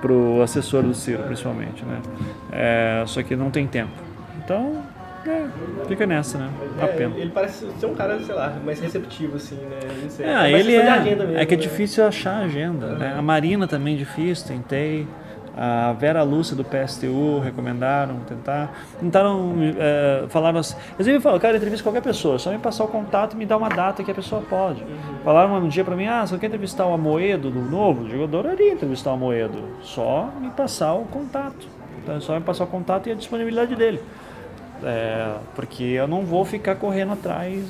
pro 0.00 0.40
assessor 0.40 0.84
do 0.84 0.94
Ciro, 0.94 1.24
principalmente, 1.24 1.84
né? 1.84 2.00
É, 2.52 3.02
só 3.06 3.20
que 3.20 3.34
não 3.34 3.50
tem 3.50 3.66
tempo. 3.66 3.90
Então, 4.44 4.84
É, 5.30 5.86
fica 5.86 6.06
nessa, 6.06 6.38
né? 6.38 6.50
Dá 6.78 6.84
É, 6.84 6.88
pena. 6.88 7.16
ele 7.16 7.30
parece 7.30 7.66
ser 7.78 7.86
um 7.86 7.94
cara, 7.94 8.18
sei 8.20 8.34
lá, 8.34 8.56
mais 8.64 8.80
receptivo, 8.80 9.36
assim, 9.36 9.56
né? 9.56 9.78
Não 10.02 10.10
sei. 10.10 10.26
É, 10.26 10.52
ele 10.52 10.74
é. 10.74 11.00
mesmo, 11.00 11.36
é 11.36 11.46
que 11.46 11.54
é 11.54 11.56
né? 11.56 11.62
difícil 11.62 12.06
achar 12.06 12.38
agenda. 12.38 12.86
Né? 12.94 13.14
A 13.16 13.22
Marina 13.22 13.66
também 13.66 13.94
é 13.94 13.98
difícil, 13.98 14.46
tentei. 14.46 15.06
A 15.58 15.94
Vera 15.94 16.22
Lúcia 16.22 16.54
do 16.54 16.62
PSTU 16.62 17.40
recomendaram 17.42 18.16
tentar. 18.28 18.74
Tentaram, 19.00 19.54
é, 19.78 20.26
falaram 20.28 20.58
assim. 20.58 20.76
Eles 20.98 21.14
me 21.14 21.18
falaram, 21.18 21.40
cara, 21.40 21.56
entrevista 21.56 21.82
qualquer 21.82 22.02
pessoa, 22.02 22.38
só 22.38 22.50
me 22.50 22.58
passar 22.58 22.84
o 22.84 22.88
contato 22.88 23.32
e 23.32 23.36
me 23.36 23.46
dar 23.46 23.56
uma 23.56 23.70
data 23.70 24.04
que 24.04 24.10
a 24.10 24.14
pessoa 24.14 24.42
pode. 24.42 24.84
Falaram 25.24 25.54
um 25.54 25.66
dia 25.66 25.82
pra 25.82 25.96
mim, 25.96 26.06
ah, 26.06 26.26
você 26.26 26.36
quer 26.36 26.48
entrevistar 26.48 26.84
o 26.86 26.92
Amoedo 26.92 27.50
do 27.50 27.62
Novo? 27.62 28.02
Eu 28.02 28.06
digo, 28.06 28.18
eu 28.20 28.24
adoraria 28.24 28.74
entrevistar 28.74 29.12
o 29.12 29.14
Amoedo. 29.14 29.56
Só 29.80 30.30
me 30.38 30.50
passar 30.50 30.92
o 30.92 31.06
contato. 31.06 31.66
Então, 32.02 32.16
é 32.16 32.20
só 32.20 32.34
me 32.34 32.42
passar 32.42 32.64
o 32.64 32.66
contato 32.66 33.08
e 33.08 33.12
a 33.12 33.14
disponibilidade 33.14 33.74
dele. 33.74 34.02
É, 34.82 35.34
porque 35.54 35.82
eu 35.82 36.06
não 36.06 36.24
vou 36.24 36.44
ficar 36.44 36.76
correndo 36.76 37.12
atrás. 37.12 37.64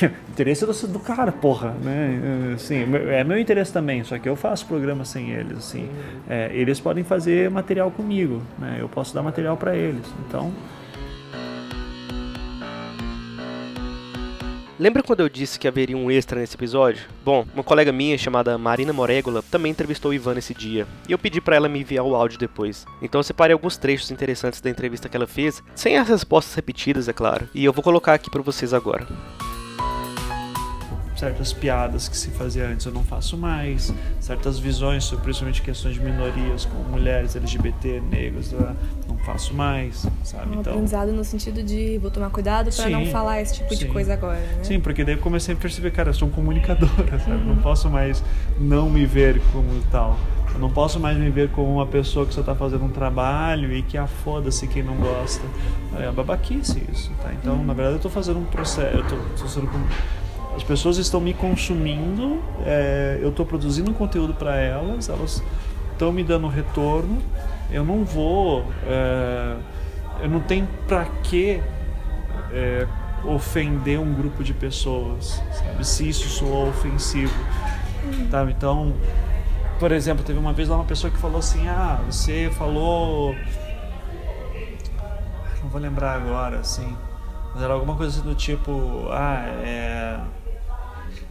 O 0.00 0.30
interesse 0.30 0.64
do, 0.64 0.72
do 0.92 1.00
cara, 1.00 1.32
porra, 1.32 1.74
né? 1.82 2.50
É, 2.50 2.54
Assim, 2.54 2.84
é 3.08 3.24
meu 3.24 3.38
interesse 3.38 3.72
também, 3.72 4.04
só 4.04 4.16
que 4.18 4.28
eu 4.28 4.36
faço 4.36 4.64
programa 4.66 5.04
sem 5.04 5.30
eles, 5.30 5.58
assim. 5.58 5.90
É, 6.28 6.50
eles 6.52 6.78
podem 6.78 7.02
fazer 7.02 7.50
material 7.50 7.90
comigo, 7.90 8.42
né? 8.58 8.76
Eu 8.78 8.88
posso 8.88 9.12
dar 9.14 9.22
material 9.22 9.56
para 9.56 9.76
eles. 9.76 10.06
Então, 10.26 10.52
Lembra 14.78 15.02
quando 15.02 15.20
eu 15.20 15.28
disse 15.28 15.58
que 15.58 15.66
haveria 15.66 15.96
um 15.96 16.08
extra 16.08 16.38
nesse 16.38 16.54
episódio? 16.54 17.02
Bom, 17.24 17.44
uma 17.52 17.64
colega 17.64 17.90
minha 17.90 18.16
chamada 18.16 18.56
Marina 18.56 18.92
Morégola 18.92 19.42
também 19.50 19.72
entrevistou 19.72 20.12
o 20.12 20.14
Ivan 20.14 20.34
nesse 20.34 20.54
dia, 20.54 20.86
e 21.08 21.10
eu 21.10 21.18
pedi 21.18 21.40
pra 21.40 21.56
ela 21.56 21.68
me 21.68 21.80
enviar 21.80 22.04
o 22.04 22.14
áudio 22.14 22.38
depois. 22.38 22.86
Então 23.02 23.18
eu 23.18 23.24
separei 23.24 23.54
alguns 23.54 23.76
trechos 23.76 24.12
interessantes 24.12 24.60
da 24.60 24.70
entrevista 24.70 25.08
que 25.08 25.16
ela 25.16 25.26
fez, 25.26 25.64
sem 25.74 25.96
as 25.96 26.08
respostas 26.08 26.54
repetidas, 26.54 27.08
é 27.08 27.12
claro, 27.12 27.48
e 27.52 27.64
eu 27.64 27.72
vou 27.72 27.82
colocar 27.82 28.14
aqui 28.14 28.30
pra 28.30 28.40
vocês 28.40 28.72
agora. 28.72 29.04
certas 31.16 31.52
piadas 31.52 32.08
que 32.08 32.16
se 32.16 32.30
fazia 32.30 32.68
antes 32.68 32.86
eu 32.86 32.92
não 32.92 33.02
faço 33.02 33.36
mais, 33.36 33.92
certas 34.20 34.60
visões 34.60 35.02
sobre 35.02 35.24
principalmente 35.24 35.60
questões 35.60 35.94
de 35.94 36.00
minorias, 36.00 36.64
como 36.64 36.84
mulheres, 36.84 37.34
LGBT, 37.34 38.00
negros, 38.00 38.54
faço 39.24 39.54
mais, 39.54 40.06
sabe? 40.24 40.56
Um 40.56 40.60
Então, 40.60 40.72
aprendizado 40.72 41.12
no 41.12 41.24
sentido 41.24 41.62
de 41.62 41.98
vou 41.98 42.10
tomar 42.10 42.30
cuidado 42.30 42.70
pra 42.74 42.88
não 42.88 43.06
falar 43.06 43.40
esse 43.40 43.54
tipo 43.54 43.74
de 43.74 43.86
sim. 43.86 43.92
coisa 43.92 44.14
agora, 44.14 44.40
né? 44.40 44.64
Sim, 44.64 44.80
porque 44.80 45.04
daí 45.04 45.14
eu 45.14 45.20
comecei 45.20 45.54
a 45.54 45.56
perceber, 45.56 45.90
cara, 45.90 46.10
eu 46.10 46.14
sou 46.14 46.28
um 46.28 46.30
comunicador, 46.30 46.88
sabe? 47.24 47.44
Não 47.44 47.56
posso 47.56 47.90
mais 47.90 48.22
não 48.58 48.88
me 48.88 49.04
ver 49.06 49.40
como 49.52 49.68
tal. 49.90 50.18
Eu 50.52 50.60
não 50.60 50.70
posso 50.70 50.98
mais 50.98 51.16
me 51.16 51.30
ver 51.30 51.50
como 51.50 51.74
uma 51.74 51.86
pessoa 51.86 52.26
que 52.26 52.34
só 52.34 52.42
tá 52.42 52.54
fazendo 52.54 52.84
um 52.84 52.90
trabalho 52.90 53.72
e 53.72 53.82
que 53.82 53.98
ah, 53.98 54.06
foda-se 54.06 54.66
quem 54.66 54.82
não 54.82 54.96
gosta. 54.96 55.44
É 55.98 56.10
babaquice 56.10 56.82
isso, 56.90 57.12
tá? 57.22 57.32
Então, 57.32 57.62
na 57.64 57.74
verdade, 57.74 57.96
eu 57.96 58.02
tô 58.02 58.08
fazendo 58.08 58.38
um 58.38 58.44
processo, 58.44 58.96
eu 58.96 59.04
tô, 59.06 59.16
tô 59.40 59.48
sendo 59.48 59.68
as 60.58 60.64
pessoas 60.64 60.98
estão 60.98 61.20
me 61.20 61.32
consumindo, 61.32 62.42
é, 62.66 63.20
eu 63.22 63.28
estou 63.28 63.46
produzindo 63.46 63.92
conteúdo 63.94 64.34
para 64.34 64.56
elas, 64.56 65.08
elas 65.08 65.40
estão 65.92 66.10
me 66.10 66.24
dando 66.24 66.48
retorno. 66.48 67.18
Eu 67.70 67.84
não 67.84 68.04
vou, 68.04 68.64
é, 68.86 69.56
eu 70.22 70.28
não 70.28 70.40
tenho 70.40 70.66
para 70.86 71.04
que 71.22 71.60
é, 72.52 72.86
ofender 73.24 74.00
um 74.00 74.14
grupo 74.14 74.42
de 74.42 74.54
pessoas, 74.54 75.42
sabe? 75.52 75.86
Se 75.86 76.08
isso 76.08 76.28
soa 76.28 76.68
ofensivo, 76.68 77.34
tá? 78.30 78.42
Então, 78.50 78.94
por 79.78 79.92
exemplo, 79.92 80.24
teve 80.24 80.38
uma 80.38 80.52
vez 80.52 80.68
lá 80.68 80.76
uma 80.76 80.84
pessoa 80.84 81.10
que 81.10 81.18
falou 81.18 81.38
assim: 81.38 81.68
Ah, 81.68 82.00
você 82.06 82.50
falou. 82.54 83.34
Não 85.62 85.68
vou 85.70 85.80
lembrar 85.80 86.14
agora, 86.14 86.60
assim. 86.60 86.96
Mas 87.52 87.62
era 87.62 87.74
alguma 87.74 87.96
coisa 87.96 88.18
assim 88.18 88.28
do 88.28 88.34
tipo: 88.34 89.06
Ah, 89.10 89.44
é. 89.62 90.20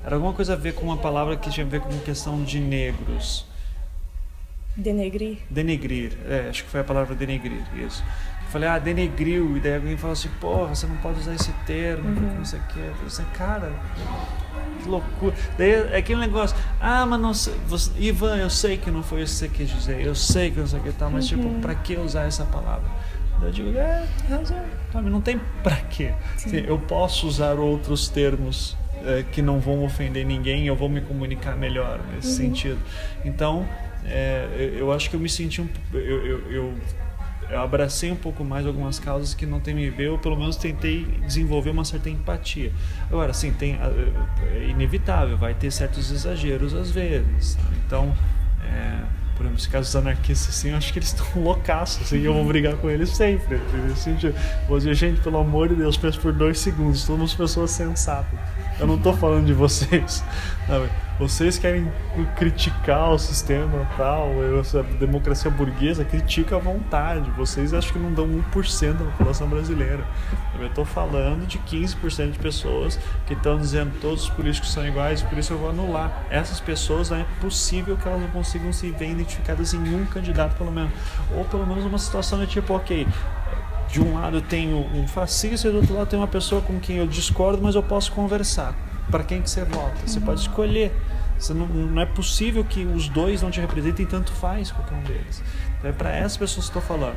Era 0.04 0.16
alguma 0.16 0.34
coisa 0.34 0.54
a 0.54 0.56
ver 0.56 0.74
com 0.74 0.86
uma 0.86 0.98
palavra 0.98 1.36
que 1.36 1.50
tinha 1.50 1.66
a 1.66 1.70
ver 1.70 1.82
com 1.82 1.90
questão 2.00 2.42
de 2.44 2.60
negros. 2.60 3.46
Denegrir. 4.78 5.40
Denegrir, 5.50 6.18
é, 6.30 6.48
acho 6.50 6.64
que 6.64 6.70
foi 6.70 6.82
a 6.82 6.84
palavra 6.84 7.16
denegrir, 7.16 7.62
isso. 7.76 8.04
Eu 8.46 8.52
falei, 8.52 8.70
ah, 8.70 8.78
denegriu, 8.80 9.58
e 9.58 9.60
daí 9.60 9.76
alguém 9.76 9.98
falou 9.98 10.14
assim, 10.14 10.30
porra, 10.40 10.76
você 10.76 10.86
não 10.86 10.96
pode 10.98 11.20
usar 11.20 11.34
esse 11.34 11.52
termo, 11.66 12.14
porque 12.14 12.36
não 12.36 12.46
sei 12.46 12.60
o 12.60 12.64
quê. 12.64 12.80
Eu 12.80 12.94
falei 12.94 13.08
assim, 13.08 13.26
cara, 13.34 13.72
que 14.82 14.88
loucura. 14.88 15.36
Daí 15.58 15.72
é 15.72 15.98
aquele 15.98 16.20
negócio, 16.20 16.56
ah, 16.80 17.06
mas 17.06 17.20
não 17.20 17.34
sei, 17.34 17.56
você, 17.68 17.92
Ivan, 17.98 18.38
eu 18.38 18.50
sei 18.50 18.78
que 18.78 18.92
não 18.92 19.02
foi 19.02 19.24
isso 19.24 19.34
que 19.34 19.50
você 19.50 19.50
quis 19.50 19.70
dizer, 19.70 20.00
eu 20.00 20.16
sei 20.16 20.52
que 20.52 20.60
não 20.60 20.68
sei 20.68 20.80
o 20.80 20.84
que 20.84 20.92
tal, 20.92 21.10
mas 21.10 21.28
tipo, 21.28 21.50
pra 21.60 21.74
que 21.76 21.98
usar 21.98 22.26
essa 22.26 22.46
palavra? 22.46 22.88
Eu 23.42 23.52
digo, 23.52 23.78
é, 23.78 24.06
razão, 24.30 24.64
sabe, 24.94 25.10
não 25.10 25.22
tem 25.22 25.40
pra 25.62 25.76
quê. 25.76 26.14
Assim, 26.36 26.58
eu 26.58 26.80
posso 26.80 27.28
usar 27.28 27.60
outros 27.60 28.08
termos 28.10 28.78
é, 29.06 29.24
que 29.32 29.42
não 29.42 29.60
vão 29.60 29.84
ofender 29.84 30.26
ninguém, 30.26 30.68
eu 30.68 30.76
vou 30.76 30.90
me 30.90 31.02
comunicar 31.02 31.56
melhor 31.56 32.00
nesse 32.14 32.36
sentido. 32.36 32.80
Então, 33.24 33.68
é, 34.08 34.74
eu, 34.76 34.92
acho 34.92 35.10
que 35.10 35.16
eu 35.16 35.20
me 35.20 35.30
senti 35.30 35.62
um. 35.62 35.68
Eu, 35.94 36.00
eu, 36.00 36.52
eu, 36.52 36.74
eu 37.50 37.62
abracei 37.62 38.12
um 38.12 38.16
pouco 38.16 38.44
mais 38.44 38.66
algumas 38.66 39.00
causas 39.00 39.34
que 39.34 39.46
não 39.46 39.60
tem 39.60 39.74
me 39.74 39.90
ver, 39.90 40.10
ou 40.10 40.18
pelo 40.18 40.38
menos 40.38 40.56
tentei 40.56 41.06
desenvolver 41.26 41.70
uma 41.70 41.86
certa 41.86 42.10
empatia. 42.10 42.72
Agora, 43.10 43.34
sim, 43.34 43.52
tem, 43.52 43.76
é 43.76 44.68
inevitável, 44.70 45.38
vai 45.38 45.54
ter 45.54 45.72
certos 45.72 46.12
exageros 46.12 46.74
às 46.74 46.92
vezes. 46.92 47.52
sabe? 47.52 47.76
Então, 47.86 48.14
é, 48.64 49.00
por 49.36 49.44
exemplo, 49.44 49.60
esse 49.60 49.70
caso 49.70 49.88
dos 49.88 49.96
anarquistas, 49.96 50.50
assim, 50.50 50.72
eu 50.72 50.78
acho 50.78 50.92
que 50.92 51.00
eles 51.00 51.10
estão 51.10 51.28
loucaços, 51.42 52.02
assim, 52.02 52.22
eu 52.22 52.34
vou 52.34 52.46
brigar 52.46 52.76
com 52.76 52.90
eles 52.90 53.10
sempre. 53.10 53.60
Assim, 53.92 54.18
vou 54.68 54.78
dizer, 54.78 54.94
gente, 54.96 55.22
pelo 55.22 55.38
amor 55.38 55.70
de 55.70 55.76
Deus, 55.76 55.96
pensa 55.96 56.20
por 56.20 56.34
dois 56.34 56.60
segundos, 56.60 57.02
somos 57.02 57.34
pessoas 57.34 57.72
sensatas. 57.72 58.40
Eu 58.80 58.86
não 58.86 58.98
tô 58.98 59.12
falando 59.14 59.46
de 59.46 59.54
vocês. 59.54 60.24
Vocês 61.18 61.58
querem 61.58 61.92
criticar 62.36 63.12
o 63.12 63.18
sistema 63.18 63.90
tal, 63.98 64.30
essa 64.60 64.84
democracia 64.84 65.50
burguesa, 65.50 66.06
critica 66.06 66.58
à 66.58 66.60
vontade. 66.60 67.32
Vocês 67.32 67.74
acho 67.74 67.92
que 67.92 67.98
não 67.98 68.14
dão 68.14 68.28
1% 68.28 68.94
da 68.94 69.06
população 69.06 69.48
brasileira. 69.48 70.06
Eu 70.60 70.70
tô 70.70 70.86
falando 70.86 71.48
de 71.48 71.58
15% 71.58 72.32
de 72.32 72.38
pessoas 72.38 73.00
que 73.26 73.34
estão 73.34 73.58
dizendo 73.58 73.94
que 73.94 74.00
todos 74.00 74.26
os 74.26 74.30
políticos 74.30 74.72
são 74.72 74.86
iguais, 74.86 75.24
por 75.24 75.40
isso 75.40 75.54
eu 75.54 75.58
vou 75.58 75.70
anular. 75.70 76.24
Essas 76.30 76.60
pessoas 76.60 77.10
não 77.10 77.18
é 77.18 77.26
possível 77.42 77.98
que 77.98 78.08
elas 78.08 78.22
não 78.22 78.30
consigam 78.30 78.72
se 78.72 78.92
ver 78.92 79.10
identificadas 79.10 79.74
em 79.74 79.96
um 79.96 80.06
candidato, 80.06 80.56
pelo 80.56 80.72
menos. 80.72 80.92
Ou 81.36 81.44
pelo 81.46 81.66
menos 81.66 81.84
uma 81.84 81.98
situação 81.98 82.40
de 82.42 82.46
tipo, 82.46 82.76
ok, 82.76 83.08
de 83.88 84.02
um 84.02 84.14
lado 84.16 84.38
eu 84.38 84.42
tenho 84.42 84.78
um 84.94 85.08
fascista 85.08 85.68
e 85.68 85.72
do 85.72 85.78
outro 85.78 85.96
lado 85.96 86.08
tem 86.08 86.20
uma 86.20 86.28
pessoa 86.28 86.62
com 86.62 86.80
quem 86.80 86.98
eu 86.98 87.08
discordo, 87.08 87.62
mas 87.62 87.76
eu 87.76 87.84
posso 87.84 88.12
conversar. 88.12 88.76
Para 89.10 89.24
quem 89.24 89.42
que 89.42 89.50
você 89.50 89.64
vota? 89.64 89.96
Você 90.06 90.20
pode 90.20 90.42
escolher. 90.42 90.92
Você 91.40 91.54
não, 91.54 91.68
não 91.68 92.02
é 92.02 92.06
possível 92.06 92.64
que 92.64 92.84
os 92.84 93.08
dois 93.08 93.42
não 93.42 93.52
te 93.52 93.62
representem, 93.62 94.06
tanto 94.06 94.32
faz 94.32 94.72
qualquer 94.72 94.96
um 94.96 95.04
deles. 95.04 95.42
Então 95.78 95.90
é 95.90 95.94
para 95.94 96.10
essas 96.12 96.38
pessoas 96.38 96.70
que 96.70 96.78
estou 96.78 96.82
falando. 96.82 97.16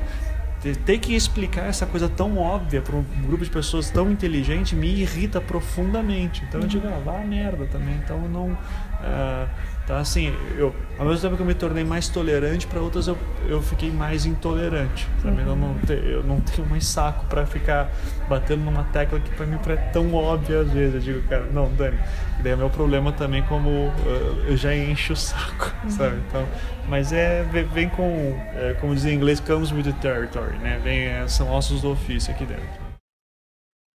Ter- 0.84 0.98
que 0.98 1.14
explicar 1.14 1.64
essa 1.66 1.86
coisa 1.86 2.06
tão 2.06 2.36
óbvia 2.36 2.82
para 2.82 2.94
um 2.94 3.02
grupo 3.22 3.42
de 3.42 3.50
pessoas 3.50 3.90
tão 3.90 4.10
inteligente 4.10 4.76
me 4.76 4.88
irrita 4.88 5.40
profundamente. 5.40 6.44
Então 6.46 6.60
eu 6.60 6.66
digo, 6.66 6.86
ah, 6.86 7.00
vá 7.02 7.20
a 7.20 7.24
merda 7.24 7.64
também. 7.66 7.94
Então 7.94 8.22
eu 8.22 8.28
não. 8.28 8.58
ah, 9.02 9.46
então 9.84 9.96
assim, 9.96 10.32
eu, 10.56 10.74
ao 10.98 11.04
mesmo 11.06 11.20
tempo 11.22 11.36
que 11.36 11.42
eu 11.42 11.46
me 11.46 11.54
tornei 11.54 11.82
mais 11.82 12.08
tolerante, 12.08 12.66
para 12.66 12.80
outras 12.80 13.08
eu, 13.08 13.18
eu 13.48 13.60
fiquei 13.60 13.90
mais 13.90 14.24
intolerante. 14.24 15.08
Sabe? 15.22 15.42
Eu, 15.42 15.56
não 15.56 15.74
te- 15.78 15.92
eu 15.92 16.22
não 16.22 16.40
tenho 16.40 16.68
mais 16.68 16.86
saco 16.86 17.24
para 17.26 17.44
ficar 17.44 17.90
batendo 18.28 18.62
numa 18.64 18.84
tecla 18.84 19.18
que 19.18 19.30
para 19.30 19.46
mim 19.46 19.58
é 19.68 19.76
tão 19.92 20.14
óbvia 20.14 20.60
às 20.60 20.70
vezes. 20.70 20.94
Eu 20.94 21.00
digo, 21.00 21.28
cara, 21.28 21.46
não, 21.52 21.68
Dani. 21.72 21.98
E 22.38 22.42
daí 22.42 22.52
é 22.52 22.56
meu 22.56 22.70
problema 22.70 23.10
também, 23.12 23.42
como 23.42 23.92
ah, 24.06 24.44
eu 24.48 24.56
já 24.56 24.74
encho 24.76 25.12
o 25.14 25.16
saco, 25.16 25.72
sabe? 25.88 26.16
Então, 26.28 26.46
mas 26.88 27.12
é 27.12 27.42
vem- 27.50 27.64
vem 27.66 27.88
com, 27.88 28.38
é, 28.54 28.74
como 28.80 28.94
dizem 28.94 29.12
em 29.14 29.16
inglês, 29.16 29.40
comes 29.40 29.72
with 29.72 29.82
the 29.82 29.92
territory, 30.00 30.56
né? 30.58 30.80
Vem, 30.84 31.00
é, 31.06 31.26
são 31.26 31.50
ossos 31.50 31.80
do 31.82 31.90
ofício 31.90 32.32
aqui 32.32 32.44
dentro. 32.44 32.89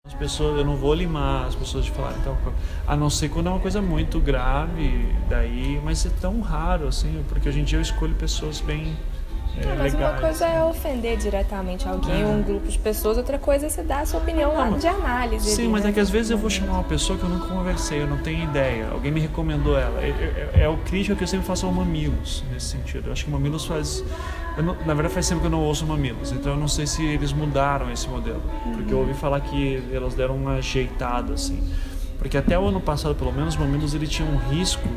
As 0.06 0.14
pessoas, 0.14 0.58
eu 0.58 0.66
não 0.66 0.76
vou 0.76 0.93
limar 0.93 1.47
as 1.47 1.56
pessoas 1.56 1.86
de 1.86 1.91
falar, 1.91 2.14
então, 2.20 2.38
a 2.86 2.93
não 2.93 3.10
ser 3.10 3.30
quando 3.30 3.47
é 3.47 3.49
uma 3.49 3.60
coisa 3.62 3.82
muito 3.82 4.20
grave, 4.20 5.08
daí, 5.30 5.80
mas 5.82 6.06
é 6.06 6.10
tão 6.20 6.41
raro 6.41 6.89
assim, 6.89 7.24
porque 7.30 7.47
hoje 7.47 7.62
em 7.62 7.64
dia 7.64 7.78
eu 7.78 7.82
escolho 7.82 8.14
pessoas 8.14 8.60
bem 8.60 8.97
é, 9.58 9.62
Ah, 9.72 9.76
mas 9.78 9.93
legais. 9.93 10.14
uma 10.14 10.20
coisa 10.22 10.45
é 10.47 10.64
ofender 10.64 11.18
diretamente 11.18 11.88
alguém 11.88 12.26
ou 12.26 12.32
um 12.32 12.41
grupo 12.41 12.68
de 12.68 12.78
pessoas, 12.80 13.18
outra 13.18 13.38
coisa 13.38 13.68
é 13.68 13.70
você 13.70 13.84
dar 13.84 13.99
a 14.01 14.06
sua 14.06 14.20
opinião 14.20 14.54
Não, 14.56 14.78
de 14.78 14.88
análise. 14.88 15.49
Sim, 15.51 15.64
ali, 15.64 15.72
mas 15.72 15.84
né? 15.84 15.89
é 15.89 15.93
que 15.93 15.99
às 15.99 16.10
vezes 16.10 16.32
eu 16.32 16.38
vou 16.38 16.49
chamar 16.49 16.74
uma 16.74 16.84
pessoa 16.84 17.18
que 17.20 17.24
eu 17.26 17.30
nunca 17.30 17.47
conversei, 17.47 18.01
eu 18.01 18.08
não 18.08 18.18
tenho 18.18 18.43
ideia, 18.43 18.88
alguém 18.91 19.12
me 19.12 19.20
recomendou 19.20 19.78
ela. 19.78 20.01
É, 20.01 20.49
é- 20.56 20.62
é 20.64 20.70
o 20.70 20.78
crítico 20.78 21.16
que 21.16 21.24
eu 21.24 21.28
sempre 21.28 21.45
faço 21.45 21.66
ao 21.66 21.72
Mamilos, 21.72 22.43
nesse 22.51 22.66
sentido. 22.68 23.08
Eu 23.08 23.14
acho 23.14 23.24
que 23.26 23.30
o 23.30 23.34
Mamilos 23.34 23.66
faz. 23.66 24.04
não- 24.58 24.76
na 24.86 24.93
verdade, 24.93 25.14
faz 25.14 25.28
tempo 25.28 25.41
que 25.41 25.47
eu 25.47 25.51
não 25.51 25.62
ouço 25.62 25.86
Mamilos, 25.86 26.32
então 26.32 26.54
eu 26.54 26.58
não 26.58 26.68
sei 26.68 26.86
se 26.88 27.04
eles 27.06 27.32
mudaram 27.34 27.91
esse 27.91 28.08
modelo. 28.08 28.41
Porque 28.74 28.93
eu 28.93 28.99
ouvi 28.99 29.14
falar 29.14 29.39
que 29.41 29.84
elas 29.91 30.14
deram 30.14 30.36
uma 30.36 30.54
ajeitada, 30.56 31.34
assim. 31.34 31.62
Porque 32.20 32.38
até 32.38 32.58
o 32.58 32.68
ano 32.68 32.80
passado, 32.80 33.16
pelo 33.16 33.32
menos, 33.34 33.56
o 33.56 33.60
Mamilos 33.60 33.93
ele 33.93 34.08
tinha 34.08 34.28
um 34.30 34.38
risco, 34.38 34.88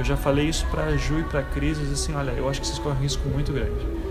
eu 0.00 0.04
já 0.04 0.16
falei 0.16 0.48
isso 0.48 0.66
pra 0.66 0.96
Ju 0.96 1.20
e 1.20 1.24
pra 1.24 1.42
Cris, 1.42 1.78
assim: 1.90 2.14
olha, 2.14 2.30
eu 2.32 2.48
acho 2.48 2.60
que 2.60 2.66
vocês 2.66 2.78
correm 2.78 2.98
um 2.98 3.02
risco 3.02 3.28
muito 3.28 3.52
grande 3.52 4.02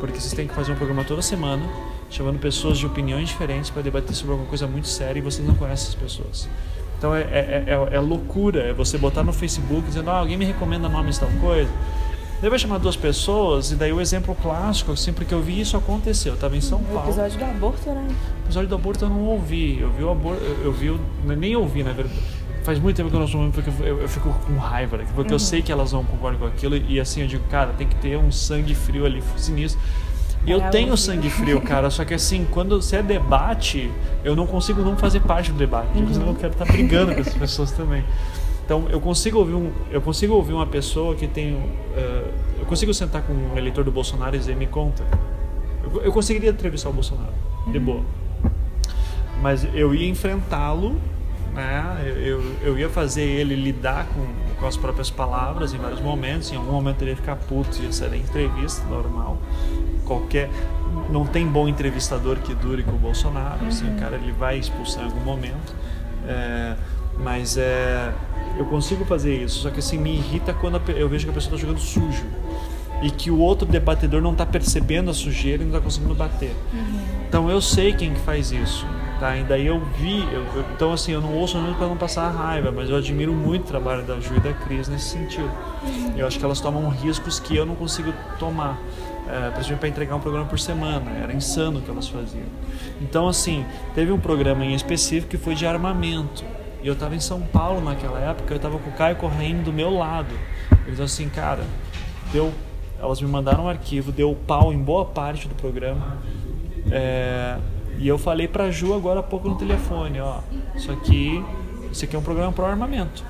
porque 0.00 0.18
vocês 0.18 0.32
têm 0.32 0.48
que 0.48 0.54
fazer 0.54 0.72
um 0.72 0.74
programa 0.74 1.04
toda 1.04 1.22
semana, 1.22 1.62
chamando 2.08 2.38
pessoas 2.40 2.78
de 2.78 2.86
opiniões 2.86 3.28
diferentes 3.28 3.70
para 3.70 3.82
debater 3.82 4.14
sobre 4.14 4.32
alguma 4.32 4.48
coisa 4.48 4.66
muito 4.66 4.88
séria 4.88 5.20
e 5.20 5.22
vocês 5.22 5.46
não 5.46 5.54
conhecem 5.54 5.88
as 5.90 5.94
pessoas. 5.94 6.48
Então 6.98 7.14
é, 7.14 7.20
é, 7.20 7.64
é, 7.66 7.96
é 7.96 8.00
loucura, 8.00 8.62
é 8.62 8.72
você 8.72 8.98
botar 8.98 9.22
no 9.22 9.32
Facebook 9.32 9.86
dizendo, 9.86 10.10
ah, 10.10 10.18
alguém 10.18 10.36
me 10.36 10.44
recomenda 10.44 10.88
nomes 10.88 11.18
tal 11.18 11.28
coisa. 11.40 11.70
Daí 12.40 12.48
vai 12.48 12.58
chamar 12.58 12.78
duas 12.78 12.96
pessoas, 12.96 13.70
e 13.70 13.76
daí 13.76 13.92
o 13.92 14.00
exemplo 14.00 14.34
clássico, 14.34 14.92
assim, 14.92 15.12
porque 15.12 15.32
eu 15.32 15.42
vi 15.42 15.60
isso 15.60 15.76
acontecer. 15.76 16.30
Eu 16.30 16.34
estava 16.34 16.56
em 16.56 16.60
São 16.62 16.78
O 16.78 16.84
Paulo. 16.84 17.10
episódio 17.10 17.38
do 17.38 17.44
aborto, 17.44 17.90
né? 17.90 18.08
O 18.08 18.44
episódio 18.46 18.68
do 18.68 18.74
aborto 18.74 19.04
eu 19.04 19.10
não 19.10 19.26
ouvi. 19.26 19.78
Eu 19.78 19.90
vi 19.90 20.02
o 20.02 20.10
aborto. 20.10 20.42
Eu 20.42 20.72
vi 20.72 20.88
o. 20.88 20.98
Nem 21.22 21.54
ouvi, 21.54 21.82
na 21.82 21.92
verdade. 21.92 22.18
Faz 22.70 22.78
muito 22.78 22.94
tempo 22.94 23.10
que 23.10 23.16
eu 23.16 23.20
não 23.20 23.26
sou 23.26 23.50
porque 23.50 23.68
eu, 23.82 24.02
eu 24.02 24.08
fico 24.08 24.32
com 24.46 24.56
raiva, 24.56 24.96
porque 25.16 25.34
eu 25.34 25.40
sei 25.40 25.60
que 25.60 25.72
elas 25.72 25.90
vão 25.90 26.04
concordar 26.04 26.38
com 26.38 26.46
aquilo 26.46 26.76
e 26.76 27.00
assim 27.00 27.22
eu 27.22 27.26
digo, 27.26 27.42
cara, 27.50 27.72
tem 27.72 27.84
que 27.84 27.96
ter 27.96 28.16
um 28.16 28.30
sangue 28.30 28.76
frio 28.76 29.04
ali 29.04 29.20
sinistro. 29.36 29.80
E 30.46 30.52
eu 30.52 30.60
É, 30.60 30.66
eu 30.68 30.70
tenho 30.70 30.96
sangue 30.96 31.28
frio, 31.30 31.60
cara, 31.66 31.90
só 31.90 32.04
que 32.04 32.14
assim, 32.14 32.46
quando 32.48 32.80
você 32.80 32.98
é 32.98 33.02
debate, 33.02 33.90
eu 34.22 34.36
não 34.36 34.46
consigo 34.46 34.82
não 34.82 34.96
fazer 34.96 35.18
parte 35.18 35.50
do 35.50 35.58
debate. 35.58 35.88
Senão 36.12 36.28
eu 36.28 36.34
quero 36.36 36.52
estar 36.52 36.64
brigando 36.64 37.12
com 37.12 37.20
essas 37.20 37.34
pessoas 37.34 37.72
também. 37.72 38.04
Então 38.64 38.86
eu 38.88 39.00
consigo 39.00 39.40
ouvir 39.40 39.54
um, 39.54 39.72
eu 39.90 40.00
consigo 40.00 40.34
ouvir 40.34 40.52
uma 40.52 40.66
pessoa 40.66 41.16
que 41.16 41.26
tem, 41.26 41.58
eh, 41.96 42.30
eu 42.60 42.66
consigo 42.66 42.94
sentar 42.94 43.22
com 43.22 43.32
um 43.32 43.58
eleitor 43.58 43.82
do 43.82 43.90
Bolsonaro 43.90 44.36
e 44.36 44.38
dizer 44.38 44.54
me 44.54 44.68
conta. 44.68 45.02
Eu, 45.82 46.02
eu 46.02 46.12
conseguiria 46.12 46.50
entrevistar 46.50 46.90
o 46.90 46.92
Bolsonaro, 46.92 47.32
de 47.66 47.80
boa. 47.80 48.04
Mas 49.42 49.66
eu 49.74 49.92
ia 49.92 50.08
enfrentá-lo, 50.08 51.00
né? 51.54 52.02
Eu, 52.24 52.42
eu, 52.62 52.78
ia 52.78 52.88
fazer 52.88 53.22
ele 53.22 53.54
lidar 53.54 54.06
com, 54.06 54.26
com 54.58 54.66
as 54.66 54.76
próprias 54.76 55.10
palavras 55.10 55.72
em 55.74 55.78
vários 55.78 56.00
momentos. 56.00 56.52
Em 56.52 56.56
algum 56.56 56.72
momento 56.72 57.02
ele 57.02 57.10
ia 57.10 57.16
ficar 57.16 57.36
puto, 57.36 57.80
ia 57.82 58.08
da 58.08 58.16
entrevista, 58.16 58.86
normal. 58.86 59.38
Qualquer, 60.06 60.50
não 61.10 61.26
tem 61.26 61.46
bom 61.46 61.68
entrevistador 61.68 62.36
que 62.38 62.54
dure 62.54 62.82
com 62.82 62.92
o 62.92 62.98
Bolsonaro. 62.98 63.66
Assim, 63.66 63.92
o 63.94 63.98
cara 63.98 64.16
ele 64.16 64.32
vai 64.32 64.58
expulsar 64.58 65.04
em 65.04 65.06
algum 65.06 65.20
momento. 65.20 65.74
É, 66.26 66.76
mas 67.18 67.56
é, 67.56 68.12
eu 68.56 68.64
consigo 68.66 69.04
fazer 69.04 69.44
isso. 69.44 69.60
Só 69.60 69.70
que 69.70 69.80
assim 69.80 69.98
me 69.98 70.14
irrita 70.14 70.52
quando 70.52 70.76
a 70.76 70.90
eu 70.92 71.08
vejo 71.08 71.24
que 71.24 71.30
a 71.30 71.34
pessoa 71.34 71.54
está 71.54 71.66
jogando 71.66 71.80
sujo 71.80 72.24
e 73.02 73.10
que 73.10 73.30
o 73.30 73.38
outro 73.38 73.66
debatedor 73.66 74.20
não 74.20 74.32
está 74.32 74.44
percebendo 74.44 75.10
a 75.10 75.14
sujeira 75.14 75.62
e 75.62 75.66
não 75.66 75.72
está 75.72 75.80
conseguindo 75.80 76.14
bater. 76.14 76.54
Então 77.28 77.50
eu 77.50 77.60
sei 77.60 77.92
quem 77.92 78.12
que 78.14 78.20
faz 78.20 78.52
isso, 78.52 78.86
tá? 79.20 79.36
E 79.36 79.44
daí 79.44 79.66
eu 79.66 79.78
vi, 79.98 80.20
eu- 80.32 80.44
eu- 80.56 80.64
então 80.74 80.92
assim, 80.92 81.12
eu 81.12 81.20
não 81.20 81.34
ouço 81.34 81.56
mesmo 81.58 81.76
para 81.76 81.86
não 81.86 81.96
passar 81.96 82.28
raiva, 82.30 82.72
mas 82.72 82.88
eu 82.90 82.96
admiro 82.96 83.32
muito 83.32 83.62
o 83.64 83.66
trabalho 83.66 84.02
da 84.02 84.18
Ju 84.18 84.34
e 84.36 84.40
da 84.40 84.52
Cris 84.52 84.88
nesse 84.88 85.10
sentido. 85.10 85.50
Eu 86.16 86.26
acho 86.26 86.38
que 86.38 86.44
elas 86.44 86.60
tomam 86.60 86.88
riscos 86.88 87.38
que 87.38 87.54
eu 87.54 87.64
não 87.66 87.74
consigo 87.76 88.12
tomar. 88.38 88.78
É, 89.28 89.50
principalmente 89.50 89.78
para 89.78 89.88
entregar 89.88 90.16
um 90.16 90.20
programa 90.20 90.46
por 90.46 90.58
semana, 90.58 91.08
era 91.22 91.32
insano 91.32 91.78
o 91.78 91.82
que 91.82 91.88
elas 91.88 92.08
faziam. 92.08 92.46
Então, 93.00 93.28
assim, 93.28 93.64
teve 93.94 94.10
um 94.10 94.18
programa 94.18 94.64
em 94.64 94.74
específico 94.74 95.30
que 95.30 95.36
foi 95.36 95.54
de 95.54 95.64
armamento. 95.64 96.42
E 96.82 96.86
eu 96.88 96.94
estava 96.94 97.14
em 97.14 97.20
São 97.20 97.40
Paulo 97.40 97.80
naquela 97.80 98.18
época, 98.18 98.52
eu 98.52 98.56
estava 98.56 98.76
com 98.78 98.90
o 98.90 98.92
Caio 98.94 99.14
Correia 99.14 99.54
do 99.54 99.72
meu 99.72 99.90
lado. 99.96 100.34
Eles 100.84 100.98
assim, 100.98 101.28
cara, 101.28 101.62
deu, 102.32 102.52
elas 103.00 103.20
me 103.20 103.28
mandaram 103.28 103.66
um 103.66 103.68
arquivo, 103.68 104.10
deu 104.10 104.34
pau 104.48 104.72
em 104.72 104.78
boa 104.78 105.04
parte 105.04 105.46
do 105.46 105.54
programa. 105.54 106.16
É, 106.90 107.56
e 108.00 108.08
eu 108.08 108.16
falei 108.16 108.48
pra 108.48 108.70
Ju 108.70 108.94
agora 108.94 109.20
há 109.20 109.22
pouco 109.22 109.46
no 109.46 109.56
telefone, 109.56 110.20
ó, 110.20 110.38
isso 110.74 110.90
aqui, 110.90 111.44
isso 111.92 112.02
aqui 112.02 112.16
é 112.16 112.18
um 112.18 112.22
programa 112.22 112.50
pro 112.50 112.64
armamento. 112.64 113.22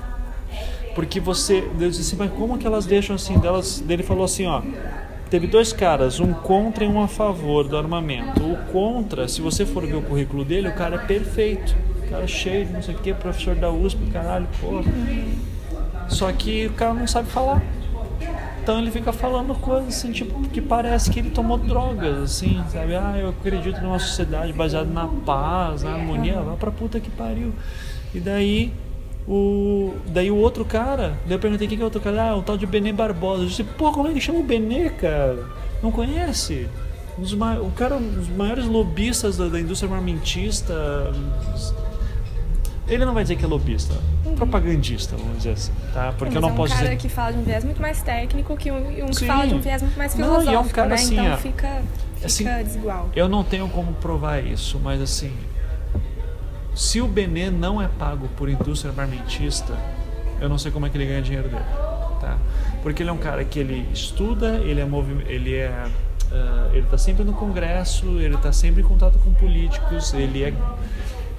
Porque 0.95 1.19
você, 1.19 1.61
Deus 1.77 1.97
disse 1.97 2.15
mas 2.15 2.31
como 2.31 2.57
que 2.57 2.65
elas 2.65 2.85
deixam 2.85 3.17
assim? 3.17 3.37
Delas, 3.37 3.81
dele 3.81 4.01
falou 4.01 4.23
assim, 4.23 4.45
ó, 4.45 4.61
teve 5.29 5.45
dois 5.45 5.73
caras, 5.73 6.21
um 6.21 6.33
contra 6.33 6.85
e 6.85 6.87
um 6.87 7.01
a 7.03 7.07
favor 7.09 7.67
do 7.67 7.77
armamento. 7.77 8.41
O 8.41 8.55
contra, 8.71 9.27
se 9.27 9.41
você 9.41 9.65
for 9.65 9.85
ver 9.85 9.95
o 9.95 10.01
currículo 10.01 10.45
dele, 10.45 10.69
o 10.69 10.73
cara 10.73 10.95
é 10.95 10.99
perfeito. 10.99 11.75
O 12.05 12.09
cara 12.09 12.23
é 12.23 12.27
cheio 12.27 12.65
de 12.65 12.71
não 12.71 12.81
sei 12.81 12.95
o 12.95 12.97
que, 12.97 13.13
professor 13.13 13.55
da 13.55 13.69
USP, 13.69 14.05
caralho, 14.11 14.47
porra. 14.61 14.83
Só 16.07 16.31
que 16.31 16.67
o 16.67 16.73
cara 16.73 16.93
não 16.93 17.07
sabe 17.07 17.29
falar. 17.29 17.61
Então 18.61 18.77
ele 18.77 18.91
fica 18.91 19.11
falando 19.11 19.55
coisas 19.55 19.95
assim, 19.97 20.11
tipo, 20.11 20.39
que 20.49 20.61
parece 20.61 21.09
que 21.09 21.19
ele 21.19 21.31
tomou 21.31 21.57
drogas, 21.57 22.19
assim, 22.19 22.63
sabe? 22.71 22.95
Ah, 22.95 23.15
eu 23.17 23.29
acredito 23.29 23.81
numa 23.81 23.97
sociedade 23.97 24.53
baseada 24.53 24.89
na 24.89 25.07
paz, 25.07 25.81
na 25.81 25.93
harmonia, 25.93 26.39
vá 26.41 26.55
pra 26.55 26.69
puta 26.69 26.99
que 26.99 27.09
pariu. 27.09 27.51
E 28.13 28.19
daí 28.19 28.71
o. 29.27 29.93
Daí 30.07 30.29
o 30.29 30.35
outro 30.35 30.63
cara, 30.63 31.17
daí 31.25 31.35
eu 31.35 31.39
perguntei 31.39 31.67
quem 31.67 31.75
que 31.75 31.81
é 31.81 31.85
o 31.85 31.87
outro 31.87 31.99
cara, 31.99 32.29
ah, 32.29 32.35
o 32.35 32.43
tal 32.43 32.55
de 32.55 32.67
Benê 32.67 32.93
Barbosa. 32.93 33.43
Eu 33.43 33.47
disse, 33.47 33.63
pô, 33.63 33.91
como 33.91 34.07
é 34.07 34.13
que 34.13 34.21
chama 34.21 34.39
o 34.39 34.43
Benê, 34.43 34.89
cara? 34.91 35.43
Não 35.81 35.91
conhece? 35.91 36.67
Um 37.17 37.21
dos 37.21 37.33
o 37.33 37.71
cara, 37.75 37.95
um 37.95 38.09
dos 38.09 38.29
maiores 38.29 38.65
lobistas 38.65 39.37
da, 39.37 39.47
da 39.47 39.59
indústria 39.59 39.91
armamentista. 39.91 41.11
Ele 42.91 43.05
não 43.05 43.13
vai 43.13 43.23
dizer 43.23 43.37
que 43.37 43.45
é 43.45 43.47
lobista, 43.47 43.93
propagandista, 44.35 45.15
vamos 45.15 45.37
dizer 45.37 45.51
assim, 45.51 45.71
tá? 45.93 46.13
Porque 46.17 46.37
eu 46.37 46.41
Mas 46.41 46.41
não 46.41 46.49
é 46.49 46.51
um 46.51 46.55
posso 46.55 46.73
cara 46.73 46.85
dizer. 46.87 46.97
que 46.97 47.07
fala 47.09 47.31
de 47.31 47.39
um 47.39 47.43
viés 47.43 47.63
muito 47.63 47.81
mais 47.81 48.01
técnico 48.03 48.57
que 48.57 48.69
um, 48.71 49.05
um 49.05 49.07
que 49.07 49.25
fala 49.25 49.47
de 49.47 49.55
um 49.55 49.59
viés 49.61 49.81
muito 49.81 49.97
mais 49.97 50.13
Não, 50.15 50.27
e 50.27 50.29
é 50.29 50.37
um 50.37 50.41
filosófico, 50.41 50.75
cara 50.75 50.87
né? 50.89 50.95
assim, 50.95 51.13
então 51.13 51.33
ó, 51.33 51.37
fica, 51.37 51.81
fica 52.17 52.25
assim, 52.25 52.63
desigual. 52.63 53.09
Eu 53.15 53.29
não 53.29 53.43
tenho 53.45 53.67
como 53.69 53.93
provar 53.93 54.43
isso, 54.45 54.77
mas 54.83 55.01
assim, 55.01 55.31
se 56.75 57.01
o 57.01 57.07
Benê 57.07 57.49
não 57.49 57.81
é 57.81 57.87
pago 57.87 58.27
por 58.35 58.49
indústria 58.49 58.91
armamentista, 58.91 59.73
eu 60.39 60.49
não 60.49 60.57
sei 60.57 60.71
como 60.71 60.85
é 60.85 60.89
que 60.89 60.97
ele 60.97 61.05
ganha 61.05 61.21
dinheiro 61.21 61.47
dele, 61.49 61.63
tá? 62.19 62.37
Porque 62.83 63.03
ele 63.03 63.09
é 63.09 63.13
um 63.13 63.17
cara 63.17 63.43
que 63.45 63.59
ele 63.59 63.87
estuda, 63.93 64.55
ele 64.57 64.81
é 64.81 64.85
movi- 64.85 65.23
ele 65.27 65.55
é 65.55 65.71
ah, 66.31 66.69
ele 66.71 66.83
está 66.85 66.97
sempre 66.97 67.23
no 67.23 67.33
Congresso, 67.33 68.05
ele 68.19 68.35
está 68.35 68.51
sempre 68.51 68.81
em 68.81 68.85
contato 68.85 69.19
com 69.19 69.33
políticos, 69.33 70.13
ele 70.13 70.43
é 70.43 70.53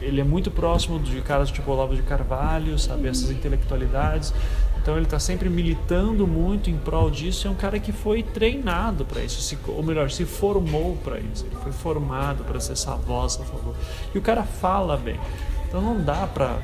ele 0.02 0.20
é 0.20 0.24
muito 0.24 0.50
próximo 0.50 0.98
de 0.98 1.20
caras 1.20 1.50
tipo 1.50 1.70
Olavo 1.70 1.94
de 1.94 2.02
Carvalho, 2.02 2.78
sabe 2.78 3.08
essas 3.08 3.30
intelectualidades. 3.30 4.34
Então 4.82 4.96
ele 4.96 5.04
está 5.04 5.18
sempre 5.18 5.48
militando 5.48 6.26
muito 6.26 6.68
em 6.68 6.76
prol 6.76 7.08
disso. 7.08 7.46
É 7.46 7.50
um 7.50 7.54
cara 7.54 7.78
que 7.78 7.92
foi 7.92 8.22
treinado 8.22 9.04
para 9.04 9.22
isso, 9.22 9.40
se, 9.40 9.56
ou 9.68 9.82
melhor, 9.82 10.10
se 10.10 10.24
formou 10.24 10.96
para 11.04 11.20
isso. 11.20 11.46
Ele 11.46 11.56
foi 11.62 11.70
formado 11.70 12.42
para 12.42 12.58
ser 12.58 12.72
essa 12.72 12.96
voz 12.96 13.38
a 13.40 13.44
favor. 13.44 13.76
E 14.12 14.18
o 14.18 14.20
cara 14.20 14.42
fala 14.42 14.96
bem. 14.96 15.20
Então 15.68 15.80
não 15.80 16.02
dá 16.02 16.26
para 16.26 16.58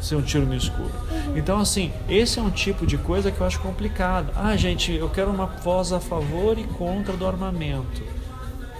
ser 0.00 0.14
um 0.14 0.22
tiro 0.22 0.46
no 0.46 0.54
escuro. 0.54 0.92
Então 1.34 1.58
assim, 1.58 1.92
esse 2.08 2.38
é 2.38 2.42
um 2.42 2.50
tipo 2.50 2.86
de 2.86 2.96
coisa 2.96 3.32
que 3.32 3.40
eu 3.40 3.46
acho 3.46 3.58
complicado. 3.58 4.30
Ah, 4.36 4.56
gente, 4.56 4.92
eu 4.92 5.08
quero 5.10 5.30
uma 5.30 5.46
voz 5.46 5.92
a 5.92 5.98
favor 5.98 6.56
e 6.56 6.64
contra 6.64 7.16
do 7.16 7.26
armamento. 7.26 8.02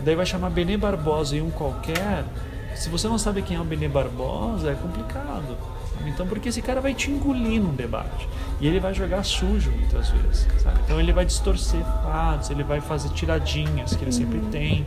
Daí 0.01 0.15
vai 0.15 0.27
chamar 0.27 0.51
Benê 0.51 0.77
Barbosa 0.77 1.37
e 1.37 1.43
um 1.43 1.51
qualquer. 1.51 2.25
Se 2.77 2.89
você 2.89 3.09
não 3.09 3.19
sabe 3.19 3.43
quem 3.43 3.57
é 3.57 3.61
o 3.61 3.65
Benê 3.65 3.89
Barbosa, 3.89 4.71
é 4.71 4.75
complicado. 4.75 5.57
Então, 6.07 6.27
porque 6.27 6.51
esse 6.51 6.63
cara 6.63 6.81
vai 6.81 6.95
te 6.95 7.11
engolir 7.11 7.61
num 7.61 7.75
debate. 7.75 8.29
E 8.61 8.67
ele 8.67 8.79
vai 8.79 8.95
jogar 8.95 9.25
sujo 9.25 9.71
muitas 9.71 10.11
vezes. 10.11 10.47
Sabe? 10.63 10.79
Então, 10.85 11.01
ele 11.01 11.13
vai 11.13 11.25
distorcer 11.25 11.81
fatos, 12.03 12.51
ele 12.51 12.63
vai 12.63 12.81
fazer 12.81 13.09
tiradinhas 13.11 13.97
que 13.97 14.05
ele 14.05 14.13
sempre 14.13 14.39
tem. 14.53 14.87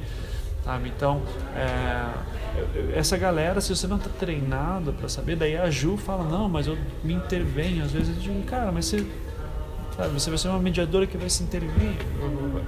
Sabe? 0.64 0.90
Então, 0.96 1.22
é, 1.56 2.98
essa 2.98 3.18
galera, 3.18 3.60
se 3.60 3.76
você 3.76 3.88
não 3.88 3.98
está 3.98 4.10
treinado 4.20 4.94
para 4.94 5.10
saber, 5.10 5.36
daí 5.36 5.58
a 5.58 5.70
Ju 5.70 5.98
fala: 5.98 6.24
Não, 6.24 6.48
mas 6.48 6.68
eu 6.68 6.78
me 7.04 7.14
intervenho. 7.14 7.84
Às 7.84 7.92
vezes 7.92 8.16
eu 8.16 8.22
digo: 8.22 8.44
Cara, 8.44 8.72
mas 8.72 8.86
você 8.86 9.06
Sabe? 10.00 10.14
Você 10.14 10.30
vai 10.30 10.40
ser 10.40 10.48
uma 10.48 10.60
mediadora 10.60 11.06
que 11.06 11.18
vai 11.18 11.30
se 11.30 11.44
intervir, 11.44 11.92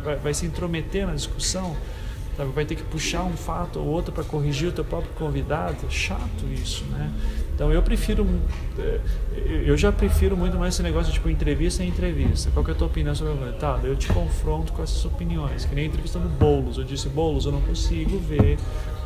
vai, 0.04 0.18
vai 0.18 0.34
se 0.34 0.46
intrometer 0.46 1.08
na 1.08 1.14
discussão, 1.14 1.78
vai 2.38 2.66
ter 2.66 2.76
que 2.76 2.84
puxar 2.84 3.24
um 3.24 3.36
fato 3.36 3.80
ou 3.80 3.86
outro 3.86 4.12
para 4.12 4.24
corrigir 4.24 4.70
o 4.70 4.72
teu 4.72 4.84
próprio 4.84 5.12
convidado. 5.14 5.78
É 5.86 5.90
chato 5.90 6.46
isso, 6.52 6.84
né? 6.86 7.12
Então 7.54 7.72
eu 7.72 7.82
prefiro, 7.84 8.26
eh, 8.80 9.00
eu 9.66 9.78
já 9.78 9.92
prefiro 9.92 10.36
muito 10.36 10.58
mais 10.58 10.74
esse 10.74 10.84
negócio 10.84 11.14
tipo 11.14 11.30
entrevista 11.30 11.84
em 11.84 11.90
entrevista. 11.90 12.50
Qual 12.52 12.66
que 12.66 12.72
é 12.72 12.74
a 12.74 12.78
tua 12.78 12.88
opinião 12.88 13.14
sobre 13.14 13.34
a 13.34 13.52
Tá, 13.54 13.80
eu 13.84 13.96
te 13.96 14.12
confronto 14.12 14.74
com 14.74 14.82
essas 14.82 15.04
opiniões. 15.06 15.66
Que 15.66 15.76
nem 15.76 15.86
a 15.86 15.88
entrevista 15.88 16.18
do 16.18 16.30
Boulos. 16.30 16.78
Eu 16.78 16.84
disse, 16.84 17.08
Boulos, 17.10 17.46
eu 17.46 17.52
não 17.52 17.62
consigo 17.62 18.18
ver 18.18 18.58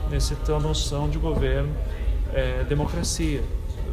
nessa 0.10 0.36
tua 0.36 0.60
noção 0.60 1.10
de 1.10 1.18
governo 1.18 1.74
eh, 2.34 2.64
democracia 2.70 3.42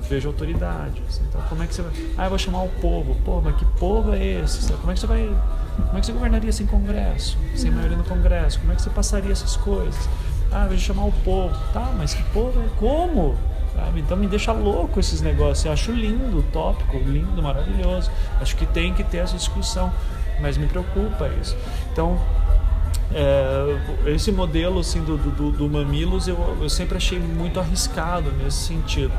vejo 0.08 0.28
autoridades. 0.28 1.20
Então, 1.28 1.40
como 1.48 1.62
é 1.62 1.66
que 1.66 1.74
você 1.74 1.82
vai. 1.82 1.92
Ah, 2.18 2.24
eu 2.24 2.30
vou 2.30 2.38
chamar 2.38 2.62
o 2.62 2.68
povo. 2.68 3.16
Pô, 3.24 3.40
mas 3.40 3.56
que 3.56 3.64
povo 3.78 4.12
é 4.12 4.42
esse? 4.42 4.72
Como 4.74 4.90
é 4.90 4.94
que 4.94 5.00
você 5.00 5.06
vai. 5.06 5.30
Como 5.76 5.96
é 5.96 6.00
que 6.00 6.06
você 6.06 6.12
governaria 6.12 6.52
sem 6.52 6.66
Congresso? 6.66 7.38
Sem 7.54 7.70
maioria 7.70 7.96
no 7.96 8.04
Congresso? 8.04 8.60
Como 8.60 8.72
é 8.72 8.76
que 8.76 8.82
você 8.82 8.90
passaria 8.90 9.32
essas 9.32 9.56
coisas? 9.56 10.08
Ah, 10.50 10.66
vou 10.66 10.76
chamar 10.76 11.06
o 11.06 11.12
povo. 11.24 11.56
Tá, 11.72 11.92
mas 11.96 12.14
que 12.14 12.22
povo 12.24 12.60
é? 12.60 12.68
Como? 12.78 13.36
Sabe? 13.74 14.00
Então 14.00 14.16
me 14.16 14.26
deixa 14.26 14.52
louco 14.52 15.00
esses 15.00 15.20
negócios. 15.20 15.64
Eu 15.64 15.72
acho 15.72 15.92
lindo, 15.92 16.38
utópico, 16.38 16.98
lindo, 16.98 17.42
maravilhoso. 17.42 18.10
Acho 18.40 18.56
que 18.56 18.66
tem 18.66 18.92
que 18.92 19.02
ter 19.02 19.18
essa 19.18 19.36
discussão. 19.36 19.92
Mas 20.40 20.58
me 20.58 20.66
preocupa 20.66 21.28
isso. 21.40 21.56
Então, 21.92 22.20
é, 23.14 23.78
esse 24.06 24.32
modelo 24.32 24.80
assim 24.80 25.02
do, 25.04 25.16
do, 25.18 25.52
do 25.52 25.68
Mamilos 25.68 26.26
eu, 26.28 26.56
eu 26.60 26.68
sempre 26.70 26.96
achei 26.96 27.18
muito 27.18 27.60
arriscado 27.60 28.32
nesse 28.32 28.66
sentido. 28.66 29.12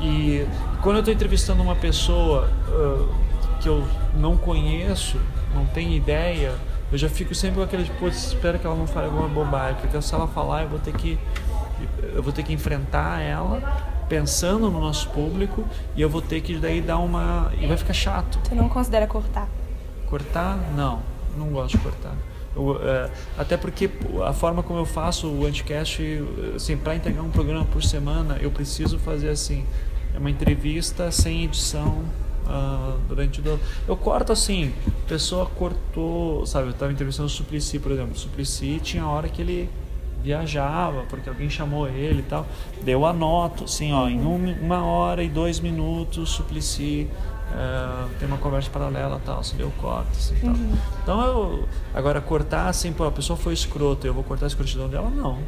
E 0.00 0.46
quando 0.80 0.96
eu 0.96 1.00
estou 1.00 1.14
entrevistando 1.14 1.62
uma 1.62 1.76
pessoa 1.76 2.50
uh, 2.68 3.08
que 3.60 3.68
eu 3.68 3.86
não 4.16 4.36
conheço, 4.36 5.18
não 5.54 5.66
tenho 5.66 5.92
ideia, 5.92 6.54
eu 6.90 6.98
já 6.98 7.08
fico 7.08 7.34
sempre 7.34 7.56
com 7.56 7.62
aquele, 7.62 7.84
pô, 7.98 8.08
espero 8.08 8.58
que 8.58 8.66
ela 8.66 8.76
não 8.76 8.86
fale 8.86 9.06
alguma 9.06 9.28
bobagem, 9.28 9.80
porque 9.80 10.00
se 10.02 10.14
ela 10.14 10.28
falar 10.28 10.62
eu 10.62 10.68
vou 10.68 10.78
ter 10.78 10.92
que 10.92 11.18
eu 12.14 12.22
vou 12.22 12.32
ter 12.32 12.42
que 12.42 12.52
enfrentar 12.52 13.20
ela 13.20 13.60
pensando 14.08 14.70
no 14.70 14.78
nosso 14.78 15.08
público 15.08 15.64
e 15.96 16.02
eu 16.02 16.08
vou 16.08 16.20
ter 16.20 16.42
que 16.42 16.58
daí 16.58 16.80
dar 16.80 16.98
uma 16.98 17.50
e 17.58 17.66
vai 17.66 17.76
ficar 17.76 17.94
chato. 17.94 18.38
Você 18.44 18.54
não 18.54 18.68
considera 18.68 19.06
cortar? 19.06 19.48
Cortar? 20.06 20.58
Não, 20.76 21.00
não 21.36 21.48
gosto 21.48 21.78
de 21.78 21.82
cortar. 21.82 22.14
Eu, 22.54 22.78
é, 22.82 23.10
até 23.38 23.56
porque 23.56 23.88
a 24.26 24.32
forma 24.34 24.62
como 24.62 24.78
eu 24.78 24.84
faço 24.84 25.28
o 25.28 25.46
Anticast, 25.46 26.02
assim, 26.54 26.76
para 26.76 26.94
entregar 26.94 27.22
um 27.22 27.30
programa 27.30 27.64
por 27.64 27.82
semana, 27.82 28.36
eu 28.40 28.50
preciso 28.50 28.98
fazer 28.98 29.30
assim, 29.30 29.64
é 30.14 30.18
uma 30.18 30.30
entrevista 30.30 31.10
sem 31.10 31.44
edição 31.44 32.04
uh, 32.46 32.98
durante 33.08 33.40
o 33.40 33.60
eu 33.86 33.96
corto 33.96 34.32
assim, 34.32 34.72
a 35.04 35.08
pessoa 35.08 35.46
cortou, 35.46 36.46
sabe, 36.46 36.68
eu 36.68 36.70
estava 36.70 36.92
entrevistando 36.92 37.26
o 37.26 37.30
Suplicy, 37.30 37.78
por 37.78 37.92
exemplo, 37.92 38.12
o 38.12 38.18
Suplicy 38.18 38.80
tinha 38.82 39.06
hora 39.06 39.28
que 39.28 39.42
ele 39.42 39.70
viajava 40.22 41.02
porque 41.10 41.28
alguém 41.28 41.50
chamou 41.50 41.88
ele 41.88 42.20
e 42.20 42.22
tal, 42.22 42.46
eu 42.86 43.04
anoto 43.04 43.64
assim, 43.64 43.92
ó, 43.92 44.08
em 44.08 44.20
um, 44.20 44.54
uma 44.60 44.84
hora 44.84 45.22
e 45.22 45.28
dois 45.28 45.60
minutos, 45.60 46.30
Suplicy 46.30 47.08
Uh, 47.52 48.08
tem 48.18 48.26
uma 48.26 48.38
conversa 48.38 48.70
paralela 48.70 49.20
tal, 49.26 49.44
se 49.44 49.54
deu 49.56 49.70
corte 49.78 50.08
assim, 50.12 50.36
tal. 50.36 50.54
Uhum. 50.54 50.72
Então 51.02 51.26
eu 51.26 51.68
agora 51.92 52.18
cortar 52.18 52.68
assim, 52.68 52.94
pô, 52.94 53.04
a 53.04 53.12
pessoa 53.12 53.36
foi 53.36 53.52
escrota, 53.52 54.06
eu 54.06 54.14
vou 54.14 54.24
cortar 54.24 54.46
a 54.46 54.48
escrotidão 54.48 54.88
dela, 54.88 55.10
não, 55.10 55.38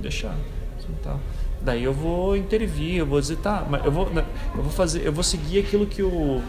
deixar, 0.00 0.34
assim, 0.78 0.94
tal. 1.02 1.20
Daí 1.62 1.84
eu 1.84 1.92
vou 1.92 2.36
intervir, 2.36 2.96
eu 2.96 3.06
vou 3.06 3.20
dizer, 3.20 3.36
tá, 3.36 3.66
mas 3.68 3.84
eu 3.84 3.92
vou, 3.92 4.08
né, 4.10 4.24
eu 4.56 4.62
vou 4.62 4.72
fazer, 4.72 5.06
eu 5.06 5.12
vou 5.12 5.22
seguir 5.22 5.60
aquilo 5.60 5.86
que 5.86 6.02
o 6.02 6.42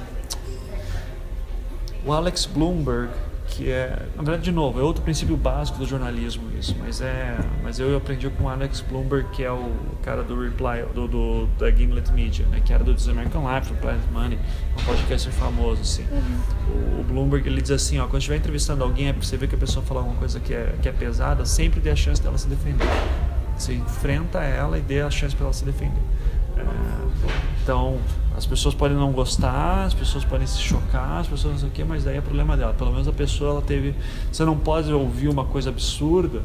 o 2.03 2.11
Alex 2.11 2.45
Bloomberg 2.47 3.11
que 3.51 3.69
é, 3.69 4.07
na 4.15 4.23
verdade, 4.23 4.43
de 4.43 4.51
novo, 4.51 4.79
é 4.79 4.83
outro 4.83 5.03
princípio 5.03 5.35
básico 5.35 5.77
do 5.77 5.85
jornalismo 5.85 6.43
isso, 6.57 6.75
mas 6.79 7.01
é, 7.01 7.38
mas 7.61 7.79
eu 7.79 7.95
aprendi 7.95 8.29
com 8.29 8.45
o 8.45 8.49
Alex 8.49 8.81
Bloomberg, 8.81 9.29
que 9.31 9.43
é 9.43 9.51
o 9.51 9.71
cara 10.03 10.23
do 10.23 10.41
Reply, 10.41 10.85
do, 10.93 11.07
do 11.07 11.45
da 11.59 11.69
Gimlet 11.69 12.11
Media, 12.13 12.45
né, 12.47 12.61
que 12.63 12.73
era 12.73 12.83
do 12.83 12.93
This 12.93 13.09
American 13.09 13.43
Life, 13.53 13.71
do 13.71 13.79
Planet 13.79 14.01
Money, 14.11 14.39
um 14.79 14.83
podcaster 14.83 15.31
famoso, 15.33 15.81
assim. 15.81 16.05
Uhum. 16.11 16.97
O, 16.97 17.01
o, 17.01 17.03
Bloomberg, 17.03 17.47
ele 17.47 17.61
diz 17.61 17.71
assim, 17.71 17.99
ó, 17.99 18.07
quando 18.07 18.19
estiver 18.19 18.38
entrevistando 18.38 18.83
alguém, 18.83 19.09
é 19.09 19.13
você 19.13 19.35
ver 19.35 19.47
que 19.47 19.55
a 19.55 19.57
pessoa 19.57 19.85
fala 19.85 19.99
alguma 19.99 20.17
coisa 20.17 20.39
que 20.39 20.53
é, 20.53 20.75
que 20.81 20.88
é 20.88 20.91
pesada, 20.91 21.45
sempre 21.45 21.79
dê 21.79 21.89
a 21.89 21.95
chance 21.95 22.21
dela 22.21 22.38
se 22.38 22.47
defender. 22.47 22.88
Você 23.61 23.75
enfrenta 23.75 24.39
ela 24.39 24.79
e 24.79 24.81
dê 24.81 25.01
a 25.01 25.11
chance 25.11 25.35
para 25.35 25.45
ela 25.45 25.53
se 25.53 25.63
defender. 25.63 26.01
É, 26.57 26.63
então, 27.61 27.99
as 28.35 28.43
pessoas 28.43 28.73
podem 28.73 28.97
não 28.97 29.11
gostar, 29.11 29.85
as 29.85 29.93
pessoas 29.93 30.25
podem 30.25 30.47
se 30.47 30.57
chocar, 30.57 31.19
as 31.19 31.27
pessoas 31.27 31.53
não 31.53 31.59
sei 31.59 31.69
o 31.69 31.71
quê, 31.71 31.83
mas 31.83 32.03
daí 32.03 32.17
é 32.17 32.21
problema 32.21 32.57
dela. 32.57 32.73
Pelo 32.73 32.91
menos 32.91 33.07
a 33.07 33.11
pessoa 33.11 33.51
ela 33.51 33.61
teve. 33.61 33.93
Você 34.31 34.43
não 34.43 34.57
pode 34.57 34.91
ouvir 34.91 35.27
uma 35.27 35.45
coisa 35.45 35.69
absurda 35.69 36.41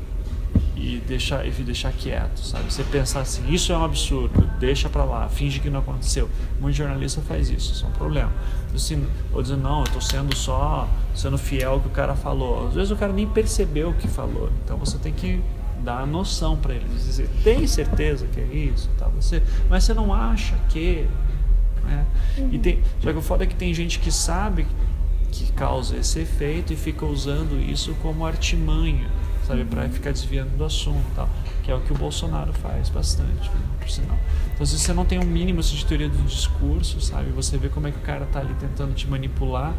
e 0.76 1.02
deixar, 1.08 1.46
e 1.46 1.50
deixar 1.50 1.90
quieto, 1.90 2.38
sabe? 2.40 2.70
Você 2.70 2.84
pensar 2.84 3.20
assim, 3.20 3.50
isso 3.50 3.72
é 3.72 3.78
um 3.78 3.84
absurdo, 3.84 4.46
deixa 4.60 4.90
pra 4.90 5.02
lá, 5.02 5.26
finge 5.26 5.58
que 5.58 5.70
não 5.70 5.80
aconteceu. 5.80 6.28
Muito 6.60 6.76
jornalista 6.76 7.22
faz 7.22 7.48
isso, 7.48 7.72
isso 7.72 7.86
é 7.86 7.88
um 7.88 7.92
problema. 7.92 8.30
Assim, 8.74 9.06
ou 9.32 9.40
dizendo, 9.40 9.62
não, 9.62 9.80
eu 9.80 9.86
tô 9.86 10.02
sendo 10.02 10.36
só, 10.36 10.86
sendo 11.14 11.38
fiel 11.38 11.72
ao 11.72 11.80
que 11.80 11.88
o 11.88 11.92
cara 11.92 12.14
falou. 12.14 12.68
Às 12.68 12.74
vezes 12.74 12.90
o 12.90 12.96
cara 12.96 13.10
nem 13.10 13.26
percebeu 13.26 13.88
o 13.88 13.94
que 13.94 14.06
falou, 14.06 14.50
então 14.62 14.76
você 14.76 14.98
tem 14.98 15.14
que 15.14 15.42
dar 15.82 16.00
a 16.00 16.06
noção 16.06 16.56
para 16.56 16.74
ele, 16.74 16.84
dizer, 16.88 17.28
tem 17.44 17.66
certeza 17.66 18.26
que 18.26 18.40
é 18.40 18.44
isso, 18.44 18.88
tá? 18.98 19.06
Você, 19.08 19.42
mas 19.68 19.84
você 19.84 19.94
não 19.94 20.12
acha 20.12 20.54
que 20.68 21.06
né? 21.86 22.04
Uhum. 22.38 22.48
E 22.52 22.58
tem, 22.58 22.82
só 23.00 23.12
que 23.12 23.18
o 23.18 23.22
foda 23.22 23.44
é 23.44 23.46
que 23.46 23.54
tem 23.54 23.72
gente 23.72 23.98
que 23.98 24.10
sabe 24.10 24.66
que 25.30 25.52
causa 25.52 25.96
esse 25.96 26.20
efeito 26.20 26.72
e 26.72 26.76
fica 26.76 27.04
usando 27.04 27.60
isso 27.60 27.94
como 28.02 28.26
artimanha, 28.26 29.08
sabe, 29.46 29.64
para 29.64 29.82
uhum. 29.82 29.90
ficar 29.90 30.12
desviando 30.12 30.56
do 30.56 30.64
assunto, 30.64 31.04
tal, 31.14 31.28
que 31.62 31.70
é 31.70 31.74
o 31.74 31.80
que 31.80 31.92
o 31.92 31.96
Bolsonaro 31.96 32.52
faz 32.52 32.88
bastante, 32.88 33.50
por 33.78 33.88
sinal. 33.88 34.18
Então, 34.54 34.66
se 34.66 34.78
você 34.78 34.92
não 34.92 35.04
tem 35.04 35.18
um 35.18 35.26
mínimo 35.26 35.60
assim, 35.60 35.76
de 35.76 35.84
teoria 35.84 36.08
do 36.08 36.22
discurso, 36.26 37.00
sabe, 37.00 37.30
você 37.30 37.58
vê 37.58 37.68
como 37.68 37.86
é 37.86 37.92
que 37.92 37.98
o 37.98 38.02
cara 38.02 38.26
tá 38.26 38.40
ali 38.40 38.54
tentando 38.54 38.94
te 38.94 39.06
manipular, 39.06 39.74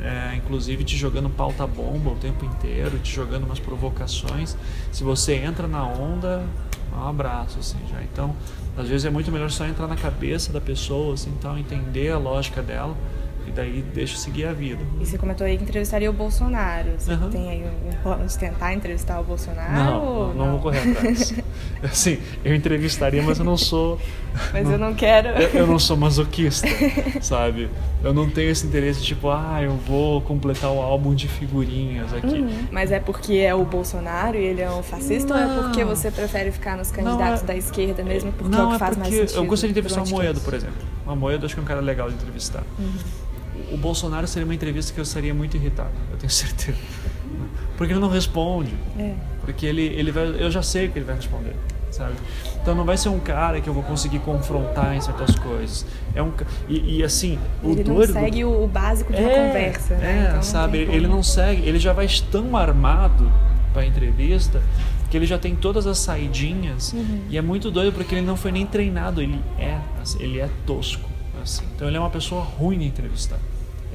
é, 0.00 0.36
inclusive 0.36 0.84
te 0.84 0.96
jogando 0.96 1.28
pauta 1.30 1.66
bomba 1.66 2.10
o 2.10 2.16
tempo 2.16 2.44
inteiro, 2.44 2.98
te 2.98 3.12
jogando 3.12 3.44
umas 3.44 3.58
provocações. 3.58 4.56
Se 4.92 5.02
você 5.02 5.34
entra 5.34 5.66
na 5.66 5.84
onda, 5.84 6.44
um 6.92 7.08
abraço, 7.08 7.58
assim, 7.58 7.78
já. 7.90 8.02
Então, 8.02 8.34
às 8.76 8.88
vezes 8.88 9.04
é 9.04 9.10
muito 9.10 9.30
melhor 9.30 9.50
só 9.50 9.66
entrar 9.66 9.86
na 9.86 9.96
cabeça 9.96 10.52
da 10.52 10.60
pessoa, 10.60 11.14
assim, 11.14 11.30
então, 11.36 11.58
entender 11.58 12.10
a 12.10 12.18
lógica 12.18 12.62
dela 12.62 12.96
e 13.48 13.50
daí 13.50 13.82
deixa 13.94 14.16
seguir 14.16 14.44
a 14.44 14.52
vida. 14.52 14.82
E 15.00 15.06
você 15.06 15.16
comentou 15.16 15.46
aí 15.46 15.56
que 15.56 15.64
entrevistaria 15.64 16.08
o 16.08 16.12
Bolsonaro. 16.12 16.90
Você 16.98 17.12
uhum. 17.12 17.30
tem 17.30 17.50
aí 17.50 17.64
um 17.64 18.02
plano 18.02 18.26
de 18.26 18.38
tentar 18.38 18.74
entrevistar 18.74 19.18
o 19.20 19.24
Bolsonaro? 19.24 19.72
Não, 19.72 20.28
não, 20.28 20.34
não, 20.34 20.50
vou 20.52 20.60
correr 20.60 20.90
atrás. 20.90 21.34
assim, 21.82 22.18
eu 22.44 22.54
entrevistaria, 22.54 23.22
mas 23.22 23.38
eu 23.38 23.44
não 23.44 23.56
sou. 23.56 23.98
Mas 24.52 24.64
não, 24.64 24.72
eu 24.72 24.78
não 24.78 24.94
quero. 24.94 25.28
Eu, 25.30 25.48
eu, 25.48 25.66
não 25.66 25.78
sou 25.78 25.96
masoquista, 25.96 26.68
sabe? 27.20 27.68
Eu 28.04 28.14
não 28.14 28.30
tenho 28.30 28.50
esse 28.50 28.64
interesse 28.64 29.02
tipo, 29.02 29.30
ah, 29.30 29.58
eu 29.60 29.72
vou 29.72 30.20
completar 30.20 30.70
o 30.70 30.80
álbum 30.80 31.12
de 31.12 31.26
figurinhas 31.26 32.12
aqui. 32.12 32.38
Uhum. 32.38 32.68
Mas 32.70 32.92
é 32.92 33.00
porque 33.00 33.34
é 33.34 33.52
o 33.54 33.64
Bolsonaro 33.64 34.36
e 34.36 34.44
ele 34.44 34.60
é 34.60 34.70
um 34.70 34.82
fascista 34.82 35.34
não. 35.34 35.56
ou 35.56 35.60
é 35.60 35.62
porque 35.64 35.84
você 35.84 36.10
prefere 36.10 36.52
ficar 36.52 36.76
nos 36.76 36.92
candidatos 36.92 37.42
é... 37.42 37.46
da 37.46 37.56
esquerda 37.56 38.04
mesmo? 38.04 38.30
Porque 38.30 38.54
não, 38.54 38.60
é 38.60 38.66
o 38.66 38.68
que 38.68 38.74
é 38.76 38.78
faz 38.78 38.96
porque 38.96 39.10
mais 39.10 39.20
sentido. 39.22 39.42
Eu 39.42 39.46
gostaria 39.46 39.74
de 39.74 39.80
entrevistar 39.80 40.02
o 40.04 40.08
Moedo, 40.08 40.40
por 40.40 40.54
exemplo. 40.54 40.76
O 41.04 41.16
Moedo 41.16 41.46
acho 41.46 41.54
que 41.54 41.60
é 41.60 41.62
um 41.62 41.66
cara 41.66 41.80
legal 41.80 42.08
de 42.08 42.14
entrevistar. 42.14 42.62
Uhum 42.78 43.17
o 43.72 43.76
Bolsonaro 43.76 44.26
seria 44.26 44.46
uma 44.46 44.54
entrevista 44.54 44.92
que 44.92 45.00
eu 45.00 45.02
estaria 45.02 45.34
muito 45.34 45.56
irritado, 45.56 45.90
eu 46.10 46.18
tenho 46.18 46.30
certeza. 46.30 46.78
Porque 47.76 47.92
ele 47.92 48.00
não 48.00 48.10
responde. 48.10 48.74
É. 48.98 49.14
Porque 49.40 49.64
ele, 49.64 49.82
ele 49.82 50.10
vai, 50.10 50.26
eu 50.26 50.50
já 50.50 50.62
sei 50.62 50.88
que 50.88 50.98
ele 50.98 51.04
vai 51.06 51.14
responder, 51.14 51.54
sabe? 51.90 52.14
Então 52.60 52.74
não 52.74 52.84
vai 52.84 52.96
ser 52.96 53.08
um 53.08 53.20
cara 53.20 53.60
que 53.60 53.68
eu 53.68 53.72
vou 53.72 53.82
conseguir 53.82 54.18
confrontar 54.18 54.94
em 54.94 55.00
certas 55.00 55.36
coisas. 55.36 55.86
É 56.14 56.22
um 56.22 56.32
e, 56.68 56.98
e 56.98 57.04
assim, 57.04 57.38
o 57.62 57.70
ele 57.70 57.84
não 57.84 58.06
segue 58.06 58.44
o 58.44 58.66
básico 58.66 59.12
de 59.12 59.20
uma 59.20 59.30
é, 59.30 59.46
conversa, 59.46 59.94
né? 59.96 60.24
É, 60.24 60.28
então, 60.28 60.42
sabe? 60.42 60.78
Ele 60.78 61.06
não 61.06 61.22
segue, 61.22 61.62
ele 61.66 61.78
já 61.78 61.92
vai 61.92 62.06
tão 62.30 62.56
armado 62.56 63.30
para 63.72 63.82
a 63.82 63.86
entrevista 63.86 64.60
que 65.08 65.16
ele 65.16 65.24
já 65.24 65.38
tem 65.38 65.56
todas 65.56 65.86
as 65.86 65.98
saidinhas 65.98 66.92
uhum. 66.92 67.22
e 67.30 67.38
é 67.38 67.42
muito 67.42 67.70
doido 67.70 67.94
porque 67.94 68.14
ele 68.14 68.26
não 68.26 68.36
foi 68.36 68.52
nem 68.52 68.66
treinado, 68.66 69.22
ele 69.22 69.40
é, 69.58 69.78
assim, 70.02 70.22
ele 70.22 70.40
é 70.40 70.48
tosco, 70.66 71.08
assim. 71.42 71.64
Então 71.74 71.88
ele 71.88 71.96
é 71.96 72.00
uma 72.00 72.10
pessoa 72.10 72.42
ruim 72.42 72.78
de 72.78 72.84
entrevistar. 72.84 73.38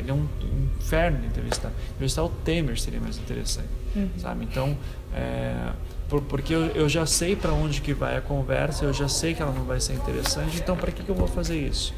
Ele 0.04 0.12
é 0.12 0.14
um, 0.14 0.28
um 0.44 0.68
inferno 0.78 1.20
de 1.20 1.28
entrevistar. 1.28 1.72
Entrevistar 1.96 2.24
o 2.24 2.30
Temer 2.30 2.80
seria 2.80 3.00
mais 3.00 3.18
interessante, 3.18 3.70
uhum. 3.96 4.10
sabe? 4.18 4.44
Então, 4.44 4.78
é, 5.14 5.72
por, 6.10 6.22
porque 6.24 6.54
eu, 6.54 6.66
eu, 6.68 6.90
já 6.90 7.06
sei 7.06 7.36
para 7.36 7.54
onde 7.54 7.82
que 7.82 7.94
vai 7.94 8.18
a 8.18 8.22
conversa, 8.22 8.86
eu 8.86 8.94
já 8.94 9.08
sei 9.08 9.34
que 9.34 9.42
ela 9.42 9.54
não 9.54 9.64
vai 9.64 9.80
ser 9.80 9.94
interessante, 9.94 10.58
então 10.58 10.76
para 10.76 10.92
que, 10.92 11.04
que 11.04 11.10
eu 11.10 11.16
vou 11.16 11.28
fazer 11.28 11.58
isso? 11.58 11.94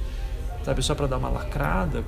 Sabe, 0.63 0.81
só 0.81 0.95
para 0.95 1.07
dar 1.07 1.17
uma 1.17 1.29
lacrada, 1.29 2.03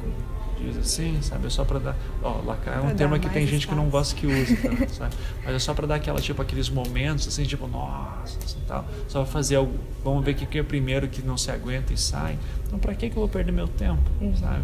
diz 0.59 0.77
assim, 0.77 1.21
sabe? 1.21 1.47
É 1.47 1.49
só 1.49 1.63
para 1.63 1.79
dar. 1.79 1.95
Ó, 2.21 2.41
lacrar 2.45 2.77
é 2.77 2.81
um 2.81 2.95
termo 2.95 3.19
que 3.19 3.29
tem 3.29 3.45
gente 3.45 3.61
espaço. 3.61 3.67
que 3.67 3.83
não 3.83 3.89
gosta 3.89 4.15
que 4.15 4.25
use, 4.25 4.55
sabe? 4.93 5.15
Mas 5.43 5.55
é 5.55 5.59
só 5.59 5.73
para 5.73 5.87
dar 5.87 5.95
aquela, 5.95 6.19
tipo, 6.19 6.41
aqueles 6.41 6.69
momentos, 6.69 7.27
assim, 7.27 7.43
tipo, 7.43 7.67
nossa, 7.67 8.37
assim, 8.43 8.57
tal. 8.67 8.85
Só 9.07 9.23
pra 9.23 9.31
fazer 9.31 9.55
algo. 9.55 9.77
Vamos 10.03 10.23
ver 10.25 10.31
o 10.31 10.35
que 10.35 10.57
é 10.57 10.61
o 10.61 10.65
primeiro 10.65 11.07
que 11.07 11.21
não 11.21 11.37
se 11.37 11.51
aguenta 11.51 11.93
e 11.93 11.97
sai. 11.97 12.37
Então, 12.65 12.79
para 12.79 12.93
que, 12.95 13.09
que 13.09 13.15
eu 13.15 13.21
vou 13.21 13.29
perder 13.29 13.51
meu 13.51 13.67
tempo, 13.67 14.01
uhum. 14.19 14.35
sabe? 14.35 14.63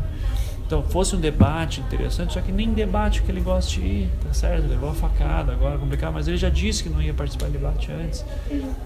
Então, 0.66 0.82
fosse 0.84 1.16
um 1.16 1.20
debate 1.20 1.82
interessante, 1.82 2.34
só 2.34 2.42
que 2.42 2.52
nem 2.52 2.74
debate 2.74 3.22
que 3.22 3.32
ele 3.32 3.42
gosta 3.42 3.72
de 3.72 3.82
ir, 3.82 4.10
tá 4.26 4.34
certo? 4.34 4.68
Levou 4.68 4.90
a 4.90 4.94
facada, 4.94 5.52
agora 5.52 5.76
é 5.76 5.78
complicado, 5.78 6.14
mas 6.14 6.28
ele 6.28 6.38
já 6.38 6.50
disse 6.50 6.84
que 6.84 6.90
não 6.90 7.02
ia 7.02 7.14
participar 7.14 7.48
de 7.48 7.54
debate 7.54 7.92
antes. 7.92 8.26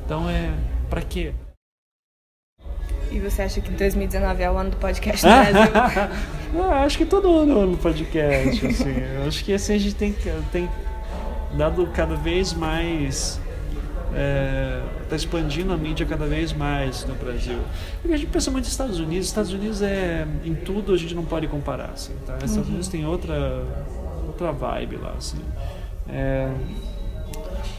Então, 0.06 0.30
é. 0.30 0.52
Pra 0.90 1.02
quê? 1.02 1.34
E 3.12 3.20
você 3.20 3.44
acha 3.44 3.62
que 3.62 3.72
2019 3.72 4.44
é 4.44 4.52
o 4.52 4.58
ano 4.58 4.72
do 4.72 4.78
podcast 4.78 5.24
no 5.26 5.32
Brasil? 5.32 5.74
não, 6.54 6.74
acho 6.74 6.98
que 6.98 7.06
todo 7.06 7.30
ano 7.38 7.52
é 7.52 7.56
o 7.56 7.60
ano 7.60 7.72
do 7.74 7.78
podcast, 7.78 8.66
assim. 8.68 8.96
Eu 9.16 9.28
acho 9.28 9.44
que 9.46 9.54
assim 9.54 9.76
a 9.76 9.80
gente 9.80 9.96
tem, 9.96 10.16
tem 10.52 10.70
dado 11.54 11.88
cada 11.88 12.16
vez 12.16 12.54
mais 12.54 13.40
está 15.08 15.16
expandindo 15.16 15.74
a 15.74 15.78
mídia 15.78 16.06
cada 16.06 16.26
vez 16.26 16.54
mais 16.54 17.06
no 17.06 17.16
Brasil. 17.16 17.60
Porque 18.02 18.14
a 18.14 18.18
gente 18.18 18.30
pensa 18.30 18.52
muito 18.52 18.66
nos 18.66 18.72
Estados 18.72 19.00
Unidos. 19.00 19.28
Estados 19.28 19.54
Unidos 19.54 19.82
é 19.82 20.28
em 20.44 20.54
tudo 20.54 20.94
a 20.94 20.98
gente 20.98 21.16
não 21.16 21.26
pode 21.26 21.48
comparar. 21.48 21.92
Assim, 21.92 22.14
tá? 22.26 22.36
Estados 22.36 22.58
uhum. 22.58 22.64
Unidos 22.64 22.88
tem 22.88 23.06
outra 23.06 23.64
outra 24.28 24.52
vibe 24.52 24.98
lá. 24.98 25.14
Assim. 25.18 25.40
É, 26.10 26.52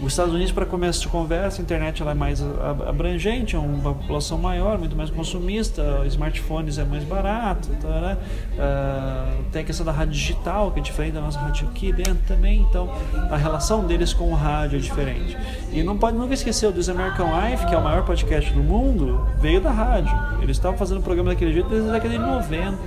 os 0.01 0.13
Estados 0.13 0.33
Unidos, 0.33 0.53
para 0.53 0.65
começo 0.65 1.01
de 1.01 1.09
conversa, 1.09 1.61
a 1.61 1.63
internet 1.63 2.01
ela 2.03 2.13
é 2.13 2.15
mais 2.15 2.41
abrangente, 2.87 3.57
é 3.57 3.59
uma 3.59 3.95
população 3.95 4.39
maior, 4.39 4.79
muito 4.79 4.95
mais 4.95 5.11
consumista, 5.11 6.05
smartphones 6.07 6.79
é 6.79 6.85
mais 6.85 7.03
barato, 7.03 7.69
tá, 7.81 7.89
né? 7.89 8.17
uh, 8.55 9.45
tem 9.51 9.63
a 9.63 9.65
questão 9.65 9.85
da 9.85 9.91
rádio 9.91 10.13
digital, 10.13 10.71
que 10.71 10.79
é 10.79 10.83
diferente 10.83 11.15
da 11.15 11.21
nossa 11.21 11.41
rádio 11.41 11.67
aqui 11.69 11.93
dentro 11.93 12.21
também, 12.29 12.61
então 12.69 12.89
a 13.29 13.37
relação 13.37 13.85
deles 13.85 14.13
com 14.13 14.31
o 14.31 14.35
rádio 14.35 14.77
é 14.77 14.81
diferente. 14.81 15.37
E 15.73 15.83
não 15.83 15.99
pode 15.99 16.17
nunca 16.17 16.33
esquecer 16.33 16.67
o 16.69 16.73
This 16.73 16.89
American 16.89 17.29
Life, 17.41 17.67
que 17.67 17.75
é 17.75 17.79
o 17.79 17.83
maior 17.83 18.05
podcast 18.05 18.53
do 18.53 18.63
mundo, 18.63 19.27
veio 19.41 19.61
da 19.61 19.73
rádio. 19.73 20.17
Eles 20.41 20.57
estavam 20.57 20.79
fazendo 20.79 20.99
o 20.99 21.03
programa 21.03 21.31
daquele 21.31 21.53
jeito 21.53 21.69
desde 21.69 21.89
a 21.89 21.93
década 21.93 22.11
de 22.11 22.21
90. 22.21 22.79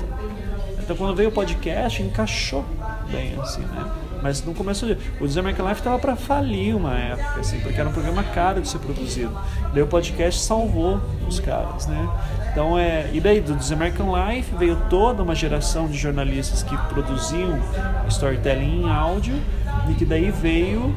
Então 0.79 0.95
quando 0.95 1.15
veio 1.15 1.29
o 1.29 1.31
podcast, 1.31 2.01
encaixou 2.01 2.63
bem, 3.11 3.35
assim, 3.39 3.61
né? 3.61 4.10
Mas 4.21 4.43
no 4.43 4.53
começo, 4.53 4.85
o 5.19 5.25
This 5.25 5.37
American 5.37 5.67
Life 5.67 5.81
tava 5.81 5.97
para 5.97 6.15
falir 6.15 6.75
uma 6.75 6.93
época, 6.93 7.39
assim, 7.39 7.59
porque 7.59 7.79
era 7.79 7.89
um 7.89 7.93
programa 7.93 8.23
caro 8.23 8.61
de 8.61 8.67
ser 8.67 8.79
produzido. 8.79 9.31
Daí 9.73 9.81
o 9.81 9.87
podcast 9.87 10.41
salvou 10.41 11.01
os 11.27 11.39
caras, 11.39 11.87
né? 11.87 12.09
Então 12.51 12.77
é, 12.77 13.09
e 13.13 13.19
daí 13.19 13.39
do 13.41 13.55
This 13.55 13.71
American 13.71 14.07
Life 14.15 14.53
veio 14.55 14.75
toda 14.89 15.23
uma 15.23 15.33
geração 15.33 15.87
de 15.87 15.97
jornalistas 15.97 16.61
que 16.61 16.77
produziam 16.89 17.59
storytelling 18.09 18.83
em 18.83 18.89
áudio 18.89 19.35
e 19.89 19.93
que 19.93 20.05
daí 20.05 20.29
veio 20.29 20.93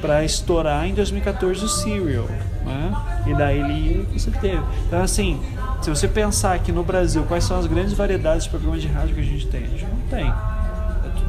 para 0.00 0.24
estourar 0.24 0.86
em 0.86 0.94
2014 0.94 1.64
o 1.64 1.68
Serial, 1.68 2.26
né? 2.64 2.92
E 3.26 3.34
daí 3.34 3.60
ele 3.60 4.08
você 4.12 4.30
teve. 4.30 4.62
Então 4.86 5.02
assim, 5.02 5.40
se 5.82 5.90
você 5.90 6.08
pensar 6.08 6.54
aqui 6.54 6.72
no 6.72 6.82
Brasil 6.82 7.22
quais 7.24 7.44
são 7.44 7.58
as 7.58 7.66
grandes 7.66 7.92
variedades 7.92 8.44
de 8.44 8.50
programas 8.50 8.80
de 8.80 8.88
rádio 8.88 9.14
que 9.14 9.20
a 9.20 9.24
gente 9.24 9.46
tem, 9.46 9.64
a 9.64 9.68
gente 9.68 9.84
não 9.84 9.98
tem. 10.10 10.32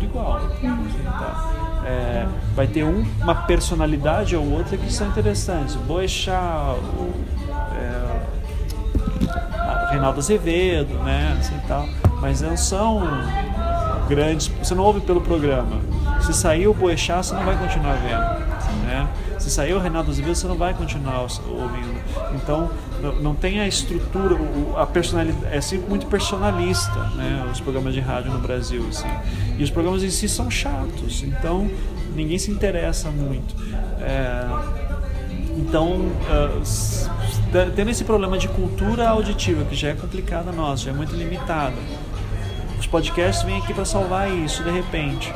Igual. 0.06 0.38
Assim, 0.38 1.03
tá? 1.03 1.52
É, 1.86 2.26
vai 2.56 2.68
ter 2.68 2.84
um, 2.84 3.06
uma 3.22 3.36
personalidade 3.36 4.36
ou 4.36 4.49
outra 4.52 4.77
que 4.77 4.91
são 4.91 5.07
interessantes. 5.07 5.76
O 5.76 5.80
Boechat, 5.80 6.80
o, 6.98 7.14
é, 7.76 8.06
Reinaldo 9.91 10.19
Azevedo, 10.19 10.95
né? 11.03 11.38
Assim, 11.40 11.60
tal. 11.68 11.88
Mas 12.22 12.41
não 12.41 12.56
são 12.57 13.02
grandes. 14.07 14.48
Você 14.48 14.73
não 14.73 14.84
ouve 14.84 15.02
pelo 15.02 15.22
programa. 15.22 15.80
Se 16.22 16.34
sair 16.34 16.68
o 16.68 16.73
Boechat, 16.73 17.26
você 17.26 17.36
não 17.36 17.44
vai 17.44 17.57
continuar 17.57 17.94
vendo. 17.95 18.55
Né? 18.83 19.07
Se 19.39 19.49
sair 19.49 19.73
o 19.73 19.79
Reinaldo 19.79 20.11
Azevedo, 20.11 20.35
você 20.35 20.47
não 20.47 20.57
vai 20.57 20.73
continuar 20.73 21.21
ouvindo. 21.21 22.01
Então, 22.35 22.69
não 23.21 23.35
tem 23.35 23.59
a 23.59 23.67
estrutura, 23.67 24.37
a 24.77 24.85
personalidade, 24.85 25.55
é 25.55 25.61
sempre 25.61 25.89
muito 25.89 26.07
personalista, 26.07 26.99
né? 27.15 27.47
Os 27.51 27.59
programas 27.59 27.93
de 27.93 27.99
rádio 27.99 28.31
no 28.31 28.39
Brasil, 28.39 28.85
assim. 28.89 29.09
E 29.57 29.63
os 29.63 29.69
programas 29.69 30.03
em 30.03 30.09
si 30.09 30.27
são 30.27 30.49
chatos, 30.49 31.23
então 31.23 31.69
ninguém 32.15 32.37
se 32.37 32.51
interessa 32.51 33.09
muito. 33.09 33.55
É, 34.01 34.45
então, 35.57 35.91
uh, 35.91 37.71
tendo 37.75 37.89
esse 37.89 38.03
problema 38.03 38.37
de 38.37 38.47
cultura 38.49 39.09
auditiva, 39.09 39.63
que 39.65 39.75
já 39.75 39.89
é 39.89 39.93
complicado 39.93 40.51
nosso, 40.51 40.85
já 40.85 40.91
é 40.91 40.93
muito 40.93 41.15
limitado, 41.15 41.75
os 42.79 42.87
podcasts 42.87 43.43
vêm 43.45 43.57
aqui 43.57 43.73
para 43.73 43.85
salvar 43.85 44.29
isso, 44.31 44.63
de 44.63 44.71
repente. 44.71 45.33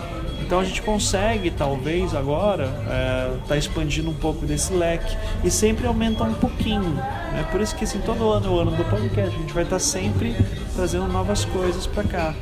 Então 0.50 0.62
a 0.62 0.64
gente 0.64 0.82
consegue, 0.82 1.52
talvez 1.52 2.16
agora, 2.16 2.64
estar 2.66 2.92
é, 2.92 3.38
tá 3.50 3.56
expandindo 3.56 4.10
um 4.10 4.16
pouco 4.16 4.48
desse 4.48 4.74
leque 4.74 5.16
e 5.44 5.52
sempre 5.52 5.86
aumenta 5.86 6.24
um 6.24 6.34
pouquinho. 6.34 6.90
Né? 6.90 7.48
Por 7.52 7.62
isso 7.62 7.76
que 7.76 7.84
assim, 7.84 8.00
todo 8.00 8.28
ano 8.32 8.48
é 8.48 8.50
o 8.50 8.60
ano 8.60 8.72
do 8.72 8.84
podcast, 8.86 9.36
a 9.36 9.40
gente 9.40 9.54
vai 9.54 9.62
estar 9.62 9.76
tá 9.76 9.80
sempre 9.80 10.36
trazendo 10.76 11.08
novas 11.08 11.46
coisas 11.46 11.86
para 11.86 12.04
cá. 12.04 12.36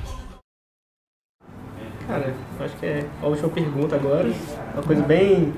Cara, 2.08 2.34
acho 2.62 2.78
que 2.78 2.86
é 2.86 3.06
a 3.22 3.28
última 3.28 3.50
pergunta 3.50 3.98
agora. 3.98 4.32
Uma 4.74 4.84
coisa 4.84 5.04
bem 5.04 5.54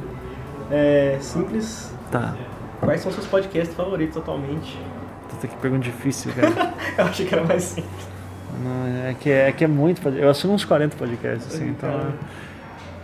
é, 0.71 1.19
simples. 1.21 1.93
Tá. 2.11 2.35
Quais 2.79 3.01
são 3.01 3.11
seus 3.11 3.27
podcasts 3.27 3.75
favoritos 3.75 4.17
atualmente? 4.17 4.75
Puta 5.29 5.47
que 5.47 5.55
pergunta 5.57 5.83
difícil, 5.83 6.33
cara. 6.33 6.73
Eu 6.97 7.05
achei 7.05 7.27
que 7.27 7.35
era 7.35 7.43
mais 7.43 7.61
simples. 7.61 8.08
Não, 8.59 9.07
é, 9.07 9.15
que, 9.19 9.29
é 9.29 9.51
que 9.51 9.63
é 9.63 9.67
muito. 9.67 10.07
Eu 10.09 10.29
assumo 10.29 10.53
uns 10.53 10.65
40 10.65 10.95
podcasts, 10.97 11.53
assim, 11.53 11.69
então. 11.69 12.13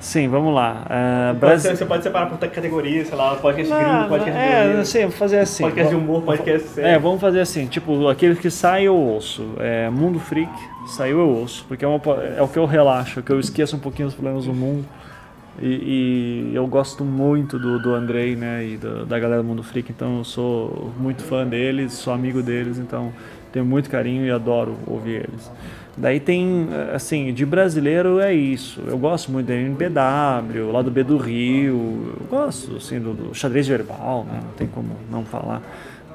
Sim, 0.05 0.27
vamos 0.27 0.53
lá. 0.53 0.85
Uh, 0.85 1.39
pode 1.39 1.61
ser, 1.61 1.75
você 1.75 1.85
pode 1.85 2.03
separar 2.03 2.27
por 2.27 2.37
categoria, 2.37 3.03
sei 3.03 3.17
lá, 3.17 3.35
podcast 3.37 3.73
não, 3.73 3.81
gringo, 3.81 4.09
podcast 4.09 4.39
É, 4.39 4.73
não 4.75 4.85
sei, 4.85 5.01
vamos 5.01 5.17
fazer 5.17 5.39
assim. 5.39 5.63
Podcast 5.63 5.95
de 5.95 5.99
humor, 5.99 6.21
podcast 6.21 6.67
sério. 6.67 6.89
É, 6.91 6.99
vamos 6.99 7.19
fazer 7.19 7.39
assim, 7.39 7.65
tipo, 7.65 8.07
aqueles 8.07 8.37
que 8.37 8.51
saem 8.51 8.85
eu 8.85 8.95
ouço. 8.95 9.55
É, 9.57 9.89
mundo 9.89 10.19
Freak, 10.19 10.51
saiu 10.87 11.19
eu 11.19 11.29
ouço, 11.29 11.65
porque 11.67 11.83
é, 11.83 11.87
uma, 11.87 11.99
é 12.37 12.41
o 12.41 12.47
que 12.47 12.59
eu 12.59 12.65
relaxo, 12.65 13.19
é 13.19 13.23
que 13.23 13.31
eu 13.31 13.39
esqueço 13.39 13.75
um 13.75 13.79
pouquinho 13.79 14.07
os 14.07 14.13
problemas 14.13 14.45
do 14.45 14.53
mundo. 14.53 14.85
E, 15.59 16.51
e, 16.51 16.55
eu 16.55 16.67
gosto 16.67 17.03
muito 17.03 17.57
do, 17.57 17.79
do 17.79 17.95
Andrei, 17.95 18.35
né, 18.35 18.63
e 18.63 18.77
do, 18.77 19.05
da 19.05 19.17
galera 19.17 19.41
do 19.41 19.47
Mundo 19.47 19.63
Freak, 19.63 19.91
então 19.91 20.19
eu 20.19 20.23
sou 20.23 20.91
muito 20.99 21.23
fã 21.23 21.47
deles, 21.47 21.93
sou 21.93 22.13
amigo 22.13 22.43
deles, 22.43 22.77
então 22.77 23.13
tenho 23.55 23.65
muito 23.65 23.89
carinho 23.89 24.25
e 24.25 24.29
adoro 24.29 24.75
ouvir 24.85 25.29
eles. 25.29 25.49
Daí 25.95 26.19
tem, 26.19 26.67
assim, 26.93 27.33
de 27.33 27.45
brasileiro 27.45 28.19
é 28.19 28.33
isso. 28.33 28.81
Eu 28.85 28.97
gosto 28.97 29.31
muito 29.31 29.47
da 29.47 29.53
NBW, 29.53 30.73
lá 30.73 30.81
do 30.81 30.91
B 30.91 31.03
do 31.05 31.17
Rio, 31.17 32.17
eu 32.19 32.27
gosto, 32.29 32.75
assim, 32.75 32.99
do, 32.99 33.13
do 33.13 33.33
xadrez 33.33 33.65
verbal, 33.65 34.25
né? 34.25 34.41
Não 34.43 34.51
tem 34.51 34.67
como 34.67 34.89
não 35.09 35.23
falar. 35.23 35.61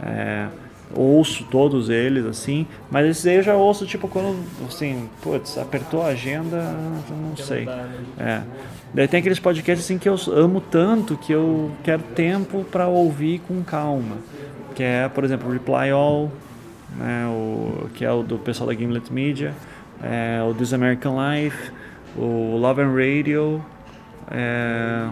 É, 0.03 0.49
ouço 0.95 1.47
todos 1.51 1.89
eles, 1.89 2.27
assim, 2.27 2.67
mas 2.91 3.07
esses 3.07 3.27
aí 3.27 3.37
eu 3.37 3.43
já 3.43 3.55
ouço, 3.55 3.87
tipo, 3.87 4.07
quando, 4.07 4.39
assim, 4.69 5.09
putz, 5.23 5.57
apertou 5.57 6.03
a 6.03 6.09
agenda, 6.09 6.77
não 7.09 7.35
sei. 7.39 7.67
É. 8.19 8.43
Daí 8.93 9.09
tem 9.09 9.21
aqueles 9.21 9.39
podcasts, 9.39 9.87
assim, 9.87 9.97
que 9.97 10.11
eu 10.11 10.17
amo 10.31 10.61
tanto 10.61 11.17
que 11.17 11.33
eu 11.33 11.71
quero 11.83 12.03
tempo 12.15 12.65
para 12.65 12.87
ouvir 12.87 13.41
com 13.49 13.63
calma. 13.63 14.19
Que 14.75 14.83
é, 14.83 15.09
por 15.09 15.25
exemplo, 15.25 15.51
Reply 15.51 15.91
All, 15.91 16.31
né, 16.97 17.27
o, 17.27 17.89
que 17.95 18.05
é 18.05 18.13
o 18.13 18.23
do 18.23 18.39
pessoal 18.39 18.69
da 18.69 18.75
Gimlet 18.75 19.13
Media, 19.13 19.55
é, 20.03 20.43
o 20.43 20.55
This 20.55 20.73
American 20.73 21.17
Life, 21.17 21.71
o 22.17 22.57
Love 22.57 22.83
and 22.83 22.95
Radio, 22.95 23.65
é, 24.31 25.09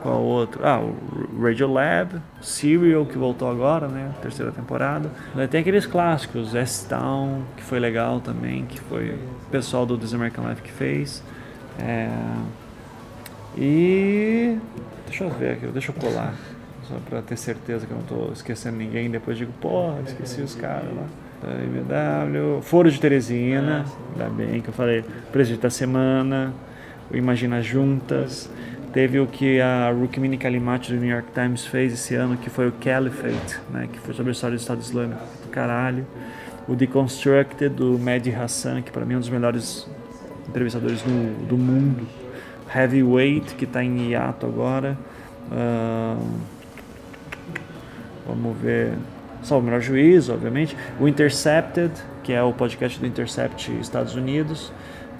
qual 0.00 0.20
outro? 0.20 0.60
Ah, 0.62 0.80
o 0.80 1.42
Radio 1.42 1.72
Lab, 1.72 2.20
Serial, 2.42 3.06
que 3.06 3.16
voltou 3.16 3.50
agora, 3.50 3.88
né, 3.88 4.12
terceira 4.20 4.52
temporada. 4.52 5.10
Tem 5.50 5.60
aqueles 5.60 5.86
clássicos, 5.86 6.54
S-Town, 6.54 7.42
que 7.56 7.62
foi 7.62 7.80
legal 7.80 8.20
também, 8.20 8.66
que 8.66 8.78
foi 8.78 9.12
o 9.12 9.50
pessoal 9.50 9.86
do 9.86 9.96
This 9.96 10.12
American 10.12 10.46
Life 10.48 10.60
que 10.60 10.72
fez. 10.72 11.22
É, 11.78 12.08
e 13.56 14.58
deixa 15.06 15.24
eu 15.24 15.30
ver 15.30 15.52
aqui, 15.52 15.66
deixa 15.68 15.90
eu 15.90 15.94
colar 15.94 16.34
só 16.88 16.96
para 17.08 17.22
ter 17.22 17.36
certeza 17.36 17.86
que 17.86 17.92
eu 17.92 17.96
não 17.96 18.04
estou 18.04 18.32
esquecendo 18.32 18.76
ninguém. 18.76 19.10
Depois 19.10 19.36
digo, 19.36 19.52
porra, 19.60 20.00
esqueci 20.06 20.40
os 20.40 20.54
caras 20.54 20.88
lá. 20.94 21.06
Da 21.42 22.30
MW, 22.30 22.62
Foro 22.62 22.90
de 22.90 22.98
Teresina, 22.98 23.84
ainda 24.12 24.30
bem 24.30 24.62
que 24.62 24.68
eu 24.68 24.72
falei, 24.72 25.04
Presidente 25.30 25.62
da 25.62 25.70
Semana, 25.70 26.54
o 27.10 27.16
Imagina 27.16 27.60
Juntas. 27.60 28.48
Teve 28.92 29.18
o 29.18 29.26
que 29.26 29.60
a 29.60 29.90
Rukmini 29.90 30.38
Kalimati 30.38 30.92
do 30.92 31.00
New 31.00 31.10
York 31.10 31.28
Times 31.34 31.66
fez 31.66 31.92
esse 31.92 32.14
ano, 32.14 32.36
que 32.36 32.48
foi 32.48 32.68
o 32.68 32.72
Caliphate, 32.72 33.58
né, 33.70 33.88
que 33.92 33.98
foi 33.98 34.14
sobre 34.14 34.30
a 34.30 34.32
história 34.32 34.56
do 34.56 34.60
Estado 34.60 34.80
Islâmico 34.80 35.20
do 35.42 35.48
caralho. 35.50 36.06
O 36.68 36.76
Deconstructed 36.76 37.74
do 37.74 37.98
Mehdi 37.98 38.32
Hassan, 38.32 38.82
que 38.82 38.92
para 38.92 39.04
mim 39.04 39.14
é 39.14 39.16
um 39.16 39.20
dos 39.20 39.28
melhores 39.28 39.86
entrevistadores 40.48 41.02
do, 41.02 41.46
do 41.48 41.58
mundo. 41.58 42.06
Heavyweight, 42.74 43.54
que 43.56 43.64
está 43.64 43.82
em 43.82 44.10
hiato 44.10 44.46
agora. 44.46 44.96
Uh, 45.50 46.53
Vamos 48.26 48.56
ver. 48.58 48.94
Só 49.42 49.58
o 49.58 49.62
melhor 49.62 49.80
juízo, 49.80 50.32
obviamente. 50.32 50.76
O 50.98 51.06
Intercepted, 51.06 51.92
que 52.22 52.32
é 52.32 52.42
o 52.42 52.52
podcast 52.52 52.98
do 52.98 53.06
Intercept 53.06 53.70
Estados 53.78 54.14
Unidos. 54.14 54.72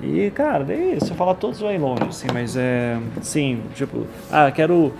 E, 0.02 0.30
cara, 0.30 0.64
daí 0.64 0.98
você 0.98 1.14
fala 1.14 1.34
todos 1.34 1.60
vai 1.60 1.78
longe, 1.78 2.04
assim, 2.04 2.26
mas 2.32 2.56
é. 2.56 2.98
Sim, 3.22 3.62
tipo. 3.74 4.06
Ah, 4.30 4.50
quero. 4.50 4.92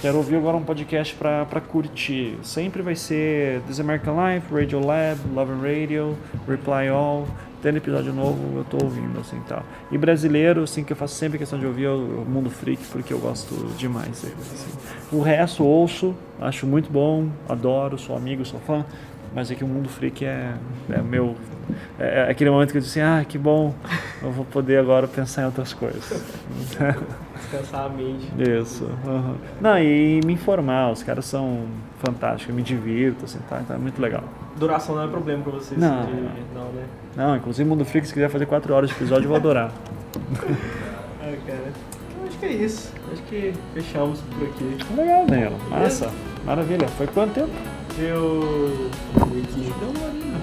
Quero 0.00 0.16
ouvir 0.16 0.34
agora 0.34 0.56
um 0.56 0.64
podcast 0.64 1.14
pra, 1.14 1.44
pra 1.44 1.60
curtir. 1.60 2.36
Sempre 2.42 2.82
vai 2.82 2.96
ser 2.96 3.60
This 3.68 3.78
American 3.78 4.16
Life, 4.16 4.52
Radio 4.52 4.84
Lab, 4.84 5.20
Love 5.32 5.52
and 5.52 5.62
Radio, 5.62 6.18
Reply 6.48 6.88
All 6.88 7.28
tendo 7.62 7.76
episódio 7.76 8.12
novo, 8.12 8.58
eu 8.58 8.64
tô 8.64 8.84
ouvindo, 8.84 9.18
assim, 9.20 9.40
tal. 9.48 9.62
E 9.90 9.96
brasileiro, 9.96 10.64
assim, 10.64 10.82
que 10.82 10.92
eu 10.92 10.96
faço 10.96 11.14
sempre 11.14 11.38
questão 11.38 11.58
de 11.58 11.64
ouvir 11.64 11.84
é 11.84 11.90
o 11.90 12.26
Mundo 12.28 12.50
Freak, 12.50 12.84
porque 12.88 13.14
eu 13.14 13.18
gosto 13.18 13.54
demais 13.78 14.20
dele, 14.20 14.34
assim. 14.40 14.70
O 15.12 15.22
resto, 15.22 15.64
ouço, 15.64 16.14
acho 16.40 16.66
muito 16.66 16.90
bom, 16.90 17.28
adoro, 17.48 17.96
sou 17.96 18.16
amigo, 18.16 18.44
sou 18.44 18.58
fã, 18.60 18.84
mas 19.32 19.50
é 19.50 19.54
que 19.54 19.62
o 19.62 19.68
Mundo 19.68 19.88
Freak 19.88 20.24
é, 20.24 20.54
é 20.90 21.00
meu... 21.00 21.36
É, 21.98 22.26
é 22.26 22.30
aquele 22.30 22.50
momento 22.50 22.72
que 22.72 22.78
eu 22.78 22.82
disse 22.82 23.00
assim, 23.00 23.20
ah, 23.20 23.24
que 23.24 23.38
bom, 23.38 23.72
eu 24.20 24.32
vou 24.32 24.44
poder 24.44 24.78
agora 24.78 25.06
pensar 25.06 25.42
em 25.42 25.46
outras 25.46 25.72
coisas. 25.72 26.22
Descansar 27.36 27.86
a 27.86 27.88
mente. 27.88 28.28
Isso. 28.38 28.84
Uhum. 29.06 29.36
Não, 29.60 29.78
e 29.78 30.20
me 30.26 30.32
informar, 30.32 30.90
os 30.90 31.02
caras 31.02 31.24
são 31.24 31.66
fantásticos, 32.04 32.48
eu 32.48 32.54
me 32.54 32.62
divirto, 32.62 33.24
assim, 33.24 33.38
tá? 33.48 33.60
Então 33.60 33.76
é 33.76 33.78
muito 33.78 34.00
legal. 34.00 34.24
Duração 34.56 34.96
não 34.96 35.04
é 35.04 35.08
problema 35.08 35.42
pra 35.42 35.52
vocês? 35.52 35.80
Não, 35.80 36.06
de... 36.06 36.12
não, 36.54 36.72
né? 36.72 36.84
Não, 37.16 37.36
inclusive 37.36 37.68
Mundo 37.68 37.84
Freak, 37.84 38.06
se 38.06 38.12
quiser 38.12 38.28
fazer 38.28 38.46
4 38.46 38.74
horas 38.74 38.90
de 38.90 38.96
episódio, 38.96 39.24
eu 39.24 39.28
vou 39.28 39.36
adorar. 39.36 39.72
ah, 41.20 41.36
cara. 41.46 41.72
Eu 42.20 42.28
acho 42.28 42.38
que 42.38 42.46
é 42.46 42.52
isso. 42.52 42.92
Acho 43.12 43.22
que 43.22 43.52
fechamos 43.74 44.20
por 44.20 44.46
aqui. 44.46 44.78
Legal, 44.96 45.26
Daniel. 45.26 45.52
Massa. 45.70 46.10
Maravilha. 46.44 46.88
Foi 46.88 47.06
quanto 47.06 47.34
tempo? 47.34 47.50
Deu 47.96 48.90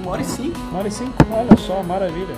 uma 0.02 0.12
hora 0.12 0.22
e 0.22 0.26
cinco. 0.26 0.58
Uma 0.70 0.80
hora 0.80 0.88
e 0.88 0.92
cinco, 0.92 1.14
olha 1.32 1.58
só, 1.58 1.84
maravilha. 1.84 2.36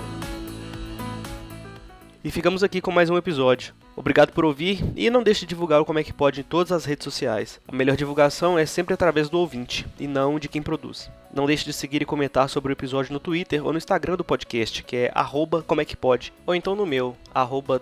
E 2.23 2.29
ficamos 2.29 2.63
aqui 2.63 2.81
com 2.81 2.91
mais 2.91 3.09
um 3.09 3.17
episódio. 3.17 3.73
Obrigado 4.01 4.33
por 4.33 4.43
ouvir 4.43 4.83
e 4.95 5.11
não 5.11 5.21
deixe 5.21 5.41
de 5.41 5.45
divulgar 5.45 5.79
o 5.79 5.85
Como 5.85 5.99
é 5.99 6.03
que 6.03 6.11
pode 6.11 6.41
em 6.41 6.43
todas 6.43 6.71
as 6.71 6.85
redes 6.85 7.03
sociais. 7.03 7.61
A 7.67 7.75
melhor 7.75 7.95
divulgação 7.95 8.57
é 8.57 8.65
sempre 8.65 8.95
através 8.95 9.29
do 9.29 9.37
ouvinte 9.37 9.85
e 9.99 10.07
não 10.07 10.39
de 10.39 10.47
quem 10.47 10.59
produz. 10.59 11.07
Não 11.33 11.45
deixe 11.45 11.63
de 11.63 11.71
seguir 11.71 12.01
e 12.01 12.05
comentar 12.05 12.49
sobre 12.49 12.71
o 12.71 12.75
episódio 12.75 13.13
no 13.13 13.19
Twitter 13.19 13.65
ou 13.65 13.71
no 13.71 13.77
Instagram 13.77 14.17
do 14.17 14.23
podcast, 14.23 14.83
que 14.83 14.97
é 14.97 15.11
arroba 15.15 15.63
como 15.65 15.79
é 15.79 15.85
que 15.85 15.95
pode, 15.95 16.33
ou 16.45 16.53
então 16.53 16.75
no 16.75 16.85
meu, 16.85 17.15
arroba. 17.33 17.81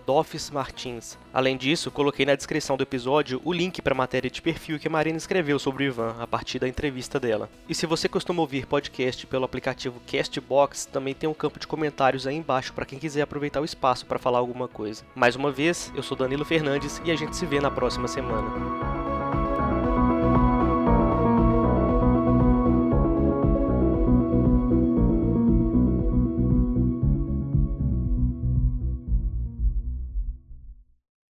Além 1.33 1.57
disso, 1.57 1.89
coloquei 1.89 2.25
na 2.25 2.35
descrição 2.35 2.77
do 2.77 2.83
episódio 2.83 3.41
o 3.43 3.51
link 3.51 3.81
para 3.81 3.93
a 3.93 3.97
matéria 3.97 4.29
de 4.29 4.41
perfil 4.41 4.77
que 4.77 4.87
a 4.87 4.91
Marina 4.91 5.17
escreveu 5.17 5.57
sobre 5.57 5.83
o 5.83 5.87
Ivan 5.87 6.15
a 6.19 6.27
partir 6.27 6.59
da 6.59 6.67
entrevista 6.67 7.19
dela. 7.19 7.49
E 7.67 7.73
se 7.73 7.85
você 7.85 8.07
costuma 8.07 8.41
ouvir 8.41 8.65
podcast 8.65 9.25
pelo 9.25 9.45
aplicativo 9.45 10.01
Castbox, 10.05 10.85
também 10.85 11.15
tem 11.15 11.29
um 11.29 11.33
campo 11.33 11.59
de 11.59 11.67
comentários 11.67 12.27
aí 12.27 12.35
embaixo 12.35 12.73
para 12.73 12.85
quem 12.85 12.99
quiser 12.99 13.21
aproveitar 13.21 13.61
o 13.61 13.65
espaço 13.65 14.05
para 14.05 14.19
falar 14.19 14.39
alguma 14.39 14.67
coisa. 14.67 15.03
Mais 15.15 15.35
uma 15.35 15.51
vez, 15.51 15.91
eu 15.95 16.03
sou 16.03 16.17
Danilo 16.17 16.45
Fernandes 16.45 17.01
e 17.03 17.11
a 17.11 17.15
gente 17.15 17.35
se 17.35 17.45
vê 17.45 17.59
na 17.59 17.71
próxima 17.71 18.07
semana. 18.07 18.98